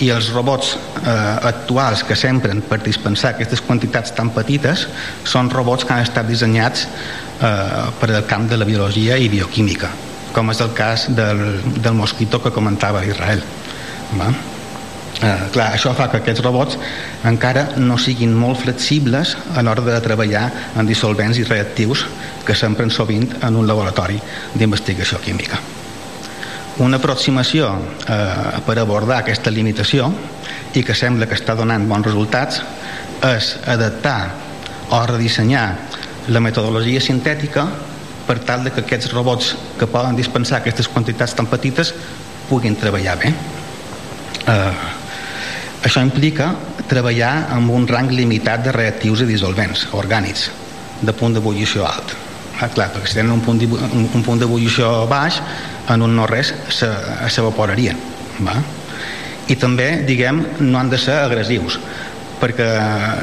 i 0.00 0.08
els 0.14 0.30
robots 0.32 0.76
eh, 0.76 1.10
actuals 1.48 2.04
que 2.08 2.16
s'empren 2.16 2.62
per 2.68 2.80
dispensar 2.84 3.34
aquestes 3.34 3.60
quantitats 3.66 4.14
tan 4.16 4.32
petites 4.34 4.86
són 5.24 5.50
robots 5.52 5.84
que 5.84 5.94
han 5.94 6.06
estat 6.06 6.28
dissenyats 6.28 6.86
eh, 6.86 7.90
per 8.00 8.10
al 8.10 8.24
camp 8.30 8.48
de 8.50 8.60
la 8.60 8.68
biologia 8.68 9.18
i 9.18 9.28
bioquímica 9.32 9.90
com 10.32 10.48
és 10.50 10.62
el 10.64 10.72
cas 10.72 11.10
del, 11.12 11.60
del 11.82 11.94
mosquito 11.94 12.40
que 12.42 12.54
comentava 12.54 13.04
Israel 13.04 13.44
va? 14.16 14.32
Eh, 15.22 15.50
clar, 15.54 15.68
això 15.76 15.92
fa 15.94 16.08
que 16.10 16.18
aquests 16.22 16.42
robots 16.42 16.78
encara 17.28 17.68
no 17.76 17.98
siguin 18.00 18.32
molt 18.34 18.62
flexibles 18.64 19.36
a 19.54 19.62
l'hora 19.62 19.84
de 19.86 20.00
treballar 20.02 20.48
en 20.80 20.88
dissolvents 20.88 21.38
i 21.38 21.46
reactius 21.46 22.06
que 22.46 22.56
s'empren 22.58 22.90
sovint 22.90 23.28
en 23.38 23.60
un 23.60 23.68
laboratori 23.68 24.18
d'investigació 24.56 25.20
química. 25.22 25.60
Una 26.80 26.96
aproximació 26.96 27.68
eh, 28.08 28.60
per 28.64 28.78
abordar 28.80 29.18
aquesta 29.20 29.52
limitació 29.52 30.08
i 30.72 30.80
que 30.80 30.96
sembla 30.96 31.28
que 31.28 31.36
està 31.36 31.52
donant 31.58 31.84
bons 31.88 32.06
resultats 32.08 32.62
és 33.28 33.50
adaptar 33.68 34.32
o 34.92 35.02
redissenyar 35.10 35.66
la 36.32 36.40
metodologia 36.40 37.02
sintètica 37.04 37.66
per 38.26 38.38
tal 38.46 38.64
de 38.64 38.72
que 38.72 38.86
aquests 38.86 39.12
robots 39.12 39.52
que 39.78 39.90
poden 39.90 40.16
dispensar 40.16 40.60
aquestes 40.62 40.88
quantitats 40.88 41.36
tan 41.36 41.50
petites 41.50 41.92
puguin 42.48 42.76
treballar 42.80 43.18
bé. 43.20 43.34
Eh, 44.48 44.72
això 45.84 46.00
implica 46.00 46.54
treballar 46.88 47.52
amb 47.52 47.70
un 47.74 47.86
rang 47.90 48.10
limitat 48.16 48.64
de 48.64 48.72
reactius 48.72 49.22
i 49.22 49.28
dissolvents 49.28 49.88
orgànics 49.92 50.48
de 51.02 51.12
punt 51.12 51.36
d'ebullició 51.36 51.84
alt. 51.84 52.31
Ah, 52.62 52.68
clar, 52.70 52.92
perquè 52.94 53.10
si 53.10 53.16
tenen 53.18 53.32
un 53.34 53.40
punt 53.42 53.58
un, 53.66 54.04
un 54.14 54.22
punt 54.22 54.38
d'ebullició 54.38 55.06
baix, 55.10 55.40
en 55.90 56.02
un 56.06 56.14
no 56.14 56.28
res 56.30 56.52
se- 56.70 56.92
s'evaporarien. 57.28 57.98
Va? 58.46 58.54
I 59.50 59.56
també, 59.58 60.04
diguem, 60.06 60.38
no 60.62 60.78
han 60.78 60.90
de 60.92 60.98
ser 60.98 61.18
agressius 61.24 61.80
perquè, 62.42 62.66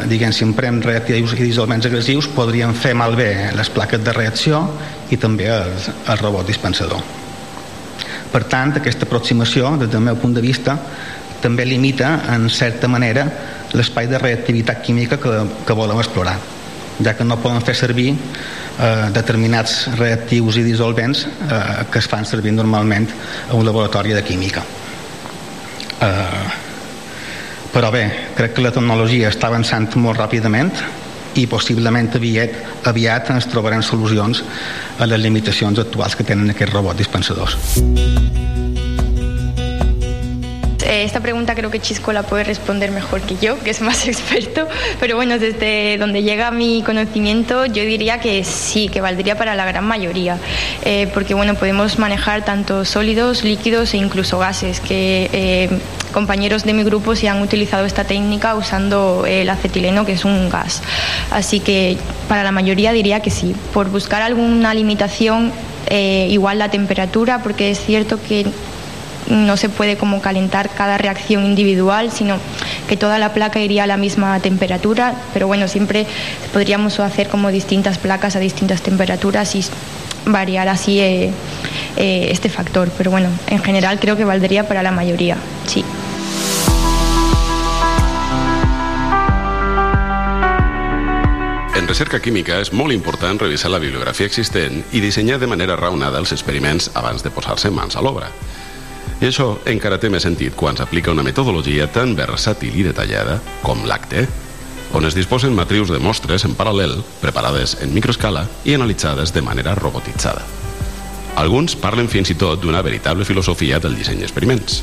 diguem, 0.07 0.31
si 0.31 0.45
emprem 0.45 0.77
reactius 0.79 1.33
i 1.35 1.43
dissolvents 1.43 1.87
agressius 1.89 2.29
podrien 2.31 2.71
fer 2.71 2.93
malbé 2.95 3.49
les 3.51 3.67
plaques 3.75 3.99
de 3.99 4.13
reacció 4.15 4.61
i 5.11 5.17
també 5.19 5.49
el, 5.51 5.73
el 6.07 6.21
robot 6.21 6.47
dispensador. 6.47 7.01
Per 8.31 8.43
tant, 8.47 8.71
aquesta 8.77 9.03
aproximació, 9.07 9.73
des 9.81 9.89
del 9.91 10.05
meu 10.05 10.15
punt 10.21 10.37
de 10.37 10.43
vista, 10.43 10.77
també 11.43 11.65
limita, 11.67 12.13
en 12.31 12.47
certa 12.47 12.87
manera, 12.87 13.25
l'espai 13.75 14.07
de 14.07 14.19
reactivitat 14.23 14.79
química 14.85 15.19
que, 15.19 15.35
que 15.67 15.75
volem 15.75 15.99
explorar, 15.99 16.37
ja 17.03 17.15
que 17.15 17.25
no 17.25 17.39
poden 17.39 17.61
fer 17.65 17.75
servir 17.77 18.11
eh, 18.13 19.09
determinats 19.15 19.87
reactius 19.97 20.59
i 20.59 20.65
dissolvents 20.67 21.25
eh, 21.25 21.59
que 21.91 22.01
es 22.01 22.07
fan 22.11 22.25
servir 22.27 22.53
normalment 22.55 23.09
a 23.49 23.55
un 23.55 23.65
laboratori 23.65 24.15
de 24.15 24.23
química. 24.23 24.63
Eh, 25.99 26.47
però 27.69 27.91
bé, 27.93 28.05
crec 28.35 28.55
que 28.55 28.65
la 28.65 28.73
tecnologia 28.73 29.29
està 29.29 29.47
avançant 29.51 29.91
molt 30.01 30.17
ràpidament 30.17 30.71
i 31.37 31.45
possiblement 31.47 32.09
aviat, 32.17 32.55
aviat 32.89 33.29
ens 33.35 33.47
trobarem 33.51 33.83
solucions 33.85 34.41
a 34.97 35.05
les 35.05 35.21
limitacions 35.21 35.79
actuals 35.79 36.17
que 36.17 36.25
tenen 36.25 36.49
aquests 36.55 36.73
robots 36.73 36.97
dispensadors. 36.97 37.59
Eh, 40.89 41.03
Esta 41.03 41.19
pregunta 41.19 41.53
creo 41.53 41.69
que 41.69 41.79
Chisco 41.79 42.11
la 42.13 42.23
puede 42.23 42.43
responder 42.43 42.89
mejor 42.89 43.21
que 43.21 43.35
yo, 43.35 43.59
que 43.59 43.69
es 43.69 43.79
más 43.79 44.07
experto, 44.07 44.67
pero 44.99 45.15
bueno, 45.15 45.37
desde 45.37 45.99
donde 45.99 46.23
llega 46.23 46.49
mi 46.49 46.81
conocimiento, 46.83 47.67
yo 47.67 47.83
diría 47.83 48.19
que 48.19 48.43
sí, 48.43 48.89
que 48.89 48.99
valdría 48.99 49.37
para 49.37 49.53
la 49.53 49.65
gran 49.65 49.85
mayoría, 49.85 50.39
eh, 50.83 51.07
porque 51.13 51.35
bueno, 51.35 51.53
podemos 51.53 51.99
manejar 51.99 52.43
tanto 52.43 52.85
sólidos, 52.85 53.43
líquidos 53.43 53.93
e 53.93 53.97
incluso 53.97 54.39
gases, 54.39 54.79
que 54.79 55.29
eh, 55.31 55.69
compañeros 56.11 56.63
de 56.63 56.73
mi 56.73 56.83
grupo 56.83 57.15
sí 57.15 57.27
han 57.27 57.39
utilizado 57.43 57.85
esta 57.85 58.05
técnica 58.05 58.55
usando 58.55 59.25
el 59.27 59.47
acetileno, 59.47 60.07
que 60.07 60.13
es 60.13 60.25
un 60.25 60.49
gas. 60.49 60.81
Así 61.29 61.59
que 61.59 61.97
para 62.27 62.41
la 62.41 62.51
mayoría 62.51 62.93
diría 62.93 63.19
que 63.19 63.29
sí, 63.29 63.55
por 63.75 63.91
buscar 63.91 64.23
alguna 64.23 64.73
limitación, 64.73 65.51
igual 65.91 66.59
la 66.59 66.69
temperatura, 66.69 67.41
porque 67.41 67.71
es 67.71 67.79
cierto 67.79 68.19
que 68.21 68.45
no 69.29 69.57
se 69.57 69.69
puede 69.69 69.97
como 69.97 70.21
calentar 70.21 70.69
cada 70.69 70.97
reacción 70.97 71.45
individual, 71.45 72.11
sino 72.11 72.37
que 72.87 72.97
toda 72.97 73.19
la 73.19 73.33
placa 73.33 73.59
iría 73.61 73.83
a 73.83 73.87
la 73.87 73.97
misma 73.97 74.39
temperatura, 74.39 75.13
pero 75.33 75.47
bueno, 75.47 75.67
siempre 75.67 76.05
podríamos 76.51 76.99
hacer 76.99 77.29
como 77.29 77.51
distintas 77.51 77.97
placas 77.97 78.35
a 78.35 78.39
distintas 78.39 78.81
temperaturas 78.81 79.55
y 79.55 79.63
variar 80.25 80.67
así 80.67 80.99
eh, 80.99 81.31
eh, 81.97 82.27
este 82.31 82.49
factor, 82.49 82.91
pero 82.97 83.11
bueno, 83.11 83.29
en 83.47 83.59
general 83.59 83.99
creo 83.99 84.17
que 84.17 84.25
valdría 84.25 84.67
para 84.67 84.83
la 84.83 84.91
mayoría, 84.91 85.37
sí. 85.65 85.83
En 91.75 91.87
recerca 91.87 92.19
química 92.19 92.59
és 92.59 92.73
molt 92.75 92.91
important 92.93 93.39
revisar 93.39 93.71
la 93.71 93.79
bibliografia 93.79 94.27
existent 94.27 94.83
i 94.91 94.99
dissenyar 94.99 95.39
de 95.39 95.47
manera 95.47 95.77
raonada 95.79 96.19
els 96.19 96.33
experiments 96.35 96.91
abans 96.93 97.23
de 97.23 97.31
posar-se 97.31 97.71
mans 97.71 97.95
a 97.95 98.03
l'obra. 98.03 98.27
I 99.19 99.27
això 99.27 99.57
encara 99.67 99.97
té 99.99 100.07
més 100.07 100.23
sentit 100.23 100.55
quan 100.55 100.77
s'aplica 100.79 101.11
una 101.11 101.25
metodologia 101.27 101.89
tan 101.91 102.13
versàtil 102.15 102.77
i 102.79 102.85
detallada 102.87 103.39
com 103.65 103.81
l'ACTE, 103.83 104.27
on 104.95 105.05
es 105.05 105.15
disposen 105.17 105.53
matrius 105.53 105.91
de 105.91 105.99
mostres 105.99 106.45
en 106.47 106.55
paral·lel, 106.57 106.95
preparades 107.19 107.75
en 107.83 107.91
microescala 107.93 108.45
i 108.65 108.77
analitzades 108.77 109.33
de 109.35 109.43
manera 109.43 109.75
robotitzada. 109.75 110.45
Alguns 111.37 111.75
parlen 111.77 112.07
fins 112.09 112.31
i 112.31 112.37
tot 112.39 112.63
d'una 112.63 112.81
veritable 112.81 113.27
filosofia 113.27 113.79
del 113.83 113.97
disseny 113.99 114.23
d'experiments. 114.23 114.79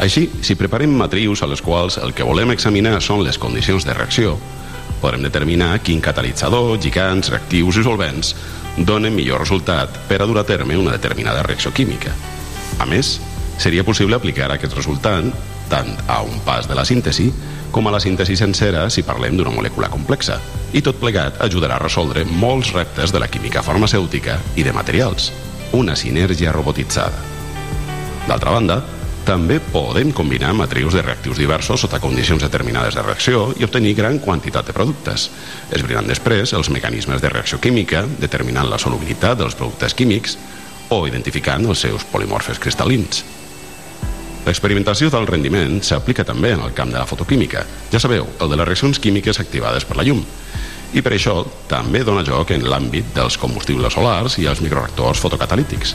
Així, 0.00 0.28
si 0.46 0.56
preparem 0.56 0.94
matrius 0.96 1.42
a 1.42 1.48
les 1.50 1.60
quals 1.60 1.98
el 2.00 2.14
que 2.16 2.24
volem 2.24 2.54
examinar 2.54 2.96
són 3.04 3.24
les 3.26 3.38
condicions 3.38 3.84
de 3.84 3.94
reacció, 3.98 4.38
podrem 5.02 5.26
determinar 5.26 5.74
quin 5.84 6.00
catalitzador, 6.00 6.78
lligants, 6.78 7.28
reactius 7.34 7.80
i 7.80 7.84
solvents 7.84 8.34
donen 8.78 9.14
millor 9.14 9.42
resultat 9.42 9.98
per 10.08 10.22
a 10.22 10.30
dur 10.30 10.38
a 10.40 10.46
terme 10.46 10.78
una 10.78 10.94
determinada 10.94 11.42
reacció 11.42 11.74
química. 11.76 12.14
A 12.80 12.86
més, 12.88 13.18
seria 13.60 13.84
possible 13.84 14.16
aplicar 14.16 14.48
aquest 14.54 14.72
resultat 14.72 15.28
tant 15.70 15.90
a 16.08 16.20
un 16.24 16.40
pas 16.46 16.66
de 16.66 16.74
la 16.74 16.84
síntesi 16.88 17.28
com 17.70 17.86
a 17.86 17.92
la 17.94 18.00
síntesi 18.02 18.34
sencera 18.36 18.88
si 18.90 19.04
parlem 19.06 19.36
d'una 19.38 19.52
molècula 19.54 19.90
complexa. 19.92 20.40
I 20.72 20.82
tot 20.82 20.98
plegat 20.98 21.38
ajudarà 21.44 21.76
a 21.76 21.82
resoldre 21.82 22.24
molts 22.26 22.72
reptes 22.74 23.12
de 23.12 23.20
la 23.22 23.28
química 23.30 23.62
farmacèutica 23.62 24.38
i 24.56 24.64
de 24.66 24.72
materials. 24.74 25.30
Una 25.76 25.94
sinergia 25.94 26.50
robotitzada. 26.56 27.20
D'altra 28.26 28.56
banda, 28.56 28.80
també 29.26 29.60
podem 29.60 30.10
combinar 30.16 30.54
matrius 30.56 30.96
de 30.96 31.02
reactius 31.04 31.38
diversos 31.38 31.84
sota 31.84 32.00
condicions 32.02 32.42
determinades 32.42 32.96
de 32.96 33.04
reacció 33.04 33.50
i 33.60 33.66
obtenir 33.66 33.94
gran 33.94 34.18
quantitat 34.18 34.66
de 34.66 34.74
productes, 34.74 35.28
esbrinant 35.70 36.08
després 36.08 36.54
els 36.56 36.70
mecanismes 36.72 37.20
de 37.22 37.30
reacció 37.30 37.60
química, 37.60 38.06
determinant 38.18 38.70
la 38.70 38.80
solubilitat 38.80 39.38
dels 39.38 39.54
productes 39.54 39.94
químics 39.94 40.38
o 40.90 41.04
identificant 41.06 41.68
els 41.68 41.84
seus 41.86 42.08
polimorfes 42.10 42.58
cristal·lins. 42.58 43.22
L'experimentació 44.46 45.10
del 45.12 45.26
rendiment 45.28 45.82
s'aplica 45.84 46.24
també 46.24 46.54
en 46.54 46.62
el 46.64 46.72
camp 46.76 46.92
de 46.92 46.98
la 46.98 47.06
fotoquímica, 47.08 47.64
ja 47.92 48.00
sabeu, 48.00 48.26
el 48.40 48.48
de 48.48 48.56
les 48.56 48.68
reaccions 48.68 48.98
químiques 48.98 49.40
activades 49.42 49.84
per 49.84 49.98
la 49.98 50.06
llum. 50.06 50.22
I 50.96 51.02
per 51.04 51.12
això 51.14 51.42
també 51.70 52.00
dona 52.06 52.24
joc 52.26 52.50
en 52.56 52.64
l'àmbit 52.66 53.12
dels 53.14 53.36
combustibles 53.38 53.94
solars 53.94 54.38
i 54.40 54.48
els 54.50 54.62
microreactors 54.64 55.20
fotocatalítics. 55.22 55.94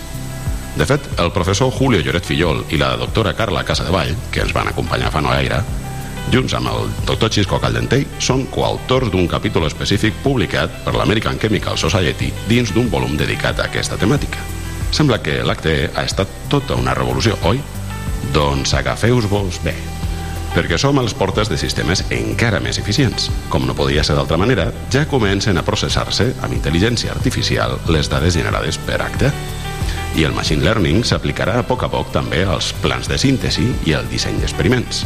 De 0.76 0.86
fet, 0.86 1.08
el 1.24 1.32
professor 1.32 1.72
Julio 1.72 2.04
Lloret 2.04 2.28
Fillol 2.28 2.62
i 2.76 2.78
la 2.78 2.94
doctora 3.00 3.34
Carla 3.34 3.64
Casadevall, 3.64 4.14
que 4.32 4.44
ens 4.44 4.54
van 4.56 4.70
acompanyar 4.70 5.12
fa 5.12 5.24
no 5.24 5.32
gaire, 5.32 5.62
junts 6.34 6.56
amb 6.58 6.70
el 6.72 6.90
doctor 7.08 7.32
Xisco 7.32 7.60
Caldentell, 7.64 8.06
són 8.20 8.46
coautors 8.52 9.12
d'un 9.14 9.28
capítol 9.32 9.68
específic 9.70 10.18
publicat 10.24 10.84
per 10.86 10.96
l'American 10.96 11.40
Chemical 11.40 11.80
Society 11.80 12.32
dins 12.50 12.74
d'un 12.76 12.92
volum 12.92 13.16
dedicat 13.18 13.60
a 13.60 13.70
aquesta 13.70 13.98
temàtica. 13.98 14.44
Sembla 14.96 15.22
que 15.24 15.42
l'ACTE 15.44 15.76
ha 15.96 16.06
estat 16.08 16.30
tota 16.52 16.78
una 16.80 16.94
revolució, 16.98 17.40
oi? 17.44 17.60
Doncs 18.34 18.74
agafeu-vos 18.74 19.60
bé, 19.64 19.76
perquè 20.56 20.80
som 20.80 20.98
als 21.00 21.14
portes 21.14 21.50
de 21.52 21.58
sistemes 21.60 22.06
encara 22.16 22.62
més 22.64 22.80
eficients. 22.80 23.30
Com 23.52 23.68
no 23.68 23.76
podia 23.76 24.04
ser 24.08 24.16
d'altra 24.16 24.40
manera, 24.40 24.70
ja 24.94 25.06
comencen 25.12 25.60
a 25.60 25.66
processar-se 25.68 26.32
amb 26.42 26.56
intel·ligència 26.56 27.12
artificial 27.12 27.78
les 27.92 28.10
dades 28.10 28.38
generades 28.40 28.80
per 28.88 29.02
ACTE. 29.04 29.34
I 30.16 30.24
el 30.24 30.34
machine 30.34 30.64
learning 30.64 31.04
s'aplicarà 31.04 31.60
a 31.60 31.68
poc 31.68 31.84
a 31.84 31.92
poc 31.92 32.14
també 32.16 32.46
als 32.48 32.72
plans 32.82 33.12
de 33.12 33.20
síntesi 33.20 33.68
i 33.86 33.98
al 33.98 34.08
disseny 34.12 34.40
d'experiments. 34.40 35.04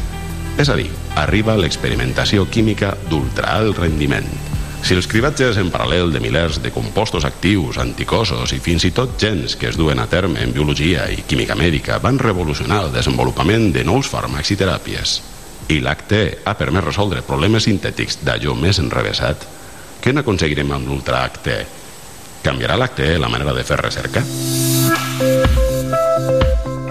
És 0.61 0.69
a 0.69 0.77
dir, 0.77 0.89
arriba 1.17 1.57
l'experimentació 1.57 2.45
química 2.51 2.93
d'ultraalt 3.09 3.81
rendiment. 3.81 4.48
Si 4.83 4.95
els 4.97 5.07
cribatges 5.11 5.57
en 5.61 5.69
paral·lel 5.69 6.13
de 6.13 6.21
milers 6.23 6.61
de 6.63 6.71
compostos 6.73 7.25
actius, 7.27 7.77
anticossos 7.81 8.53
i 8.55 8.59
fins 8.63 8.85
i 8.87 8.91
tot 8.95 9.17
gens 9.21 9.55
que 9.59 9.69
es 9.69 9.77
duen 9.77 9.99
a 9.99 10.07
terme 10.09 10.41
en 10.43 10.53
biologia 10.55 11.05
i 11.13 11.21
química 11.27 11.57
mèdica 11.59 11.99
van 12.03 12.17
revolucionar 12.19 12.85
el 12.85 12.95
desenvolupament 12.95 13.69
de 13.75 13.83
nous 13.85 14.09
fàrmacs 14.09 14.53
i 14.55 14.57
teràpies, 14.59 15.19
i 15.69 15.79
l'ACTE 15.83 16.21
ha 16.45 16.55
permès 16.57 16.87
resoldre 16.87 17.25
problemes 17.27 17.67
sintètics 17.69 18.23
d'allò 18.25 18.55
més 18.57 18.79
enrevessat, 18.81 19.45
què 20.01 20.15
n'aconseguirem 20.15 20.71
amb 20.73 20.89
l'ultraacte? 20.89 21.59
Canviarà 22.41 22.79
l'ACTE 22.79 23.11
la 23.19 23.29
manera 23.29 23.53
de 23.53 23.67
fer 23.67 23.77
recerca? 23.83 24.23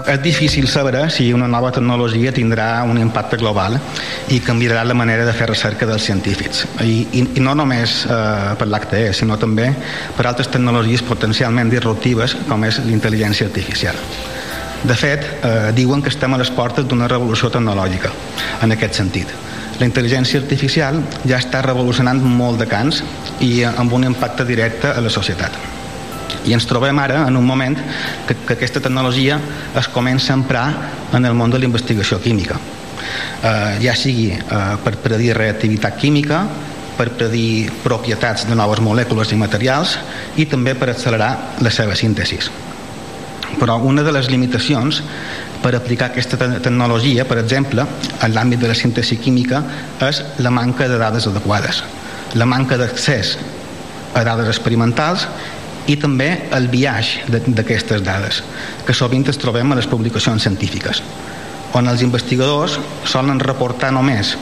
És 0.07 0.21
difícil 0.21 0.67
saber 0.67 1.09
si 1.11 1.31
una 1.33 1.47
nova 1.47 1.71
tecnologia 1.71 2.31
tindrà 2.31 2.83
un 2.83 2.97
impacte 2.97 3.37
global 3.37 3.77
i 4.29 4.39
canviarà 4.39 4.83
la 4.83 4.93
manera 4.93 5.25
de 5.25 5.33
fer 5.33 5.49
recerca 5.49 5.85
dels 5.89 6.05
científics. 6.05 6.65
I, 6.81 7.07
i, 7.11 7.23
i 7.37 7.43
no 7.43 7.55
només 7.57 8.03
eh, 8.05 8.55
per 8.59 8.67
l'HTE, 8.67 9.13
sinó 9.13 9.37
també 9.37 9.69
per 10.17 10.27
altres 10.27 10.51
tecnologies 10.51 11.03
potencialment 11.05 11.71
disruptives 11.71 12.35
com 12.47 12.65
és 12.67 12.81
l'intel·ligència 12.85 13.47
artificial. 13.49 13.97
De 14.83 14.95
fet, 14.95 15.25
eh, 15.43 15.71
diuen 15.75 16.01
que 16.01 16.11
estem 16.13 16.33
a 16.33 16.39
les 16.39 16.51
portes 16.55 16.87
d'una 16.87 17.09
revolució 17.11 17.49
tecnològica 17.51 18.13
en 18.63 18.75
aquest 18.75 19.01
sentit. 19.01 19.33
La 19.79 19.87
intel·ligència 19.87 20.39
artificial 20.39 21.01
ja 21.23 21.39
està 21.39 21.63
revolucionant 21.63 22.21
molt 22.23 22.59
de 22.59 22.67
camps 22.67 23.03
i 23.43 23.63
amb 23.63 23.93
un 23.95 24.07
impacte 24.11 24.47
directe 24.47 24.91
a 24.91 25.03
la 25.03 25.11
societat. 25.11 25.78
I 26.45 26.55
ens 26.55 26.67
trobem 26.69 26.99
ara 26.99 27.25
en 27.27 27.37
un 27.37 27.45
moment 27.45 27.77
que, 28.27 28.35
que 28.35 28.55
aquesta 28.57 28.81
tecnologia 28.81 29.39
es 29.77 29.87
comença 29.91 30.33
a 30.33 30.39
emprar 30.39 30.67
en 31.13 31.25
el 31.25 31.33
món 31.33 31.51
de 31.51 31.59
la 31.59 31.69
investigació 31.69 32.19
química. 32.21 32.59
Eh, 33.43 33.79
ja 33.83 33.95
sigui 33.95 34.31
eh, 34.33 34.63
per 34.83 34.97
predir 35.03 35.35
reactivitat 35.37 35.97
química, 35.99 36.43
per 36.99 37.13
predir 37.15 37.71
propietats 37.83 38.43
de 38.49 38.55
noves 38.59 38.81
molècules 38.83 39.31
i 39.31 39.37
materials 39.39 39.95
i 40.35 40.45
també 40.51 40.75
per 40.75 40.91
accelerar 40.91 41.59
la 41.63 41.71
seva 41.71 41.95
síntesis. 41.95 42.49
Però 43.59 43.77
una 43.81 44.03
de 44.03 44.11
les 44.13 44.27
limitacions 44.29 44.99
per 45.63 45.73
aplicar 45.75 46.09
aquesta 46.09 46.37
te 46.39 46.49
tecnologia, 46.63 47.25
per 47.27 47.39
exemple, 47.39 47.85
en 48.21 48.35
l'àmbit 48.35 48.59
de 48.61 48.69
la 48.71 48.75
síntesi 48.75 49.17
química, 49.19 49.63
és 50.05 50.21
la 50.43 50.51
manca 50.51 50.87
de 50.87 50.99
dades 50.99 51.27
adequades, 51.27 51.83
la 52.35 52.47
manca 52.47 52.77
d'accés 52.79 53.37
a 54.13 54.23
dades 54.23 54.47
experimentals 54.51 55.27
i 55.87 55.95
també 55.97 56.29
el 56.55 56.67
biaix 56.69 57.19
d'aquestes 57.29 58.03
dades, 58.03 58.43
que 58.85 58.93
sovint 58.93 59.27
es 59.29 59.39
trobem 59.41 59.71
a 59.71 59.77
les 59.79 59.87
publicacions 59.87 60.43
científiques, 60.43 61.01
on 61.73 61.87
els 61.87 62.01
investigadors 62.01 62.79
solen 63.05 63.39
reportar 63.39 63.91
només 63.93 64.35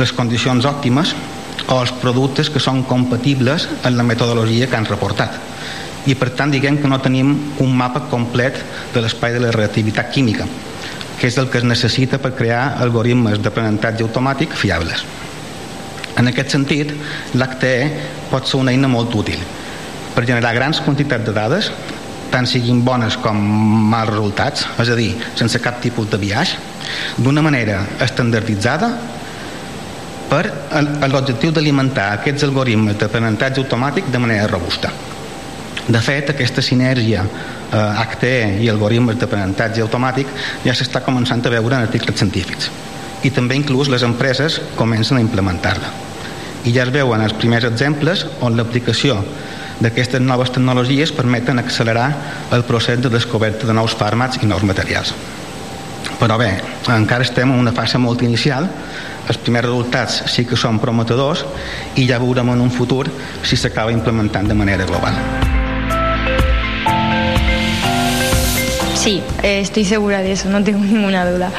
les 0.00 0.12
condicions 0.16 0.64
òptimes 0.64 1.14
o 1.68 1.76
els 1.80 1.92
productes 2.00 2.50
que 2.50 2.62
són 2.62 2.82
compatibles 2.88 3.68
amb 3.84 3.96
la 3.96 4.06
metodologia 4.06 4.66
que 4.66 4.78
han 4.78 4.88
reportat. 4.88 5.36
I 6.08 6.16
per 6.16 6.30
tant 6.32 6.50
diguem 6.52 6.78
que 6.80 6.88
no 6.88 6.98
tenim 7.04 7.34
un 7.60 7.76
mapa 7.76 8.06
complet 8.10 8.56
de 8.94 9.02
l'espai 9.04 9.36
de 9.36 9.42
la 9.44 9.52
reactivitat 9.52 10.10
química, 10.10 10.48
que 11.20 11.28
és 11.28 11.36
el 11.38 11.50
que 11.52 11.60
es 11.60 11.68
necessita 11.68 12.18
per 12.18 12.32
crear 12.34 12.80
algoritmes 12.80 13.42
d'aprenentatge 13.44 14.06
automàtic 14.06 14.56
fiables. 14.56 15.04
En 16.16 16.28
aquest 16.28 16.56
sentit, 16.56 16.94
l'HTE 17.36 17.74
pot 18.32 18.48
ser 18.48 18.58
una 18.60 18.72
eina 18.72 18.88
molt 18.88 19.14
útil 19.14 19.44
per 20.14 20.26
generar 20.26 20.54
grans 20.56 20.80
quantitats 20.84 21.26
de 21.26 21.34
dades 21.36 21.70
tant 22.30 22.46
siguin 22.46 22.84
bones 22.86 23.16
com 23.20 23.36
mals 23.90 24.12
resultats, 24.12 24.66
és 24.78 24.90
a 24.90 24.96
dir, 24.96 25.10
sense 25.38 25.58
cap 25.62 25.80
tipus 25.82 26.08
de 26.10 26.18
biaix, 26.22 26.54
d'una 27.18 27.42
manera 27.42 27.82
estandarditzada 28.06 28.90
per 30.30 30.44
l'objectiu 31.10 31.50
d'alimentar 31.50 32.12
aquests 32.14 32.46
algoritmes 32.46 32.98
d'aprenentatge 32.98 33.64
automàtic 33.64 34.10
de 34.14 34.20
manera 34.22 34.46
robusta. 34.46 34.92
De 35.90 36.00
fet, 36.04 36.30
aquesta 36.30 36.62
sinergia 36.62 37.24
eh, 37.24 38.04
HTE 38.04 38.62
i 38.62 38.68
algoritmes 38.70 39.18
d'aprenentatge 39.18 39.82
automàtic 39.82 40.30
ja 40.62 40.74
s'està 40.76 41.02
començant 41.02 41.42
a 41.42 41.52
veure 41.56 41.74
en 41.74 41.88
articles 41.88 42.22
científics 42.22 42.70
i 43.26 43.30
també 43.34 43.56
inclús 43.58 43.90
les 43.92 44.04
empreses 44.06 44.60
comencen 44.78 45.18
a 45.18 45.24
implementar-la. 45.24 45.90
I 46.64 46.72
ja 46.72 46.86
es 46.86 46.92
veuen 46.94 47.20
els 47.24 47.34
primers 47.36 47.66
exemples 47.68 48.22
on 48.40 48.56
l'aplicació 48.56 49.18
d'aquestes 49.80 50.20
noves 50.20 50.52
tecnologies 50.52 51.12
permeten 51.16 51.58
accelerar 51.58 52.08
el 52.52 52.64
procés 52.68 53.00
de 53.00 53.10
descoberta 53.12 53.66
de 53.66 53.76
nous 53.76 53.96
fàrmacs 53.96 54.42
i 54.42 54.48
nous 54.48 54.64
materials. 54.64 55.14
Però 56.20 56.36
bé, 56.36 56.50
encara 56.92 57.24
estem 57.24 57.48
en 57.48 57.58
una 57.58 57.72
fase 57.72 57.98
molt 57.98 58.22
inicial, 58.22 58.68
els 59.28 59.38
primers 59.40 59.68
resultats 59.68 60.22
sí 60.32 60.44
que 60.44 60.58
són 60.58 60.80
prometedors 60.82 61.44
i 61.96 62.06
ja 62.08 62.18
veurem 62.20 62.52
en 62.52 62.64
un 62.64 62.72
futur 62.74 63.06
si 63.42 63.56
s'acaba 63.56 63.92
implementant 63.94 64.48
de 64.48 64.58
manera 64.58 64.88
global. 64.88 65.16
Sí, 69.00 69.22
eh, 69.42 69.60
estoy 69.60 69.86
segura 69.86 70.20
de 70.20 70.32
eso, 70.32 70.50
no 70.50 70.62
tengo 70.62 70.84
ninguna 70.84 71.24
duda. 71.24 71.50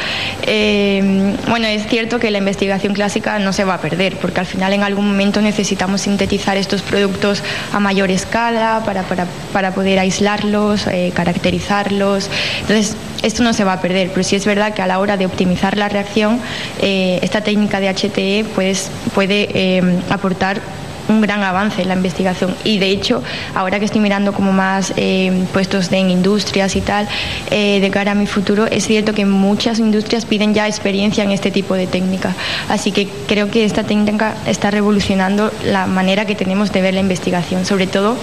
Eh, 0.44 1.36
bueno, 1.48 1.68
es 1.68 1.88
cierto 1.88 2.20
que 2.20 2.32
la 2.32 2.40
investigación 2.40 2.94
clásica 2.94 3.40
no 3.40 3.54
se 3.54 3.64
va 3.64 3.76
a 3.76 3.82
perder, 3.82 4.18
porque 4.18 4.40
al 4.40 4.46
final 4.46 4.74
en 4.74 4.84
algún 4.84 5.08
momento 5.08 5.42
necesitamos 5.42 6.02
sintetizar 6.02 6.58
estos 6.58 6.82
productos 6.82 7.44
a 7.72 7.80
mayor 7.80 8.12
escala 8.12 8.82
para, 8.86 9.04
para, 9.04 9.26
para 9.54 9.74
poder 9.74 10.00
aislarlos, 10.00 10.88
eh, 10.88 11.12
caracterizarlos. 11.14 12.30
Entonces, 12.62 12.96
esto 13.24 13.44
no 13.44 13.54
se 13.54 13.64
va 13.64 13.74
a 13.74 13.82
perder, 13.82 14.10
pero 14.10 14.24
sí 14.24 14.36
es 14.36 14.46
verdad 14.46 14.74
que 14.74 14.82
a 14.82 14.88
la 14.88 15.00
hora 15.00 15.18
de 15.18 15.26
optimizar 15.26 15.78
la 15.78 15.90
reacción, 15.90 16.40
eh, 16.82 17.20
esta 17.22 17.42
técnica 17.42 17.80
de 17.80 17.90
HTE 17.90 18.46
puede 19.14 19.84
aportar 20.10 20.62
un 21.12 21.22
gran 21.22 21.44
avance 21.44 21.82
en 21.82 21.88
la 21.88 21.96
investigación. 21.96 22.56
Y 22.64 22.80
de 22.80 22.90
hecho 22.90 23.24
ahora 23.56 23.80
que 23.80 23.86
estoy 23.86 24.02
mirando 24.02 24.34
como 24.34 24.52
más 24.52 24.94
eh, 24.98 25.46
puestos 25.54 25.92
en 25.92 26.10
industrias 26.10 26.76
y 26.76 26.82
tal 26.82 27.08
eh, 27.50 27.80
de 27.80 27.90
cara 27.92 28.12
a 28.12 28.16
mi 28.16 28.28
futuro 28.28 28.66
es 28.66 28.88
cierto 28.88 29.14
que 29.14 29.26
muchas 29.26 29.80
industrias 29.80 30.26
piden 30.26 30.54
ya 30.54 30.68
experiencia 30.68 31.24
en 31.24 31.32
este 31.32 31.52
tipo 31.52 31.76
de 31.76 31.88
técnica. 31.88 32.34
Así 32.70 32.92
que 32.92 33.08
creo 33.28 33.50
que 33.52 33.66
esta 33.66 33.84
técnica 33.84 34.36
está 34.48 34.72
revolucionando 34.72 35.52
la 35.66 35.86
manera 35.86 36.26
que 36.26 36.36
tenemos 36.36 36.72
de 36.72 36.82
ver 36.82 36.94
la 36.94 37.02
investigación 37.02 37.66
sobre 37.66 37.88
todo 37.88 38.16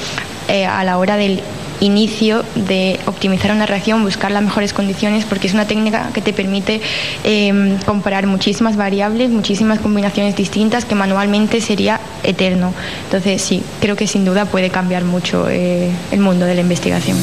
eh, 0.48 0.66
a 0.66 0.82
la 0.84 0.98
hora 0.98 1.16
del 1.16 1.42
inicio 1.80 2.44
de 2.54 2.98
optimizar 3.06 3.52
una 3.52 3.66
reacción, 3.66 4.02
buscar 4.02 4.30
las 4.30 4.42
mejores 4.42 4.72
condiciones, 4.72 5.24
porque 5.24 5.46
es 5.46 5.54
una 5.54 5.66
técnica 5.66 6.10
que 6.12 6.20
te 6.20 6.32
permite 6.32 6.80
eh, 7.24 7.76
comparar 7.86 8.26
muchísimas 8.26 8.76
variables, 8.76 9.30
muchísimas 9.30 9.78
combinaciones 9.78 10.36
distintas 10.36 10.84
que 10.84 10.94
manualmente 10.94 11.60
sería 11.60 12.00
eterno. 12.22 12.72
Entonces 13.04 13.42
sí, 13.42 13.62
creo 13.80 13.96
que 13.96 14.06
sin 14.06 14.24
duda 14.24 14.44
puede 14.44 14.70
cambiar 14.70 15.04
mucho 15.04 15.48
eh, 15.48 15.90
el 16.10 16.20
mundo 16.20 16.46
de 16.46 16.54
la 16.54 16.60
investigación. 16.60 17.16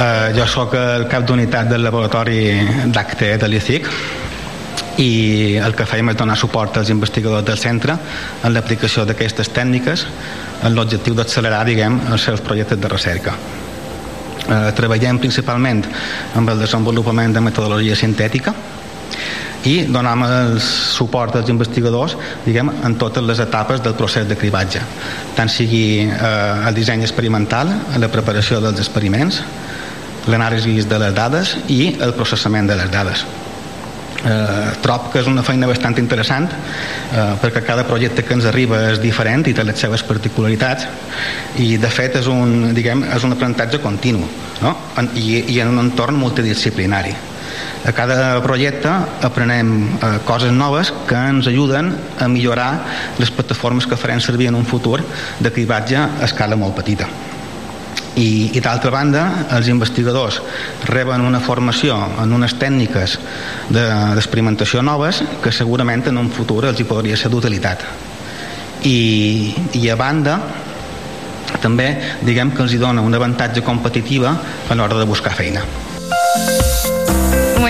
Uh, 0.00 0.32
jo 0.32 0.46
sóc 0.48 0.72
el 0.80 1.02
cap 1.12 1.26
d'unitat 1.28 1.68
del 1.68 1.82
laboratori 1.84 2.38
d'ACTE 2.88 3.34
de 3.36 3.48
l'ICIC 3.52 3.88
i 5.04 5.10
el 5.60 5.74
que 5.76 5.84
fèiem 5.84 6.08
és 6.12 6.16
donar 6.16 6.38
suport 6.40 6.78
als 6.80 6.88
investigadors 6.88 7.44
del 7.44 7.58
centre 7.60 7.98
en 8.40 8.54
l'aplicació 8.54 9.04
d'aquestes 9.04 9.52
tècniques 9.52 10.06
en 10.62 10.74
l'objectiu 10.76 11.14
d'accelerar 11.16 11.64
diguem, 11.68 12.00
els 12.12 12.28
seus 12.28 12.42
projectes 12.44 12.80
de 12.80 12.88
recerca. 12.88 13.34
Eh, 14.40 14.72
treballem 14.74 15.18
principalment 15.20 15.84
amb 16.34 16.50
el 16.50 16.62
desenvolupament 16.64 17.34
de 17.36 17.42
metodologia 17.44 17.96
sintètica 17.96 18.54
i 19.68 19.74
donem 19.92 20.24
el 20.24 20.54
suport 20.64 21.36
als 21.36 21.50
investigadors 21.52 22.16
diguem, 22.46 22.70
en 22.82 22.96
totes 22.96 23.22
les 23.22 23.42
etapes 23.44 23.82
del 23.84 23.94
procés 23.98 24.24
de 24.28 24.38
cribatge 24.40 24.80
tant 25.36 25.52
sigui 25.52 26.08
eh, 26.08 26.68
el 26.68 26.74
disseny 26.74 27.04
experimental 27.04 27.74
la 28.00 28.08
preparació 28.08 28.62
dels 28.64 28.80
experiments 28.80 29.42
l'anàlisi 30.32 30.80
de 30.88 31.02
les 31.04 31.14
dades 31.14 31.54
i 31.68 31.82
el 32.00 32.16
processament 32.16 32.72
de 32.72 32.80
les 32.80 32.90
dades 32.90 33.26
eh, 34.24 34.72
trob 34.82 35.10
que 35.12 35.20
és 35.22 35.30
una 35.30 35.44
feina 35.46 35.68
bastant 35.70 35.96
interessant 36.02 36.48
eh, 36.50 37.24
perquè 37.42 37.62
cada 37.66 37.86
projecte 37.88 38.24
que 38.26 38.36
ens 38.36 38.46
arriba 38.48 38.82
és 38.90 39.00
diferent 39.02 39.46
i 39.48 39.54
té 39.56 39.64
les 39.64 39.80
seves 39.80 40.04
particularitats 40.06 40.86
i 41.62 41.76
de 41.80 41.90
fet 41.92 42.20
és 42.20 42.28
un, 42.30 42.72
diguem, 42.76 43.04
és 43.16 43.26
un 43.26 43.36
aprenentatge 43.36 43.82
continu 43.82 44.26
no? 44.60 44.76
en, 45.00 45.10
i, 45.16 45.44
i 45.54 45.60
en 45.60 45.72
un 45.72 45.84
entorn 45.86 46.18
multidisciplinari 46.20 47.16
a 47.84 47.92
cada 47.96 48.36
projecte 48.44 48.92
aprenem 49.24 49.72
eh, 49.96 50.12
coses 50.28 50.52
noves 50.52 50.92
que 51.08 51.16
ens 51.32 51.48
ajuden 51.48 51.94
a 52.20 52.28
millorar 52.28 52.70
les 53.18 53.32
plataformes 53.32 53.88
que 53.88 53.98
farem 54.00 54.20
servir 54.20 54.50
en 54.52 54.60
un 54.60 54.68
futur 54.68 55.00
de 55.40 55.52
cribatge 55.52 55.96
a 55.96 56.26
escala 56.28 56.60
molt 56.60 56.76
petita 56.76 57.08
i, 58.16 58.50
i 58.56 58.60
d'altra 58.62 58.90
banda 58.90 59.24
els 59.56 59.68
investigadors 59.70 60.40
reben 60.88 61.24
una 61.26 61.40
formació 61.40 61.98
en 62.22 62.32
unes 62.36 62.56
tècniques 62.58 63.18
d'experimentació 63.70 64.80
de, 64.80 64.86
noves 64.86 65.22
que 65.42 65.52
segurament 65.54 66.08
en 66.10 66.18
un 66.18 66.30
futur 66.34 66.64
els 66.70 66.80
hi 66.80 66.88
podria 66.88 67.18
ser 67.18 67.30
d'utilitat. 67.30 67.84
I, 68.88 68.98
i 69.76 69.88
a 69.92 69.96
banda 69.96 70.38
també 71.60 71.90
diguem 72.24 72.54
que 72.54 72.64
els 72.64 72.72
hi 72.72 72.80
dona 72.80 73.04
un 73.04 73.14
avantatge 73.14 73.62
competitiva 73.66 74.34
a 74.68 74.78
l'hora 74.78 75.02
de 75.02 75.08
buscar 75.08 75.34
feina 75.36 75.66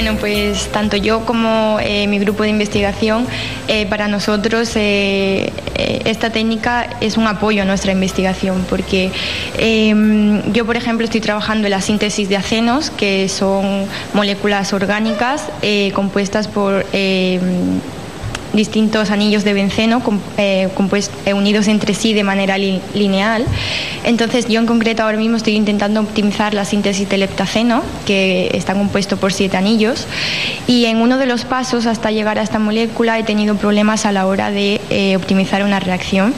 Bueno, 0.03 0.19
pues 0.19 0.69
tanto 0.69 0.97
yo 0.97 1.27
como 1.27 1.77
eh, 1.79 2.07
mi 2.07 2.19
grupo 2.19 2.43
de 2.43 2.49
investigación, 2.49 3.27
eh, 3.69 3.85
para 3.85 4.09
nosotros 4.09 4.73
eh, 4.77 5.53
esta 6.07 6.31
técnica 6.31 6.89
es 7.03 7.19
un 7.19 7.27
apoyo 7.27 7.61
a 7.61 7.65
nuestra 7.67 7.93
investigación, 7.93 8.65
porque 8.71 9.11
eh, 9.59 10.43
yo, 10.55 10.65
por 10.65 10.79
ejemplo, 10.79 11.05
estoy 11.05 11.21
trabajando 11.21 11.67
en 11.67 11.73
la 11.73 11.83
síntesis 11.83 12.31
de 12.31 12.39
acenos, 12.39 12.89
que 12.89 13.29
son 13.29 13.85
moléculas 14.15 14.73
orgánicas 14.73 15.45
compuestas 15.93 16.49
por 16.49 16.87
distintos 18.53 19.11
anillos 19.11 19.45
de 19.45 19.53
benceno 19.55 20.03
eh, 20.37 20.69
eh, 21.27 21.33
unidos 21.35 21.69
entre 21.69 21.95
sí 21.95 22.15
de 22.15 22.25
manera 22.25 22.59
li- 22.59 22.81
lineal. 22.95 23.45
Entonces 24.05 24.49
yo 24.49 24.61
en 24.61 24.67
concreto 24.67 25.03
ahora 25.03 25.19
mismo 25.19 25.37
estoy 25.37 25.55
intentando 25.57 26.01
optimizar 26.01 26.55
la 26.55 26.65
síntesis 26.65 27.09
del 27.09 27.23
heptaceno, 27.23 27.83
que 28.07 28.51
está 28.55 28.75
compuesto 28.75 29.17
por 29.17 29.33
siete 29.33 29.57
anillos, 29.57 30.07
y 30.67 30.87
en 30.87 30.99
uno 30.99 31.19
de 31.19 31.27
los 31.27 31.45
pasos 31.45 31.87
hasta 31.87 32.11
llegar 32.11 32.39
a 32.39 32.43
esta 32.43 32.59
molécula 32.59 33.19
he 33.19 33.23
tenido 33.23 33.57
problemas 33.57 34.07
a 34.07 34.13
la 34.13 34.27
hora 34.27 34.51
de 34.51 34.81
eh, 34.91 35.17
optimizar 35.17 35.63
una 35.63 35.81
reacción. 35.81 36.35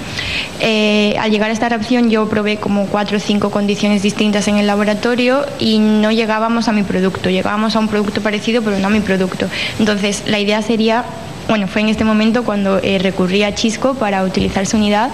Al 0.63 1.31
llegar 1.31 1.51
a 1.51 1.53
esta 1.53 1.69
reacción 1.69 2.11
yo 2.11 2.29
probé 2.29 2.57
como 2.57 2.87
cuatro 2.87 3.17
o 3.17 3.21
cinco 3.21 3.51
condiciones 3.51 4.03
distintas 4.03 4.49
en 4.49 4.57
el 4.57 4.67
laboratorio 4.67 5.45
y 5.59 5.79
no 5.79 6.11
llegábamos 6.13 6.69
a 6.69 6.73
mi 6.73 6.83
producto, 6.83 7.31
llegábamos 7.31 7.75
a 7.77 7.79
un 7.79 7.89
producto 7.89 8.21
parecido 8.21 8.63
pero 8.63 8.79
no 8.79 8.87
a 8.87 8.91
mi 8.91 9.01
producto. 9.01 9.47
Entonces 9.79 10.23
la 10.27 10.39
idea 10.39 10.63
sería, 10.63 11.05
bueno, 11.49 11.67
fue 11.67 11.83
en 11.83 11.89
este 11.89 12.05
momento 12.05 12.45
cuando 12.45 12.79
eh, 12.83 12.99
recurrí 12.99 13.43
a 13.43 13.55
Chisco 13.55 13.95
para 13.95 14.25
utilizar 14.25 14.67
su 14.67 14.77
unidad 14.77 15.11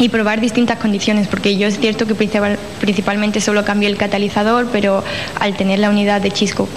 y 0.00 0.08
probar 0.08 0.40
distintas 0.40 0.78
condiciones, 0.78 1.28
porque 1.28 1.56
yo 1.56 1.68
es 1.68 1.78
cierto 1.78 2.06
que 2.06 2.14
principal- 2.14 2.58
principalmente 2.80 3.40
solo 3.40 3.64
cambié 3.64 3.88
el 3.88 3.96
catalizador, 3.96 4.66
pero 4.72 5.04
al 5.38 5.54
tener 5.56 5.78
la 5.78 5.90
unidad 5.90 6.20
de 6.22 6.30
Chisco, 6.30 6.68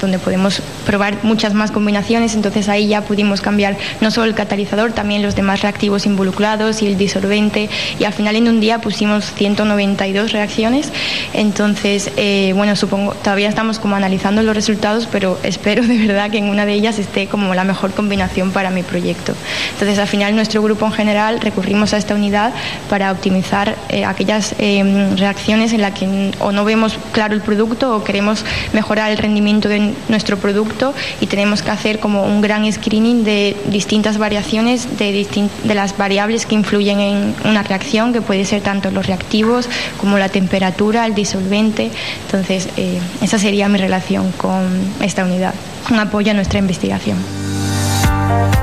donde 0.00 0.18
podemos 0.18 0.60
probar 0.84 1.16
muchas 1.22 1.54
más 1.54 1.70
combinaciones, 1.70 2.34
entonces 2.34 2.68
ahí 2.68 2.88
ya 2.88 3.02
pudimos 3.02 3.40
cambiar 3.40 3.76
no 4.00 4.10
solo 4.10 4.26
el 4.26 4.34
catalizador, 4.34 4.92
también 4.92 5.22
los 5.22 5.36
demás 5.36 5.62
reactivos 5.62 6.06
involucrados 6.06 6.82
y 6.82 6.88
el 6.88 6.98
disolvente, 6.98 7.70
y 7.98 8.04
al 8.04 8.12
final 8.12 8.34
en 8.36 8.48
un 8.48 8.60
día 8.60 8.80
pusimos 8.80 9.32
192 9.32 10.32
reacciones, 10.32 10.90
entonces, 11.34 12.10
eh, 12.16 12.52
bueno, 12.56 12.74
supongo, 12.76 13.14
todavía 13.14 13.48
estamos 13.48 13.78
como 13.78 13.94
analizando 13.96 14.42
los 14.42 14.54
resultados, 14.56 15.08
pero 15.10 15.38
espero 15.44 15.82
de 15.86 15.98
verdad 15.98 16.30
que 16.30 16.38
en 16.38 16.46
una 16.46 16.66
de 16.66 16.72
ellas 16.74 16.98
esté 16.98 17.28
como 17.28 17.54
la 17.54 17.64
mejor 17.64 17.92
combinación 17.92 18.50
para 18.50 18.70
mi 18.70 18.82
proyecto. 18.82 19.34
Entonces, 19.74 19.98
al 19.98 20.08
final 20.08 20.34
nuestro 20.34 20.62
grupo 20.62 20.84
en 20.86 20.92
general 20.92 21.40
recurrimos 21.40 21.94
a 21.94 21.96
esta 21.96 22.14
unidad 22.14 22.52
para 22.88 23.10
optimizar 23.12 23.76
eh, 23.88 24.04
aquellas 24.04 24.54
eh, 24.58 25.14
reacciones 25.16 25.72
en 25.72 25.80
las 25.80 25.92
que 25.92 26.32
o 26.40 26.52
no 26.52 26.64
vemos 26.64 26.98
claro 27.12 27.34
el 27.34 27.40
producto 27.40 27.96
o 27.96 28.04
queremos 28.04 28.44
mejorar 28.72 29.10
el 29.10 29.18
rendimiento 29.18 29.68
de 29.68 29.94
nuestro 30.08 30.36
producto 30.38 30.94
y 31.20 31.26
tenemos 31.26 31.62
que 31.62 31.70
hacer 31.70 31.98
como 31.98 32.24
un 32.24 32.40
gran 32.40 32.70
screening 32.70 33.24
de 33.24 33.56
distintas 33.66 34.18
variaciones 34.18 34.98
de, 34.98 35.26
las 35.74 35.96
variables 35.96 36.46
que 36.46 36.54
influyen 36.54 37.00
en 37.00 37.34
una 37.44 37.62
reacción, 37.62 38.12
que 38.12 38.20
puede 38.20 38.44
ser 38.44 38.62
tanto 38.62 38.90
los 38.90 39.06
reactivos 39.06 39.68
como 39.98 40.18
la 40.18 40.28
temperatura, 40.28 41.06
el 41.06 41.14
disolvente. 41.14 41.90
Entonces, 42.26 42.68
eh, 42.76 42.98
esa 43.20 43.38
sería 43.38 43.68
mi 43.68 43.78
relación 43.78 44.32
con 44.32 44.68
esta 45.00 45.24
unidad, 45.24 45.54
un 45.90 45.98
apoyo 45.98 46.30
a 46.30 46.34
nuestra 46.34 46.58
investigación. 46.58 47.16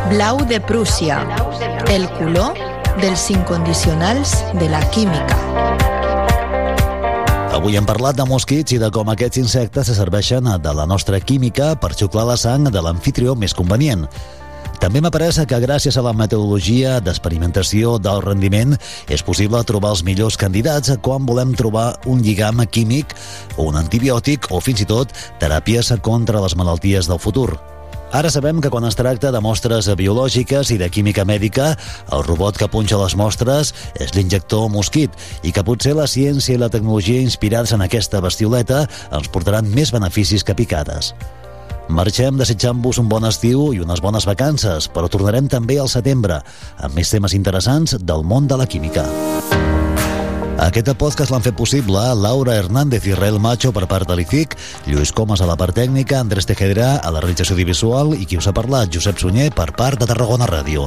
Blau 0.10 0.46
de 0.46 0.60
Prússia, 0.60 1.28
el 1.88 2.10
color 2.10 2.69
dels 3.02 3.30
incondicionals 3.32 4.34
de 4.60 4.68
la 4.70 4.82
química. 4.92 5.38
Avui 7.56 7.78
hem 7.80 7.88
parlat 7.88 8.18
de 8.18 8.26
mosquits 8.28 8.76
i 8.76 8.80
de 8.80 8.90
com 8.92 9.08
aquests 9.12 9.40
insectes 9.40 9.88
se 9.88 9.96
serveixen 9.96 10.48
de 10.64 10.74
la 10.76 10.86
nostra 10.88 11.20
química 11.20 11.74
per 11.80 11.94
xuclar 11.96 12.26
la 12.28 12.38
sang 12.40 12.68
de 12.72 12.84
l'anfitrió 12.84 13.36
més 13.40 13.56
convenient. 13.56 14.06
També 14.80 15.02
m'apareix 15.04 15.42
que 15.48 15.60
gràcies 15.60 15.98
a 16.00 16.04
la 16.04 16.14
metodologia 16.16 17.00
d'experimentació 17.04 17.98
del 18.00 18.22
rendiment 18.24 18.78
és 19.12 19.24
possible 19.24 19.64
trobar 19.68 19.92
els 19.96 20.06
millors 20.08 20.40
candidats 20.40 20.96
quan 21.04 21.28
volem 21.28 21.56
trobar 21.56 21.98
un 22.08 22.24
lligam 22.24 22.64
químic 22.68 23.16
un 23.58 23.76
antibiòtic 23.80 24.52
o 24.52 24.64
fins 24.64 24.84
i 24.84 24.88
tot 24.88 25.12
teràpies 25.40 25.92
contra 26.02 26.40
les 26.44 26.56
malalties 26.56 27.12
del 27.12 27.20
futur. 27.20 27.79
Ara 28.12 28.32
sabem 28.34 28.58
que 28.58 28.72
quan 28.74 28.88
es 28.88 28.96
tracta 28.98 29.30
de 29.30 29.40
mostres 29.40 29.86
biològiques 29.94 30.72
i 30.74 30.80
de 30.82 30.88
química 30.90 31.28
mèdica, 31.30 31.76
el 32.10 32.24
robot 32.26 32.58
que 32.58 32.68
punxa 32.68 32.98
les 32.98 33.14
mostres 33.14 33.70
és 34.02 34.16
l'injector 34.16 34.66
mosquit 34.74 35.14
i 35.46 35.54
que 35.54 35.64
potser 35.64 35.94
la 35.94 36.08
ciència 36.10 36.56
i 36.56 36.62
la 36.62 36.72
tecnologia 36.74 37.22
inspirats 37.22 37.76
en 37.78 37.86
aquesta 37.86 38.22
bestioleta 38.26 38.88
ens 39.14 39.30
portaran 39.30 39.70
més 39.70 39.94
beneficis 39.94 40.44
que 40.44 40.58
picades. 40.58 41.14
Marxem 41.90 42.38
desitjant-vos 42.42 42.98
un 42.98 43.10
bon 43.10 43.30
estiu 43.30 43.70
i 43.78 43.86
unes 43.86 44.02
bones 44.02 44.26
vacances, 44.26 44.90
però 44.90 45.10
tornarem 45.10 45.46
també 45.50 45.78
al 45.78 45.90
setembre 45.90 46.42
amb 46.82 46.98
més 46.98 47.14
temes 47.14 47.38
interessants 47.38 47.94
del 48.02 48.26
món 48.26 48.50
de 48.50 48.58
la 48.58 48.66
química. 48.66 49.06
Aquest 50.60 50.90
podcast 51.00 51.32
l'han 51.32 51.44
fet 51.44 51.56
possible 51.56 52.02
Laura 52.20 52.58
Hernández 52.60 53.06
i 53.08 53.14
Rael 53.16 53.38
Macho 53.40 53.70
per 53.72 53.86
part 53.88 54.10
de 54.10 54.18
l'ICIC, 54.20 54.58
Lluís 54.92 55.14
Comas 55.16 55.40
a 55.40 55.48
la 55.48 55.56
part 55.56 55.72
tècnica, 55.78 56.18
Andrés 56.20 56.50
Tejedrà 56.50 56.98
a 57.00 57.12
la 57.16 57.22
realització 57.24 57.56
audiovisual 57.56 58.12
i 58.18 58.28
qui 58.28 58.36
us 58.36 58.50
ha 58.50 58.54
parlat, 58.58 58.92
Josep 58.92 59.22
Sunyer, 59.24 59.54
per 59.56 59.70
part 59.72 60.02
de 60.02 60.10
Tarragona 60.10 60.50
Ràdio. 60.52 60.84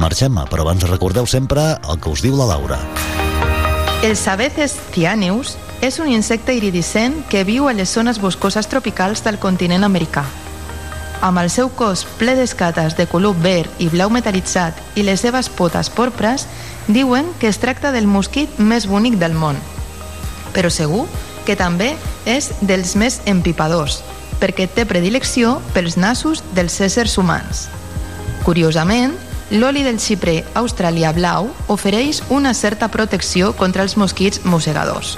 Marxem, 0.00 0.40
però 0.48 0.64
abans 0.64 0.88
recordeu 0.88 1.28
sempre 1.28 1.74
el 1.76 2.00
que 2.00 2.14
us 2.16 2.24
diu 2.24 2.38
la 2.38 2.48
Laura. 2.54 2.80
El 4.00 4.16
Sabeces 4.16 4.78
cyaneus 4.96 5.58
és 5.84 6.00
un 6.00 6.08
insecte 6.08 6.56
iridiscent 6.56 7.20
que 7.28 7.44
viu 7.44 7.68
a 7.68 7.76
les 7.76 7.92
zones 7.92 8.22
boscoses 8.24 8.72
tropicals 8.72 9.20
del 9.20 9.36
continent 9.36 9.84
americà. 9.84 10.24
Amb 11.24 11.44
el 11.44 11.52
seu 11.52 11.68
cos 11.76 12.06
ple 12.18 12.34
d'escates 12.36 12.96
de 12.96 13.04
color 13.08 13.36
verd 13.36 13.80
i 13.80 13.90
blau 13.92 14.08
metal·litzat 14.12 14.96
i 14.96 15.04
les 15.04 15.20
seves 15.20 15.52
potes 15.52 15.92
porpres, 15.92 16.48
diuen 16.88 17.26
que 17.40 17.48
es 17.48 17.58
tracta 17.58 17.92
del 17.92 18.06
mosquit 18.06 18.58
més 18.58 18.86
bonic 18.86 19.16
del 19.20 19.34
món. 19.34 19.58
Però 20.52 20.70
segur 20.70 21.06
que 21.44 21.56
també 21.56 21.94
és 22.24 22.50
dels 22.60 22.94
més 22.96 23.20
empipadors, 23.30 24.02
perquè 24.40 24.66
té 24.68 24.84
predilecció 24.88 25.58
pels 25.74 25.96
nassos 25.96 26.42
dels 26.56 26.80
éssers 26.84 27.16
humans. 27.20 27.68
Curiosament, 28.44 29.14
l'oli 29.50 29.84
del 29.84 30.00
xiprer 30.00 30.42
australià 30.58 31.12
blau 31.16 31.50
ofereix 31.72 32.22
una 32.28 32.54
certa 32.54 32.88
protecció 32.88 33.52
contra 33.56 33.84
els 33.84 33.96
mosquits 33.96 34.44
mossegadors. 34.44 35.16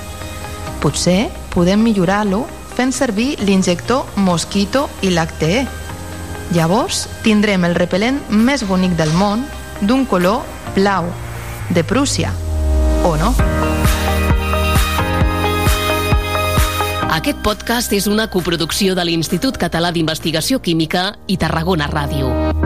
Potser 0.83 1.31
podem 1.55 1.83
millorar-lo 1.83 2.45
fent 2.77 2.93
servir 2.93 3.37
l'injector 3.41 4.05
Mosquito 4.21 4.87
i 5.01 5.11
Lactee. 5.15 5.65
Llavors 6.55 7.07
tindrem 7.25 7.65
el 7.67 7.75
repel·lent 7.75 8.21
més 8.31 8.67
bonic 8.69 8.95
del 8.99 9.11
món 9.17 9.47
d'un 9.81 10.05
color 10.07 10.45
blau, 10.77 11.09
de 11.71 11.85
Prússia, 11.85 12.33
o 13.05 13.17
no? 13.17 13.35
Aquest 17.17 17.39
podcast 17.41 17.93
és 17.97 18.07
una 18.11 18.29
coproducció 18.29 18.95
de 18.99 19.07
l'Institut 19.09 19.57
Català 19.57 19.93
d'Investigació 19.95 20.61
Química 20.61 21.15
i 21.27 21.39
Tarragona 21.41 21.89
Ràdio. 21.89 22.66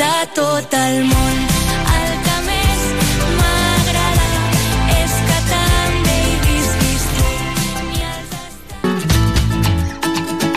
De 0.00 0.32
tot 0.32 0.72
el 0.72 1.04
món. 1.04 1.40
El 1.92 2.12
que 2.24 2.36
més 2.46 2.84
m'agrada 3.36 4.28
és 4.96 5.12
que 5.28 5.38
també 5.50 6.14
hi 6.22 6.36
visquis 6.46 7.04
tu. 7.18 7.28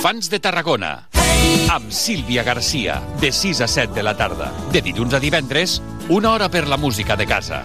Fans 0.06 0.32
de 0.32 0.40
Tarragona. 0.40 0.94
Amb 1.74 1.92
Sílvia 1.92 2.44
Garcia, 2.48 3.02
de 3.20 3.32
6 3.36 3.62
a 3.66 3.68
7 3.68 3.94
de 3.98 4.04
la 4.08 4.16
tarda. 4.16 4.48
De 4.72 4.82
dilluns 4.82 5.14
a 5.14 5.20
divendres, 5.20 5.82
una 6.08 6.32
hora 6.32 6.48
per 6.50 6.68
la 6.72 6.78
música 6.78 7.16
de 7.20 7.28
casa. 7.28 7.64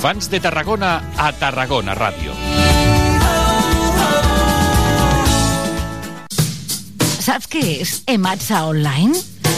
Fans 0.00 0.30
de 0.32 0.40
Tarragona 0.40 1.02
a 1.18 1.32
Tarragona 1.36 1.94
Ràdio. 1.98 2.32
Saps 7.20 7.44
què 7.52 7.82
és 7.82 8.02
Ematsa 8.08 8.64
Online? 8.64 9.37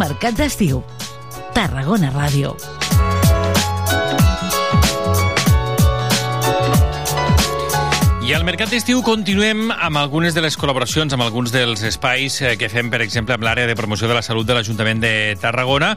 Mercat 0.00 0.32
d'estiu. 0.38 0.80
Tarragona 1.52 2.08
Ràdio. 2.14 2.56
I 8.30 8.34
al 8.36 8.44
Mercat 8.46 8.70
d'Estiu 8.70 9.00
continuem 9.02 9.72
amb 9.74 9.98
algunes 9.98 10.36
de 10.36 10.42
les 10.44 10.54
col·laboracions, 10.54 11.10
amb 11.16 11.24
alguns 11.24 11.50
dels 11.50 11.80
espais 11.88 12.36
eh, 12.44 12.52
que 12.54 12.68
fem, 12.70 12.86
per 12.86 13.00
exemple, 13.02 13.34
amb 13.34 13.42
l'àrea 13.42 13.66
de 13.66 13.74
promoció 13.74 14.06
de 14.06 14.14
la 14.14 14.22
salut 14.22 14.46
de 14.46 14.54
l'Ajuntament 14.54 15.00
de 15.02 15.10
Tarragona 15.42 15.88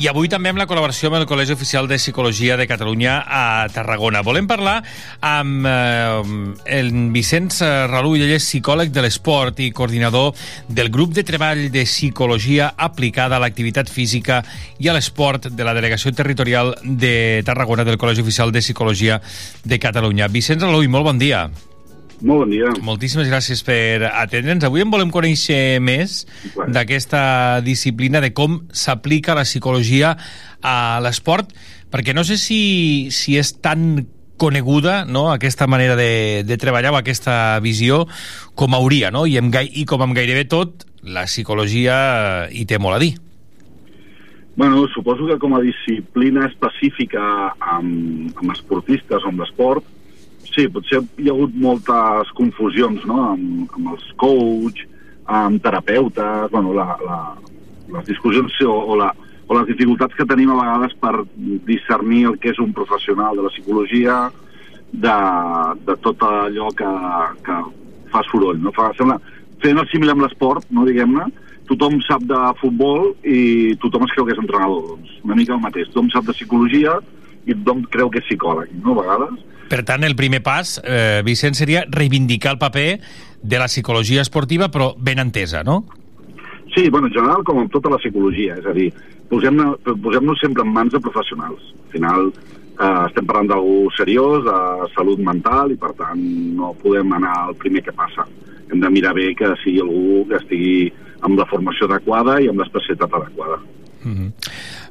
i 0.00 0.08
avui 0.08 0.30
també 0.32 0.48
amb 0.48 0.62
la 0.62 0.64
col·laboració 0.70 1.10
amb 1.10 1.18
el 1.18 1.26
Col·legi 1.28 1.52
Oficial 1.52 1.84
de 1.90 1.98
Psicologia 2.00 2.56
de 2.56 2.64
Catalunya 2.70 3.18
a 3.28 3.42
Tarragona. 3.74 4.22
Volem 4.24 4.48
parlar 4.48 4.78
amb 5.20 5.68
eh, 5.68 6.54
el 6.78 6.88
Vicenç 7.12 7.60
Ralull, 7.92 8.24
ell 8.24 8.32
és 8.38 8.48
psicòleg 8.48 8.88
de 8.88 9.04
l'esport 9.04 9.60
i 9.60 9.68
coordinador 9.76 10.32
del 10.72 10.88
grup 10.88 11.12
de 11.12 11.26
treball 11.28 11.66
de 11.68 11.84
psicologia 11.84 12.70
aplicada 12.88 13.36
a 13.36 13.42
l'activitat 13.44 13.92
física 13.92 14.40
i 14.80 14.88
a 14.88 14.96
l'esport 14.96 15.50
de 15.52 15.68
la 15.68 15.76
Delegació 15.76 16.16
Territorial 16.16 16.78
de 16.80 17.44
Tarragona 17.44 17.84
del 17.84 18.00
Col·legi 18.00 18.24
Oficial 18.24 18.56
de 18.56 18.64
Psicologia 18.64 19.20
de 19.68 19.82
Catalunya. 19.84 20.32
Vicenç 20.32 20.64
Ralull, 20.64 20.88
molt 20.88 21.12
bon 21.12 21.20
dia. 21.20 21.44
Molt 22.20 22.44
bon 22.44 22.50
dia. 22.52 22.70
Moltíssimes 22.84 23.28
gràcies 23.28 23.62
per 23.66 24.06
atendre'ns. 24.10 24.64
Avui 24.64 24.84
en 24.84 24.90
volem 24.92 25.10
conèixer 25.10 25.80
més 25.80 26.26
Bueno. 26.54 26.72
d'aquesta 26.72 27.60
disciplina, 27.64 28.20
de 28.20 28.32
com 28.32 28.62
s'aplica 28.72 29.34
la 29.34 29.44
psicologia 29.44 30.16
a 30.62 31.00
l'esport, 31.02 31.50
perquè 31.90 32.14
no 32.14 32.24
sé 32.24 32.38
si, 32.38 33.10
si 33.10 33.36
és 33.38 33.54
tan 33.60 34.06
coneguda 34.36 35.04
no, 35.04 35.30
aquesta 35.30 35.66
manera 35.66 35.94
de, 35.96 36.42
de 36.44 36.56
treballar 36.58 36.92
o 36.92 36.98
aquesta 36.98 37.60
visió 37.62 38.04
com 38.54 38.74
hauria, 38.74 39.10
no? 39.14 39.26
I, 39.26 39.38
amb 39.38 39.54
I 39.54 39.84
com 39.86 40.02
amb 40.02 40.16
gairebé 40.16 40.44
tot, 40.50 40.86
la 41.02 41.26
psicologia 41.28 42.48
hi 42.50 42.64
té 42.66 42.78
molt 42.78 42.96
a 42.96 43.02
dir. 43.02 43.14
Bueno, 44.56 44.86
suposo 44.94 45.26
que 45.26 45.38
com 45.38 45.54
a 45.56 45.60
disciplina 45.60 46.46
específica 46.46 47.20
amb, 47.58 48.30
amb 48.38 48.52
esportistes 48.54 49.24
o 49.24 49.32
amb 49.32 49.42
l'esport, 49.42 49.84
sí, 50.54 50.66
potser 50.72 51.02
hi 51.18 51.28
ha 51.28 51.34
hagut 51.34 51.54
moltes 51.58 52.30
confusions, 52.38 53.04
no?, 53.10 53.20
amb, 53.34 53.76
amb 53.76 53.92
els 53.94 54.06
coach, 54.20 54.84
amb 55.26 55.62
terapeutes, 55.64 56.50
bueno, 56.52 56.74
la, 56.76 56.88
la, 57.04 57.20
les 57.94 58.08
discussions 58.08 58.56
o, 58.66 58.72
o, 58.72 58.96
la, 59.00 59.10
o 59.46 59.58
les 59.58 59.68
dificultats 59.72 60.16
que 60.16 60.26
tenim 60.28 60.52
a 60.52 60.58
vegades 60.60 60.96
per 61.00 61.14
discernir 61.68 62.24
el 62.30 62.40
que 62.40 62.52
és 62.52 62.60
un 62.62 62.74
professional 62.76 63.36
de 63.36 63.46
la 63.46 63.52
psicologia 63.54 64.18
de, 64.92 65.16
de 65.86 65.96
tot 66.04 66.22
allò 66.28 66.70
que, 66.76 66.90
que 67.46 67.56
fa 68.12 68.22
soroll, 68.30 68.60
no? 68.62 68.72
Fa, 68.76 68.92
sembla, 68.98 69.18
fent 69.64 69.80
el 69.80 69.88
símil 69.90 70.12
amb 70.12 70.24
l'esport, 70.26 70.68
no, 70.70 70.84
diguem-ne, 70.86 71.30
tothom 71.68 71.98
sap 72.04 72.24
de 72.28 72.40
futbol 72.60 73.14
i 73.24 73.74
tothom 73.80 74.04
es 74.04 74.12
creu 74.12 74.26
que 74.28 74.34
és 74.36 74.40
entrenador, 74.42 74.84
doncs 74.92 75.14
una 75.24 75.38
mica 75.38 75.54
el 75.56 75.62
mateix. 75.64 75.88
Tothom 75.90 76.10
sap 76.12 76.26
de 76.28 76.36
psicologia 76.36 76.98
i 77.46 77.54
tothom 77.54 77.84
creu 77.92 78.10
que 78.10 78.22
és 78.22 78.28
psicòleg, 78.28 78.72
no, 78.84 78.94
a 78.94 79.02
vegades. 79.02 79.42
Per 79.68 79.82
tant, 79.88 80.04
el 80.04 80.16
primer 80.16 80.42
pas, 80.44 80.80
eh, 80.84 81.22
Vicent, 81.24 81.56
seria 81.56 81.84
reivindicar 81.88 82.52
el 82.52 82.58
paper 82.58 83.00
de 83.42 83.58
la 83.58 83.68
psicologia 83.68 84.22
esportiva, 84.22 84.70
però 84.70 84.94
ben 84.96 85.18
entesa, 85.18 85.62
no? 85.64 85.84
Sí, 86.74 86.88
bueno, 86.90 87.06
en 87.06 87.14
general, 87.14 87.44
com 87.44 87.58
amb 87.58 87.72
tota 87.72 87.90
la 87.92 88.00
psicologia, 88.00 88.56
és 88.58 88.66
a 88.66 88.72
dir, 88.74 88.90
posem-nos 89.30 89.78
posem 90.02 90.34
sempre 90.40 90.64
en 90.64 90.72
mans 90.74 90.92
de 90.92 91.00
professionals. 91.00 91.62
Al 91.86 91.92
final, 91.92 92.32
eh, 92.80 93.06
estem 93.08 93.26
parlant 93.26 93.52
d'algú 93.52 93.90
seriós, 93.96 94.44
de 94.44 94.88
salut 94.94 95.18
mental, 95.18 95.72
i 95.72 95.76
per 95.76 95.92
tant 95.98 96.20
no 96.56 96.74
podem 96.82 97.12
anar 97.12 97.34
al 97.46 97.54
primer 97.54 97.82
que 97.82 97.92
passa. 97.92 98.26
Hem 98.70 98.80
de 98.80 98.90
mirar 98.90 99.14
bé 99.14 99.34
que 99.34 99.54
sigui 99.62 99.80
algú 99.80 100.26
que 100.28 100.40
estigui 100.40 100.92
amb 101.22 101.38
la 101.38 101.46
formació 101.46 101.88
adequada 101.88 102.40
i 102.40 102.48
amb 102.48 102.60
l'especialitat 102.60 103.12
adequada. 103.12 103.58
Mm 104.04 104.14
-hmm. 104.14 104.30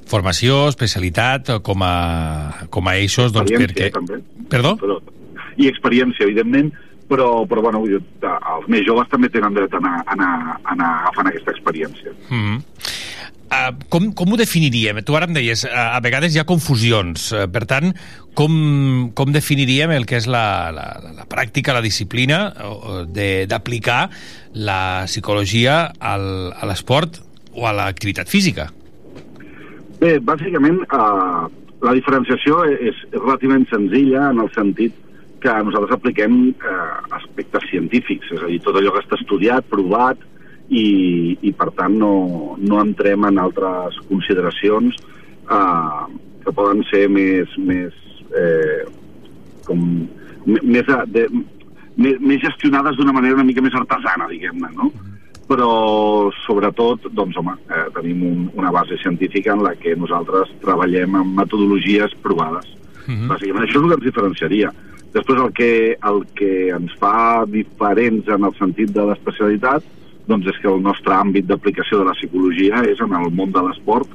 Formació, 0.09 0.67
especialitat, 0.69 1.53
com 1.63 1.83
a, 1.85 2.65
com 2.69 2.87
a 2.87 2.95
eixos, 3.01 3.31
doncs, 3.33 3.51
Experiència, 3.51 3.89
perquè... 3.89 3.91
també. 3.93 4.47
Perdó? 4.51 4.75
Però, 4.81 4.99
I 5.57 5.69
experiència, 5.69 6.25
evidentment, 6.25 6.71
però, 7.09 7.45
però 7.49 7.61
bueno, 7.61 7.83
dir, 7.85 8.01
els 8.23 8.67
més 8.71 8.85
joves 8.87 9.09
també 9.11 9.29
tenen 9.29 9.53
dret 9.53 9.73
a 9.73 9.81
anar, 9.81 9.95
a 10.03 10.13
anar, 10.17 10.33
a 10.59 10.71
anar 10.73 10.91
agafant 11.03 11.29
aquesta 11.31 11.51
experiència. 11.51 12.13
Mm 12.29 12.43
-hmm. 12.43 12.61
Uh, 13.53 13.69
com, 13.89 14.07
com 14.17 14.31
ho 14.33 14.37
definiríem? 14.39 14.97
Tu 15.05 15.15
ara 15.15 15.27
em 15.29 15.33
deies, 15.33 15.63
uh, 15.67 15.93
a 15.93 15.99
vegades 16.01 16.33
hi 16.33 16.39
ha 16.41 16.43
confusions. 16.43 17.31
Uh, 17.31 17.45
per 17.53 17.67
tant, 17.69 17.91
com, 18.33 19.11
com 19.13 19.31
definiríem 19.31 19.91
el 19.91 20.07
que 20.09 20.17
és 20.17 20.25
la, 20.25 20.71
la, 20.73 20.85
la 21.19 21.25
pràctica, 21.29 21.75
la 21.75 21.83
disciplina 21.85 22.47
uh, 22.49 23.03
de- 23.05 23.45
d'aplicar 23.45 24.09
la 24.53 25.05
psicologia 25.05 25.93
al, 25.99 26.51
a 26.57 26.65
l'esport 26.65 27.21
o 27.53 27.67
a 27.67 27.73
l'activitat 27.73 28.27
física? 28.27 28.71
Bé, 30.03 30.17
bàsicament, 30.19 30.81
eh, 30.83 31.43
la 31.87 31.93
diferenciació 31.95 32.65
és, 32.67 32.81
és 32.91 33.03
relativament 33.13 33.63
senzilla 33.69 34.25
en 34.33 34.41
el 34.43 34.49
sentit 34.51 34.97
que 35.43 35.53
nosaltres 35.63 35.95
apliquem 35.95 36.33
eh, 36.51 36.73
aspectes 37.15 37.69
científics, 37.69 38.33
és 38.35 38.41
a 38.43 38.49
dir, 38.51 38.59
tot 38.65 38.75
allò 38.79 38.91
que 38.91 39.03
està 39.05 39.15
estudiat, 39.21 39.69
provat, 39.71 40.19
i, 40.67 41.37
i 41.39 41.53
per 41.55 41.69
tant 41.77 41.95
no, 42.01 42.11
no 42.59 42.81
entrem 42.83 43.23
en 43.29 43.39
altres 43.39 43.95
consideracions 44.09 44.99
eh, 44.99 46.03
que 46.43 46.55
poden 46.59 46.83
ser 46.91 47.05
més, 47.07 47.55
més 47.71 47.95
eh, 48.35 48.83
com, 49.69 49.87
més, 50.51 50.93
de, 51.15 51.27
més, 51.95 52.19
més 52.19 52.43
gestionades 52.43 52.99
d'una 52.99 53.15
manera 53.15 53.39
una 53.39 53.47
mica 53.47 53.63
més 53.63 53.79
artesana, 53.79 54.27
diguem-ne, 54.35 54.75
no? 54.75 54.91
Però 55.47 56.31
sobretot 56.45 57.09
doncs, 57.11 57.37
home, 57.37 57.55
eh, 57.67 57.85
tenim 57.95 58.23
un, 58.29 58.45
una 58.59 58.71
base 58.71 58.97
científica 59.01 59.53
en 59.53 59.63
la 59.65 59.75
que 59.75 59.95
nosaltres 59.99 60.53
treballem 60.63 61.17
amb 61.19 61.39
metodologies 61.41 62.15
provades. 62.23 62.69
Mhm. 63.07 63.27
Bàsicament 63.31 63.65
això 63.65 63.77
és 63.77 63.83
el 63.83 63.89
que 63.89 63.97
ens 63.99 64.07
diferenciaria. 64.07 64.73
Després 65.13 65.41
el 65.43 65.51
que, 65.53 65.71
el 66.09 66.23
que 66.33 66.53
ens 66.73 66.93
fa 66.97 67.45
diferents 67.45 68.27
en 68.33 68.47
el 68.47 68.55
sentit 68.57 68.93
de 68.95 69.05
l'especialitat 69.05 69.83
doncs 70.27 70.47
és 70.47 70.59
que 70.61 70.69
el 70.71 70.81
nostre 70.81 71.13
àmbit 71.13 71.47
d'aplicació 71.49 71.99
de 71.99 72.07
la 72.07 72.15
psicologia 72.15 72.83
és 72.87 73.01
en 73.03 73.13
el 73.17 73.29
món 73.35 73.51
de 73.51 73.63
l'esport 73.65 74.09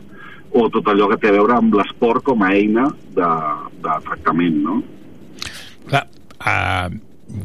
o 0.57 0.65
tot 0.73 0.89
allò 0.89 1.11
que 1.11 1.19
té 1.21 1.29
a 1.29 1.37
veure 1.37 1.59
amb 1.59 1.75
l'esport 1.77 2.25
com 2.25 2.43
a 2.43 2.55
eina 2.57 2.87
de, 3.17 3.29
de 3.85 3.97
tractament, 4.07 4.57
no? 4.65 4.79
Clar, 5.91 6.07
uh, 6.41 6.89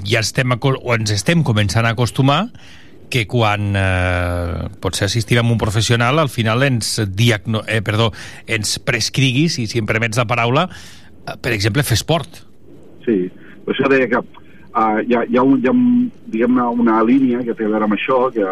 ja 0.07 0.23
estem, 0.23 0.55
o 0.55 0.95
ens 0.95 1.11
estem 1.11 1.43
començant 1.43 1.85
a 1.85 1.91
acostumar 1.97 2.45
que 3.13 3.27
quan 3.29 3.75
eh, 3.77 4.69
potser 4.81 5.05
assistim 5.05 5.43
a 5.43 5.45
un 5.45 5.59
professional 5.61 6.17
al 6.17 6.31
final 6.33 6.65
ens 6.65 6.95
diagno 7.13 7.61
eh, 7.69 7.81
perdó, 7.85 8.09
ens 8.49 8.79
prescrigui, 8.81 9.49
si, 9.53 9.67
si 9.69 9.81
em 9.81 9.89
permets 9.89 10.17
la 10.17 10.25
paraula, 10.29 10.65
eh, 10.69 11.35
per 11.37 11.53
exemple, 11.53 11.85
fer 11.85 11.99
esport. 11.99 12.41
Sí, 13.05 13.27
per 13.65 13.75
això 13.75 13.91
deia 13.91 14.09
que 14.09 14.23
uh, 14.23 14.97
hi, 15.03 15.13
ha, 15.13 15.21
hi, 15.27 15.37
ha 15.37 15.45
un, 15.45 15.59
hi 15.61 15.69
ha 15.69 15.75
un, 15.75 15.85
diguem-ne 16.33 16.65
una 16.81 17.03
línia 17.05 17.43
que 17.45 17.53
té 17.53 17.67
a 17.67 17.75
veure 17.75 17.89
amb 17.89 17.97
això, 17.99 18.19
que 18.33 18.49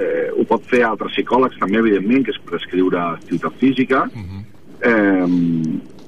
eh, 0.00 0.26
ho 0.34 0.48
pot 0.50 0.66
fer 0.70 0.82
altres 0.88 1.14
psicòlegs 1.14 1.62
també, 1.62 1.78
evidentment, 1.84 2.26
que 2.26 2.34
és 2.34 2.42
prescriure 2.50 2.98
activitat 3.04 3.62
física, 3.62 4.04
eh, 4.90 5.30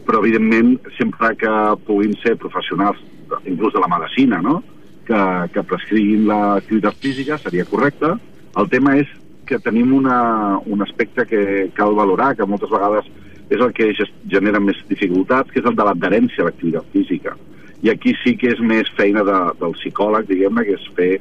però 0.03 0.19
evidentment 0.25 0.75
sempre 0.99 1.35
que 1.39 1.57
puguin 1.87 2.19
ser 2.25 2.35
professionals, 2.43 2.99
inclús 3.47 3.73
de 3.77 3.81
la 3.81 3.91
medicina, 3.95 4.43
no? 4.43 4.59
Que, 5.07 5.23
que 5.55 5.65
prescriguin 5.67 6.29
l'activitat 6.29 6.99
física 7.03 7.39
seria 7.39 7.67
correcte. 7.69 8.15
El 8.59 8.69
tema 8.73 8.97
és 9.01 9.11
que 9.49 9.59
tenim 9.63 9.93
una, 9.97 10.59
un 10.67 10.83
aspecte 10.85 11.27
que 11.27 11.43
cal 11.77 11.97
valorar, 11.99 12.35
que 12.37 12.47
moltes 12.47 12.71
vegades 12.71 13.09
és 13.53 13.61
el 13.61 13.73
que 13.77 13.91
genera 14.31 14.61
més 14.63 14.79
dificultats, 14.89 15.51
que 15.53 15.61
és 15.61 15.69
el 15.69 15.77
de 15.77 15.87
l'adherència 15.87 16.45
a 16.45 16.49
l'activitat 16.49 16.89
física. 16.95 17.37
I 17.83 17.91
aquí 17.91 18.15
sí 18.23 18.37
que 18.39 18.53
és 18.55 18.61
més 18.63 18.89
feina 18.97 19.25
de, 19.27 19.39
del 19.61 19.75
psicòleg, 19.77 20.29
diguem-ne, 20.31 20.65
que 20.69 20.79
és 20.79 20.91
fer 20.97 21.13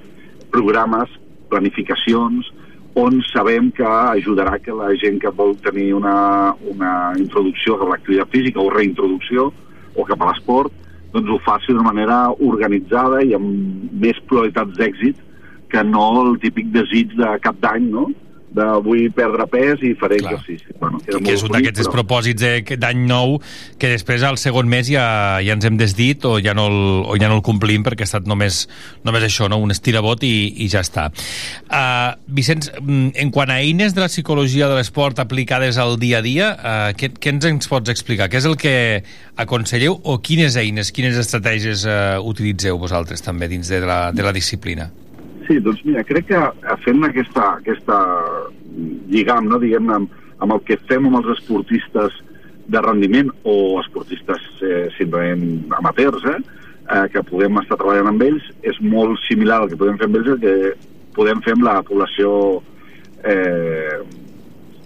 programes, 0.53 1.09
planificacions, 1.51 2.51
on 3.01 3.21
sabem 3.31 3.71
que 3.71 3.87
ajudarà 3.87 4.57
que 4.59 4.75
la 4.75 4.91
gent 4.99 5.19
que 5.23 5.31
vol 5.35 5.55
tenir 5.63 5.93
una, 5.95 6.53
una 6.67 6.93
introducció 7.17 7.79
a 7.79 7.89
l'activitat 7.93 8.31
física 8.35 8.61
o 8.61 8.69
reintroducció 8.69 9.49
o 9.95 10.05
cap 10.07 10.21
a 10.21 10.31
l'esport, 10.31 10.75
doncs 11.13 11.29
ho 11.33 11.39
faci 11.45 11.71
d'una 11.71 11.87
manera 11.89 12.17
organitzada 12.47 13.21
i 13.27 13.35
amb 13.37 13.91
més 14.03 14.19
probabilitats 14.29 14.77
d'èxit 14.79 15.19
que 15.71 15.83
no 15.87 16.05
el 16.23 16.37
típic 16.43 16.71
desig 16.75 17.15
de 17.19 17.35
cap 17.43 17.59
d'any, 17.63 17.87
no? 17.91 18.09
De 18.51 18.65
vull 18.83 19.05
perdre 19.15 19.45
pes 19.47 19.79
i 19.87 19.93
faré 19.95 20.17
Clar. 20.19 20.33
exercici. 20.33 20.73
Bueno, 20.79 20.99
I 21.07 21.21
que 21.23 21.33
és 21.37 21.43
un 21.45 21.53
d'aquests 21.53 21.79
però- 21.79 21.85
despropòsits 21.85 22.41
de- 22.41 22.77
d'any 22.81 23.05
nou 23.07 23.37
que 23.79 23.87
després 23.93 24.23
al 24.27 24.37
segon 24.37 24.67
mes 24.67 24.89
ja, 24.91 25.39
ja 25.39 25.53
ens 25.55 25.63
hem 25.65 25.77
desdit 25.79 26.25
o 26.27 26.33
ja 26.43 26.53
no 26.53 26.67
el, 26.67 26.79
o 27.07 27.15
ja 27.15 27.29
no 27.31 27.37
el 27.39 27.41
complim 27.47 27.85
perquè 27.87 28.03
ha 28.03 28.09
estat 28.09 28.27
només, 28.27 28.67
només 29.07 29.23
això, 29.23 29.47
no? 29.47 29.57
un 29.63 29.71
estirabot 29.71 30.23
i, 30.27 30.33
i 30.65 30.67
ja 30.67 30.81
està. 30.83 31.07
Uh, 31.71 32.11
Vicenç, 32.27 32.67
mm, 32.81 33.13
en 33.23 33.31
quant 33.31 33.49
a 33.53 33.61
eines 33.63 33.95
de 33.95 34.01
la 34.03 34.09
psicologia 34.11 34.67
de 34.67 34.75
l'esport 34.75 35.19
aplicades 35.23 35.77
al 35.79 35.97
dia 35.99 36.19
a 36.19 36.21
dia, 36.21 36.51
uh, 36.59 36.91
què, 36.97 37.13
què 37.15 37.31
ens, 37.37 37.45
ens 37.47 37.71
pots 37.71 37.89
explicar? 37.89 38.27
Què 38.27 38.41
és 38.41 38.45
el 38.49 38.57
que 38.59 38.75
aconselleu 39.39 39.95
o 40.03 40.17
quines 40.19 40.57
eines, 40.59 40.91
quines 40.91 41.15
estratègies 41.15 41.85
uh, 41.87 42.19
utilitzeu 42.27 42.77
vosaltres 42.77 43.23
també 43.23 43.47
dins 43.47 43.71
de 43.71 43.79
la, 43.85 44.11
de 44.11 44.23
la 44.27 44.33
disciplina? 44.35 44.89
Sí, 45.47 45.57
doncs 45.63 45.81
mira, 45.87 46.03
crec 46.05 46.27
que 46.29 46.41
fent 46.83 47.05
aquesta, 47.07 47.55
aquesta 47.61 47.97
lligam, 49.09 49.47
no, 49.49 49.59
diguem 49.61 49.89
amb, 49.93 50.11
amb 50.41 50.55
el 50.55 50.61
que 50.67 50.77
fem 50.89 51.07
amb 51.07 51.21
els 51.21 51.31
esportistes 51.37 52.17
de 52.71 52.81
rendiment 52.83 53.31
o 53.43 53.55
esportistes 53.81 54.43
eh, 54.63 54.87
simplement 54.97 55.73
amateurs, 55.79 56.25
eh, 56.29 56.37
eh, 56.85 57.05
que 57.13 57.23
podem 57.27 57.57
estar 57.61 57.79
treballant 57.79 58.11
amb 58.13 58.25
ells, 58.27 58.47
és 58.67 58.77
molt 58.85 59.19
similar 59.27 59.61
al 59.61 59.71
que 59.71 59.79
podem 59.79 59.97
fer 59.99 60.09
amb 60.09 60.19
ells 60.19 60.33
el 60.35 60.41
que 60.43 60.55
podem 61.17 61.41
fer 61.45 61.55
amb 61.57 61.65
la 61.67 61.79
població 61.87 62.31
eh, 63.27 63.99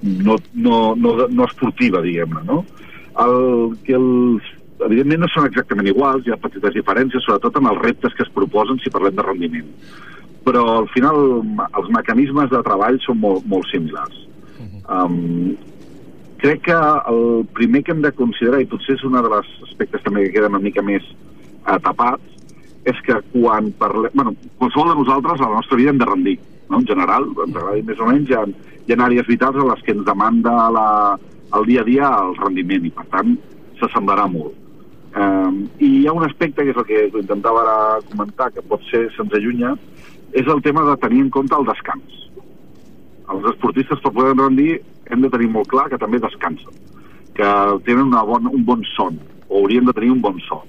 no, 0.05 0.39
no, 0.53 0.79
no, 0.95 1.15
no 1.27 1.47
esportiva, 1.49 2.01
diguem-ne, 2.05 2.43
no? 2.47 2.63
El, 3.21 3.75
que 3.85 3.95
els, 3.97 4.49
evidentment 4.85 5.23
no 5.23 5.31
són 5.31 5.47
exactament 5.49 5.91
iguals, 5.91 6.25
hi 6.25 6.33
ha 6.33 6.41
petites 6.41 6.75
diferències, 6.75 7.23
sobretot 7.27 7.61
en 7.61 7.69
els 7.71 7.81
reptes 7.83 8.15
que 8.17 8.25
es 8.25 8.33
proposen 8.35 8.81
si 8.81 8.93
parlem 8.93 9.15
de 9.15 9.29
rendiment 9.29 9.71
però 10.45 10.63
al 10.79 10.87
final 10.93 11.17
els 11.65 11.89
mecanismes 11.93 12.51
de 12.53 12.61
treball 12.65 12.99
són 13.03 13.19
molt, 13.23 13.47
molt 13.49 13.65
similars. 13.71 14.21
Um, 14.85 15.55
crec 16.37 16.61
que 16.67 16.77
el 17.09 17.47
primer 17.57 17.81
que 17.83 17.95
hem 17.95 18.03
de 18.03 18.13
considerar, 18.13 18.61
i 18.61 18.69
potser 18.69 18.99
és 18.99 19.05
un 19.07 19.17
dels 19.17 19.49
aspectes 19.65 20.03
també 20.05 20.27
que 20.27 20.35
queden 20.35 20.53
una 20.53 20.61
mica 20.61 20.83
més 20.85 21.05
uh, 21.65 21.79
tapats, 21.81 22.35
és 22.85 22.99
que 23.05 23.17
quan 23.33 23.71
parlem... 23.79 24.13
Bueno, 24.13 24.35
qualsevol 24.59 24.91
de 24.91 24.99
nosaltres 24.99 25.41
a 25.41 25.49
la 25.49 25.57
nostra 25.57 25.79
vida 25.79 25.89
hem 25.89 26.01
de 26.01 26.09
rendir, 26.09 26.35
no? 26.69 26.79
en 26.79 26.85
general, 26.85 27.25
ens 27.47 27.57
agradi 27.57 27.81
més 27.87 28.03
o 28.03 28.09
menys, 28.11 28.29
hi 28.29 28.37
ha, 28.37 28.43
hi 28.85 28.93
ha 28.93 28.99
àrees 29.07 29.31
vitals 29.31 29.57
a 29.57 29.65
les 29.71 29.81
que 29.81 29.95
ens 29.95 30.05
demanda 30.05 30.53
la, 30.75 30.85
el 31.57 31.65
dia 31.65 31.81
a 31.81 31.89
dia 31.89 32.11
el 32.21 32.37
rendiment, 32.37 32.85
i 32.85 32.93
per 32.93 33.07
tant 33.15 33.33
s'assemblarà 33.81 34.29
molt. 34.29 34.61
Um, 35.15 35.63
I 35.79 35.89
hi 36.01 36.05
ha 36.05 36.13
un 36.13 36.27
aspecte, 36.27 36.61
que 36.61 36.75
és 36.75 36.77
el 36.77 36.85
que 36.85 37.05
intentava 37.23 37.63
ara 37.63 38.05
comentar, 38.11 38.51
que 38.53 38.61
pot 38.69 38.83
ser 38.91 39.07
se'ns 39.15 39.33
allunya, 39.33 39.73
és 40.35 40.47
el 40.51 40.61
tema 40.61 40.83
de 40.83 40.97
tenir 40.99 41.21
en 41.23 41.31
compte 41.31 41.55
el 41.55 41.67
descans. 41.67 42.15
Els 43.31 43.45
esportistes 43.53 44.01
per 44.03 44.11
poder 44.13 44.35
rendir 44.35 44.81
hem 45.09 45.21
de 45.23 45.31
tenir 45.31 45.47
molt 45.53 45.69
clar 45.71 45.87
que 45.91 45.99
també 46.01 46.19
descansen, 46.21 46.75
que 47.37 47.51
tenen 47.87 48.09
una 48.09 48.23
bona, 48.27 48.51
un 48.51 48.65
bon 48.67 48.83
son, 48.95 49.19
o 49.47 49.61
haurien 49.61 49.87
de 49.87 49.93
tenir 49.95 50.11
un 50.11 50.21
bon 50.21 50.41
son. 50.49 50.65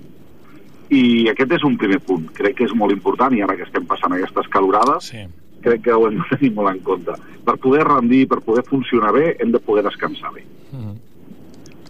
I 0.94 1.26
aquest 1.32 1.56
és 1.58 1.64
un 1.66 1.74
primer 1.80 1.98
punt, 2.06 2.28
crec 2.36 2.60
que 2.60 2.68
és 2.68 2.76
molt 2.78 2.94
important, 2.94 3.34
i 3.34 3.42
ara 3.42 3.56
que 3.58 3.66
estem 3.66 3.88
passant 3.90 4.14
aquestes 4.14 4.46
calorades, 4.54 5.10
sí. 5.10 5.24
crec 5.66 5.82
que 5.88 5.96
ho 5.96 6.06
hem 6.06 6.20
de 6.20 6.28
tenir 6.36 6.52
molt 6.54 6.70
en 6.70 6.80
compte. 6.86 7.18
Per 7.48 7.56
poder 7.64 7.82
rendir, 7.88 8.22
per 8.30 8.38
poder 8.46 8.62
funcionar 8.70 9.12
bé, 9.16 9.32
hem 9.40 9.50
de 9.50 9.62
poder 9.66 9.82
descansar 9.88 10.30
bé. 10.36 10.46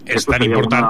És 0.06 0.22
Aquesta 0.22 0.36
tan 0.36 0.44
important... 0.46 0.84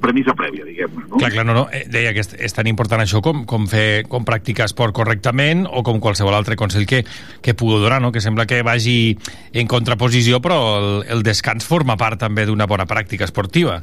Premissa 0.00 0.34
prèvia, 0.36 0.66
diguem-ne. 0.68 1.06
No? 1.08 1.16
Clar, 1.16 1.30
clar, 1.32 1.44
no, 1.48 1.54
no. 1.56 1.62
Eh, 1.72 1.86
Deia 1.88 2.12
que 2.12 2.20
és, 2.20 2.34
és 2.36 2.54
tan 2.56 2.68
important 2.68 3.00
això 3.00 3.22
com, 3.24 3.46
com, 3.48 3.64
fer, 3.70 4.04
com 4.10 4.26
practicar 4.28 4.66
esport 4.68 4.92
correctament 4.96 5.64
o 5.64 5.80
com 5.86 6.00
qualsevol 6.04 6.36
altre 6.36 6.58
consell 6.60 6.84
que, 6.88 7.00
que 7.40 7.56
pugueu 7.56 7.80
donar, 7.80 8.02
no? 8.04 8.12
que 8.12 8.20
sembla 8.20 8.44
que 8.50 8.60
vagi 8.66 9.16
en 9.56 9.70
contraposició, 9.70 10.42
però 10.44 10.60
el, 10.76 10.90
el 11.16 11.24
descans 11.24 11.64
forma 11.64 11.96
part 12.00 12.20
també 12.20 12.44
d'una 12.48 12.68
bona 12.68 12.84
pràctica 12.90 13.24
esportiva. 13.24 13.80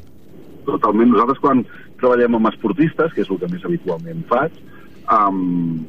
Totalment. 0.69 1.09
Nosaltres 1.15 1.41
quan 1.41 1.65
treballem 1.97 2.37
amb 2.37 2.51
esportistes, 2.51 3.13
que 3.15 3.25
és 3.25 3.33
el 3.33 3.41
que 3.41 3.49
més 3.49 3.65
habitualment 3.65 4.21
faig, 4.29 4.61
um, 5.09 5.79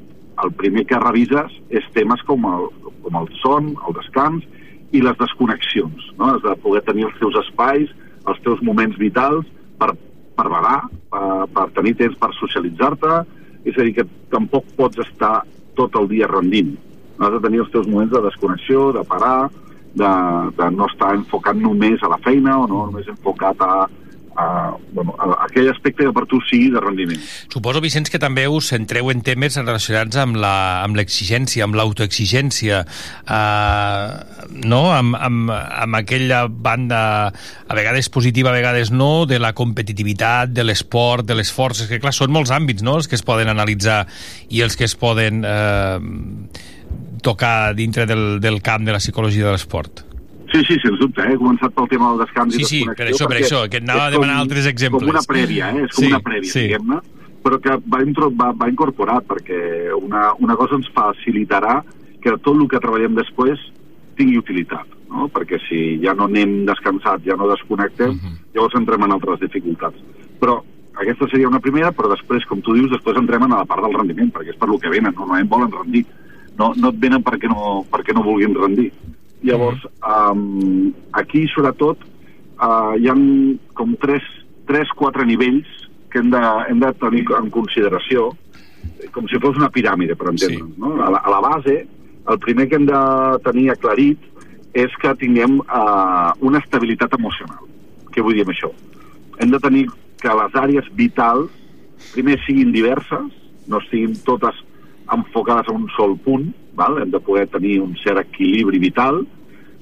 el 0.42 0.52
primer 0.56 0.86
que 0.88 1.00
revises 1.02 1.54
és 1.68 1.86
temes 1.96 2.22
com 2.28 2.46
el, 2.48 2.68
com 3.04 3.20
el 3.20 3.28
son, 3.42 3.74
el 3.84 3.96
descans 3.98 4.46
i 4.94 5.02
les 5.04 5.16
desconnexions. 5.20 6.12
No? 6.16 6.32
Has 6.34 6.44
de 6.44 6.54
poder 6.62 6.84
tenir 6.86 7.08
els 7.08 7.18
teus 7.20 7.36
espais, 7.44 7.90
els 8.28 8.40
teus 8.44 8.60
moments 8.64 8.98
vitals 9.00 9.46
per, 9.80 9.92
per 10.36 10.46
badar, 10.48 10.80
per, 11.12 11.46
per 11.54 11.66
tenir 11.76 11.94
temps 12.00 12.18
per 12.20 12.32
socialitzar-te, 12.38 13.22
és 13.68 13.76
a 13.76 13.86
dir, 13.86 13.94
que 13.98 14.06
tampoc 14.32 14.68
pots 14.78 15.00
estar 15.04 15.42
tot 15.78 15.96
el 16.00 16.08
dia 16.10 16.28
rendint. 16.30 16.74
Has 17.18 17.34
de 17.34 17.40
tenir 17.42 17.64
els 17.64 17.72
teus 17.74 17.88
moments 17.90 18.12
de 18.14 18.22
desconnexió, 18.26 18.90
de 18.94 19.04
parar, 19.08 19.48
de, 19.98 20.10
de 20.58 20.68
no 20.74 20.86
estar 20.86 21.14
enfocat 21.16 21.58
només 21.58 22.02
a 22.02 22.12
la 22.12 22.20
feina 22.24 22.58
o 22.60 22.66
no 22.70 22.84
només 22.86 23.08
enfocat 23.10 23.62
a, 23.64 23.88
a, 24.38 24.76
bueno, 24.92 25.14
a 25.18 25.44
aquell 25.46 25.68
aspecte 25.72 26.06
que 26.06 26.12
per 26.14 26.24
tu 26.30 26.38
sigui 26.46 26.70
de 26.70 26.82
rendiment. 26.82 27.18
Suposo, 27.50 27.82
Vicenç, 27.82 28.10
que 28.12 28.20
també 28.22 28.46
us 28.50 28.70
centreu 28.70 29.10
en 29.10 29.22
temes 29.26 29.58
relacionats 29.58 30.20
amb 30.22 30.38
l'exigència, 30.98 31.66
amb 31.66 31.78
l'autoexigència, 31.78 32.80
eh, 32.86 34.48
no? 34.62 34.82
Amb, 34.94 35.18
amb, 35.18 35.52
amb 35.52 35.98
aquella 35.98 36.44
banda, 36.48 37.02
a 37.32 37.78
vegades 37.78 38.10
positiva, 38.14 38.52
a 38.52 38.56
vegades 38.56 38.94
no, 38.94 39.26
de 39.26 39.42
la 39.42 39.52
competitivitat, 39.58 40.54
de 40.54 40.66
l'esport, 40.66 41.26
de 41.26 41.38
les 41.38 41.52
forces, 41.52 41.90
que 41.90 42.00
clar, 42.02 42.14
són 42.14 42.34
molts 42.34 42.54
àmbits, 42.54 42.86
no?, 42.86 42.98
els 42.98 43.10
que 43.10 43.18
es 43.18 43.26
poden 43.26 43.50
analitzar 43.50 44.04
i 44.54 44.62
els 44.62 44.78
que 44.78 44.86
es 44.86 44.94
poden 44.98 45.42
eh, 45.46 45.98
tocar 47.26 47.74
dintre 47.74 48.06
del, 48.06 48.38
del 48.40 48.62
camp 48.62 48.86
de 48.86 48.94
la 48.94 49.02
psicologia 49.02 49.48
de 49.48 49.56
l'esport. 49.56 50.07
Sí, 50.52 50.62
sí, 50.64 50.78
sens 50.80 50.98
dubte, 50.98 51.20
eh? 51.20 51.34
he 51.34 51.38
començat 51.40 51.74
pel 51.76 51.88
tema 51.90 52.10
del 52.12 52.22
descans 52.24 52.54
Sí, 52.56 52.62
i 52.62 52.68
sí, 52.68 52.78
desconnexió, 52.86 52.96
per 52.96 53.08
això, 53.12 53.28
per 53.28 53.38
això, 53.42 53.62
que 53.70 53.80
anava 53.82 54.06
és 54.06 54.08
a 54.08 54.14
demanar 54.16 54.36
altres 54.40 54.68
exemples. 54.70 55.04
Com 55.04 55.12
una 55.12 55.24
prèvia, 55.28 55.72
eh? 55.74 55.84
és 55.84 55.94
com 55.94 56.04
Sí, 56.04 56.12
una 56.12 56.20
prèvia, 56.24 56.52
sí. 56.52 56.62
diguem-ne, 56.66 57.00
però 57.44 57.58
que 57.64 57.76
va, 57.84 58.00
intro, 58.04 58.30
va, 58.34 58.52
va 58.56 58.68
incorporar, 58.70 59.18
perquè 59.28 59.60
una, 59.96 60.32
una 60.38 60.56
cosa 60.56 60.78
ens 60.80 60.88
facilitarà 60.94 61.82
que 62.22 62.34
tot 62.38 62.56
el 62.56 62.66
que 62.68 62.80
treballem 62.80 63.14
després 63.18 63.60
tingui 64.18 64.40
utilitat, 64.40 64.88
no? 65.12 65.28
perquè 65.30 65.60
si 65.68 65.82
ja 66.02 66.16
no 66.16 66.26
anem 66.26 66.64
descansats, 66.66 67.24
ja 67.28 67.36
no 67.38 67.50
desconnectem, 67.52 68.16
llavors 68.56 68.74
entrem 68.80 69.04
en 69.06 69.14
altres 69.14 69.44
dificultats. 69.44 70.00
Però 70.40 70.58
aquesta 70.98 71.28
seria 71.30 71.48
una 71.48 71.60
primera, 71.62 71.92
però 71.94 72.10
després, 72.10 72.46
com 72.50 72.60
tu 72.64 72.74
dius, 72.74 72.90
després 72.90 73.20
entrem 73.20 73.44
en 73.46 73.54
la 73.54 73.64
part 73.68 73.84
del 73.84 73.94
rendiment, 73.94 74.32
perquè 74.34 74.50
és 74.54 74.58
per 74.58 74.68
lo 74.68 74.80
que 74.82 74.90
venen, 74.90 75.14
normalment 75.14 75.52
volen 75.52 75.70
rendir. 75.70 76.04
No, 76.58 76.72
no 76.74 76.90
et 76.90 76.98
venen 76.98 77.22
perquè 77.22 77.46
no, 77.46 77.84
perquè 77.92 78.16
no 78.16 78.24
vulguin 78.26 78.56
rendir. 78.58 78.90
Llavors, 79.46 79.84
um, 80.02 80.92
aquí, 81.12 81.44
sobretot, 81.52 82.00
uh, 82.58 82.94
hi 82.98 83.08
ha 83.08 83.16
com 83.78 83.94
tres, 84.02 84.24
tres, 84.66 84.90
quatre 84.98 85.26
nivells 85.28 85.68
que 86.10 86.22
hem 86.22 86.32
de, 86.32 86.40
hem 86.70 86.80
de 86.82 86.90
tenir 86.98 87.24
en 87.38 87.50
consideració, 87.54 88.32
com 89.14 89.28
si 89.30 89.38
fos 89.42 89.60
una 89.60 89.70
piràmide, 89.70 90.16
per 90.18 90.32
entendre'ns. 90.32 90.74
Sí. 90.74 90.80
No? 90.82 90.96
A, 91.04 91.12
la, 91.14 91.22
a 91.22 91.34
la 91.36 91.40
base, 91.44 91.78
el 92.28 92.40
primer 92.42 92.68
que 92.68 92.80
hem 92.80 92.88
de 92.88 93.02
tenir 93.46 93.70
aclarit 93.72 94.26
és 94.76 94.92
que 95.00 95.14
tinguem 95.20 95.60
uh, 95.62 96.34
una 96.44 96.60
estabilitat 96.64 97.14
emocional. 97.16 97.64
Què 98.12 98.24
vull 98.24 98.36
dir 98.36 98.44
amb 98.46 98.54
això? 98.54 98.72
Hem 99.38 99.54
de 99.54 99.62
tenir 99.62 99.86
que 100.18 100.34
les 100.34 100.58
àrees 100.58 100.88
vitals 100.98 101.54
primer 102.12 102.38
siguin 102.44 102.72
diverses, 102.72 103.30
no 103.68 103.80
siguin 103.88 104.16
totes 104.26 104.56
enfocades 105.12 105.68
a 105.68 105.74
un 105.74 105.86
sol 105.96 106.16
punt, 106.24 106.50
val? 106.78 106.98
hem 107.02 107.12
de 107.12 107.20
poder 107.20 107.46
tenir 107.52 107.78
un 107.82 107.94
cert 108.02 108.22
equilibri 108.24 108.80
vital 108.82 109.22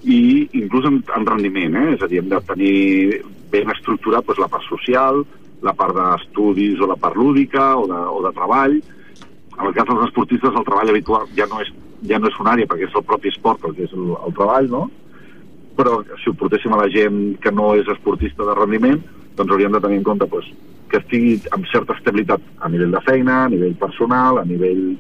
i 0.05 0.21
inclús 0.59 0.87
en, 0.89 1.01
en 1.17 1.27
rendiment, 1.27 1.77
eh? 1.77 1.95
és 1.97 2.03
a 2.03 2.11
dir, 2.11 2.21
hem 2.23 2.31
de 2.31 2.43
tenir 2.49 2.77
ben 3.53 3.73
estructurat 3.73 4.27
doncs, 4.27 4.43
la 4.43 4.51
part 4.53 4.67
social, 4.69 5.25
la 5.65 5.75
part 5.77 5.97
d'estudis 5.97 6.83
o 6.83 6.91
la 6.91 6.99
part 7.01 7.17
lúdica 7.17 7.73
o 7.79 7.87
de, 7.91 8.03
o 8.13 8.21
de 8.27 8.33
treball. 8.37 8.77
En 9.57 9.65
el 9.71 9.75
cas 9.75 9.89
dels 9.89 10.05
esportistes 10.09 10.53
el 10.53 10.69
treball 10.69 10.93
habitual 10.93 11.27
ja 11.39 11.49
no 11.51 11.63
és, 11.65 11.73
ja 12.07 12.21
no 12.21 12.31
és 12.31 12.39
una 12.43 12.55
àrea 12.55 12.69
perquè 12.69 12.89
és 12.91 12.97
el 12.99 13.07
propi 13.09 13.33
esport 13.33 13.65
el 13.65 13.75
que 13.77 13.89
és 13.89 13.97
el, 13.97 14.13
el 14.27 14.37
treball, 14.37 14.71
no? 14.71 14.87
però 15.77 15.99
si 16.23 16.31
ho 16.31 16.37
portéssim 16.41 16.73
a 16.73 16.81
la 16.81 16.89
gent 16.89 17.37
que 17.45 17.53
no 17.53 17.75
és 17.77 17.89
esportista 17.93 18.47
de 18.49 18.55
rendiment, 18.57 19.03
doncs 19.37 19.53
hauríem 19.53 19.75
de 19.75 19.83
tenir 19.85 19.99
en 20.01 20.07
compte 20.07 20.29
doncs, 20.33 20.49
que 20.89 21.01
estigui 21.03 21.35
amb 21.53 21.67
certa 21.69 21.97
estabilitat 21.99 22.41
a 22.65 22.71
nivell 22.73 22.95
de 22.95 23.03
feina, 23.05 23.43
a 23.45 23.51
nivell 23.53 23.75
personal, 23.81 24.41
a 24.41 24.47
nivell 24.49 24.95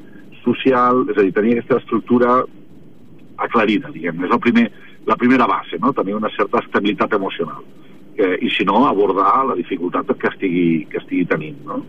social, 0.47 1.05
és 1.11 1.19
a 1.19 1.25
dir, 1.27 1.35
tenir 1.37 1.57
aquesta 1.57 1.81
estructura 1.83 2.39
aclarida, 3.37 3.93
diguem 3.93 4.25
és 4.25 4.33
el 4.33 4.41
primer, 4.41 4.67
la 5.07 5.19
primera 5.21 5.47
base, 5.51 5.79
no? 5.83 5.93
tenir 5.93 6.17
una 6.17 6.33
certa 6.37 6.63
estabilitat 6.65 7.13
emocional. 7.19 7.63
Que, 8.17 8.33
I 8.41 8.51
si 8.55 8.65
no, 8.65 8.87
abordar 8.87 9.45
la 9.45 9.59
dificultat 9.59 10.09
que 10.17 10.31
estigui, 10.33 10.87
que 10.91 11.03
estigui 11.03 11.27
tenint. 11.29 11.59
No? 11.69 11.83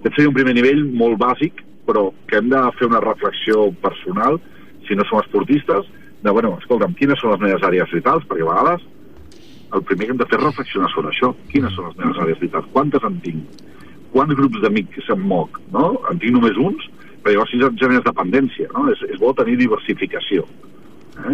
Aquest 0.00 0.16
seria 0.16 0.30
un 0.30 0.36
primer 0.38 0.54
nivell 0.56 0.86
molt 0.96 1.20
bàsic, 1.20 1.60
però 1.86 2.08
que 2.30 2.40
hem 2.40 2.48
de 2.50 2.62
fer 2.78 2.88
una 2.88 3.02
reflexió 3.04 3.68
personal, 3.82 4.40
si 4.88 4.96
no 4.96 5.04
som 5.06 5.20
esportistes, 5.20 5.90
de, 6.22 6.32
bueno, 6.32 6.56
escolta'm, 6.62 6.94
quines 6.98 7.20
són 7.20 7.34
les 7.34 7.42
meves 7.44 7.64
àrees 7.66 7.92
vitals? 7.92 8.24
Perquè 8.26 8.46
a 8.46 8.50
vegades 8.50 8.86
el 9.76 9.82
primer 9.82 10.06
que 10.06 10.14
hem 10.14 10.20
de 10.20 10.26
fer 10.30 10.38
és 10.38 10.44
reflexionar 10.44 10.90
sobre 10.92 11.12
això. 11.12 11.32
Quines 11.52 11.74
són 11.76 11.90
les 11.90 11.98
meves 12.00 12.20
àrees 12.24 12.42
vitals? 12.42 12.68
Quantes 12.72 13.06
en 13.06 13.18
tinc? 13.24 13.64
Quants 14.14 14.38
grups 14.38 14.62
d'amics 14.62 15.06
se'm 15.06 15.26
moc? 15.28 15.60
No? 15.74 15.90
En 16.10 16.20
tinc 16.22 16.38
només 16.38 16.58
uns? 16.62 16.86
Però 17.26 17.34
llavors 17.34 17.50
si 17.50 17.58
generes 17.58 18.04
dependència, 18.06 18.68
no? 18.70 18.84
És, 18.92 19.00
és 19.10 19.18
bo 19.18 19.32
tenir 19.34 19.56
diversificació. 19.58 20.44
Eh? 21.26 21.32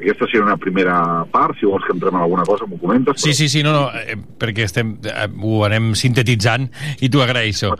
Aquesta 0.00 0.26
seria 0.26 0.42
una 0.42 0.56
primera 0.58 0.96
part, 1.30 1.54
si 1.60 1.68
vols 1.70 1.86
que 1.86 1.94
entrem 1.94 2.16
en 2.18 2.24
alguna 2.24 2.42
cosa 2.48 2.66
m'ho 2.66 2.80
comentes. 2.82 3.22
Sí, 3.22 3.30
sí, 3.38 3.46
sí, 3.46 3.62
no, 3.62 3.70
no, 3.76 3.84
eh, 3.94 4.16
perquè 4.18 4.66
estem, 4.66 4.96
eh, 5.06 5.28
ho 5.30 5.62
anem 5.68 5.92
sintetitzant 5.94 6.66
i 6.98 7.06
t'ho 7.06 7.22
agraeixo. 7.22 7.70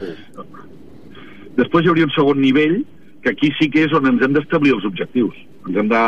Després 1.58 1.82
hi 1.82 1.90
hauria 1.90 2.06
un 2.06 2.14
segon 2.14 2.38
nivell, 2.38 2.78
que 3.26 3.34
aquí 3.34 3.50
sí 3.58 3.72
que 3.74 3.88
és 3.88 3.98
on 3.98 4.06
ens 4.06 4.22
hem 4.22 4.38
d'establir 4.38 4.76
els 4.78 4.86
objectius. 4.86 5.34
Ens 5.66 5.82
hem 5.82 5.90
de 5.90 6.06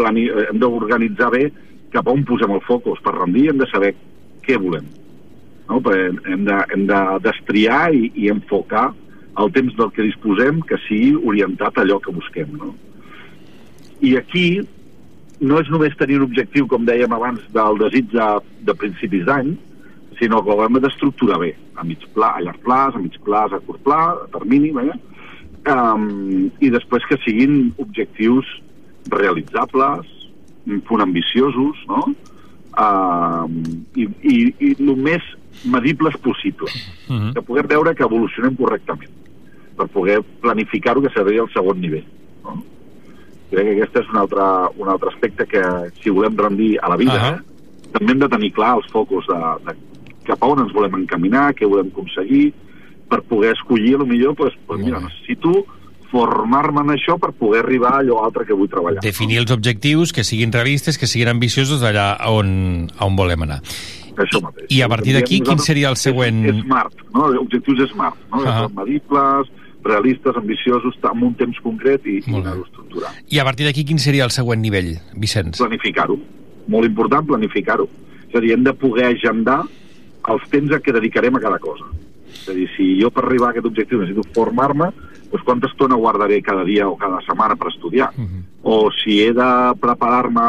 plani... 0.00 0.28
eh, 0.32 0.48
hem 0.48 0.64
d'organitzar 0.64 1.34
bé 1.36 1.50
cap 1.92 2.08
a 2.08 2.16
on 2.16 2.24
posem 2.24 2.56
el 2.56 2.64
focus. 2.64 3.04
Per 3.04 3.12
rendir 3.12 3.50
hem 3.52 3.60
de 3.60 3.68
saber 3.68 3.92
què 4.48 4.56
volem. 4.56 4.88
No? 5.68 5.84
Perquè 5.84 6.32
hem 6.32 6.48
de, 6.48 6.62
hem 6.72 6.88
de 6.88 7.08
destriar 7.28 7.90
i, 7.92 8.06
i 8.24 8.32
enfocar 8.32 8.94
el 9.42 9.52
temps 9.52 9.76
del 9.76 9.92
que 9.92 10.06
disposem 10.06 10.62
que 10.68 10.78
sigui 10.86 11.14
orientat 11.16 11.76
a 11.76 11.84
allò 11.84 11.98
que 12.00 12.14
busquem. 12.14 12.52
No? 12.56 12.72
I 14.00 14.16
aquí 14.20 14.46
no 15.40 15.60
és 15.60 15.68
només 15.72 15.96
tenir 16.00 16.18
un 16.20 16.26
objectiu, 16.30 16.66
com 16.70 16.86
dèiem 16.88 17.12
abans, 17.12 17.42
del 17.52 17.80
desig 17.82 18.08
de, 18.12 18.28
de 18.64 18.74
principis 18.80 19.26
d'any, 19.28 19.52
sinó 20.18 20.40
que 20.44 20.54
ho 20.54 20.64
hem 20.64 20.78
d'estructurar 20.80 21.40
bé, 21.42 21.52
a 21.76 21.84
mig 21.84 22.00
pla, 22.14 22.32
a 22.36 22.44
llarg 22.44 22.62
plaç, 22.64 22.96
a 22.96 23.02
mig 23.02 23.18
plaç, 23.24 23.52
a 23.52 23.60
curt 23.66 23.82
pla, 23.84 24.00
a 24.24 24.28
termini, 24.32 24.72
bé? 24.76 24.88
Um, 25.66 26.48
i 26.62 26.70
després 26.70 27.04
que 27.10 27.18
siguin 27.24 27.74
objectius 27.82 28.48
realitzables, 29.12 30.08
un 30.66 30.80
punt 30.88 31.04
ambiciosos, 31.04 31.82
no? 31.90 32.06
Um, 32.76 33.60
i, 33.96 34.06
i, 34.22 34.36
I 34.60 34.72
el 34.78 34.96
més 34.96 35.24
medibles 35.64 36.16
possible, 36.24 36.70
Mm 37.08 37.16
-hmm. 37.16 37.32
que 37.34 37.42
puguem 37.42 37.66
veure 37.66 37.94
que 37.94 38.02
evolucionem 38.02 38.56
correctament, 38.56 39.10
per 39.76 39.88
poder 39.92 40.20
planificar-ho, 40.42 41.02
que 41.04 41.12
seria 41.14 41.44
el 41.44 41.50
segon 41.52 41.80
nivell. 41.80 42.06
No? 42.44 42.56
Crec 43.50 43.68
que 43.68 43.74
aquest 43.76 44.00
és 44.02 44.08
un 44.12 44.20
altre, 44.22 44.46
un 44.82 44.88
altre 44.92 45.12
aspecte 45.12 45.46
que, 45.46 45.62
si 46.00 46.10
volem 46.10 46.36
rendir 46.38 46.76
a 46.82 46.90
la 46.92 46.96
vida, 46.96 47.14
uh 47.14 47.36
-huh. 47.36 47.92
també 47.92 48.12
hem 48.12 48.18
de 48.18 48.28
tenir 48.28 48.52
clar 48.52 48.76
els 48.76 48.90
focus 48.92 49.26
de, 49.26 49.40
de 49.66 49.76
cap 50.24 50.42
a 50.42 50.46
on 50.46 50.60
ens 50.64 50.72
volem 50.72 50.94
encaminar, 50.94 51.54
què 51.54 51.68
volem 51.68 51.92
aconseguir, 51.92 52.52
per 53.08 53.22
poder 53.22 53.52
escollir, 53.52 53.98
millor, 53.98 54.34
pues, 54.34 54.54
pues 54.66 54.80
mira, 54.80 55.00
necessito 55.00 55.64
formar-me 56.10 56.82
en 56.82 56.94
això 56.94 57.18
per 57.18 57.32
poder 57.32 57.64
arribar 57.64 57.92
a 57.94 58.00
allò 58.02 58.22
altre 58.24 58.46
que 58.46 58.54
vull 58.54 58.70
treballar. 58.70 59.02
Definir 59.04 59.40
els 59.42 59.52
objectius, 59.54 60.12
que 60.12 60.24
siguin 60.24 60.52
realistes, 60.54 60.98
que 60.98 61.06
siguin 61.10 61.28
ambiciosos 61.28 61.82
allà 61.82 62.16
on, 62.30 62.88
on 63.02 63.16
volem 63.18 63.46
anar. 63.46 63.60
Això 64.16 64.40
mateix. 64.40 64.70
I 64.72 64.80
a 64.82 64.88
partir 64.88 65.16
d'aquí, 65.16 65.42
quin 65.44 65.60
seria 65.60 65.90
el 65.92 65.98
següent... 66.00 66.44
És 66.48 66.62
smart, 66.62 67.04
no? 67.12 67.28
Objectius 67.42 67.90
smart, 67.92 68.16
no? 68.32 68.40
Uh 68.40 68.46
-huh. 68.46 68.68
Medibles, 68.80 69.50
realistes, 69.88 70.36
ambiciosos, 70.36 70.98
amb 71.08 71.28
un 71.28 71.34
temps 71.38 71.58
concret 71.64 72.06
i, 72.06 72.18
i 72.24 72.34
anar-ho 72.34 72.64
estructurar. 72.66 73.12
I 73.32 73.40
a 73.40 73.46
partir 73.48 73.68
d'aquí, 73.68 73.84
quin 73.88 74.00
seria 74.02 74.26
el 74.26 74.34
següent 74.34 74.62
nivell, 74.62 74.96
Vicenç? 75.14 75.60
Planificar-ho. 75.62 76.18
Molt 76.72 76.88
important, 76.88 77.26
planificar-ho. 77.28 77.88
És 78.28 78.34
a 78.34 78.42
dir, 78.42 78.52
hem 78.56 78.64
de 78.66 78.74
poder 78.74 79.10
agendar 79.12 79.62
els 80.32 80.48
temps 80.50 80.74
a 80.74 80.80
què 80.82 80.94
dedicarem 80.94 81.38
a 81.38 81.42
cada 81.42 81.60
cosa. 81.62 81.86
És 82.32 82.48
a 82.50 82.56
dir, 82.56 82.66
si 82.74 82.88
jo 83.00 83.10
per 83.14 83.24
arribar 83.24 83.50
a 83.50 83.54
aquest 83.54 83.68
objectiu 83.70 84.02
necessito 84.02 84.26
formar-me, 84.34 84.90
doncs 85.30 85.44
quanta 85.46 85.70
estona 85.70 85.98
guardaré 85.98 86.40
cada 86.42 86.64
dia 86.66 86.88
o 86.88 86.96
cada 86.98 87.22
setmana 87.26 87.56
per 87.56 87.70
estudiar? 87.72 88.10
Uh 88.16 88.24
-huh. 88.24 88.42
O 88.62 88.90
si 88.90 89.22
he 89.22 89.32
de 89.32 89.50
preparar-me, 89.80 90.46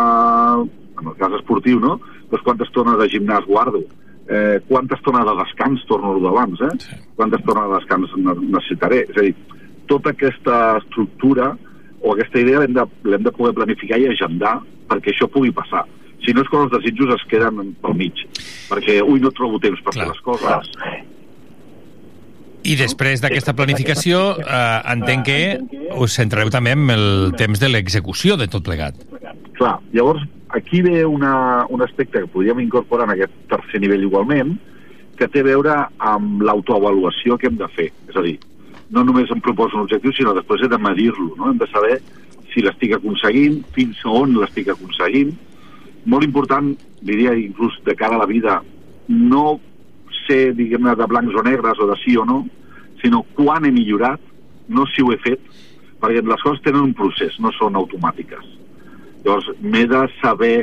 en 1.00 1.08
el 1.08 1.16
cas 1.16 1.34
esportiu, 1.40 1.80
no? 1.80 2.00
Doncs 2.30 2.44
quanta 2.44 2.64
estona 2.64 2.98
de 2.98 3.08
gimnàs 3.08 3.46
guardo? 3.46 3.84
Eh, 4.28 4.60
quanta 4.68 4.96
estona 4.96 5.24
de 5.24 5.34
descans, 5.40 5.86
torno 5.88 6.12
a 6.12 6.20
d'abans, 6.20 6.60
eh? 6.62 6.74
Sí. 6.84 6.96
Quanta 7.16 7.38
estona 7.40 7.68
de 7.68 7.78
descans 7.78 8.16
ne- 8.18 8.50
necessitaré? 8.52 9.06
És 9.08 9.18
a 9.18 9.24
dir, 9.24 9.36
tota 9.88 10.12
aquesta 10.12 10.78
estructura 10.82 11.54
o 12.02 12.14
aquesta 12.14 12.42
idea 12.42 12.60
l'hem 12.60 12.76
de, 12.76 12.84
l'hem 13.08 13.24
de 13.24 13.32
poder 13.32 13.54
planificar 13.56 14.00
i 14.02 14.10
agendar 14.12 14.58
perquè 14.92 15.14
això 15.14 15.30
pugui 15.32 15.54
passar. 15.56 15.86
Si 16.26 16.34
no 16.36 16.44
és 16.44 16.50
quan 16.52 16.66
els 16.66 16.74
desitjos 16.76 17.14
es 17.16 17.24
queden 17.32 17.72
pel 17.82 17.96
mig, 17.96 18.20
perquè, 18.68 19.00
ui, 19.06 19.22
no 19.24 19.32
trobo 19.32 19.62
temps 19.64 19.80
per 19.86 19.96
fer 19.96 20.10
les 20.10 20.24
coses. 20.26 20.72
I 22.68 22.76
després 22.76 23.22
d'aquesta 23.24 23.54
planificació, 23.56 24.34
eh, 24.42 24.80
entenc 24.92 25.24
que 25.24 25.40
us 25.96 26.18
centrareu 26.20 26.52
també 26.52 26.74
en 26.76 26.90
el 26.92 27.36
temps 27.40 27.62
de 27.64 27.70
l'execució 27.72 28.36
de 28.36 28.50
tot 28.52 28.66
plegat. 28.66 28.98
Clar, 29.56 29.78
llavors 29.96 30.26
aquí 30.50 30.82
ve 30.82 31.06
una, 31.06 31.66
un 31.70 31.82
aspecte 31.82 32.20
que 32.20 32.28
podríem 32.28 32.60
incorporar 32.60 33.08
en 33.08 33.16
aquest 33.16 33.34
tercer 33.50 33.82
nivell 33.82 34.06
igualment, 34.08 34.58
que 35.18 35.28
té 35.28 35.42
a 35.42 35.48
veure 35.48 35.76
amb 35.98 36.44
l'autoavaluació 36.46 37.38
que 37.38 37.50
hem 37.50 37.58
de 37.60 37.68
fer. 37.74 37.90
És 38.10 38.16
a 38.16 38.24
dir, 38.24 38.38
no 38.94 39.04
només 39.04 39.32
em 39.34 39.42
proposo 39.44 39.78
un 39.78 39.88
objectiu, 39.88 40.14
sinó 40.14 40.36
després 40.38 40.64
he 40.64 40.72
de 40.72 40.80
medir-lo, 40.80 41.34
no? 41.36 41.52
Hem 41.52 41.60
de 41.60 41.68
saber 41.72 41.98
si 42.54 42.64
l'estic 42.64 42.94
aconseguint, 42.96 43.60
fins 43.76 44.00
a 44.06 44.14
on 44.14 44.38
l'estic 44.38 44.70
aconseguint. 44.72 45.34
Molt 46.08 46.24
important, 46.24 46.72
diria 47.02 47.36
inclús 47.36 47.76
de 47.86 47.96
cara 48.00 48.16
a 48.16 48.24
la 48.24 48.30
vida, 48.30 48.62
no 49.08 49.60
ser, 50.26 50.54
diguem-ne, 50.56 50.96
de 50.96 51.08
blancs 51.10 51.36
o 51.36 51.44
negres 51.44 51.80
o 51.80 51.90
de 51.90 51.98
sí 52.04 52.16
o 52.18 52.26
no, 52.26 52.44
sinó 53.02 53.24
quan 53.36 53.66
he 53.66 53.74
millorat, 53.74 54.22
no 54.68 54.86
si 54.92 55.04
ho 55.04 55.12
he 55.12 55.20
fet, 55.24 55.44
perquè 56.02 56.22
les 56.24 56.44
coses 56.44 56.64
tenen 56.64 56.90
un 56.90 56.96
procés, 56.96 57.36
no 57.44 57.52
són 57.56 57.78
automàtiques. 57.80 58.46
Llavors, 59.26 59.50
m'he 59.62 59.86
de 59.90 60.02
saber 60.22 60.56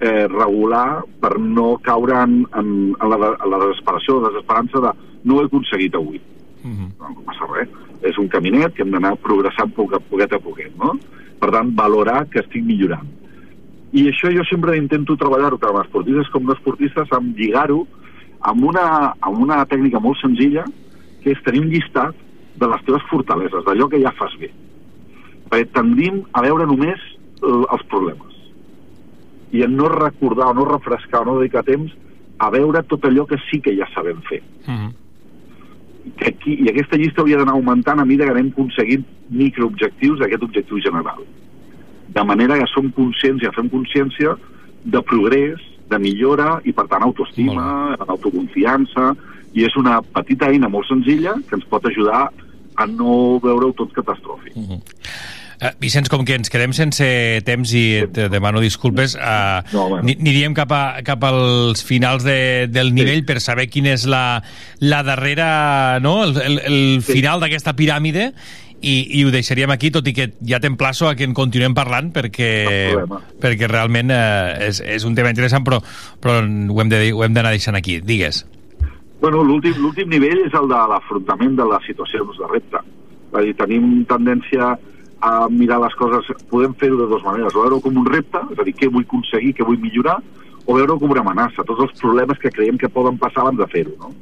eh, 0.00 0.26
regular 0.30 1.02
per 1.20 1.36
no 1.38 1.76
caure 1.84 2.22
en, 2.22 2.40
en, 2.54 2.72
en, 2.94 3.10
la, 3.10 3.34
en 3.34 3.52
la 3.52 3.60
desesperació, 3.66 4.20
la 4.22 4.32
desesperança 4.32 4.82
de 4.84 4.94
no 5.24 5.36
ho 5.36 5.42
he 5.42 5.50
aconseguit 5.50 5.94
avui. 5.98 6.20
No, 6.98 7.12
no 7.14 7.26
passa 7.26 7.48
res. 7.52 7.70
És 8.06 8.18
un 8.22 8.28
caminet 8.30 8.74
que 8.74 8.84
hem 8.84 8.92
d'anar 8.94 9.16
progressant 9.22 9.72
poc 9.74 9.96
a 9.96 10.02
poquet 10.10 10.34
a 10.34 10.42
poquet, 10.42 10.74
no? 10.78 10.94
Per 11.38 11.50
tant, 11.54 11.72
valorar 11.74 12.24
que 12.30 12.42
estic 12.42 12.64
millorant. 12.66 13.06
I 13.96 14.04
això 14.10 14.30
jo 14.34 14.44
sempre 14.46 14.76
intento 14.76 15.16
treballar-ho 15.16 15.58
tant 15.58 15.72
amb 15.72 15.84
esportistes 15.86 16.30
com 16.34 16.44
no 16.44 16.54
esportistes, 16.54 17.10
amb 17.16 17.38
lligar-ho 17.38 17.86
amb 18.40 18.64
una, 18.64 19.14
amb 19.18 19.40
una 19.42 19.62
tècnica 19.66 20.00
molt 20.02 20.20
senzilla, 20.20 20.64
que 21.22 21.32
és 21.34 21.44
tenir 21.46 21.64
un 21.64 21.70
llistat 21.72 22.16
de 22.58 22.68
les 22.70 22.82
teves 22.86 23.06
fortaleses, 23.10 23.64
d'allò 23.66 23.88
que 23.90 24.00
ja 24.02 24.14
fas 24.18 24.34
bé. 24.38 24.50
Perquè 25.48 25.70
tendim 25.74 26.22
a 26.36 26.42
veure 26.44 26.66
només 26.68 27.02
els 27.42 27.84
problemes 27.92 28.38
i 29.52 29.62
a 29.64 29.68
no 29.68 29.88
recordar 29.88 30.50
o 30.50 30.54
no 30.54 30.64
refrescar 30.64 31.22
o 31.22 31.24
no 31.24 31.38
dedicar 31.40 31.64
temps 31.64 31.92
a 32.38 32.50
veure 32.50 32.82
tot 32.86 33.04
allò 33.04 33.26
que 33.26 33.38
sí 33.48 33.60
que 33.60 33.74
ja 33.76 33.88
sabem 33.94 34.20
fer. 34.28 34.42
Que 36.18 36.28
aquí, 36.30 36.56
I 36.62 36.68
aquesta 36.70 36.96
llista 36.96 37.22
hauria 37.22 37.38
d'anar 37.40 37.56
augmentant 37.56 38.00
a 38.00 38.04
mesura 38.04 38.28
que 38.28 38.36
anem 38.36 38.52
aconseguint 38.52 39.06
microobjectius 39.30 40.20
d'aquest 40.20 40.44
objectiu 40.46 40.80
general. 40.84 41.24
De 42.14 42.24
manera 42.24 42.58
que 42.58 42.68
som 42.72 42.90
conscients 42.92 43.42
i 43.42 43.50
fem 43.56 43.68
consciència 43.68 44.36
de 44.84 45.02
progrés, 45.02 45.60
de 45.88 45.98
millora 45.98 46.60
i, 46.64 46.72
per 46.72 46.86
tant, 46.88 47.02
autoestima, 47.02 47.96
autoconfiança, 48.06 49.14
i 49.56 49.64
és 49.64 49.76
una 49.80 50.00
petita 50.02 50.50
eina 50.52 50.68
molt 50.68 50.86
senzilla 50.88 51.34
que 51.48 51.56
ens 51.56 51.64
pot 51.68 51.84
ajudar 51.88 52.28
a 52.78 52.86
no 52.86 53.40
veure-ho 53.42 53.72
tot 53.72 53.92
catastròfic. 53.96 54.54
Uh, 55.58 55.72
Vicenç, 55.82 56.06
com 56.06 56.22
que 56.22 56.36
ens 56.38 56.52
quedem 56.54 56.70
sense 56.76 57.02
temps 57.42 57.72
i 57.74 58.04
et 58.04 58.18
demano 58.30 58.60
disculpes, 58.62 59.16
uh, 59.18 59.58
No, 59.74 59.88
bueno. 59.90 60.04
aniríem 60.06 60.54
cap, 60.54 60.70
a, 60.70 61.00
cap 61.02 61.24
als 61.26 61.82
finals 61.82 62.22
de, 62.22 62.68
del 62.70 62.92
nivell 62.94 63.24
per 63.26 63.40
saber 63.42 63.64
quina 63.66 63.90
és 63.96 64.04
la, 64.06 64.40
la 64.78 65.00
darrera, 65.02 65.98
no? 65.98 66.20
el, 66.28 66.36
el, 66.38 66.58
el 66.68 66.78
final 67.02 67.42
d'aquesta 67.42 67.74
piràmide 67.74 68.28
i, 68.78 68.94
i 69.18 69.24
ho 69.26 69.32
deixaríem 69.34 69.72
aquí, 69.74 69.90
tot 69.90 70.06
i 70.06 70.12
que 70.14 70.28
ja 70.46 70.60
t'emplaço 70.62 71.08
a 71.10 71.16
que 71.18 71.26
en 71.26 71.34
continuem 71.34 71.74
parlant 71.74 72.12
perquè, 72.14 72.52
perquè 73.42 73.66
realment 73.66 74.12
eh, 74.14 74.68
és, 74.68 74.78
és 74.86 75.02
un 75.08 75.16
tema 75.18 75.32
interessant, 75.34 75.66
però, 75.66 75.80
però 76.22 76.38
ho 76.38 76.80
hem 76.84 76.92
de- 76.92 77.10
d'anar 77.34 77.50
deixant 77.50 77.74
aquí. 77.74 77.98
Digues. 77.98 78.44
Bueno, 79.18 79.42
l'últim 79.42 79.74
l'últim 79.82 80.06
nivell 80.14 80.44
és 80.46 80.54
el 80.54 80.70
de 80.70 80.78
l'afrontament 80.92 81.58
de 81.58 81.66
les 81.66 81.88
situacions 81.90 82.38
de 82.38 82.46
repte. 82.52 82.84
És 83.34 83.44
dir, 83.48 83.56
tenim 83.58 84.04
tendència 84.06 84.76
a 85.20 85.48
mirar 85.50 85.80
les 85.82 85.94
coses, 85.98 86.26
podem 86.50 86.74
fer-ho 86.78 86.96
de 87.00 87.06
dues 87.10 87.22
maneres, 87.24 87.54
o 87.54 87.62
veure-ho 87.62 87.80
com 87.82 87.96
un 87.98 88.06
repte, 88.06 88.38
és 88.52 88.58
a 88.58 88.64
dir, 88.64 88.74
què 88.78 88.88
vull 88.92 89.04
aconseguir, 89.06 89.54
què 89.58 89.64
vull 89.66 89.80
millorar, 89.82 90.18
o 90.66 90.74
veure-ho 90.76 90.98
com 91.00 91.10
una 91.10 91.20
amenaça, 91.24 91.64
tots 91.64 91.80
els 91.88 91.94
problemes 92.00 92.38
que 92.38 92.50
creiem 92.54 92.78
que 92.78 92.88
poden 92.92 93.16
passar 93.18 93.42
abans 93.42 93.58
de 93.58 93.66
fer-ho, 93.72 93.94
no? 93.98 94.12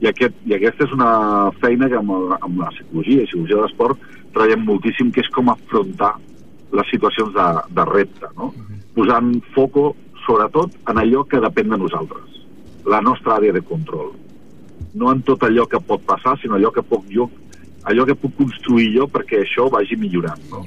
I, 0.00 0.06
aquest, 0.08 0.34
I 0.48 0.54
aquesta 0.56 0.86
és 0.88 0.92
una 0.96 1.50
feina 1.60 1.88
que 1.92 1.98
amb, 1.98 2.10
el- 2.16 2.36
amb 2.40 2.58
la 2.62 2.70
psicologia 2.72 3.22
i 3.22 3.26
psicologia 3.28 3.56
de 3.56 3.62
l'esport 3.66 3.98
treballem 4.32 4.64
moltíssim, 4.64 5.10
que 5.12 5.20
és 5.20 5.28
com 5.34 5.50
afrontar 5.52 6.14
les 6.72 6.88
situacions 6.90 7.34
de, 7.34 7.46
de 7.76 7.84
repte, 7.90 8.26
no? 8.38 8.52
Posant 8.94 9.34
foco, 9.54 9.94
sobretot, 10.24 10.72
en 10.88 10.98
allò 11.02 11.22
que 11.28 11.40
depèn 11.42 11.68
de 11.70 11.78
nosaltres, 11.78 12.40
la 12.86 13.00
nostra 13.02 13.36
àrea 13.36 13.52
de 13.52 13.60
control. 13.62 14.12
no 14.94 15.12
en 15.12 15.20
tot 15.22 15.42
allò 15.46 15.66
que 15.70 15.78
pot 15.78 16.00
passar, 16.02 16.32
sinó 16.40 16.56
allò 16.56 16.72
que 16.72 16.82
puc 16.82 17.04
jo, 17.12 17.28
allò 17.88 18.06
que 18.08 18.16
puc 18.18 18.36
construir 18.38 18.90
jo 18.96 19.06
perquè 19.10 19.42
això 19.44 19.68
vagi 19.72 19.96
millorant. 20.00 20.42
No? 20.50 20.64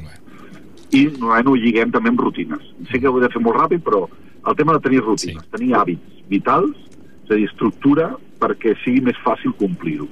I 0.94 1.06
normalment 1.10 1.52
ho 1.52 1.56
lliguem 1.57 1.94
també 1.94 2.11
amb 2.14 2.22
rutines. 2.22 2.65
Sé 2.91 2.99
que 3.02 3.10
ho 3.10 3.18
he 3.18 3.23
de 3.23 3.31
fer 3.34 3.41
molt 3.41 3.57
ràpid, 3.60 3.84
però 3.85 4.06
el 4.49 4.57
tema 4.60 4.76
de 4.77 4.84
tenir 4.85 5.02
rutines, 5.03 5.45
sí. 5.45 5.53
tenir 5.56 5.73
hàbits 5.77 6.26
vitals, 6.30 6.76
és 7.23 7.31
a 7.31 7.38
dir, 7.40 7.48
estructura, 7.48 8.11
perquè 8.41 8.76
sigui 8.84 9.02
més 9.06 9.19
fàcil 9.26 9.56
complir-ho. 9.60 10.10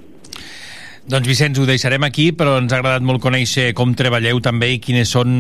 Doncs 1.12 1.28
Vicenç, 1.28 1.58
ho 1.60 1.66
deixarem 1.68 2.06
aquí, 2.08 2.30
però 2.32 2.54
ens 2.56 2.72
ha 2.72 2.78
agradat 2.78 3.04
molt 3.04 3.20
conèixer 3.20 3.74
com 3.76 3.90
treballeu 4.00 4.38
també 4.40 4.70
i 4.72 4.78
quines 4.80 5.10
són 5.12 5.34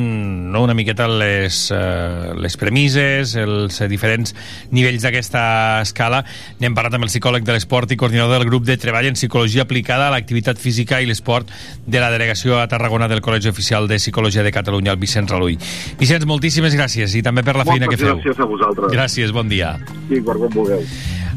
no, 0.52 0.66
una 0.66 0.74
miqueta 0.76 1.06
les, 1.08 1.60
uh, 1.72 2.34
les 2.36 2.58
premisses, 2.60 3.38
els 3.40 3.78
diferents 3.88 4.36
nivells 4.76 5.06
d'aquesta 5.06 5.44
escala. 5.86 6.26
N'hem 6.60 6.76
parlat 6.76 6.98
amb 7.00 7.08
el 7.08 7.14
psicòleg 7.14 7.48
de 7.48 7.56
l'esport 7.56 7.96
i 7.96 8.00
coordinador 8.02 8.42
del 8.42 8.50
grup 8.50 8.68
de 8.68 8.76
treball 8.76 9.08
en 9.14 9.16
psicologia 9.16 9.64
aplicada 9.64 10.10
a 10.10 10.12
l'activitat 10.18 10.60
física 10.60 11.00
i 11.00 11.08
l'esport 11.08 11.48
de 11.88 12.04
la 12.04 12.12
delegació 12.12 12.60
a 12.60 12.68
Tarragona 12.68 13.08
del 13.08 13.24
Col·legi 13.24 13.56
Oficial 13.56 13.88
de 13.88 13.96
Psicologia 14.04 14.44
de 14.44 14.52
Catalunya, 14.52 14.92
el 14.92 15.00
Vicenç 15.00 15.32
Ralull. 15.32 15.56
Vicenç, 16.04 16.28
moltíssimes 16.28 16.76
gràcies 16.76 17.16
i 17.16 17.24
també 17.24 17.48
per 17.48 17.56
la 17.56 17.64
Moltes 17.64 17.80
feina 17.80 17.88
que 17.96 18.04
feu. 18.04 18.20
gràcies 18.20 18.44
a 18.44 18.52
vosaltres. 18.58 18.92
Gràcies, 18.92 19.32
bon 19.32 19.48
dia. 19.48 19.78
Sí, 20.10 20.20
per 20.20 20.36
quan 20.36 20.52
vulgueu. 20.52 20.84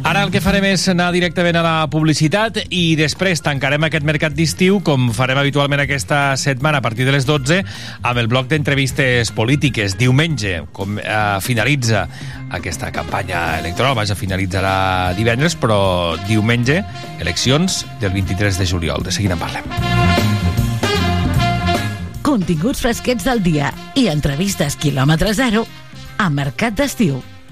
Ara 0.05 0.20
el 0.20 0.28
que 0.28 0.43
farem 0.44 0.66
és 0.68 0.82
anar 0.93 1.06
directament 1.14 1.56
a 1.56 1.62
la 1.64 1.86
publicitat 1.89 2.59
i 2.68 2.93
després 2.98 3.40
tancarem 3.40 3.86
aquest 3.86 4.05
mercat 4.05 4.35
d'estiu, 4.36 4.82
com 4.85 5.06
farem 5.16 5.40
habitualment 5.40 5.81
aquesta 5.81 6.36
setmana 6.36 6.82
a 6.82 6.85
partir 6.85 7.06
de 7.09 7.14
les 7.14 7.24
12, 7.24 7.62
amb 8.05 8.20
el 8.20 8.28
bloc 8.28 8.51
d'entrevistes 8.52 9.32
polítiques. 9.32 9.97
Diumenge 9.97 10.60
com, 10.76 10.98
eh, 11.01 11.40
finalitza 11.40 12.05
aquesta 12.51 12.93
campanya 12.93 13.59
electoral, 13.64 13.97
vaja, 13.97 14.14
finalitzarà 14.14 15.14
divendres, 15.16 15.56
però 15.56 16.20
diumenge, 16.28 16.85
eleccions 17.18 17.86
del 17.98 18.12
23 18.12 18.59
de 18.59 18.66
juliol. 18.66 19.02
De 19.02 19.10
seguida 19.10 19.32
en 19.32 19.40
parlem. 19.40 19.64
Continguts 22.20 22.81
fresquets 22.85 23.24
del 23.24 23.43
dia 23.43 23.72
i 23.94 24.09
entrevistes 24.09 24.76
quilòmetre 24.76 25.32
zero 25.32 25.64
a 26.18 26.28
Mercat 26.28 26.76
d'Estiu 26.76 27.22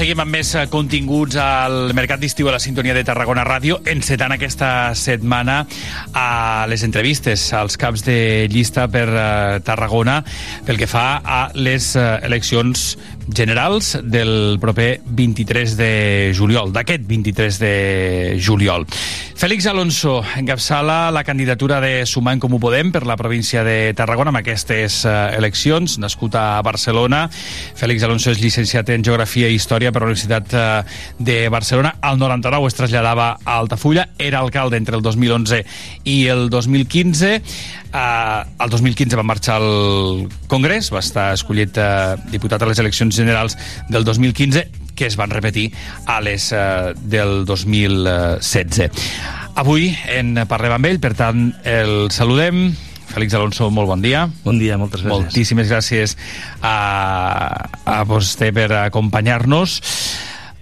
seguim 0.00 0.20
amb 0.22 0.32
més 0.32 0.48
eh, 0.56 0.62
continguts 0.72 1.36
al 1.36 1.90
Mercat 1.92 2.22
d'Estiu 2.22 2.48
a 2.48 2.54
la 2.54 2.60
sintonia 2.62 2.94
de 2.96 3.02
Tarragona 3.04 3.42
Ràdio, 3.44 3.76
encetant 3.92 4.32
aquesta 4.32 4.94
setmana 4.96 5.58
a 6.16 6.64
les 6.72 6.86
entrevistes 6.86 7.42
als 7.58 7.76
caps 7.76 8.06
de 8.06 8.48
llista 8.48 8.86
per 8.88 9.04
eh, 9.10 9.60
Tarragona 9.66 10.22
pel 10.64 10.80
que 10.80 10.88
fa 10.88 11.20
a 11.20 11.40
les 11.52 11.92
eh, 12.00 12.06
eleccions 12.30 12.94
generals 13.28 13.98
del 14.02 14.58
proper 14.60 15.00
23 15.04 15.76
de 15.76 16.32
juliol, 16.36 16.72
d'aquest 16.72 17.04
23 17.06 17.58
de 17.60 17.74
juliol. 18.40 18.86
Fèlix 19.40 19.64
Alonso 19.70 20.18
encapçala 20.36 21.08
la 21.14 21.22
candidatura 21.24 21.78
de 21.80 22.04
Sumar 22.04 22.34
en 22.36 22.42
Comú 22.42 22.58
Podem 22.60 22.90
per 22.92 23.06
la 23.08 23.16
província 23.16 23.62
de 23.64 23.94
Tarragona 23.96 24.28
amb 24.34 24.40
aquestes 24.42 24.98
eh, 25.08 25.14
eleccions, 25.38 25.96
nascut 26.02 26.36
a 26.36 26.60
Barcelona. 26.60 27.22
Fèlix 27.80 28.04
Alonso 28.04 28.34
és 28.34 28.42
llicenciat 28.42 28.92
en 28.92 29.06
Geografia 29.06 29.48
i 29.48 29.56
Història 29.56 29.94
per 29.94 30.02
la 30.02 30.10
Universitat 30.10 30.52
eh, 30.52 30.66
de 31.18 31.38
Barcelona. 31.48 31.94
Al 32.04 32.20
99 32.20 32.68
es 32.68 32.76
traslladava 32.76 33.30
a 33.42 33.56
Altafulla, 33.56 34.10
era 34.18 34.44
alcalde 34.44 34.76
entre 34.76 35.00
el 35.00 35.02
2011 35.02 35.64
i 36.04 36.26
el 36.28 36.50
2015. 36.52 37.38
Uh, 37.90 38.46
el 38.62 38.70
2015 38.70 39.18
va 39.18 39.24
marxar 39.26 39.56
al 39.58 40.28
Congrés, 40.46 40.92
va 40.94 41.02
estar 41.02 41.32
escollit 41.34 41.74
uh, 41.82 42.14
diputat 42.30 42.62
a 42.62 42.68
les 42.70 42.78
eleccions 42.78 43.16
generals 43.16 43.56
del 43.90 44.06
2015, 44.06 44.62
que 44.94 45.08
es 45.08 45.16
van 45.18 45.32
repetir 45.34 45.72
a 46.06 46.20
les 46.22 46.52
uh, 46.54 46.92
del 47.02 47.44
2016. 47.48 49.10
Avui 49.58 49.90
en 50.14 50.38
parlem 50.46 50.76
amb 50.76 50.86
ell, 50.86 51.00
per 51.02 51.16
tant, 51.18 51.50
el 51.66 52.12
saludem. 52.14 52.68
Fèlix 53.10 53.34
Alonso, 53.34 53.66
molt 53.74 53.90
bon 53.90 54.04
dia. 54.04 54.28
Bon 54.44 54.60
dia, 54.60 54.78
moltes 54.78 55.02
gràcies. 55.02 55.10
Moltíssimes 55.10 55.72
gràcies 55.72 56.14
a, 56.62 56.76
a 57.82 57.98
vostè 58.06 58.52
per 58.54 58.68
acompanyar-nos. 58.84 59.80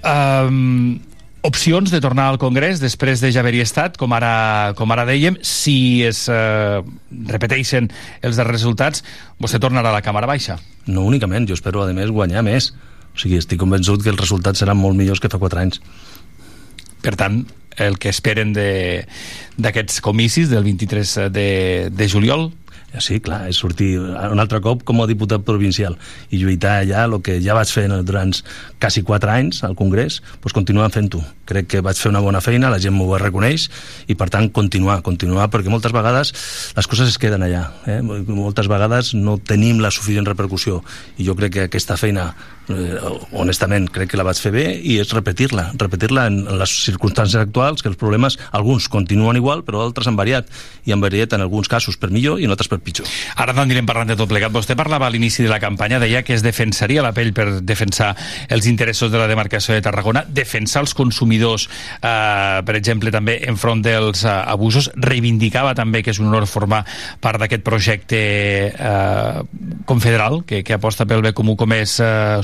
Um, 0.01 0.97
opcions 1.47 1.91
de 1.91 2.01
tornar 2.03 2.27
al 2.33 2.39
Congrés 2.39 2.81
després 2.83 3.21
de 3.23 3.31
ja 3.33 3.41
haver-hi 3.45 3.61
estat, 3.63 3.97
com 4.01 4.13
ara, 4.17 4.73
com 4.79 4.91
ara 4.95 5.05
dèiem, 5.09 5.37
si 5.43 6.03
es 6.07 6.25
eh, 6.33 6.81
repeteixen 7.31 7.91
els 8.23 8.37
darrers 8.41 8.59
resultats, 8.59 9.05
vostè 9.41 9.61
tornarà 9.63 9.93
a 9.93 9.97
la 9.99 10.03
Càmera 10.05 10.27
Baixa. 10.31 10.59
No 10.89 11.05
únicament, 11.07 11.47
jo 11.49 11.55
espero, 11.59 11.85
a 11.85 11.93
més, 11.95 12.11
guanyar 12.11 12.43
més. 12.47 12.73
O 13.15 13.21
sigui, 13.23 13.39
estic 13.39 13.59
convençut 13.61 14.03
que 14.03 14.11
els 14.13 14.21
resultats 14.21 14.61
seran 14.63 14.79
molt 14.79 14.97
millors 14.99 15.21
que 15.23 15.31
fa 15.31 15.39
4 15.41 15.63
anys. 15.63 15.81
Per 17.03 17.15
tant, 17.19 17.45
el 17.79 17.99
que 18.03 18.11
esperen 18.11 18.53
de- 18.53 19.05
d'aquests 19.57 20.01
comicis 20.03 20.51
del 20.51 20.65
23 20.67 21.15
de, 21.31 21.49
de 21.95 22.09
juliol, 22.11 22.51
Sí, 22.97 23.19
clar, 23.21 23.43
és 23.51 23.59
sortir 23.61 23.99
un 24.01 24.41
altre 24.41 24.63
cop 24.65 24.81
com 24.89 25.03
a 25.03 25.07
diputat 25.07 25.43
provincial 25.45 25.99
i 26.33 26.41
lluitar 26.41 26.79
allà 26.81 27.03
el 27.05 27.19
que 27.25 27.37
ja 27.45 27.53
vaig 27.57 27.69
fer 27.69 27.85
durant 28.09 28.33
quasi 28.81 29.03
quatre 29.05 29.35
anys 29.35 29.61
al 29.69 29.77
Congrés, 29.77 30.23
doncs 30.41 30.57
continuar 30.57 30.89
fent-ho. 30.95 31.21
Crec 31.49 31.69
que 31.75 31.83
vaig 31.85 32.01
fer 32.01 32.09
una 32.09 32.23
bona 32.25 32.41
feina, 32.41 32.73
la 32.73 32.81
gent 32.81 32.97
m'ho 32.97 33.11
reconeix 33.21 33.69
i 34.09 34.17
per 34.17 34.31
tant 34.33 34.49
continuar, 34.57 35.03
continuar, 35.05 35.51
perquè 35.53 35.69
moltes 35.69 35.93
vegades 35.93 36.33
les 36.77 36.89
coses 36.89 37.13
es 37.13 37.21
queden 37.21 37.45
allà. 37.45 37.67
Eh? 37.85 38.01
Moltes 38.03 38.73
vegades 38.73 39.13
no 39.15 39.37
tenim 39.37 39.85
la 39.85 39.93
suficient 39.93 40.27
repercussió 40.29 40.81
i 41.19 41.29
jo 41.29 41.37
crec 41.37 41.59
que 41.59 41.69
aquesta 41.69 42.01
feina 42.01 42.33
eh, 42.71 42.99
honestament 43.33 43.89
crec 43.93 44.13
que 44.13 44.21
la 44.21 44.27
vaig 44.27 44.41
fer 44.41 44.53
bé 44.55 44.65
i 44.77 44.99
és 45.03 45.13
repetir-la, 45.15 45.71
repetir-la 45.81 46.27
en, 46.31 46.41
les 46.61 46.73
circumstàncies 46.87 47.41
actuals, 47.41 47.83
que 47.83 47.91
els 47.93 47.99
problemes 48.01 48.39
alguns 48.53 48.89
continuen 48.93 49.39
igual, 49.41 49.65
però 49.67 49.83
altres 49.85 50.09
han 50.09 50.19
variat 50.19 50.49
i 50.89 50.95
han 50.95 51.03
variat 51.03 51.35
en 51.37 51.45
alguns 51.45 51.69
casos 51.69 51.99
per 52.01 52.11
millor 52.15 52.41
i 52.41 52.49
en 52.49 52.55
altres 52.55 52.71
per 52.71 52.81
pitjor. 52.85 53.09
Ara 53.37 53.55
no 53.57 53.65
anirem 53.65 53.87
parlant 53.89 54.11
de 54.13 54.17
tot 54.19 54.31
plegat. 54.31 54.53
Vostè 54.55 54.77
parlava 54.79 55.09
a 55.09 55.13
l'inici 55.13 55.45
de 55.45 55.53
la 55.53 55.61
campanya, 55.63 56.01
deia 56.03 56.23
que 56.25 56.37
es 56.37 56.45
defensaria 56.45 57.05
la 57.05 57.13
pell 57.17 57.33
per 57.37 57.61
defensar 57.61 58.15
els 58.49 58.69
interessos 58.71 59.13
de 59.13 59.21
la 59.21 59.29
demarcació 59.31 59.75
de 59.77 59.85
Tarragona, 59.85 60.25
defensar 60.29 60.85
els 60.85 60.95
consumidors, 60.97 61.69
eh, 62.01 62.61
per 62.65 62.77
exemple, 62.79 63.13
també 63.15 63.39
enfront 63.49 63.83
dels 63.85 64.25
eh, 64.25 64.33
abusos, 64.33 64.91
reivindicava 64.97 65.75
també 65.79 66.03
que 66.03 66.15
és 66.15 66.21
un 66.23 66.31
honor 66.31 66.49
formar 66.49 66.85
part 67.21 67.41
d'aquest 67.43 67.65
projecte 67.67 68.21
eh, 68.73 69.43
confederal 69.89 70.43
que, 70.47 70.63
que 70.65 70.77
aposta 70.77 71.07
pel 71.09 71.23
bé 71.25 71.35
comú 71.37 71.57
com 71.59 71.73
és 71.77 71.99
eh. 72.01 72.41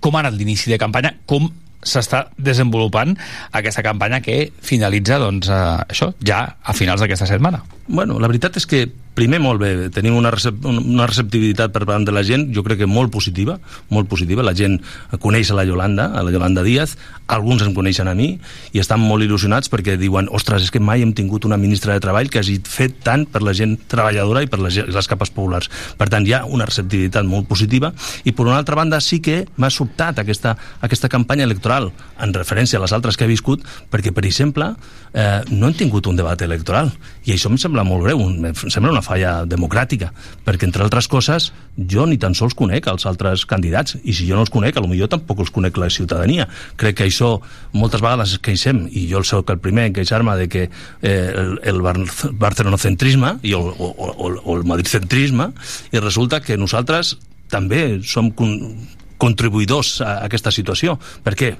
Com 0.00 0.16
ha 0.16 0.22
anat 0.22 0.36
l'inici 0.36 0.70
de 0.72 0.78
campanya? 0.80 1.14
Com 1.28 1.48
s'està 1.80 2.26
desenvolupant 2.36 3.14
aquesta 3.56 3.82
campanya 3.84 4.20
que 4.20 4.50
finalitza 4.60 5.18
doncs, 5.20 5.48
eh, 5.48 5.76
això 5.88 6.10
ja 6.20 6.42
a 6.62 6.74
finals 6.76 7.00
d'aquesta 7.00 7.28
setmana? 7.28 7.62
Bueno, 7.88 8.18
la 8.20 8.28
veritat 8.28 8.58
és 8.60 8.66
que 8.68 8.84
primer 9.14 9.40
molt 9.42 9.60
bé, 9.60 9.70
tenim 9.92 10.14
una, 10.16 10.30
recep 10.32 10.64
una 10.64 11.06
receptivitat 11.08 11.72
per 11.74 11.84
part 11.88 12.06
de 12.06 12.14
la 12.14 12.22
gent, 12.26 12.48
jo 12.54 12.62
crec 12.66 12.82
que 12.82 12.88
molt 12.88 13.12
positiva, 13.12 13.58
molt 13.90 14.08
positiva, 14.08 14.44
la 14.46 14.54
gent 14.56 14.78
coneix 15.20 15.50
a 15.50 15.58
la 15.58 15.64
Yolanda, 15.68 16.10
a 16.14 16.22
la 16.24 16.32
Yolanda 16.32 16.62
Díaz, 16.66 16.96
alguns 17.30 17.62
em 17.66 17.74
coneixen 17.74 18.08
a 18.10 18.14
mi 18.18 18.32
i 18.72 18.82
estan 18.82 19.02
molt 19.02 19.24
il·lusionats 19.26 19.70
perquè 19.70 19.96
diuen, 20.00 20.30
ostres, 20.34 20.64
és 20.66 20.72
que 20.74 20.82
mai 20.82 21.04
hem 21.04 21.12
tingut 21.16 21.46
una 21.48 21.58
ministra 21.60 21.94
de 21.94 22.02
Treball 22.02 22.30
que 22.30 22.40
hagi 22.42 22.58
fet 22.66 23.00
tant 23.06 23.26
per 23.30 23.42
la 23.46 23.54
gent 23.56 23.76
treballadora 23.90 24.44
i 24.44 24.50
per 24.50 24.60
les, 24.62 24.80
les 24.86 25.10
capes 25.10 25.32
populars. 25.34 25.70
Per 25.98 26.08
tant, 26.10 26.26
hi 26.26 26.34
ha 26.36 26.44
una 26.46 26.68
receptivitat 26.68 27.26
molt 27.26 27.48
positiva 27.50 27.92
i 28.24 28.32
per 28.32 28.46
una 28.46 28.58
altra 28.58 28.78
banda 28.78 29.00
sí 29.04 29.20
que 29.24 29.44
m'ha 29.56 29.70
sobtat 29.70 30.22
aquesta, 30.22 30.56
aquesta 30.80 31.10
campanya 31.12 31.46
electoral 31.48 31.90
en 32.20 32.34
referència 32.36 32.78
a 32.78 32.84
les 32.84 32.94
altres 32.96 33.18
que 33.18 33.26
he 33.26 33.30
viscut 33.30 33.64
perquè, 33.90 34.14
per 34.14 34.26
exemple, 34.26 34.74
eh, 35.12 35.40
no 35.50 35.68
hem 35.68 35.76
tingut 35.76 36.06
un 36.10 36.18
debat 36.18 36.40
electoral 36.42 36.90
i 37.24 37.34
això 37.34 37.50
em 37.50 37.58
sembla 37.60 37.84
molt 37.86 38.04
greu, 38.06 38.20
em 38.20 38.54
sembla 38.72 38.92
una 38.92 39.02
falla 39.04 39.44
democràtica, 39.48 40.10
perquè 40.46 40.68
entre 40.68 40.84
altres 40.86 41.08
coses 41.10 41.50
jo 41.76 42.06
ni 42.06 42.18
tan 42.20 42.34
sols 42.36 42.54
conec 42.58 42.88
els 42.90 43.06
altres 43.08 43.44
candidats, 43.48 43.96
i 44.02 44.14
si 44.16 44.28
jo 44.28 44.38
no 44.38 44.44
els 44.44 44.52
conec, 44.52 44.76
a 44.76 44.84
lo 44.84 44.90
millor 44.90 45.10
tampoc 45.12 45.42
els 45.44 45.52
conec 45.54 45.78
la 45.80 45.90
ciutadania. 45.90 46.48
Crec 46.80 47.00
que 47.00 47.08
això 47.08 47.36
moltes 47.72 48.02
vegades 48.04 48.36
es 48.36 48.42
queixem, 48.44 48.86
i 48.90 49.06
jo 49.10 49.22
soc 49.26 49.50
el 49.54 49.60
primer 49.62 49.88
en 49.88 49.96
queixar-me 49.96 50.36
de 50.40 50.48
que 50.52 50.68
eh, 50.68 51.10
el, 51.10 51.58
el 51.62 51.82
bar 51.84 51.96
barcelonocentrisme 52.32 53.36
i 53.42 53.54
el, 53.56 53.72
o, 53.76 53.90
o, 53.90 54.30
o 54.44 54.56
el 54.58 54.64
madridcentrisme, 54.68 55.50
i 55.92 56.02
resulta 56.02 56.42
que 56.44 56.58
nosaltres 56.60 57.16
també 57.50 58.00
som 58.06 58.30
con 58.30 58.56
contribuïdors 59.20 60.00
a 60.00 60.20
aquesta 60.24 60.52
situació. 60.54 60.96
Per 61.24 61.36
què? 61.36 61.52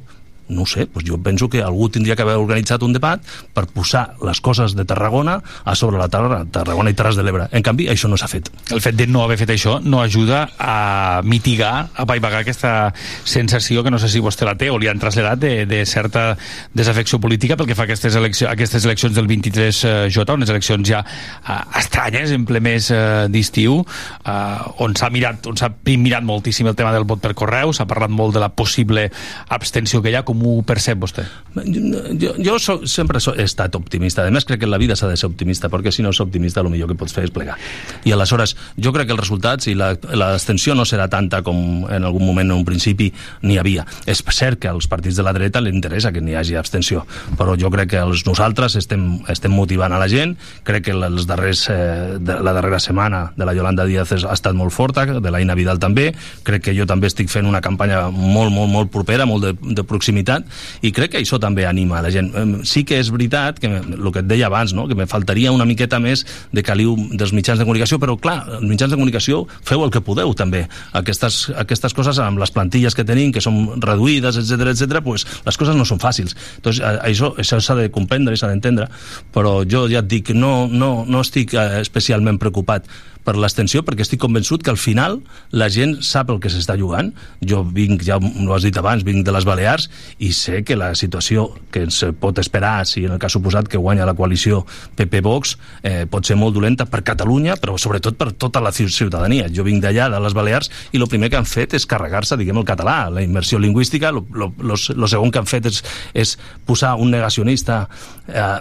No 0.50 0.66
sé, 0.66 0.86
doncs 0.90 1.06
jo 1.08 1.18
penso 1.22 1.48
que 1.48 1.62
algú 1.62 1.88
tindria 1.88 2.16
que 2.16 2.26
haver 2.26 2.36
organitzat 2.40 2.82
un 2.82 2.92
debat 2.92 3.22
per 3.54 3.66
posar 3.70 4.16
les 4.26 4.40
coses 4.42 4.74
de 4.76 4.84
Tarragona 4.84 5.38
a 5.64 5.74
sobre 5.78 5.98
la 5.98 6.08
Tarragona, 6.12 6.44
Tarragona 6.50 6.90
i 6.90 6.98
Terres 6.98 7.16
de 7.16 7.24
l'Ebre. 7.24 7.48
En 7.56 7.64
canvi, 7.64 7.88
això 7.90 8.10
no 8.10 8.18
s'ha 8.20 8.28
fet. 8.30 8.50
El 8.74 8.82
fet 8.82 8.98
de 8.98 9.06
no 9.06 9.24
haver 9.24 9.38
fet 9.40 9.54
això 9.54 9.78
no 9.80 10.02
ajuda 10.02 10.48
a 10.58 11.22
mitigar, 11.24 11.90
a 11.94 12.06
paivagar 12.06 12.42
aquesta 12.42 12.92
sensació 13.24 13.84
que 13.84 13.92
no 13.94 13.98
sé 14.02 14.10
si 14.10 14.22
vostè 14.22 14.46
la 14.48 14.56
té 14.58 14.70
o 14.70 14.78
li 14.78 14.90
han 14.90 15.00
traslladat 15.00 15.40
de, 15.40 15.52
de 15.70 15.84
certa 15.86 16.34
desafecció 16.74 17.20
política 17.22 17.56
pel 17.56 17.68
que 17.70 17.76
fa 17.78 17.86
a 17.86 17.88
aquestes, 17.88 18.16
eleccions, 18.18 18.50
aquestes 18.50 18.84
eleccions 18.88 19.16
del 19.16 19.28
23J, 19.30 20.36
unes 20.36 20.52
eleccions 20.52 20.86
ja 20.88 21.02
uh, 21.04 21.60
estranyes, 21.78 22.34
en 22.34 22.46
ple 22.48 22.62
mes 22.64 22.90
uh, 22.94 23.26
d'estiu, 23.30 23.80
uh, 23.80 24.82
on 24.84 24.96
s'ha 24.98 25.10
mirat, 25.12 25.46
on 25.50 25.58
s'ha 25.60 25.70
mirat 26.00 26.26
moltíssim 26.26 26.68
el 26.70 26.76
tema 26.78 26.92
del 26.94 27.06
vot 27.08 27.22
per 27.22 27.34
correu, 27.38 27.74
s'ha 27.76 27.88
parlat 27.90 28.12
molt 28.12 28.36
de 28.36 28.42
la 28.42 28.50
possible 28.54 29.08
abstenció 29.48 30.02
que 30.02 30.12
hi 30.12 30.18
ha, 30.18 30.24
com 30.26 30.39
ho 30.46 30.62
percep 30.66 30.98
vostè? 31.00 31.24
Jo, 31.54 32.34
jo 32.38 32.58
so, 32.62 32.80
sempre 32.86 33.20
so, 33.20 33.34
he 33.34 33.44
estat 33.46 33.74
optimista. 33.78 34.24
A 34.26 34.30
més, 34.34 34.46
crec 34.48 34.62
que 34.62 34.68
en 34.68 34.72
la 34.74 34.80
vida 34.80 34.96
s'ha 34.96 35.08
de 35.10 35.16
ser 35.20 35.28
optimista, 35.30 35.70
perquè 35.72 35.92
si 35.92 36.04
no 36.04 36.12
ets 36.14 36.20
optimista, 36.22 36.62
el 36.62 36.70
millor 36.72 36.90
que 36.90 36.98
pots 36.98 37.14
fer 37.16 37.26
és 37.28 37.34
plegar. 37.34 37.56
I 38.04 38.14
aleshores, 38.14 38.56
jo 38.78 38.92
crec 38.94 39.10
que 39.10 39.16
els 39.16 39.22
resultats 39.22 39.68
i 39.70 39.76
l'extensió 39.76 40.76
no 40.78 40.86
serà 40.88 41.08
tanta 41.10 41.42
com 41.46 41.86
en 41.90 42.06
algun 42.06 42.26
moment 42.26 42.50
en 42.50 42.58
un 42.60 42.64
principi 42.68 43.10
n'hi 43.42 43.58
havia. 43.60 43.86
És 44.06 44.22
cert 44.30 44.60
que 44.62 44.70
als 44.70 44.86
partits 44.88 45.18
de 45.18 45.26
la 45.26 45.34
dreta 45.36 45.60
li 45.60 45.72
interessa 45.74 46.12
que 46.12 46.22
n'hi 46.22 46.36
hagi 46.38 46.56
abstenció, 46.56 47.04
però 47.38 47.56
jo 47.58 47.70
crec 47.72 47.90
que 47.94 48.00
els, 48.00 48.24
nosaltres 48.28 48.76
estem, 48.78 49.20
estem 49.28 49.52
motivant 49.52 49.92
a 49.92 49.98
la 50.00 50.08
gent, 50.08 50.36
crec 50.64 50.86
que 50.86 50.94
els 50.94 51.26
darrers, 51.28 51.66
eh, 51.72 52.18
de, 52.20 52.38
la 52.44 52.54
darrera 52.56 52.80
setmana 52.80 53.32
de 53.36 53.48
la 53.48 53.54
Yolanda 53.56 53.86
Díaz 53.88 54.12
ha 54.20 54.32
estat 54.32 54.56
molt 54.56 54.72
forta, 54.72 55.04
de 55.06 55.30
la 55.32 55.40
Ina 55.42 55.56
Vidal 55.58 55.80
també, 55.82 56.10
crec 56.46 56.68
que 56.68 56.76
jo 56.76 56.86
també 56.86 57.10
estic 57.10 57.30
fent 57.32 57.48
una 57.48 57.62
campanya 57.64 58.06
molt, 58.10 58.52
molt, 58.54 58.70
molt 58.70 58.92
propera, 58.94 59.26
molt 59.26 59.46
de, 59.46 59.74
de 59.74 59.84
proximitat, 59.84 60.29
i 60.82 60.92
crec 60.94 61.14
que 61.14 61.22
això 61.22 61.40
també 61.42 61.66
anima 61.68 62.02
la 62.04 62.12
gent. 62.14 62.30
Sí 62.68 62.84
que 62.86 63.00
és 63.00 63.10
veritat, 63.12 63.58
que 63.62 63.70
el 63.80 64.12
que 64.12 64.22
et 64.22 64.28
deia 64.28 64.48
abans, 64.50 64.74
no? 64.76 64.86
que 64.88 64.96
me 64.98 65.08
faltaria 65.10 65.52
una 65.52 65.66
miqueta 65.68 66.00
més 66.02 66.24
de 66.52 66.64
caliu 66.66 66.94
dels 67.10 67.34
mitjans 67.36 67.60
de 67.60 67.66
comunicació, 67.66 67.98
però 68.02 68.16
clar, 68.20 68.38
els 68.60 68.68
mitjans 68.68 68.92
de 68.92 68.98
comunicació 69.00 69.42
feu 69.66 69.84
el 69.84 69.92
que 69.94 70.02
podeu 70.04 70.34
també. 70.36 70.66
Aquestes, 70.96 71.42
aquestes 71.58 71.96
coses 71.96 72.20
amb 72.22 72.40
les 72.40 72.54
plantilles 72.54 72.96
que 72.96 73.06
tenim, 73.06 73.32
que 73.34 73.42
són 73.44 73.80
reduïdes, 73.82 74.38
etc 74.40 74.72
etc, 74.74 75.02
pues, 75.04 75.26
les 75.46 75.60
coses 75.60 75.76
no 75.76 75.86
són 75.88 76.00
fàcils. 76.02 76.36
Entonces, 76.60 76.84
això 76.84 77.34
això 77.38 77.60
s'ha 77.60 77.76
de 77.78 77.90
comprendre 77.92 78.34
i 78.34 78.40
s'ha 78.40 78.50
d'entendre, 78.50 78.88
però 79.34 79.60
jo 79.68 79.86
ja 79.90 80.04
et 80.04 80.10
dic, 80.10 80.32
no, 80.36 80.66
no, 80.70 81.04
no 81.06 81.22
estic 81.24 81.54
eh, 81.54 81.80
especialment 81.80 82.40
preocupat 82.40 82.88
per 83.24 83.36
l'extensió, 83.36 83.82
perquè 83.86 84.04
estic 84.04 84.20
convençut 84.22 84.62
que 84.64 84.72
al 84.72 84.80
final 84.80 85.20
la 85.52 85.68
gent 85.72 85.98
sap 86.06 86.30
el 86.32 86.40
que 86.42 86.50
s'està 86.52 86.76
jugant. 86.78 87.12
Jo 87.44 87.62
vinc, 87.64 88.04
ja 88.06 88.18
ho 88.20 88.54
has 88.54 88.66
dit 88.66 88.76
abans, 88.80 89.04
vinc 89.06 89.24
de 89.26 89.34
les 89.34 89.46
Balears 89.48 89.88
i 90.18 90.32
sé 90.36 90.62
que 90.66 90.78
la 90.78 90.92
situació 90.98 91.48
que 91.70 91.84
ens 91.86 92.00
pot 92.20 92.38
esperar, 92.42 92.86
si 92.86 93.04
en 93.06 93.16
el 93.16 93.20
cas 93.22 93.36
suposat 93.36 93.68
que 93.68 93.80
guanya 93.80 94.08
la 94.08 94.16
coalició 94.18 94.64
PP-Vox, 94.96 95.56
eh, 95.82 96.06
pot 96.10 96.26
ser 96.26 96.38
molt 96.40 96.56
dolenta 96.56 96.86
per 96.90 97.02
Catalunya, 97.06 97.56
però 97.60 97.76
sobretot 97.78 98.16
per 98.16 98.32
tota 98.32 98.62
la 98.64 98.72
ciutadania. 98.72 99.48
Jo 99.52 99.64
vinc 99.66 99.82
d'allà, 99.84 100.10
de 100.10 100.20
les 100.20 100.34
Balears, 100.34 100.70
i 100.92 101.00
el 101.00 101.08
primer 101.08 101.30
que 101.30 101.38
han 101.38 101.48
fet 101.48 101.74
és 101.74 101.86
carregar-se, 101.86 102.38
diguem, 102.40 102.58
el 102.60 102.68
català, 102.68 103.10
la 103.10 103.22
immersió 103.22 103.58
lingüística, 103.58 104.10
el 104.10 105.08
segon 105.08 105.30
que 105.30 105.40
han 105.40 105.48
fet 105.50 105.70
és, 105.70 105.82
és 106.14 106.36
posar 106.66 106.96
un 107.00 107.10
negacionista 107.10 107.86
eh, 108.28 108.58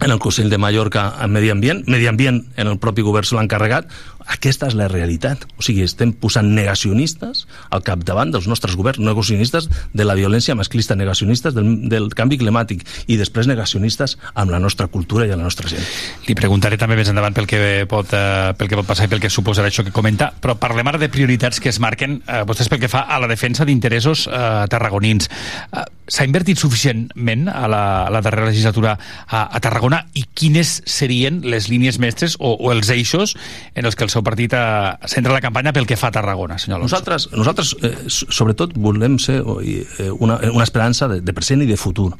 en 0.00 0.10
el 0.10 0.18
Consell 0.18 0.50
de 0.50 0.58
Mallorca 0.58 1.14
en 1.22 1.32
Medi 1.32 1.50
Ambient, 1.50 1.84
Medi 1.86 2.06
Ambient 2.06 2.44
en 2.56 2.66
el 2.68 2.78
propi 2.78 3.02
govern 3.02 3.26
se 3.26 3.36
l'ha 3.36 3.44
encarregat, 3.44 3.88
aquesta 4.26 4.68
és 4.70 4.74
la 4.76 4.86
realitat. 4.88 5.44
O 5.58 5.64
sigui, 5.64 5.84
estem 5.84 6.14
posant 6.16 6.46
negacionistes 6.56 7.44
al 7.74 7.84
capdavant 7.84 8.32
dels 8.32 8.48
nostres 8.48 8.76
governs, 8.78 9.02
negacionistes 9.04 9.68
de 9.92 10.06
la 10.06 10.16
violència 10.16 10.56
masclista, 10.56 10.96
negacionistes 10.96 11.54
del, 11.56 11.88
del 11.92 12.08
canvi 12.16 12.38
climàtic 12.40 12.84
i 13.06 13.18
després 13.20 13.48
negacionistes 13.50 14.16
amb 14.34 14.54
la 14.54 14.60
nostra 14.62 14.88
cultura 14.88 15.28
i 15.28 15.34
amb 15.34 15.44
la 15.44 15.50
nostra 15.50 15.68
gent. 15.68 15.84
Li 16.28 16.36
preguntaré 16.38 16.78
també 16.80 16.96
més 16.96 17.10
endavant 17.12 17.36
pel 17.36 17.48
que 17.50 17.60
pot, 17.90 18.16
eh, 18.16 18.54
pel 18.56 18.70
que 18.70 18.80
pot 18.80 18.88
passar 18.88 19.08
i 19.08 19.12
pel 19.12 19.22
que 19.22 19.32
suposarà 19.32 19.68
això 19.68 19.84
que 19.84 19.94
comenta, 19.94 20.32
però 20.40 20.56
parlem 20.60 20.88
ara 20.88 21.00
de 21.00 21.10
prioritats 21.12 21.60
que 21.60 21.72
es 21.72 21.80
marquen 21.82 22.22
eh, 22.24 22.42
vostès 22.48 22.72
pel 22.72 22.80
que 22.80 22.92
fa 22.92 23.04
a 23.04 23.20
la 23.20 23.28
defensa 23.30 23.68
d'interessos 23.68 24.26
eh, 24.28 24.64
tarragonins. 24.72 25.28
Eh, 25.68 25.84
S'ha 26.06 26.26
invertit 26.26 26.60
suficientment 26.60 27.48
a 27.48 27.64
la, 27.70 27.82
a 28.04 28.10
la 28.12 28.20
darrera 28.20 28.50
legislatura 28.50 28.96
a, 29.26 29.44
a 29.48 29.60
Tarragona 29.64 30.02
i 30.12 30.26
quines 30.36 30.82
serien 30.90 31.40
les 31.48 31.70
línies 31.72 31.98
mestres 32.02 32.36
o, 32.38 32.52
o 32.58 32.72
els 32.74 32.90
eixos 32.92 33.34
en 33.74 33.88
els 33.88 33.96
que 33.96 34.04
el 34.04 34.12
seu 34.12 34.24
partit 34.26 34.52
eh, 34.52 34.60
centra 35.08 35.32
la 35.32 35.40
campanya 35.40 35.72
pel 35.72 35.88
que 35.88 35.96
fa 35.96 36.10
a 36.12 36.16
Tarragona, 36.18 36.58
senyor 36.60 36.82
Alonso? 36.82 36.92
Nosaltres, 36.94 37.28
nosaltres 37.32 37.72
eh, 37.80 37.94
sobretot, 38.10 38.74
volem 38.76 39.16
ser 39.22 39.40
eh, 39.40 40.10
una, 40.12 40.36
una 40.52 40.66
esperança 40.66 41.08
de, 41.08 41.20
de 41.24 41.36
present 41.36 41.64
i 41.64 41.70
de 41.70 41.78
futur. 41.80 42.10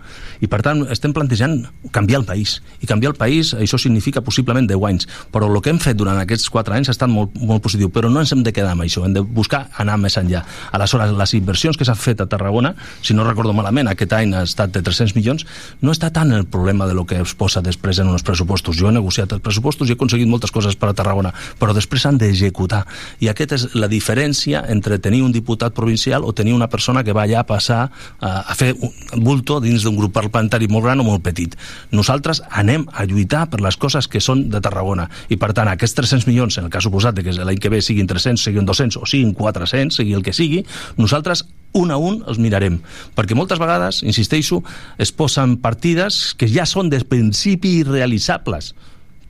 I, 0.40 0.48
per 0.48 0.62
tant, 0.65 0.85
estem 0.93 1.12
plantejant 1.16 1.61
canviar 1.93 2.23
el 2.23 2.27
país. 2.28 2.56
I 2.81 2.89
canviar 2.89 3.12
el 3.12 3.19
país, 3.20 3.52
això 3.59 3.78
significa 3.81 4.24
possiblement 4.24 4.69
10 4.70 4.89
anys. 4.89 5.09
Però 5.35 5.51
el 5.51 5.61
que 5.61 5.73
hem 5.74 5.81
fet 5.82 6.01
durant 6.01 6.19
aquests 6.23 6.48
4 6.52 6.78
anys 6.78 6.90
ha 6.90 6.97
estat 6.97 7.12
molt, 7.12 7.36
molt 7.36 7.65
positiu. 7.65 7.93
Però 7.93 8.09
no 8.09 8.24
ens 8.24 8.32
hem 8.32 8.44
de 8.47 8.52
quedar 8.56 8.73
amb 8.73 8.86
això, 8.86 9.05
hem 9.05 9.16
de 9.16 9.23
buscar 9.24 9.66
anar 9.82 9.98
més 10.01 10.16
enllà. 10.20 10.44
Aleshores, 10.73 11.12
les 11.20 11.36
inversions 11.36 11.77
que 11.77 11.85
s'han 11.85 12.01
fet 12.01 12.24
a 12.24 12.28
Tarragona, 12.31 12.74
si 13.05 13.16
no 13.16 13.28
recordo 13.28 13.52
malament, 13.52 13.74
malament, 13.75 13.91
aquest 13.91 14.13
any 14.15 14.35
ha 14.35 14.45
estat 14.47 14.73
de 14.75 14.83
300 14.83 15.15
milions, 15.17 15.45
no 15.83 15.93
està 15.93 16.11
tant 16.15 16.31
el 16.33 16.47
problema 16.47 16.87
de 16.87 16.95
lo 16.95 17.05
que 17.07 17.21
es 17.21 17.35
posa 17.35 17.63
després 17.63 17.99
en 17.99 18.09
uns 18.09 18.23
pressupostos. 18.23 18.77
Jo 18.79 18.89
he 18.89 18.95
negociat 18.95 19.33
els 19.33 19.43
pressupostos 19.43 19.89
i 19.89 19.95
he 19.95 19.99
aconseguit 19.99 20.29
moltes 20.29 20.53
coses 20.55 20.77
per 20.77 20.91
a 20.91 20.95
Tarragona, 20.95 21.33
però 21.59 21.75
després 21.75 22.05
s'han 22.05 22.19
d'executar. 22.19 22.85
I 23.21 23.29
aquesta 23.33 23.59
és 23.59 23.67
la 23.75 23.89
diferència 23.89 24.65
entre 24.71 24.99
tenir 24.99 25.23
un 25.25 25.33
diputat 25.33 25.75
provincial 25.75 26.25
o 26.25 26.33
tenir 26.33 26.55
una 26.55 26.69
persona 26.69 27.03
que 27.05 27.13
va 27.13 27.25
allà 27.25 27.43
a 27.43 27.49
passar 27.49 27.89
a, 28.21 28.31
a 28.45 28.55
fer 28.55 28.75
un 28.79 29.25
bulto 29.25 29.61
dins 29.61 29.83
d'un 29.85 29.97
grup 29.99 30.15
parlamentari 30.15 30.69
molt 30.69 30.87
gran 30.87 31.01
o 31.01 31.09
molt 31.09 31.25
petit. 31.25 31.57
Nosaltres 31.91 32.43
anem 32.51 32.87
a 32.93 33.07
lluitar 33.09 33.49
per 33.51 33.61
les 33.65 33.77
coses 33.77 34.09
que 34.09 34.23
són 34.23 34.49
de 34.51 34.63
Tarragona 34.63 35.09
i 35.29 35.39
per 35.41 35.53
tant 35.57 35.71
aquests 35.73 35.99
300 35.99 36.29
milions, 36.31 36.59
en 36.59 36.69
el 36.69 36.73
cas 36.73 36.87
suposat 36.87 37.19
de 37.19 37.27
que 37.27 37.35
l'any 37.35 37.59
que 37.59 37.73
ve 37.73 37.83
siguin 37.83 38.09
300, 38.11 38.41
siguin 38.41 38.67
200 38.69 39.03
o 39.03 39.09
siguin 39.09 39.35
400, 39.35 39.97
sigui 39.97 40.15
el 40.15 40.23
que 40.23 40.35
sigui, 40.37 40.65
nosaltres 41.01 41.45
un 41.75 41.91
a 41.91 41.99
un 41.99 42.23
els 42.31 42.39
mirarem, 42.39 42.79
perquè 43.15 43.37
moltes 43.37 43.61
vegades, 43.61 44.03
insisteixo, 44.07 44.63
es 44.99 45.13
posen 45.13 45.59
partides 45.63 46.33
que 46.39 46.49
ja 46.51 46.67
són 46.67 46.91
de 46.91 47.03
principi 47.05 47.81
irrealitzables 47.83 48.73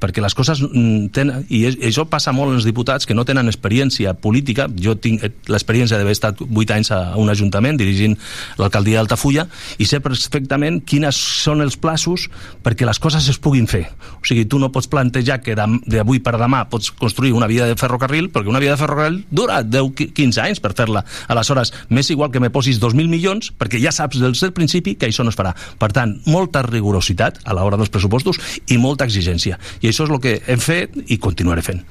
perquè 0.04 0.20
les 0.20 0.36
coses 0.36 0.60
mm, 0.60 1.08
tenen, 1.16 1.46
i 1.48 1.64
això 1.72 2.04
passa 2.10 2.34
molt 2.36 2.52
als 2.52 2.68
diputats 2.68 3.08
que 3.08 3.16
no 3.16 3.24
tenen 3.24 3.48
experiència 3.48 4.12
política, 4.20 4.68
jo 4.76 4.96
tinc 5.00 5.24
eh, 5.24 5.32
l'experiència 5.48 5.96
d'haver 5.96 6.12
estat 6.12 6.42
8 6.44 6.76
anys 6.76 6.92
a 6.92 7.00
un 7.20 7.32
ajuntament 7.32 7.80
dirigint 7.80 8.18
l'alcaldia 8.60 9.00
d'Altafulla 9.00 9.46
i 9.80 9.88
sé 9.88 10.02
perfectament 10.04 10.82
quines 10.84 11.16
són 11.16 11.64
els 11.64 11.78
plaços 11.80 12.28
perquè 12.64 12.84
les 12.84 13.00
coses 13.00 13.26
es 13.32 13.40
puguin 13.40 13.68
fer. 13.70 13.86
O 14.20 14.28
sigui, 14.28 14.44
tu 14.50 14.60
no 14.60 14.70
pots 14.74 14.90
plantejar 14.92 15.40
que 15.44 15.56
d'avui 15.56 16.20
per 16.24 16.36
demà 16.40 16.64
pots 16.70 16.90
construir 16.92 17.32
una 17.36 17.48
via 17.50 17.68
de 17.70 17.78
ferrocarril 17.80 18.30
perquè 18.34 18.52
una 18.52 18.62
via 18.62 18.74
de 18.74 18.80
ferrocarril 18.80 19.22
dura 19.30 19.62
10-15 19.64 20.42
anys 20.44 20.62
per 20.64 20.74
fer-la. 20.76 21.04
Aleshores, 21.32 21.72
m'és 21.88 22.10
igual 22.12 22.32
que 22.34 22.42
me 22.42 22.52
posis 22.52 22.80
2.000 22.82 23.08
milions 23.08 23.52
perquè 23.56 23.80
ja 23.82 23.94
saps 23.94 24.20
des 24.20 24.44
del 24.44 24.54
principi 24.56 24.96
que 24.98 25.08
això 25.08 25.24
no 25.24 25.32
es 25.32 25.38
farà. 25.38 25.54
Per 25.54 25.90
tant, 25.96 26.18
molta 26.28 26.64
rigorositat 26.66 27.40
a 27.44 27.56
l'hora 27.56 27.78
dels 27.80 27.92
pressupostos 27.92 28.40
i 28.68 28.78
molta 28.80 29.06
exigència. 29.08 29.58
I 29.80 29.90
això 29.94 30.04
és 30.08 30.10
el 30.12 30.20
que 30.20 30.34
hem 30.50 30.60
fet 30.60 30.98
i 31.06 31.16
continuaré 31.22 31.62
fent 31.62 31.84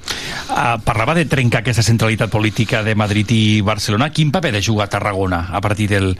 Uh, 0.54 0.76
parlava 0.84 1.14
de 1.16 1.24
trencar 1.26 1.62
aquesta 1.62 1.82
centralitat 1.82 2.30
política 2.30 2.82
de 2.84 2.92
Madrid 2.94 3.30
i 3.32 3.60
Barcelona. 3.64 4.10
Quin 4.14 4.30
paper 4.30 4.52
de 4.52 4.60
jugar 4.62 4.86
Tarragona 4.92 5.48
a 5.50 5.60
partir 5.64 5.88
del, 5.88 6.12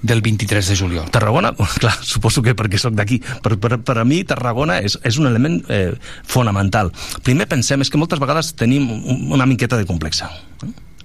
del 0.00 0.22
23 0.22 0.68
de 0.70 0.76
juliol? 0.78 1.10
Tarragona, 1.12 1.50
clar, 1.82 1.92
suposo 2.00 2.40
que 2.46 2.54
perquè 2.56 2.78
sóc 2.80 2.94
d'aquí, 2.96 3.18
però 3.42 3.58
per, 3.60 3.80
per 3.84 3.98
a 4.00 4.04
mi 4.08 4.22
Tarragona 4.24 4.78
és, 4.80 4.96
és 5.04 5.18
un 5.20 5.26
element 5.28 5.58
eh, 5.68 5.90
fonamental. 6.24 6.92
Primer 7.26 7.48
pensem, 7.50 7.82
és 7.84 7.90
que 7.90 8.00
moltes 8.00 8.22
vegades 8.22 8.54
tenim 8.56 8.86
un- 9.02 9.26
una 9.34 9.46
miqueta 9.50 9.76
de 9.76 9.84
complexa. 9.88 10.30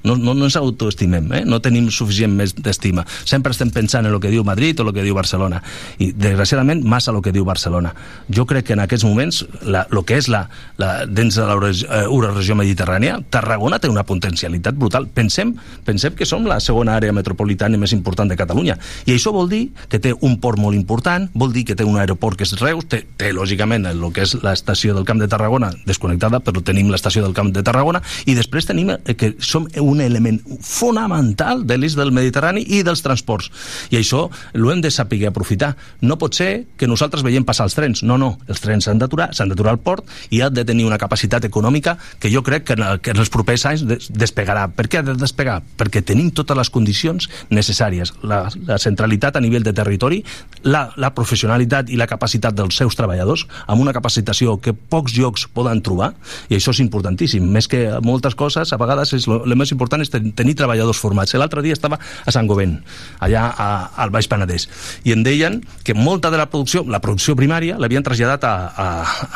No, 0.03 0.15
no, 0.15 0.33
no 0.37 0.47
ens 0.47 0.57
autoestimem, 0.59 1.31
eh? 1.33 1.43
no 1.45 1.59
tenim 1.63 1.89
suficient 1.93 2.33
més 2.37 2.53
d'estima. 2.55 3.05
Sempre 3.25 3.53
estem 3.55 3.71
pensant 3.73 4.05
en 4.05 4.13
el 4.13 4.21
que 4.23 4.31
diu 4.33 4.45
Madrid 4.47 4.79
o 4.79 4.87
el 4.87 4.93
que 4.95 5.05
diu 5.05 5.15
Barcelona. 5.17 5.61
I, 5.99 6.11
desgraciadament, 6.11 6.83
massa 6.87 7.13
el 7.13 7.21
que 7.25 7.33
diu 7.35 7.45
Barcelona. 7.47 7.93
Jo 8.33 8.45
crec 8.49 8.69
que 8.69 8.77
en 8.77 8.83
aquests 8.83 9.05
moments, 9.07 9.43
la, 9.65 9.85
el 9.91 10.03
que 10.07 10.19
és 10.19 10.29
la, 10.31 10.45
la, 10.81 10.91
dins 11.07 11.37
de 11.37 11.47
l'Euroregió 11.47 12.57
mediterrània, 12.59 13.19
Tarragona 13.33 13.79
té 13.81 13.89
una 13.91 14.05
potencialitat 14.07 14.77
brutal. 14.77 15.07
Pensem, 15.13 15.55
pensem 15.87 16.15
que 16.17 16.27
som 16.29 16.45
la 16.47 16.59
segona 16.63 16.97
àrea 16.97 17.15
metropolitana 17.15 17.77
més 17.77 17.93
important 17.95 18.29
de 18.29 18.37
Catalunya. 18.39 18.77
I 19.05 19.15
això 19.15 19.33
vol 19.35 19.49
dir 19.51 19.63
que 19.89 19.99
té 20.03 20.13
un 20.13 20.37
port 20.41 20.59
molt 20.61 20.77
important, 20.77 21.27
vol 21.33 21.53
dir 21.55 21.65
que 21.67 21.75
té 21.77 21.85
un 21.87 21.97
aeroport 21.99 22.37
que 22.37 22.47
és 22.47 22.55
Reus, 22.61 22.87
té, 22.89 23.03
té 23.17 23.31
lògicament 23.35 23.87
el 23.89 24.03
que 24.13 24.25
és 24.25 24.35
l'estació 24.43 24.95
del 24.95 25.05
Camp 25.07 25.21
de 25.21 25.29
Tarragona 25.31 25.71
desconnectada, 25.87 26.41
però 26.43 26.63
tenim 26.63 26.91
l'estació 26.91 27.23
del 27.25 27.35
Camp 27.37 27.51
de 27.55 27.63
Tarragona, 27.65 28.01
i 28.25 28.35
després 28.37 28.67
tenim 28.67 28.93
eh, 28.95 29.15
que 29.17 29.33
som 29.43 29.67
un 29.81 29.96
element 30.01 30.41
fonamental 30.61 31.65
de 31.67 31.77
l'eix 31.77 31.95
del 31.97 32.11
Mediterrani 32.15 32.61
i 32.77 32.81
dels 32.85 33.01
transports. 33.05 33.49
I 33.91 33.97
això 33.99 34.25
ho 34.29 34.71
hem 34.71 34.81
de 34.83 34.91
saber 34.91 35.19
aprofitar. 35.27 35.73
No 36.01 36.17
pot 36.21 36.35
ser 36.37 36.65
que 36.77 36.87
nosaltres 36.87 37.23
veiem 37.25 37.45
passar 37.47 37.65
els 37.67 37.75
trens. 37.77 38.03
No, 38.03 38.17
no, 38.17 38.37
els 38.47 38.61
trens 38.63 38.85
s'han 38.87 38.99
d'aturar, 39.01 39.29
s'han 39.35 39.49
d'aturar 39.51 39.73
al 39.75 39.79
port 39.83 40.05
i 40.29 40.41
ha 40.41 40.49
de 40.49 40.65
tenir 40.65 40.85
una 40.87 40.97
capacitat 41.01 41.45
econòmica 41.47 41.97
que 42.19 42.31
jo 42.33 42.43
crec 42.43 42.63
que 42.67 42.73
en, 42.77 42.83
el- 42.83 42.99
que 43.01 43.11
en 43.11 43.17
els 43.23 43.29
propers 43.33 43.65
anys 43.65 43.85
des- 43.87 44.09
despegarà. 44.13 44.67
Per 44.73 44.87
què 44.87 44.99
ha 44.99 45.05
de 45.07 45.15
despegar? 45.17 45.61
Perquè 45.77 46.03
tenim 46.05 46.29
totes 46.31 46.57
les 46.57 46.69
condicions 46.69 47.29
necessàries. 47.49 48.13
La, 48.23 48.47
la 48.67 48.77
centralitat 48.81 49.35
a 49.37 49.41
nivell 49.43 49.63
de 49.65 49.73
territori, 49.73 50.23
la, 50.63 50.87
la 50.97 51.13
professionalitat 51.15 51.89
i 51.89 51.97
la 51.99 52.07
capacitat 52.07 52.55
dels 52.57 52.75
seus 52.75 52.95
treballadors, 52.95 53.45
amb 53.67 53.81
una 53.81 53.93
capacitació 53.95 54.57
que 54.61 54.73
pocs 54.73 55.15
llocs 55.17 55.47
poden 55.53 55.81
trobar, 55.81 56.13
i 56.49 56.55
això 56.57 56.73
és 56.75 56.81
importantíssim. 56.83 57.43
Més 57.47 57.67
que 57.67 57.85
moltes 58.03 58.35
coses, 58.35 58.71
a 58.73 58.77
vegades 58.77 59.13
és 59.13 59.27
lo 59.27 59.43
més 59.55 59.71
important 59.71 59.76
és 60.01 60.09
ten- 60.09 60.31
tenir 60.33 60.55
treballadors 60.55 60.97
formats. 60.97 61.33
L'altre 61.33 61.61
dia 61.61 61.73
estava 61.73 61.99
a 62.25 62.31
Sant 62.31 62.47
Govent, 62.47 62.79
allà 63.19 63.53
a, 63.57 63.67
al 63.95 64.09
Baix 64.09 64.27
Penedès, 64.27 64.67
i 65.03 65.11
em 65.13 65.23
deien 65.23 65.61
que 65.83 65.93
molta 65.93 66.31
de 66.31 66.37
la 66.37 66.47
producció, 66.49 66.83
la 66.87 66.99
producció 66.99 67.35
primària, 67.35 67.77
l'havien 67.77 68.03
traslladat 68.03 68.43
a, 68.43 68.53
a, 68.75 68.87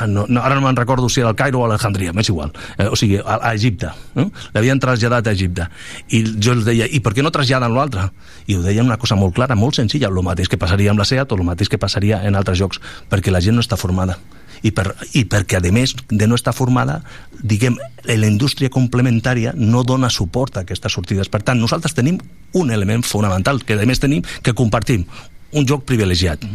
a 0.03 0.07
no, 0.07 0.26
ara 0.41 0.55
no 0.55 0.61
me'n 0.61 0.76
recordo 0.76 1.09
si 1.09 1.22
era 1.22 1.30
el 1.30 1.35
Cairo 1.35 1.59
o 1.59 1.65
a 1.65 1.69
Alejandria, 1.69 2.13
m'és 2.13 2.30
igual, 2.30 2.51
eh, 2.77 2.88
o 2.88 2.95
sigui, 2.95 3.18
a, 3.19 3.39
a 3.41 3.53
Egipte, 3.53 3.91
no? 4.15 4.31
l'havien 4.53 4.80
traslladat 4.80 5.27
a 5.27 5.31
Egipte. 5.31 5.68
I 6.09 6.23
jo 6.41 6.53
els 6.57 6.65
deia, 6.65 6.88
i 6.89 6.99
per 6.99 7.13
què 7.13 7.23
no 7.23 7.31
traslladen 7.31 7.73
l'altre? 7.76 8.09
I 8.47 8.55
ho 8.57 8.61
deien 8.65 8.85
una 8.85 8.97
cosa 8.97 9.15
molt 9.15 9.35
clara, 9.35 9.55
molt 9.55 9.76
senzilla, 9.76 10.07
el 10.09 10.22
mateix 10.26 10.49
que 10.49 10.57
passaria 10.57 10.91
amb 10.91 10.99
la 10.99 11.05
SEAT 11.05 11.31
o 11.31 11.35
el 11.35 11.43
mateix 11.47 11.69
que 11.69 11.77
passaria 11.81 12.23
en 12.26 12.35
altres 12.35 12.59
llocs, 12.59 12.81
perquè 13.09 13.31
la 13.31 13.41
gent 13.41 13.55
no 13.55 13.61
està 13.61 13.77
formada 13.77 14.18
i, 14.61 14.71
per, 14.71 14.91
i 15.17 15.23
perquè 15.25 15.59
a 15.59 15.73
més 15.73 15.95
de 16.09 16.27
no 16.27 16.38
estar 16.38 16.53
formada 16.53 17.01
diguem, 17.41 17.77
la 18.05 18.27
indústria 18.27 18.69
complementària 18.69 19.53
no 19.57 19.83
dona 19.83 20.09
suport 20.09 20.57
a 20.57 20.65
aquestes 20.65 20.93
sortides. 20.93 21.29
Per 21.29 21.41
tant, 21.45 21.59
nosaltres 21.59 21.95
tenim 21.97 22.19
un 22.57 22.71
element 22.71 23.03
fonamental 23.05 23.63
que 23.65 23.79
a 23.79 23.88
més 23.88 24.01
tenim 24.01 24.25
que 24.43 24.53
compartim. 24.53 25.05
Un 25.51 25.67
joc 25.67 25.83
privilegiat. 25.89 26.45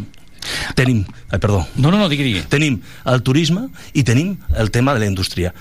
Tenim, 0.79 1.03
ai, 1.31 1.41
perdó. 1.43 1.65
No, 1.77 1.91
no, 1.91 1.99
no, 1.99 2.09
digui, 2.09 2.25
digui. 2.29 2.45
tenim 2.49 2.79
el 3.11 3.23
turisme 3.27 3.67
i 3.95 4.05
tenim 4.07 4.37
el 4.57 4.71
tema 4.71 4.95
de 4.95 5.03
la 5.03 5.11
indústria. 5.11 5.53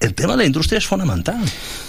El 0.00 0.14
tema 0.14 0.34
de 0.34 0.44
la 0.44 0.50
indústria 0.50 0.78
és 0.78 0.86
fonamental 0.86 1.42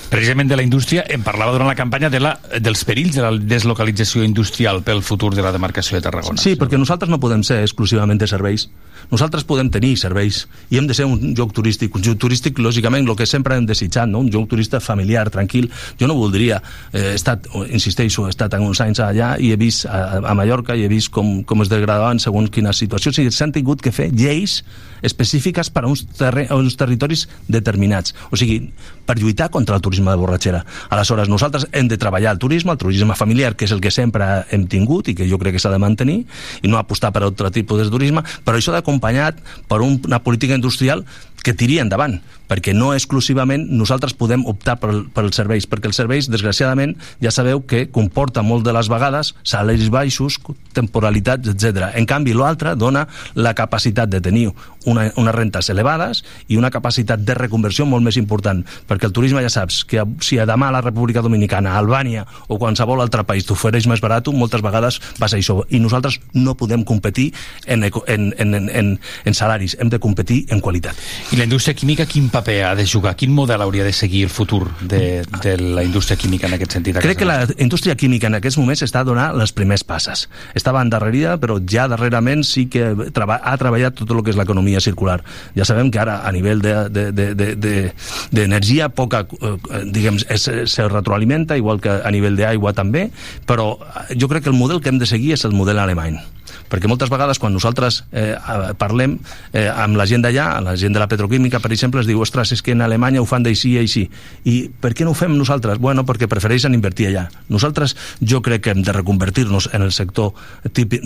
Precisament 0.09 0.49
de 0.49 0.57
la 0.59 0.63
indústria 0.63 1.03
en 1.09 1.23
parlava 1.25 1.53
durant 1.55 1.69
la 1.69 1.77
campanya 1.77 2.09
de 2.09 2.19
la, 2.21 2.35
dels 2.61 2.84
perills 2.85 3.15
de 3.15 3.23
la 3.25 3.31
deslocalització 3.34 4.23
industrial 4.23 4.84
pel 4.85 5.01
futur 5.01 5.34
de 5.35 5.45
la 5.45 5.51
demarcació 5.55 5.97
de 5.97 6.03
Tarragona. 6.05 6.41
Sí, 6.41 6.55
perquè 6.59 6.77
nosaltres 6.77 7.11
no 7.11 7.21
podem 7.23 7.43
ser 7.47 7.61
exclusivament 7.63 8.21
de 8.21 8.30
serveis. 8.30 8.67
Nosaltres 9.11 9.43
podem 9.43 9.69
tenir 9.73 9.95
serveis 9.99 10.43
i 10.71 10.77
hem 10.80 10.88
de 10.88 10.95
ser 10.95 11.05
un 11.09 11.34
lloc 11.38 11.53
turístic. 11.55 11.95
Un 11.97 12.05
lloc 12.05 12.19
turístic, 12.21 12.59
lògicament, 12.63 13.07
el 13.09 13.17
que 13.19 13.27
sempre 13.30 13.57
hem 13.57 13.67
desitjat, 13.67 14.07
no? 14.09 14.21
un 14.23 14.31
lloc 14.31 14.47
turista 14.51 14.80
familiar, 14.80 15.30
tranquil. 15.34 15.69
Jo 15.99 16.09
no 16.09 16.17
voldria... 16.19 16.61
Eh, 16.93 17.11
he 17.13 17.17
estat, 17.17 17.49
insisteixo, 17.67 18.27
he 18.27 18.31
estat 18.34 18.55
uns 18.57 18.80
anys 18.81 19.01
allà 19.03 19.34
i 19.41 19.51
he 19.53 19.57
vist 19.59 19.85
a, 19.85 20.21
a 20.23 20.34
Mallorca 20.38 20.77
i 20.77 20.85
he 20.85 20.89
vist 20.91 21.11
com, 21.13 21.41
com 21.47 21.61
es 21.61 21.69
degradaven 21.71 22.21
segons 22.23 22.49
quines 22.53 22.80
situacions 22.80 23.19
i 23.19 23.27
s'han 23.31 23.53
tingut 23.53 23.84
que 23.84 23.91
fer 23.93 24.09
lleis 24.13 24.61
específiques 25.03 25.69
per 25.69 25.84
a 25.84 25.91
uns, 25.91 26.05
terre, 26.17 26.47
a 26.49 26.57
uns 26.57 26.77
territoris 26.80 27.27
determinats. 27.51 28.15
O 28.31 28.39
sigui, 28.39 28.71
per 29.05 29.17
lluitar 29.19 29.49
contra 29.51 29.75
el 29.75 29.81
turisme 29.81 30.11
de 30.11 30.17
borratxera. 30.17 30.63
Aleshores, 30.89 31.30
nosaltres 31.30 31.67
hem 31.71 31.89
de 31.91 31.97
treballar 31.97 32.34
el 32.34 32.39
turisme, 32.39 32.71
el 32.71 32.81
turisme 32.81 33.15
familiar, 33.15 33.55
que 33.55 33.65
és 33.67 33.75
el 33.75 33.81
que 33.84 33.91
sempre 33.91 34.45
hem 34.51 34.67
tingut 34.71 35.11
i 35.11 35.17
que 35.17 35.27
jo 35.30 35.39
crec 35.41 35.57
que 35.57 35.63
s'ha 35.63 35.73
de 35.73 35.81
mantenir, 35.81 36.23
i 36.61 36.71
no 36.71 36.80
apostar 36.80 37.13
per 37.13 37.25
altre 37.27 37.51
tipus 37.51 37.84
de 37.84 37.91
turisme, 37.91 38.23
però 38.45 38.57
això 38.59 38.73
d'acompanyat 38.75 39.43
per 39.67 39.81
un, 39.84 39.99
una 40.07 40.23
política 40.23 40.55
industrial 40.55 41.05
que 41.43 41.51
tiri 41.53 41.77
endavant, 41.84 42.21
perquè 42.47 42.71
no 42.75 42.93
exclusivament 42.95 43.65
nosaltres 43.75 44.15
podem 44.15 44.45
optar 44.47 44.77
per, 44.80 44.93
per 45.13 45.25
els 45.25 45.35
serveis, 45.35 45.67
perquè 45.67 45.89
els 45.89 45.99
serveis, 45.99 46.30
desgraciadament, 46.31 46.95
ja 47.23 47.34
sabeu 47.35 47.61
que 47.67 47.85
comporta 47.91 48.43
molt 48.45 48.63
de 48.63 48.73
les 48.75 48.88
vegades 48.91 49.34
salaris 49.43 49.91
baixos, 49.91 50.39
temporalitats, 50.73 51.51
etc. 51.51 51.89
En 51.99 52.07
canvi, 52.09 52.35
l'altre 52.38 52.77
dona 52.80 53.05
la 53.35 53.53
capacitat 53.57 54.11
de 54.11 54.23
tenir 54.23 54.47
una, 54.85 55.10
unes 55.18 55.35
rentes 55.35 55.69
elevades 55.69 56.23
i 56.47 56.57
una 56.57 56.72
capacitat 56.72 57.22
de 57.23 57.35
reconversió 57.38 57.85
molt 57.89 58.03
més 58.05 58.18
important, 58.19 58.64
perquè 58.88 59.10
el 59.10 59.15
turisme 59.15 59.43
ja 59.43 59.51
saps 59.53 59.84
que 59.89 60.03
si 60.23 60.39
a 60.39 60.47
demà 60.49 60.69
a 60.69 60.77
la 60.77 60.84
República 60.84 61.22
Dominicana, 61.22 61.73
a 61.73 61.81
Albània 61.81 62.26
o 62.47 62.60
qualsevol 62.61 63.01
altre 63.03 63.26
país 63.27 63.47
t'ofereix 63.47 63.88
més 63.89 64.01
barat, 64.03 64.27
moltes 64.34 64.64
vegades 64.64 64.99
vas 65.19 65.34
a 65.34 65.39
això, 65.39 65.61
i 65.69 65.80
nosaltres 65.84 66.19
no 66.34 66.55
podem 66.57 66.84
competir 66.88 67.31
en, 67.65 67.84
en, 67.84 68.34
en, 68.38 68.53
en, 68.55 68.91
en, 69.26 69.34
salaris, 69.34 69.77
hem 69.80 69.89
de 69.89 69.99
competir 69.99 70.45
en 70.53 70.61
qualitat. 70.61 70.97
I 71.31 71.39
la 71.39 71.47
indústria 71.47 71.76
química 71.76 72.05
quin 72.10 72.30
paper 72.34 72.60
ha 72.69 72.76
de 72.76 72.88
jugar? 72.88 73.15
Quin 73.19 73.34
model 73.34 73.61
hauria 73.61 73.84
de 73.84 73.93
seguir 73.93 74.23
el 74.26 74.34
futur 74.34 74.69
de, 74.81 75.23
de 75.43 75.57
la 75.57 75.84
indústria 75.84 76.18
química 76.18 76.47
en 76.47 76.57
aquest 76.57 76.77
sentit? 76.77 76.99
Crec 77.03 77.19
que 77.19 77.27
la 77.30 77.47
indústria 77.57 77.95
química 77.95 78.27
en 78.27 78.39
aquests 78.39 78.60
moments 78.61 78.84
està 78.85 79.03
donant 79.03 79.35
les 79.38 79.53
primers 79.53 79.84
passes. 79.84 80.27
Estava 80.55 80.81
endarrerida, 80.84 81.38
però 81.41 81.60
ja 81.60 81.88
darrerament 81.91 82.43
sí 82.47 82.68
que 82.72 82.85
ha 82.93 83.57
treballat 83.60 83.97
tot 83.99 84.11
el 84.11 84.23
que 84.23 84.34
és 84.34 84.39
l'economia 84.39 84.72
circular. 84.81 85.21
Ja 85.57 85.65
sabem 85.65 85.91
que 85.91 85.99
ara, 85.99 86.21
a 86.25 86.31
nivell 86.31 86.61
d'energia, 86.63 86.89
de, 86.89 87.11
de, 87.11 87.55
de, 87.55 87.89
de, 88.33 88.89
poca, 88.95 89.25
eh, 89.29 89.83
diguem, 89.85 90.17
es, 90.29 90.49
se 90.65 90.87
retroalimenta, 90.87 91.57
igual 91.57 91.81
que 91.81 91.89
a 91.91 92.11
nivell 92.11 92.37
d'aigua 92.39 92.73
també, 92.73 93.09
però 93.45 93.75
eh, 93.77 94.15
jo 94.19 94.29
crec 94.31 94.43
que 94.43 94.53
el 94.53 94.57
model 94.57 94.81
que 94.81 94.89
hem 94.89 95.01
de 95.01 95.09
seguir 95.09 95.33
és 95.37 95.45
el 95.45 95.53
model 95.57 95.79
alemany 95.79 96.21
perquè 96.69 96.89
moltes 96.89 97.11
vegades 97.11 97.39
quan 97.41 97.53
nosaltres 97.53 98.03
eh, 98.11 98.33
eh, 98.33 98.71
parlem 98.79 99.17
eh, 99.53 99.67
amb 99.69 99.97
la 99.99 100.07
gent 100.09 100.23
d'allà, 100.25 100.47
la 100.63 100.75
gent 100.79 100.95
de 100.95 101.01
la 101.01 101.07
petroquímica, 101.09 101.59
per 101.61 101.71
exemple, 101.73 102.01
es 102.01 102.09
diu, 102.09 102.21
ostres, 102.23 102.53
és 102.55 102.63
que 102.63 102.73
en 102.73 102.81
Alemanya 102.81 103.21
ho 103.21 103.27
fan 103.29 103.45
d'així 103.45 103.75
i 103.75 103.81
així. 103.83 104.07
I 104.49 104.55
per 104.81 104.93
què 104.97 105.05
no 105.05 105.13
ho 105.13 105.17
fem 105.17 105.35
nosaltres? 105.37 105.79
Bueno, 105.83 106.05
perquè 106.07 106.29
prefereixen 106.29 106.73
invertir 106.73 107.09
allà. 107.11 107.27
Nosaltres, 107.53 107.95
jo 108.21 108.41
crec 108.45 108.65
que 108.65 108.73
hem 108.73 108.83
de 108.85 108.95
reconvertir-nos 108.95 109.69
en 109.73 109.85
el 109.85 109.91
sector, 109.93 110.33
tipi, 110.73 111.01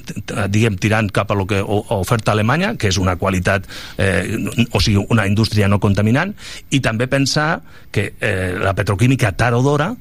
diguem, 0.47 0.77
tirant 0.79 1.09
cap 1.13 1.31
a 1.31 1.37
lo 1.37 1.47
que 1.49 1.59
oferta 1.63 2.31
Alemanya, 2.31 2.75
que 2.77 2.91
és 2.91 2.99
una 3.01 3.17
qualitat, 3.19 3.56
eh, 3.97 4.37
o 4.71 4.81
sigui, 4.83 5.05
una 5.09 5.27
indústria 5.27 5.69
no 5.71 5.81
contaminant, 5.83 6.35
i 6.69 6.81
també 6.83 7.07
pensar 7.07 7.61
que 7.91 8.11
eh, 8.19 8.55
la 8.61 8.75
petroquímica 8.77 9.33
tard 9.37 9.57
o 9.57 9.63
d'hora 9.65 9.93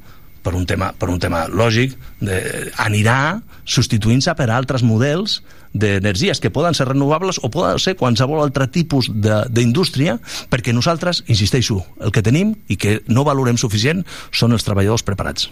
per 0.46 0.54
un 0.54 0.62
tema, 0.62 0.92
per 0.94 1.08
un 1.10 1.18
tema 1.18 1.48
lògic, 1.50 1.96
de, 2.22 2.38
anirà 2.78 3.40
substituint-se 3.66 4.30
per 4.38 4.46
altres 4.54 4.84
models 4.86 5.40
d'energies 5.74 6.38
que 6.40 6.52
poden 6.54 6.76
ser 6.78 6.86
renovables 6.86 7.40
o 7.42 7.50
poden 7.50 7.80
ser 7.82 7.96
qualsevol 7.98 8.44
altre 8.44 8.68
tipus 8.70 9.10
d'indústria, 9.10 10.20
perquè 10.52 10.72
nosaltres, 10.72 11.24
insisteixo, 11.26 11.82
el 11.98 12.14
que 12.14 12.22
tenim 12.22 12.54
i 12.70 12.78
que 12.78 13.00
no 13.10 13.26
valorem 13.26 13.58
suficient 13.58 14.06
són 14.30 14.54
els 14.54 14.64
treballadors 14.64 15.02
preparats. 15.02 15.50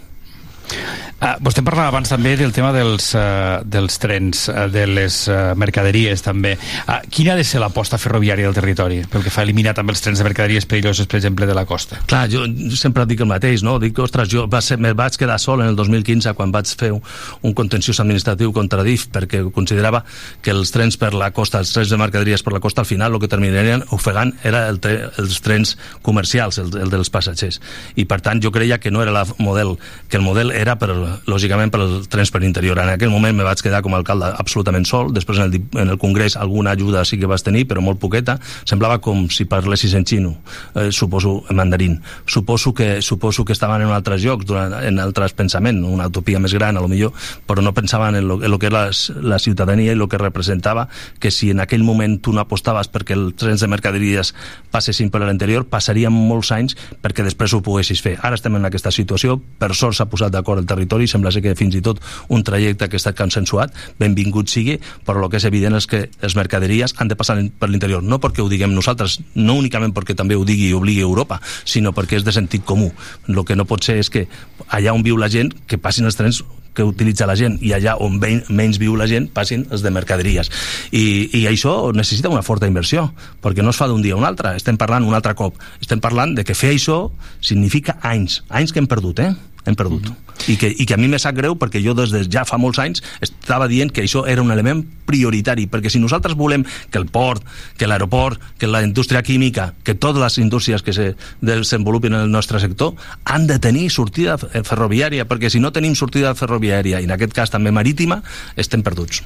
Ah, 1.25 1.37
vostè 1.39 1.63
parlava 1.63 1.87
abans 1.93 2.09
també 2.11 2.33
del 2.35 2.51
tema 2.53 2.73
dels, 2.75 3.07
uh, 3.15 3.61
dels 3.63 3.95
trens, 4.03 4.43
uh, 4.51 4.65
de 4.69 4.83
les 4.85 5.15
uh, 5.31 5.53
mercaderies 5.57 6.21
també. 6.21 6.51
Uh, 6.83 6.97
quina 7.09 7.33
ha 7.33 7.37
de 7.39 7.45
ser 7.47 7.61
l'aposta 7.63 7.97
ferroviària 7.97 8.49
del 8.49 8.57
territori 8.57 8.97
pel 9.09 9.23
que 9.23 9.31
fa 9.31 9.41
a 9.41 9.45
eliminar 9.47 9.73
també 9.77 9.95
els 9.95 10.03
trens 10.03 10.19
de 10.19 10.27
mercaderies 10.27 10.67
perilloses, 10.67 11.07
per 11.07 11.21
exemple, 11.21 11.47
de 11.47 11.55
la 11.55 11.63
costa? 11.65 12.01
Clar, 12.11 12.25
jo 12.29 12.43
sempre 12.75 13.07
dic 13.07 13.23
el 13.23 13.29
mateix, 13.31 13.63
no? 13.63 13.77
Dic, 13.79 13.97
ostres, 14.03 14.27
jo 14.29 14.43
va 14.51 14.59
ser, 14.61 14.77
me 14.77 14.91
vaig 14.97 15.15
quedar 15.17 15.39
sol 15.39 15.63
en 15.63 15.71
el 15.71 15.77
2015 15.79 16.35
quan 16.35 16.51
vaig 16.53 16.73
fer 16.75 16.91
un, 16.93 16.99
un 17.47 17.55
contenciós 17.55 18.03
administratiu 18.03 18.51
contra 18.53 18.83
DIF 18.83 19.07
perquè 19.15 19.45
considerava 19.55 20.03
que 20.43 20.51
els 20.51 20.75
trens 20.75 20.99
per 20.99 21.13
la 21.15 21.31
costa, 21.31 21.63
els 21.63 21.71
trens 21.73 21.95
de 21.95 22.01
mercaderies 22.01 22.43
per 22.43 22.53
la 22.53 22.61
costa, 22.61 22.83
al 22.83 22.91
final 22.91 23.15
el 23.15 23.23
que 23.23 23.31
terminarien 23.31 23.87
ofegant 23.95 24.35
era 24.43 24.65
el 24.67 24.81
tre, 24.83 24.97
els 25.23 25.39
trens 25.45 25.77
comercials, 26.03 26.59
el, 26.59 26.75
el 26.83 26.91
dels 26.91 27.09
passatgers. 27.09 27.61
I 27.95 28.05
per 28.05 28.19
tant 28.19 28.43
jo 28.43 28.51
creia 28.51 28.81
que 28.83 28.91
no 28.91 29.01
era 29.01 29.15
el 29.15 29.35
model, 29.39 29.77
que 30.11 30.19
el 30.19 30.27
model 30.27 30.51
era 30.55 30.77
per, 30.79 30.89
lògicament 31.27 31.71
per 31.73 31.81
als 31.83 32.09
trens 32.11 32.31
per 32.31 32.41
interior. 32.47 32.79
En 32.81 32.93
aquell 32.93 33.11
moment 33.13 33.35
me 33.35 33.45
vaig 33.45 33.61
quedar 33.63 33.81
com 33.85 33.95
a 33.95 33.99
alcalde 34.01 34.31
absolutament 34.39 34.87
sol, 34.87 35.11
després 35.13 35.39
en 35.41 35.49
el, 35.49 35.61
en 35.81 35.93
el 35.93 35.99
Congrés 36.01 36.37
alguna 36.39 36.73
ajuda 36.75 37.03
sí 37.05 37.19
que 37.19 37.29
vas 37.29 37.43
tenir, 37.43 37.65
però 37.69 37.83
molt 37.83 37.99
poqueta. 38.01 38.37
Semblava 38.65 38.99
com 39.03 39.27
si 39.29 39.45
parlessis 39.49 39.93
en 39.97 40.05
xino, 40.07 40.35
eh, 40.75 40.91
suposo 40.91 41.43
en 41.49 41.59
mandarín. 41.59 41.99
Suposo 42.25 42.73
que, 42.73 43.01
suposo 43.01 43.45
que 43.45 43.53
estaven 43.53 43.83
en 43.83 43.93
altres 43.93 44.23
llocs, 44.23 44.45
durant, 44.45 44.73
en 44.81 44.99
altres 44.99 45.33
pensaments, 45.33 45.85
una 45.85 46.07
utopia 46.07 46.39
més 46.39 46.53
gran, 46.53 46.77
a 46.77 46.83
lo 46.83 46.89
millor, 46.91 47.13
però 47.47 47.61
no 47.61 47.73
pensaven 47.73 48.15
en 48.15 48.27
lo, 48.27 48.59
que 48.59 48.67
era 48.67 48.87
la, 48.87 48.91
la 49.21 49.39
ciutadania 49.39 49.91
i 49.91 49.95
el 49.95 50.07
que 50.09 50.19
representava 50.21 50.87
que 51.19 51.31
si 51.31 51.51
en 51.51 51.61
aquell 51.63 51.83
moment 51.83 52.19
tu 52.21 52.33
no 52.33 52.43
apostaves 52.43 52.89
perquè 52.91 53.15
els 53.17 53.35
trens 53.39 53.63
de 53.63 53.69
mercaderies 53.71 54.33
passessin 54.71 55.11
per 55.11 55.23
l'interior, 55.25 55.65
passarien 55.69 56.13
molts 56.13 56.51
anys 56.55 56.77
perquè 57.01 57.25
després 57.25 57.53
ho 57.53 57.61
poguessis 57.65 58.01
fer. 58.03 58.17
Ara 58.21 58.37
estem 58.39 58.55
en 58.57 58.67
aquesta 58.67 58.93
situació, 58.93 59.39
per 59.59 59.73
sort 59.75 59.97
s'ha 59.97 60.09
posat 60.09 60.33
d'acord 60.45 60.61
el 60.61 60.69
territori, 60.69 61.09
sembla 61.09 61.33
ser 61.33 61.41
que 61.41 61.55
fins 61.57 61.73
i 61.75 61.81
tot 61.81 61.99
un 62.29 62.45
trajecte 62.45 62.87
que 62.87 62.99
ha 62.99 63.01
estat 63.01 63.17
consensuat, 63.17 63.73
benvingut 63.99 64.51
sigui, 64.53 64.77
però 65.05 65.23
el 65.23 65.31
que 65.33 65.41
és 65.41 65.47
evident 65.49 65.75
és 65.79 65.89
que 65.89 66.05
les 66.21 66.35
mercaderies 66.37 66.93
han 67.01 67.09
de 67.09 67.17
passar 67.17 67.39
per 67.57 67.71
l'interior, 67.71 68.03
no 68.05 68.21
perquè 68.21 68.43
ho 68.43 68.51
diguem 68.51 68.75
nosaltres, 68.75 69.17
no 69.33 69.57
únicament 69.57 69.95
perquè 69.95 70.15
també 70.15 70.37
ho 70.37 70.45
digui 70.45 70.69
i 70.69 70.77
obligui 70.77 71.01
Europa, 71.01 71.41
sinó 71.65 71.95
perquè 71.95 72.21
és 72.21 72.27
de 72.27 72.35
sentit 72.35 72.63
comú. 72.65 72.91
El 73.27 73.41
que 73.45 73.57
no 73.57 73.65
pot 73.65 73.83
ser 73.83 73.97
és 73.97 74.11
que 74.13 74.27
allà 74.69 74.93
on 74.93 75.03
viu 75.03 75.17
la 75.17 75.31
gent, 75.31 75.51
que 75.65 75.81
passin 75.81 76.05
els 76.05 76.19
trens 76.19 76.43
que 76.75 76.83
utilitza 76.83 77.25
la 77.25 77.37
gent 77.39 77.55
i 77.63 77.71
allà 77.71 77.95
on 78.03 78.19
menys 78.19 78.77
viu 78.81 78.97
la 78.99 79.07
gent 79.07 79.29
passin 79.33 79.63
els 79.71 79.81
de 79.81 79.93
mercaderies 79.95 80.51
I, 80.91 81.05
i 81.39 81.45
això 81.47 81.93
necessita 81.95 82.27
una 82.27 82.43
forta 82.43 82.67
inversió 82.67 83.07
perquè 83.41 83.63
no 83.63 83.71
es 83.71 83.79
fa 83.79 83.87
d'un 83.87 84.03
dia 84.03 84.17
a 84.17 84.19
un 84.19 84.27
altre 84.27 84.51
estem 84.59 84.75
parlant 84.75 85.07
un 85.07 85.15
altre 85.15 85.31
cop 85.39 85.55
estem 85.79 86.03
parlant 86.03 86.35
de 86.35 86.43
que 86.43 86.57
fer 86.57 86.73
això 86.75 86.99
significa 87.39 87.95
anys 88.03 88.41
anys 88.49 88.75
que 88.75 88.83
hem 88.83 88.91
perdut, 88.91 89.23
eh? 89.23 89.31
hem 89.63 89.79
perdut 89.79 90.03
mm 90.03 90.11
-hmm. 90.11 90.24
I, 90.47 90.57
que, 90.59 90.67
i 90.67 90.85
que 90.85 90.93
a 90.93 90.97
mi 90.97 91.07
me 91.07 91.17
sap 91.17 91.35
greu 91.37 91.55
perquè 91.57 91.79
jo 91.81 91.93
des 91.97 92.11
de 92.11 92.25
ja 92.29 92.43
fa 92.45 92.57
molts 92.61 92.77
anys 92.83 93.01
estava 93.23 93.69
dient 93.71 93.89
que 93.95 94.03
això 94.03 94.25
era 94.27 94.43
un 94.43 94.51
element 94.51 94.83
prioritari 95.07 95.65
perquè 95.71 95.89
si 95.89 95.99
nosaltres 96.03 96.35
volem 96.35 96.65
que 96.91 96.99
el 96.99 97.05
port 97.07 97.41
que 97.79 97.87
l'aeroport, 97.87 98.41
que 98.59 98.67
la 98.67 98.83
indústria 98.83 99.23
química 99.23 99.73
que 99.83 99.95
totes 99.95 100.21
les 100.21 100.37
indústries 100.43 100.83
que 100.83 100.93
se 100.93 101.15
desenvolupin 101.41 102.13
en 102.13 102.21
el 102.27 102.31
nostre 102.31 102.59
sector 102.59 102.93
han 103.23 103.47
de 103.47 103.59
tenir 103.59 103.89
sortida 103.91 104.37
fe- 104.37 104.63
ferroviària 104.67 105.25
perquè 105.25 105.49
si 105.49 105.59
no 105.63 105.71
tenim 105.71 105.95
sortida 105.95 106.35
ferroviària 106.35 106.99
i 107.01 107.07
en 107.07 107.15
aquest 107.15 107.33
cas 107.33 107.49
també 107.53 107.71
marítima 107.71 108.21
estem 108.55 108.83
perduts 108.83 109.23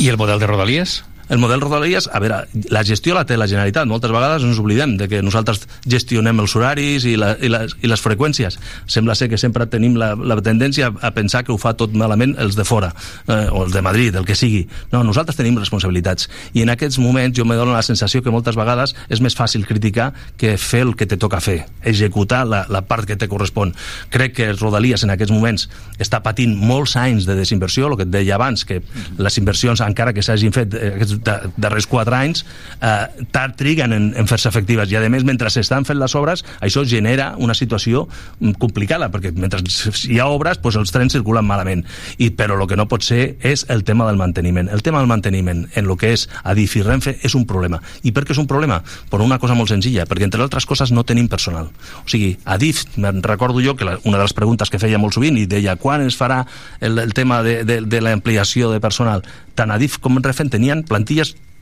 I 0.00 0.08
el 0.08 0.16
model 0.16 0.40
de 0.40 0.46
Rodalies? 0.48 1.04
El 1.30 1.38
model 1.38 1.60
Rodalies, 1.60 2.08
a 2.12 2.18
veure, 2.18 2.40
la 2.74 2.82
gestió 2.82 3.14
la 3.14 3.22
té 3.22 3.36
la 3.38 3.46
Generalitat. 3.46 3.86
Moltes 3.86 4.10
vegades 4.10 4.42
ens 4.42 4.58
oblidem 4.58 4.96
de 4.98 5.06
que 5.06 5.20
nosaltres 5.22 5.62
gestionem 5.86 6.42
els 6.42 6.56
horaris 6.58 7.04
i, 7.06 7.12
la, 7.14 7.36
i, 7.38 7.46
les, 7.52 7.76
i 7.86 7.90
les 7.90 8.02
freqüències. 8.02 8.56
Sembla 8.90 9.14
ser 9.14 9.28
que 9.30 9.38
sempre 9.38 9.68
tenim 9.70 9.94
la, 10.00 10.16
la 10.18 10.40
tendència 10.42 10.88
a 10.90 11.10
pensar 11.14 11.44
que 11.46 11.54
ho 11.54 11.58
fa 11.62 11.76
tot 11.78 11.94
malament 11.94 12.34
els 12.42 12.58
de 12.58 12.66
fora, 12.66 12.90
eh, 13.28 13.46
o 13.46 13.62
els 13.62 13.76
de 13.76 13.82
Madrid, 13.86 14.18
el 14.18 14.26
que 14.26 14.34
sigui. 14.34 14.64
No, 14.90 15.04
nosaltres 15.06 15.38
tenim 15.38 15.60
responsabilitats. 15.60 16.26
I 16.50 16.64
en 16.64 16.74
aquests 16.74 16.98
moments 16.98 17.38
jo 17.38 17.46
me 17.46 17.54
dono 17.54 17.78
la 17.78 17.84
sensació 17.86 18.24
que 18.26 18.34
moltes 18.34 18.58
vegades 18.58 18.96
és 19.06 19.22
més 19.22 19.38
fàcil 19.38 19.68
criticar 19.70 20.10
que 20.34 20.56
fer 20.58 20.82
el 20.88 20.96
que 20.98 21.06
te 21.06 21.20
toca 21.20 21.38
fer, 21.38 21.60
executar 21.86 22.42
la, 22.50 22.64
la 22.66 22.82
part 22.90 23.06
que 23.06 23.14
te 23.14 23.30
correspon. 23.30 23.76
Crec 24.10 24.34
que 24.40 24.50
Rodalies 24.56 25.06
en 25.06 25.14
aquests 25.14 25.36
moments 25.36 25.68
està 26.02 26.24
patint 26.26 26.58
molts 26.58 26.98
anys 26.98 27.30
de 27.30 27.38
desinversió, 27.38 27.86
el 27.86 27.98
que 28.02 28.08
et 28.08 28.14
deia 28.18 28.34
abans, 28.34 28.66
que 28.66 28.82
les 29.22 29.38
inversions, 29.38 29.86
encara 29.86 30.10
que 30.16 30.26
s'hagin 30.26 30.58
fet 30.58 30.74
eh, 30.74 30.94
aquests 30.96 31.19
da- 31.24 31.40
darrers 31.56 31.86
quatre 31.90 32.16
anys, 32.16 32.44
eh, 32.80 33.24
tard 33.32 33.56
triguen 33.56 33.92
en, 33.92 34.10
en 34.16 34.28
fer-se 34.30 34.48
efectives. 34.48 34.90
I, 34.90 34.96
a 34.96 35.04
més, 35.12 35.24
mentre 35.26 35.50
s'estan 35.52 35.86
fent 35.88 35.98
les 36.00 36.14
obres, 36.18 36.44
això 36.60 36.84
genera 36.88 37.34
una 37.38 37.54
situació 37.54 38.06
mm, 38.38 38.56
complicada, 38.62 39.10
perquè 39.12 39.32
mentre 39.36 39.62
hi 39.62 40.18
ha 40.20 40.28
obres, 40.30 40.60
doncs 40.62 40.80
els 40.80 40.92
trens 40.94 41.16
circulen 41.16 41.46
malament. 41.46 41.84
I, 42.18 42.30
però 42.36 42.58
el 42.60 42.66
que 42.70 42.78
no 42.78 42.88
pot 42.88 43.04
ser 43.06 43.36
és 43.46 43.66
el 43.68 43.84
tema 43.84 44.06
del 44.08 44.18
manteniment. 44.20 44.70
El 44.72 44.82
tema 44.82 44.98
del 45.02 45.10
manteniment 45.10 45.66
en 45.74 45.84
el 45.90 45.96
que 46.00 46.12
és 46.14 46.28
Adif 46.44 46.76
i 46.76 46.84
Renfe 46.86 47.18
és 47.26 47.34
un 47.34 47.46
problema. 47.46 47.80
I 48.02 48.12
per 48.16 48.24
què 48.24 48.34
és 48.34 48.40
un 48.40 48.48
problema? 48.50 48.80
Per 49.10 49.20
una 49.20 49.38
cosa 49.42 49.54
molt 49.58 49.70
senzilla, 49.72 50.06
perquè 50.08 50.26
entre 50.28 50.42
altres 50.42 50.66
coses 50.66 50.92
no 50.92 51.04
tenim 51.04 51.28
personal. 51.28 51.70
O 52.04 52.08
sigui, 52.08 52.36
Adif, 52.44 52.84
recordo 53.22 53.60
jo 53.64 53.76
que 53.76 53.84
la, 53.84 53.98
una 54.04 54.18
de 54.18 54.24
les 54.24 54.34
preguntes 54.36 54.70
que 54.70 54.78
feia 54.80 54.98
molt 54.98 55.14
sovint 55.16 55.38
i 55.38 55.46
deia 55.50 55.76
quan 55.80 56.04
es 56.06 56.16
farà 56.18 56.44
el, 56.80 56.98
el 56.98 57.14
tema 57.14 57.42
de, 57.42 57.60
de, 57.64 57.80
de 57.82 58.00
l'ampliació 58.00 58.70
de 58.70 58.80
personal, 58.80 59.24
tant 59.54 59.70
Adif 59.74 59.98
com 60.00 60.16
Renfe 60.20 60.46
tenien 60.48 60.82
plantilles 60.86 61.09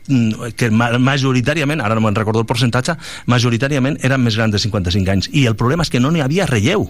mm, 0.08 0.52
que 0.56 0.70
ma- 0.70 0.92
majoritàriament, 0.98 1.80
ara 1.84 1.94
no 1.94 2.00
me'n 2.04 2.14
recordo 2.16 2.40
el 2.40 2.46
percentatge, 2.46 2.96
majoritàriament 3.26 3.98
eren 4.04 4.22
més 4.24 4.36
grans 4.36 4.52
de 4.52 4.58
55 4.62 5.10
anys. 5.10 5.28
I 5.32 5.46
el 5.46 5.56
problema 5.56 5.82
és 5.86 5.90
que 5.90 6.00
no 6.00 6.10
n'hi 6.10 6.20
havia 6.24 6.46
relleu. 6.46 6.88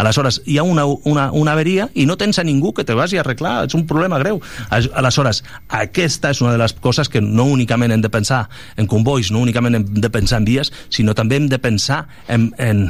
Aleshores, 0.00 0.38
hi 0.48 0.54
ha 0.56 0.62
una, 0.64 0.86
una, 0.86 1.26
una 1.36 1.52
averia 1.52 1.90
i 1.94 2.06
no 2.08 2.14
tens 2.16 2.38
a 2.40 2.44
ningú 2.46 2.70
que 2.72 2.84
te 2.88 2.94
vagi 2.96 3.18
a 3.18 3.20
arreglar, 3.20 3.66
és 3.66 3.74
un 3.76 3.82
problema 3.90 4.18
greu. 4.22 4.38
Al- 4.70 4.88
Aleshores, 4.96 5.42
aquesta 5.68 6.30
és 6.32 6.40
una 6.40 6.52
de 6.54 6.58
les 6.62 6.72
coses 6.72 7.10
que 7.12 7.20
no 7.20 7.44
únicament 7.44 7.92
hem 7.92 8.00
de 8.00 8.08
pensar 8.08 8.46
en 8.80 8.86
convois, 8.88 9.28
no 9.30 9.42
únicament 9.44 9.76
hem 9.76 9.84
de 10.00 10.08
pensar 10.10 10.38
en 10.40 10.46
vies, 10.48 10.72
sinó 10.88 11.12
també 11.14 11.36
hem 11.36 11.50
de 11.52 11.58
pensar 11.58 12.06
en, 12.28 12.54
en, 12.56 12.86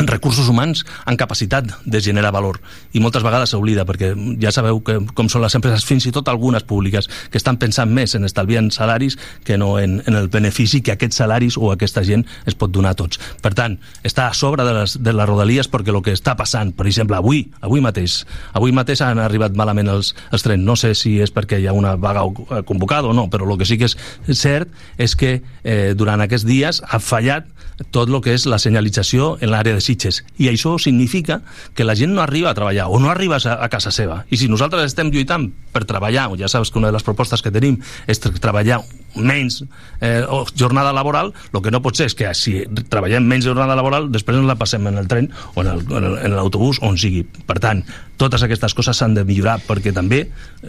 en 0.00 0.08
recursos 0.08 0.48
humans 0.48 0.84
en 1.06 1.16
capacitat 1.20 1.68
de 1.84 2.00
generar 2.00 2.32
valor. 2.32 2.60
I 2.96 3.02
moltes 3.04 3.24
vegades 3.24 3.52
s'oblida 3.52 3.84
perquè 3.86 4.12
ja 4.40 4.52
sabeu 4.54 4.80
que, 4.84 4.96
com 5.14 5.28
són 5.28 5.44
les 5.44 5.54
empreses 5.58 5.84
fins 5.84 6.06
i 6.08 6.12
tot 6.14 6.28
algunes 6.32 6.64
públiques 6.64 7.08
que 7.30 7.38
estan 7.38 7.60
pensant 7.60 7.92
més 7.92 8.16
en 8.16 8.24
estalviar 8.24 8.64
en 8.64 8.70
salaris 8.74 9.18
que 9.44 9.58
no 9.60 9.76
en, 9.78 10.00
en 10.06 10.16
el 10.16 10.30
benefici 10.32 10.80
que 10.80 10.96
aquests 10.96 11.20
salaris 11.22 11.58
o 11.60 11.70
aquesta 11.74 12.02
gent 12.06 12.24
es 12.48 12.56
pot 12.56 12.72
donar 12.72 12.94
a 12.96 12.98
tots. 12.98 13.20
Per 13.44 13.52
tant, 13.54 13.76
està 14.06 14.30
a 14.30 14.34
sobre 14.34 14.64
de 14.64 14.74
les, 14.80 14.96
de 15.02 15.14
les 15.14 15.28
rodalies 15.28 15.68
perquè 15.70 15.92
el 15.92 16.02
que 16.06 16.16
està 16.16 16.34
passant, 16.38 16.72
per 16.76 16.88
exemple 16.88 17.18
avui, 17.18 17.44
avui 17.60 17.84
mateix, 17.84 18.22
avui 18.56 18.72
mateix 18.72 19.04
han 19.04 19.20
arribat 19.20 19.56
malament 19.58 19.92
els, 19.92 20.14
els 20.32 20.46
trens, 20.46 20.64
no 20.64 20.78
sé 20.80 20.94
si 20.96 21.18
és 21.20 21.32
perquè 21.34 21.60
hi 21.60 21.68
ha 21.68 21.76
una 21.76 21.96
vaga 22.00 22.24
eh, 22.24 22.62
convocada 22.66 23.10
o 23.10 23.16
no 23.16 23.28
però 23.30 23.48
el 23.48 23.58
que 23.60 23.68
sí 23.68 23.78
que 23.80 23.90
és 23.90 23.96
cert 24.40 24.70
és 24.98 25.16
que 25.18 25.40
eh, 25.40 25.92
durant 25.96 26.20
aquests 26.24 26.48
dies 26.48 26.82
ha 26.86 27.00
fallat 27.02 27.48
tot 27.90 28.10
el 28.10 28.20
que 28.20 28.34
és 28.36 28.44
la 28.50 28.58
senyalització 28.60 29.36
en 29.40 29.52
l'àrea 29.52 29.78
de 29.78 29.84
Sitges. 29.90 30.22
I 30.38 30.46
això 30.52 30.76
significa 30.78 31.40
que 31.74 31.84
la 31.84 31.96
gent 31.98 32.14
no 32.14 32.22
arriba 32.22 32.50
a 32.52 32.54
treballar 32.54 32.86
o 32.88 33.00
no 33.02 33.10
arriba 33.10 33.40
a, 33.42 33.58
a 33.64 33.68
casa 33.72 33.90
seva. 33.90 34.22
I 34.30 34.38
si 34.38 34.46
nosaltres 34.48 34.86
estem 34.92 35.10
lluitant 35.10 35.48
per 35.74 35.82
treballar, 35.86 36.28
ja 36.38 36.48
saps 36.50 36.70
que 36.70 36.78
una 36.78 36.88
de 36.90 36.96
les 36.98 37.06
propostes 37.06 37.42
que 37.42 37.50
tenim 37.54 37.80
és 38.10 38.22
tre- 38.22 38.32
treballar 38.38 38.80
menys 39.18 39.64
eh, 40.00 40.22
o 40.30 40.44
jornada 40.54 40.92
laboral, 40.94 41.32
el 41.52 41.62
que 41.64 41.72
no 41.74 41.80
pot 41.82 41.98
ser 41.98 42.06
és 42.06 42.14
que 42.14 42.28
si 42.38 42.60
treballem 42.92 43.24
menys 43.26 43.48
jornada 43.48 43.74
laboral, 43.74 44.06
després 44.14 44.38
ens 44.38 44.46
la 44.46 44.54
passem 44.60 44.86
en 44.86 45.00
el 45.02 45.08
tren 45.10 45.26
o 45.56 45.64
en 45.64 45.72
en 45.74 46.06
en 46.20 46.36
l'autobús, 46.36 46.78
on 46.86 46.94
sigui. 47.00 47.24
Per 47.48 47.56
tant, 47.58 47.82
totes 48.20 48.44
aquestes 48.46 48.74
coses 48.78 48.94
s'han 49.00 49.16
de 49.16 49.24
millorar, 49.26 49.56
perquè 49.66 49.90
també 49.96 50.28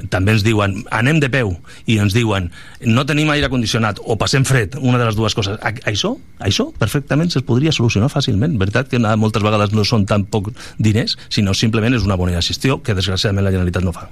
també 0.09 0.33
ens 0.33 0.41
diuen, 0.45 0.79
anem 0.89 1.19
de 1.21 1.29
peu, 1.29 1.53
i 1.85 1.99
ens 2.01 2.15
diuen, 2.17 2.49
no 2.87 3.05
tenim 3.05 3.29
aire 3.29 3.49
condicionat, 3.53 3.99
o 4.01 4.17
passem 4.17 4.45
fred, 4.47 4.79
una 4.81 4.97
de 4.97 5.05
les 5.11 5.19
dues 5.19 5.35
coses. 5.37 5.59
A 5.61 5.73
això, 5.91 6.15
això 6.39 6.71
perfectament 6.79 7.29
es 7.29 7.45
podria 7.45 7.71
solucionar 7.75 8.09
fàcilment. 8.09 8.57
Veritat 8.57 8.89
que 8.89 8.97
na- 9.11 9.19
moltes 9.19 9.43
vegades 9.43 9.75
no 9.75 9.83
són 9.87 10.07
tan 10.07 10.23
poc 10.25 10.49
diners, 10.79 11.17
sinó 11.29 11.53
simplement 11.53 11.93
és 11.97 12.07
una 12.07 12.15
bona 12.17 12.41
gestió 12.41 12.79
que 12.81 12.95
desgraciadament 12.97 13.45
la 13.45 13.51
Generalitat 13.53 13.83
no 13.83 13.91
fa. 13.93 14.07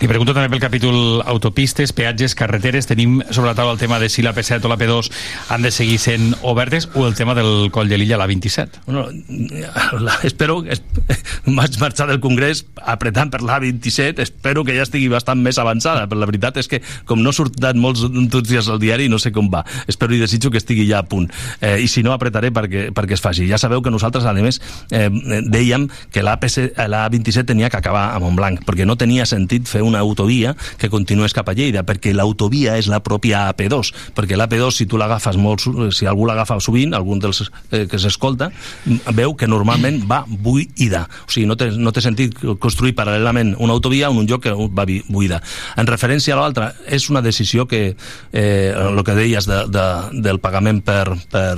Li 0.00 0.08
pregunto 0.10 0.34
també 0.34 0.50
pel 0.50 0.60
capítol 0.62 1.22
autopistes, 1.24 1.92
peatges, 1.96 2.34
carreteres. 2.34 2.88
Tenim 2.90 3.20
sobre 3.30 3.50
la 3.52 3.54
taula 3.54 3.72
el 3.76 3.78
tema 3.80 3.98
de 4.02 4.08
si 4.10 4.22
la 4.26 4.34
P7 4.34 4.64
o 4.66 4.68
la 4.72 4.76
P2 4.80 5.10
han 5.54 5.62
de 5.62 5.70
seguir 5.70 5.98
sent 6.02 6.34
obertes 6.42 6.88
o 6.94 7.06
el 7.06 7.14
tema 7.14 7.34
del 7.38 7.70
coll 7.70 7.88
de 7.88 7.98
l'illa, 7.98 8.18
la 8.18 8.26
27. 8.26 8.80
Bueno, 8.86 9.06
la, 10.00 10.18
espero 10.24 10.62
que 10.62 10.72
es, 10.72 10.82
vaig 11.46 11.78
marxar 11.80 12.08
del 12.10 12.20
Congrés 12.20 12.64
apretant 12.82 13.30
per 13.30 13.42
l'A27, 13.44 14.20
espero 14.24 14.64
que 14.66 14.74
ja 14.76 14.82
estigui 14.86 15.08
bastant 15.12 15.40
més 15.44 15.58
avançada, 15.62 16.06
però 16.10 16.20
la 16.24 16.28
veritat 16.30 16.58
és 16.60 16.68
que 16.70 16.80
com 17.08 17.22
no 17.22 17.32
surten 17.36 17.78
molts 17.80 18.02
tots 18.32 18.48
dies 18.50 18.68
al 18.68 18.80
diari 18.82 19.08
no 19.12 19.18
sé 19.22 19.32
com 19.32 19.48
va, 19.52 19.62
espero 19.90 20.14
i 20.16 20.20
desitjo 20.22 20.50
que 20.50 20.58
estigui 20.60 20.88
ja 20.90 21.00
a 21.04 21.06
punt, 21.08 21.28
eh, 21.60 21.76
i 21.82 21.88
si 21.88 22.02
no 22.02 22.12
apretaré 22.14 22.50
perquè, 22.54 22.88
perquè 22.96 23.16
es 23.16 23.22
faci. 23.24 23.46
Ja 23.50 23.58
sabeu 23.60 23.82
que 23.82 23.92
nosaltres 23.92 24.24
a 24.42 24.46
més 24.46 24.60
eh, 24.90 25.08
dèiem 25.46 25.88
que 26.12 26.24
l'A27 26.24 27.46
tenia 27.50 27.70
que 27.70 27.80
acabar 27.80 28.10
a 28.14 28.20
Montblanc, 28.22 28.64
perquè 28.66 28.86
no 28.88 28.98
tenia 29.00 29.26
sentit 29.28 29.68
fer 29.70 29.82
una 29.86 30.02
autovia 30.04 30.54
que 30.78 30.90
continués 30.92 31.34
cap 31.36 31.48
a 31.50 31.56
Lleida, 31.56 31.84
perquè 31.86 32.14
l'autovia 32.16 32.76
és 32.80 32.90
la 32.90 33.00
pròpia 33.04 33.46
AP2, 33.52 33.92
perquè 34.16 34.38
l'AP2 34.38 34.70
si 34.80 34.86
tu 34.90 35.00
l'agafes 35.00 35.38
molt, 35.40 35.66
si 35.94 36.08
algú 36.08 36.26
l'agafa 36.28 36.58
sovint, 36.60 36.94
algun 36.94 37.20
dels 37.22 37.42
eh, 37.70 37.86
que 37.90 37.98
s'escolta, 38.00 38.50
veu 39.16 39.34
que 39.38 39.48
normalment 39.50 40.02
va 40.10 40.22
buida. 40.26 41.06
O 41.26 41.32
sigui, 41.32 41.46
no 41.48 41.56
té, 41.58 41.70
no 41.76 41.92
té 41.92 42.02
sentit 42.04 42.36
construir 42.62 42.94
paral·lelament 42.98 43.54
una 43.58 43.76
autovia 43.76 44.10
en 44.10 44.20
un 44.22 44.28
lloc 44.28 44.44
que 44.46 44.54
va 44.54 44.86
buida. 45.08 45.40
En 45.80 45.88
referència 45.88 46.36
a 46.36 46.40
l'altra, 46.40 46.72
és 46.86 47.08
una 47.10 47.22
decisió 47.24 47.66
que, 47.70 47.94
eh, 48.32 48.72
el 48.76 49.02
que 49.04 49.16
deies 49.16 49.48
de, 49.48 49.64
de, 49.72 49.86
del 50.22 50.40
pagament 50.42 50.82
per, 50.84 51.16
per, 51.30 51.56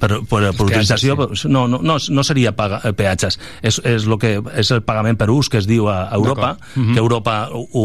per, 0.00 0.10
per, 0.24 0.42
per 0.56 0.66
utilització, 0.66 1.16
no, 1.52 1.66
no, 1.68 1.80
no, 1.82 1.99
no 2.08 2.24
seria 2.24 2.54
paga, 2.56 2.80
eh, 2.84 2.94
peatges, 2.96 3.38
és, 3.62 3.80
és, 3.84 4.06
lo 4.08 4.16
que, 4.18 4.38
és 4.56 4.70
el 4.72 4.82
pagament 4.86 5.18
per 5.20 5.28
ús 5.30 5.50
que 5.52 5.60
es 5.60 5.68
diu 5.68 5.90
a 5.92 6.08
Europa, 6.16 6.54
D'acord. 6.56 6.78
Mhm. 6.80 6.94
que 6.94 7.00
Europa 7.00 7.36
ho, 7.52 7.66
ho, 7.72 7.84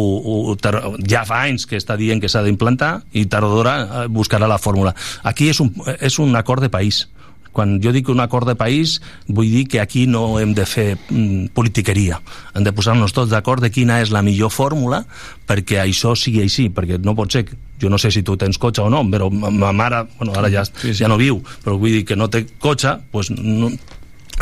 ho, 0.54 0.96
ja 1.04 1.26
fa 1.28 1.44
anys 1.50 1.68
que 1.68 1.78
està 1.78 1.98
dient 2.00 2.22
que 2.22 2.30
s'ha 2.32 2.44
d'implantar 2.46 3.02
i 3.12 3.26
tard 3.26 3.50
o 3.50 3.52
d'hora 3.52 3.76
eh, 3.84 4.08
buscarà 4.08 4.48
la 4.48 4.62
fórmula. 4.62 4.96
Aquí 5.24 5.50
és 5.50 5.60
un, 5.60 5.74
és 6.00 6.20
un 6.20 6.36
acord 6.36 6.64
de 6.64 6.70
país. 6.70 7.08
Quan 7.56 7.78
jo 7.80 7.94
dic 7.96 8.10
un 8.12 8.20
acord 8.20 8.50
de 8.50 8.58
país, 8.60 8.98
vull 9.32 9.48
dir 9.48 9.64
que 9.72 9.80
aquí 9.80 10.04
no 10.12 10.42
hem 10.42 10.52
de 10.54 10.66
fer 10.68 10.98
mm, 10.98 11.54
politiqueria. 11.56 12.20
Hem 12.52 12.66
de 12.68 12.74
posar-nos 12.76 13.16
tots 13.16 13.32
d'acord 13.32 13.64
de 13.64 13.72
quina 13.72 14.02
és 14.04 14.12
la 14.12 14.26
millor 14.28 14.52
fórmula 14.52 15.06
perquè 15.48 15.80
això 15.80 16.18
sigui 16.20 16.44
així, 16.44 16.68
perquè 16.70 17.00
no 17.00 17.16
pot 17.16 17.32
ser... 17.32 17.48
Jo 17.76 17.90
no 17.92 17.98
sé 18.00 18.08
si 18.12 18.22
tu 18.24 18.38
tens 18.40 18.56
cotxe 18.56 18.86
o 18.86 18.90
no, 18.92 19.02
però 19.12 19.28
ma, 19.28 19.50
ma 19.52 19.74
mare, 19.76 20.06
bueno, 20.16 20.32
ara 20.40 20.48
ja, 20.52 20.62
sí, 20.64 20.94
sí. 20.94 21.02
ja 21.02 21.10
no 21.12 21.18
viu, 21.20 21.42
però 21.64 21.76
vull 21.76 21.92
dir 21.92 22.06
que 22.08 22.16
no 22.16 22.30
té 22.32 22.46
cotxe, 22.64 22.94
pues 23.12 23.28
no, 23.36 23.68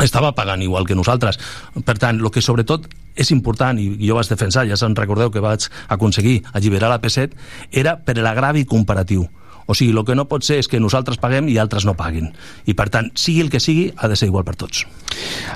estava 0.02 0.34
pagant 0.34 0.62
igual 0.62 0.86
que 0.86 0.96
nosaltres. 0.98 1.38
Per 1.84 1.96
tant, 1.98 2.18
el 2.20 2.30
que 2.34 2.42
sobretot 2.42 2.88
és 3.14 3.30
important, 3.30 3.78
i 3.78 3.94
jo 4.00 4.16
vaig 4.18 4.28
defensar, 4.30 4.66
ja 4.66 4.78
se'n 4.78 4.96
recordeu 4.98 5.30
que 5.30 5.42
vaig 5.42 5.68
aconseguir 5.88 6.42
alliberar 6.52 6.90
la 6.90 7.00
P7, 7.02 7.30
era 7.70 7.98
per 8.02 8.18
l'agravi 8.18 8.64
comparatiu. 8.66 9.28
O 9.66 9.74
sigui, 9.74 9.94
el 9.96 10.04
que 10.04 10.16
no 10.16 10.26
pot 10.28 10.44
ser 10.44 10.58
és 10.60 10.68
que 10.68 10.80
nosaltres 10.82 11.16
paguem 11.22 11.48
i 11.48 11.56
altres 11.56 11.86
no 11.88 11.94
paguin. 11.96 12.32
I, 12.66 12.74
per 12.76 12.90
tant, 12.92 13.08
sigui 13.16 13.40
el 13.46 13.50
que 13.52 13.62
sigui, 13.62 13.86
ha 13.96 14.10
de 14.10 14.16
ser 14.18 14.28
igual 14.28 14.44
per 14.44 14.58
tots. 14.60 14.84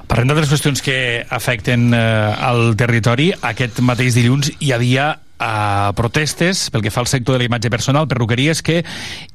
Parlem 0.08 0.30
d'altres 0.30 0.48
qüestions 0.54 0.80
que 0.84 1.26
afecten 1.28 1.92
eh, 1.92 2.48
el 2.48 2.72
territori. 2.80 3.32
Aquest 3.50 3.82
mateix 3.84 4.16
dilluns 4.16 4.54
hi 4.58 4.72
havia 4.72 5.10
a 5.38 5.92
protestes 5.96 6.68
pel 6.74 6.82
que 6.84 6.92
fa 6.94 7.02
al 7.04 7.10
sector 7.10 7.36
de 7.36 7.42
la 7.42 7.48
imatge 7.48 7.70
personal, 7.70 8.08
perruqueries 8.10 8.62
que 8.62 8.82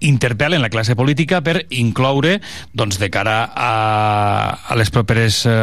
interpel·len 0.04 0.62
la 0.64 0.72
classe 0.74 0.96
política 1.00 1.42
per 1.44 1.66
incloure, 1.72 2.40
doncs, 2.74 3.00
de 3.00 3.10
cara 3.14 3.38
a, 3.50 3.72
a 4.68 4.80
les 4.80 4.92
properes 4.94 5.44
eh, 5.48 5.54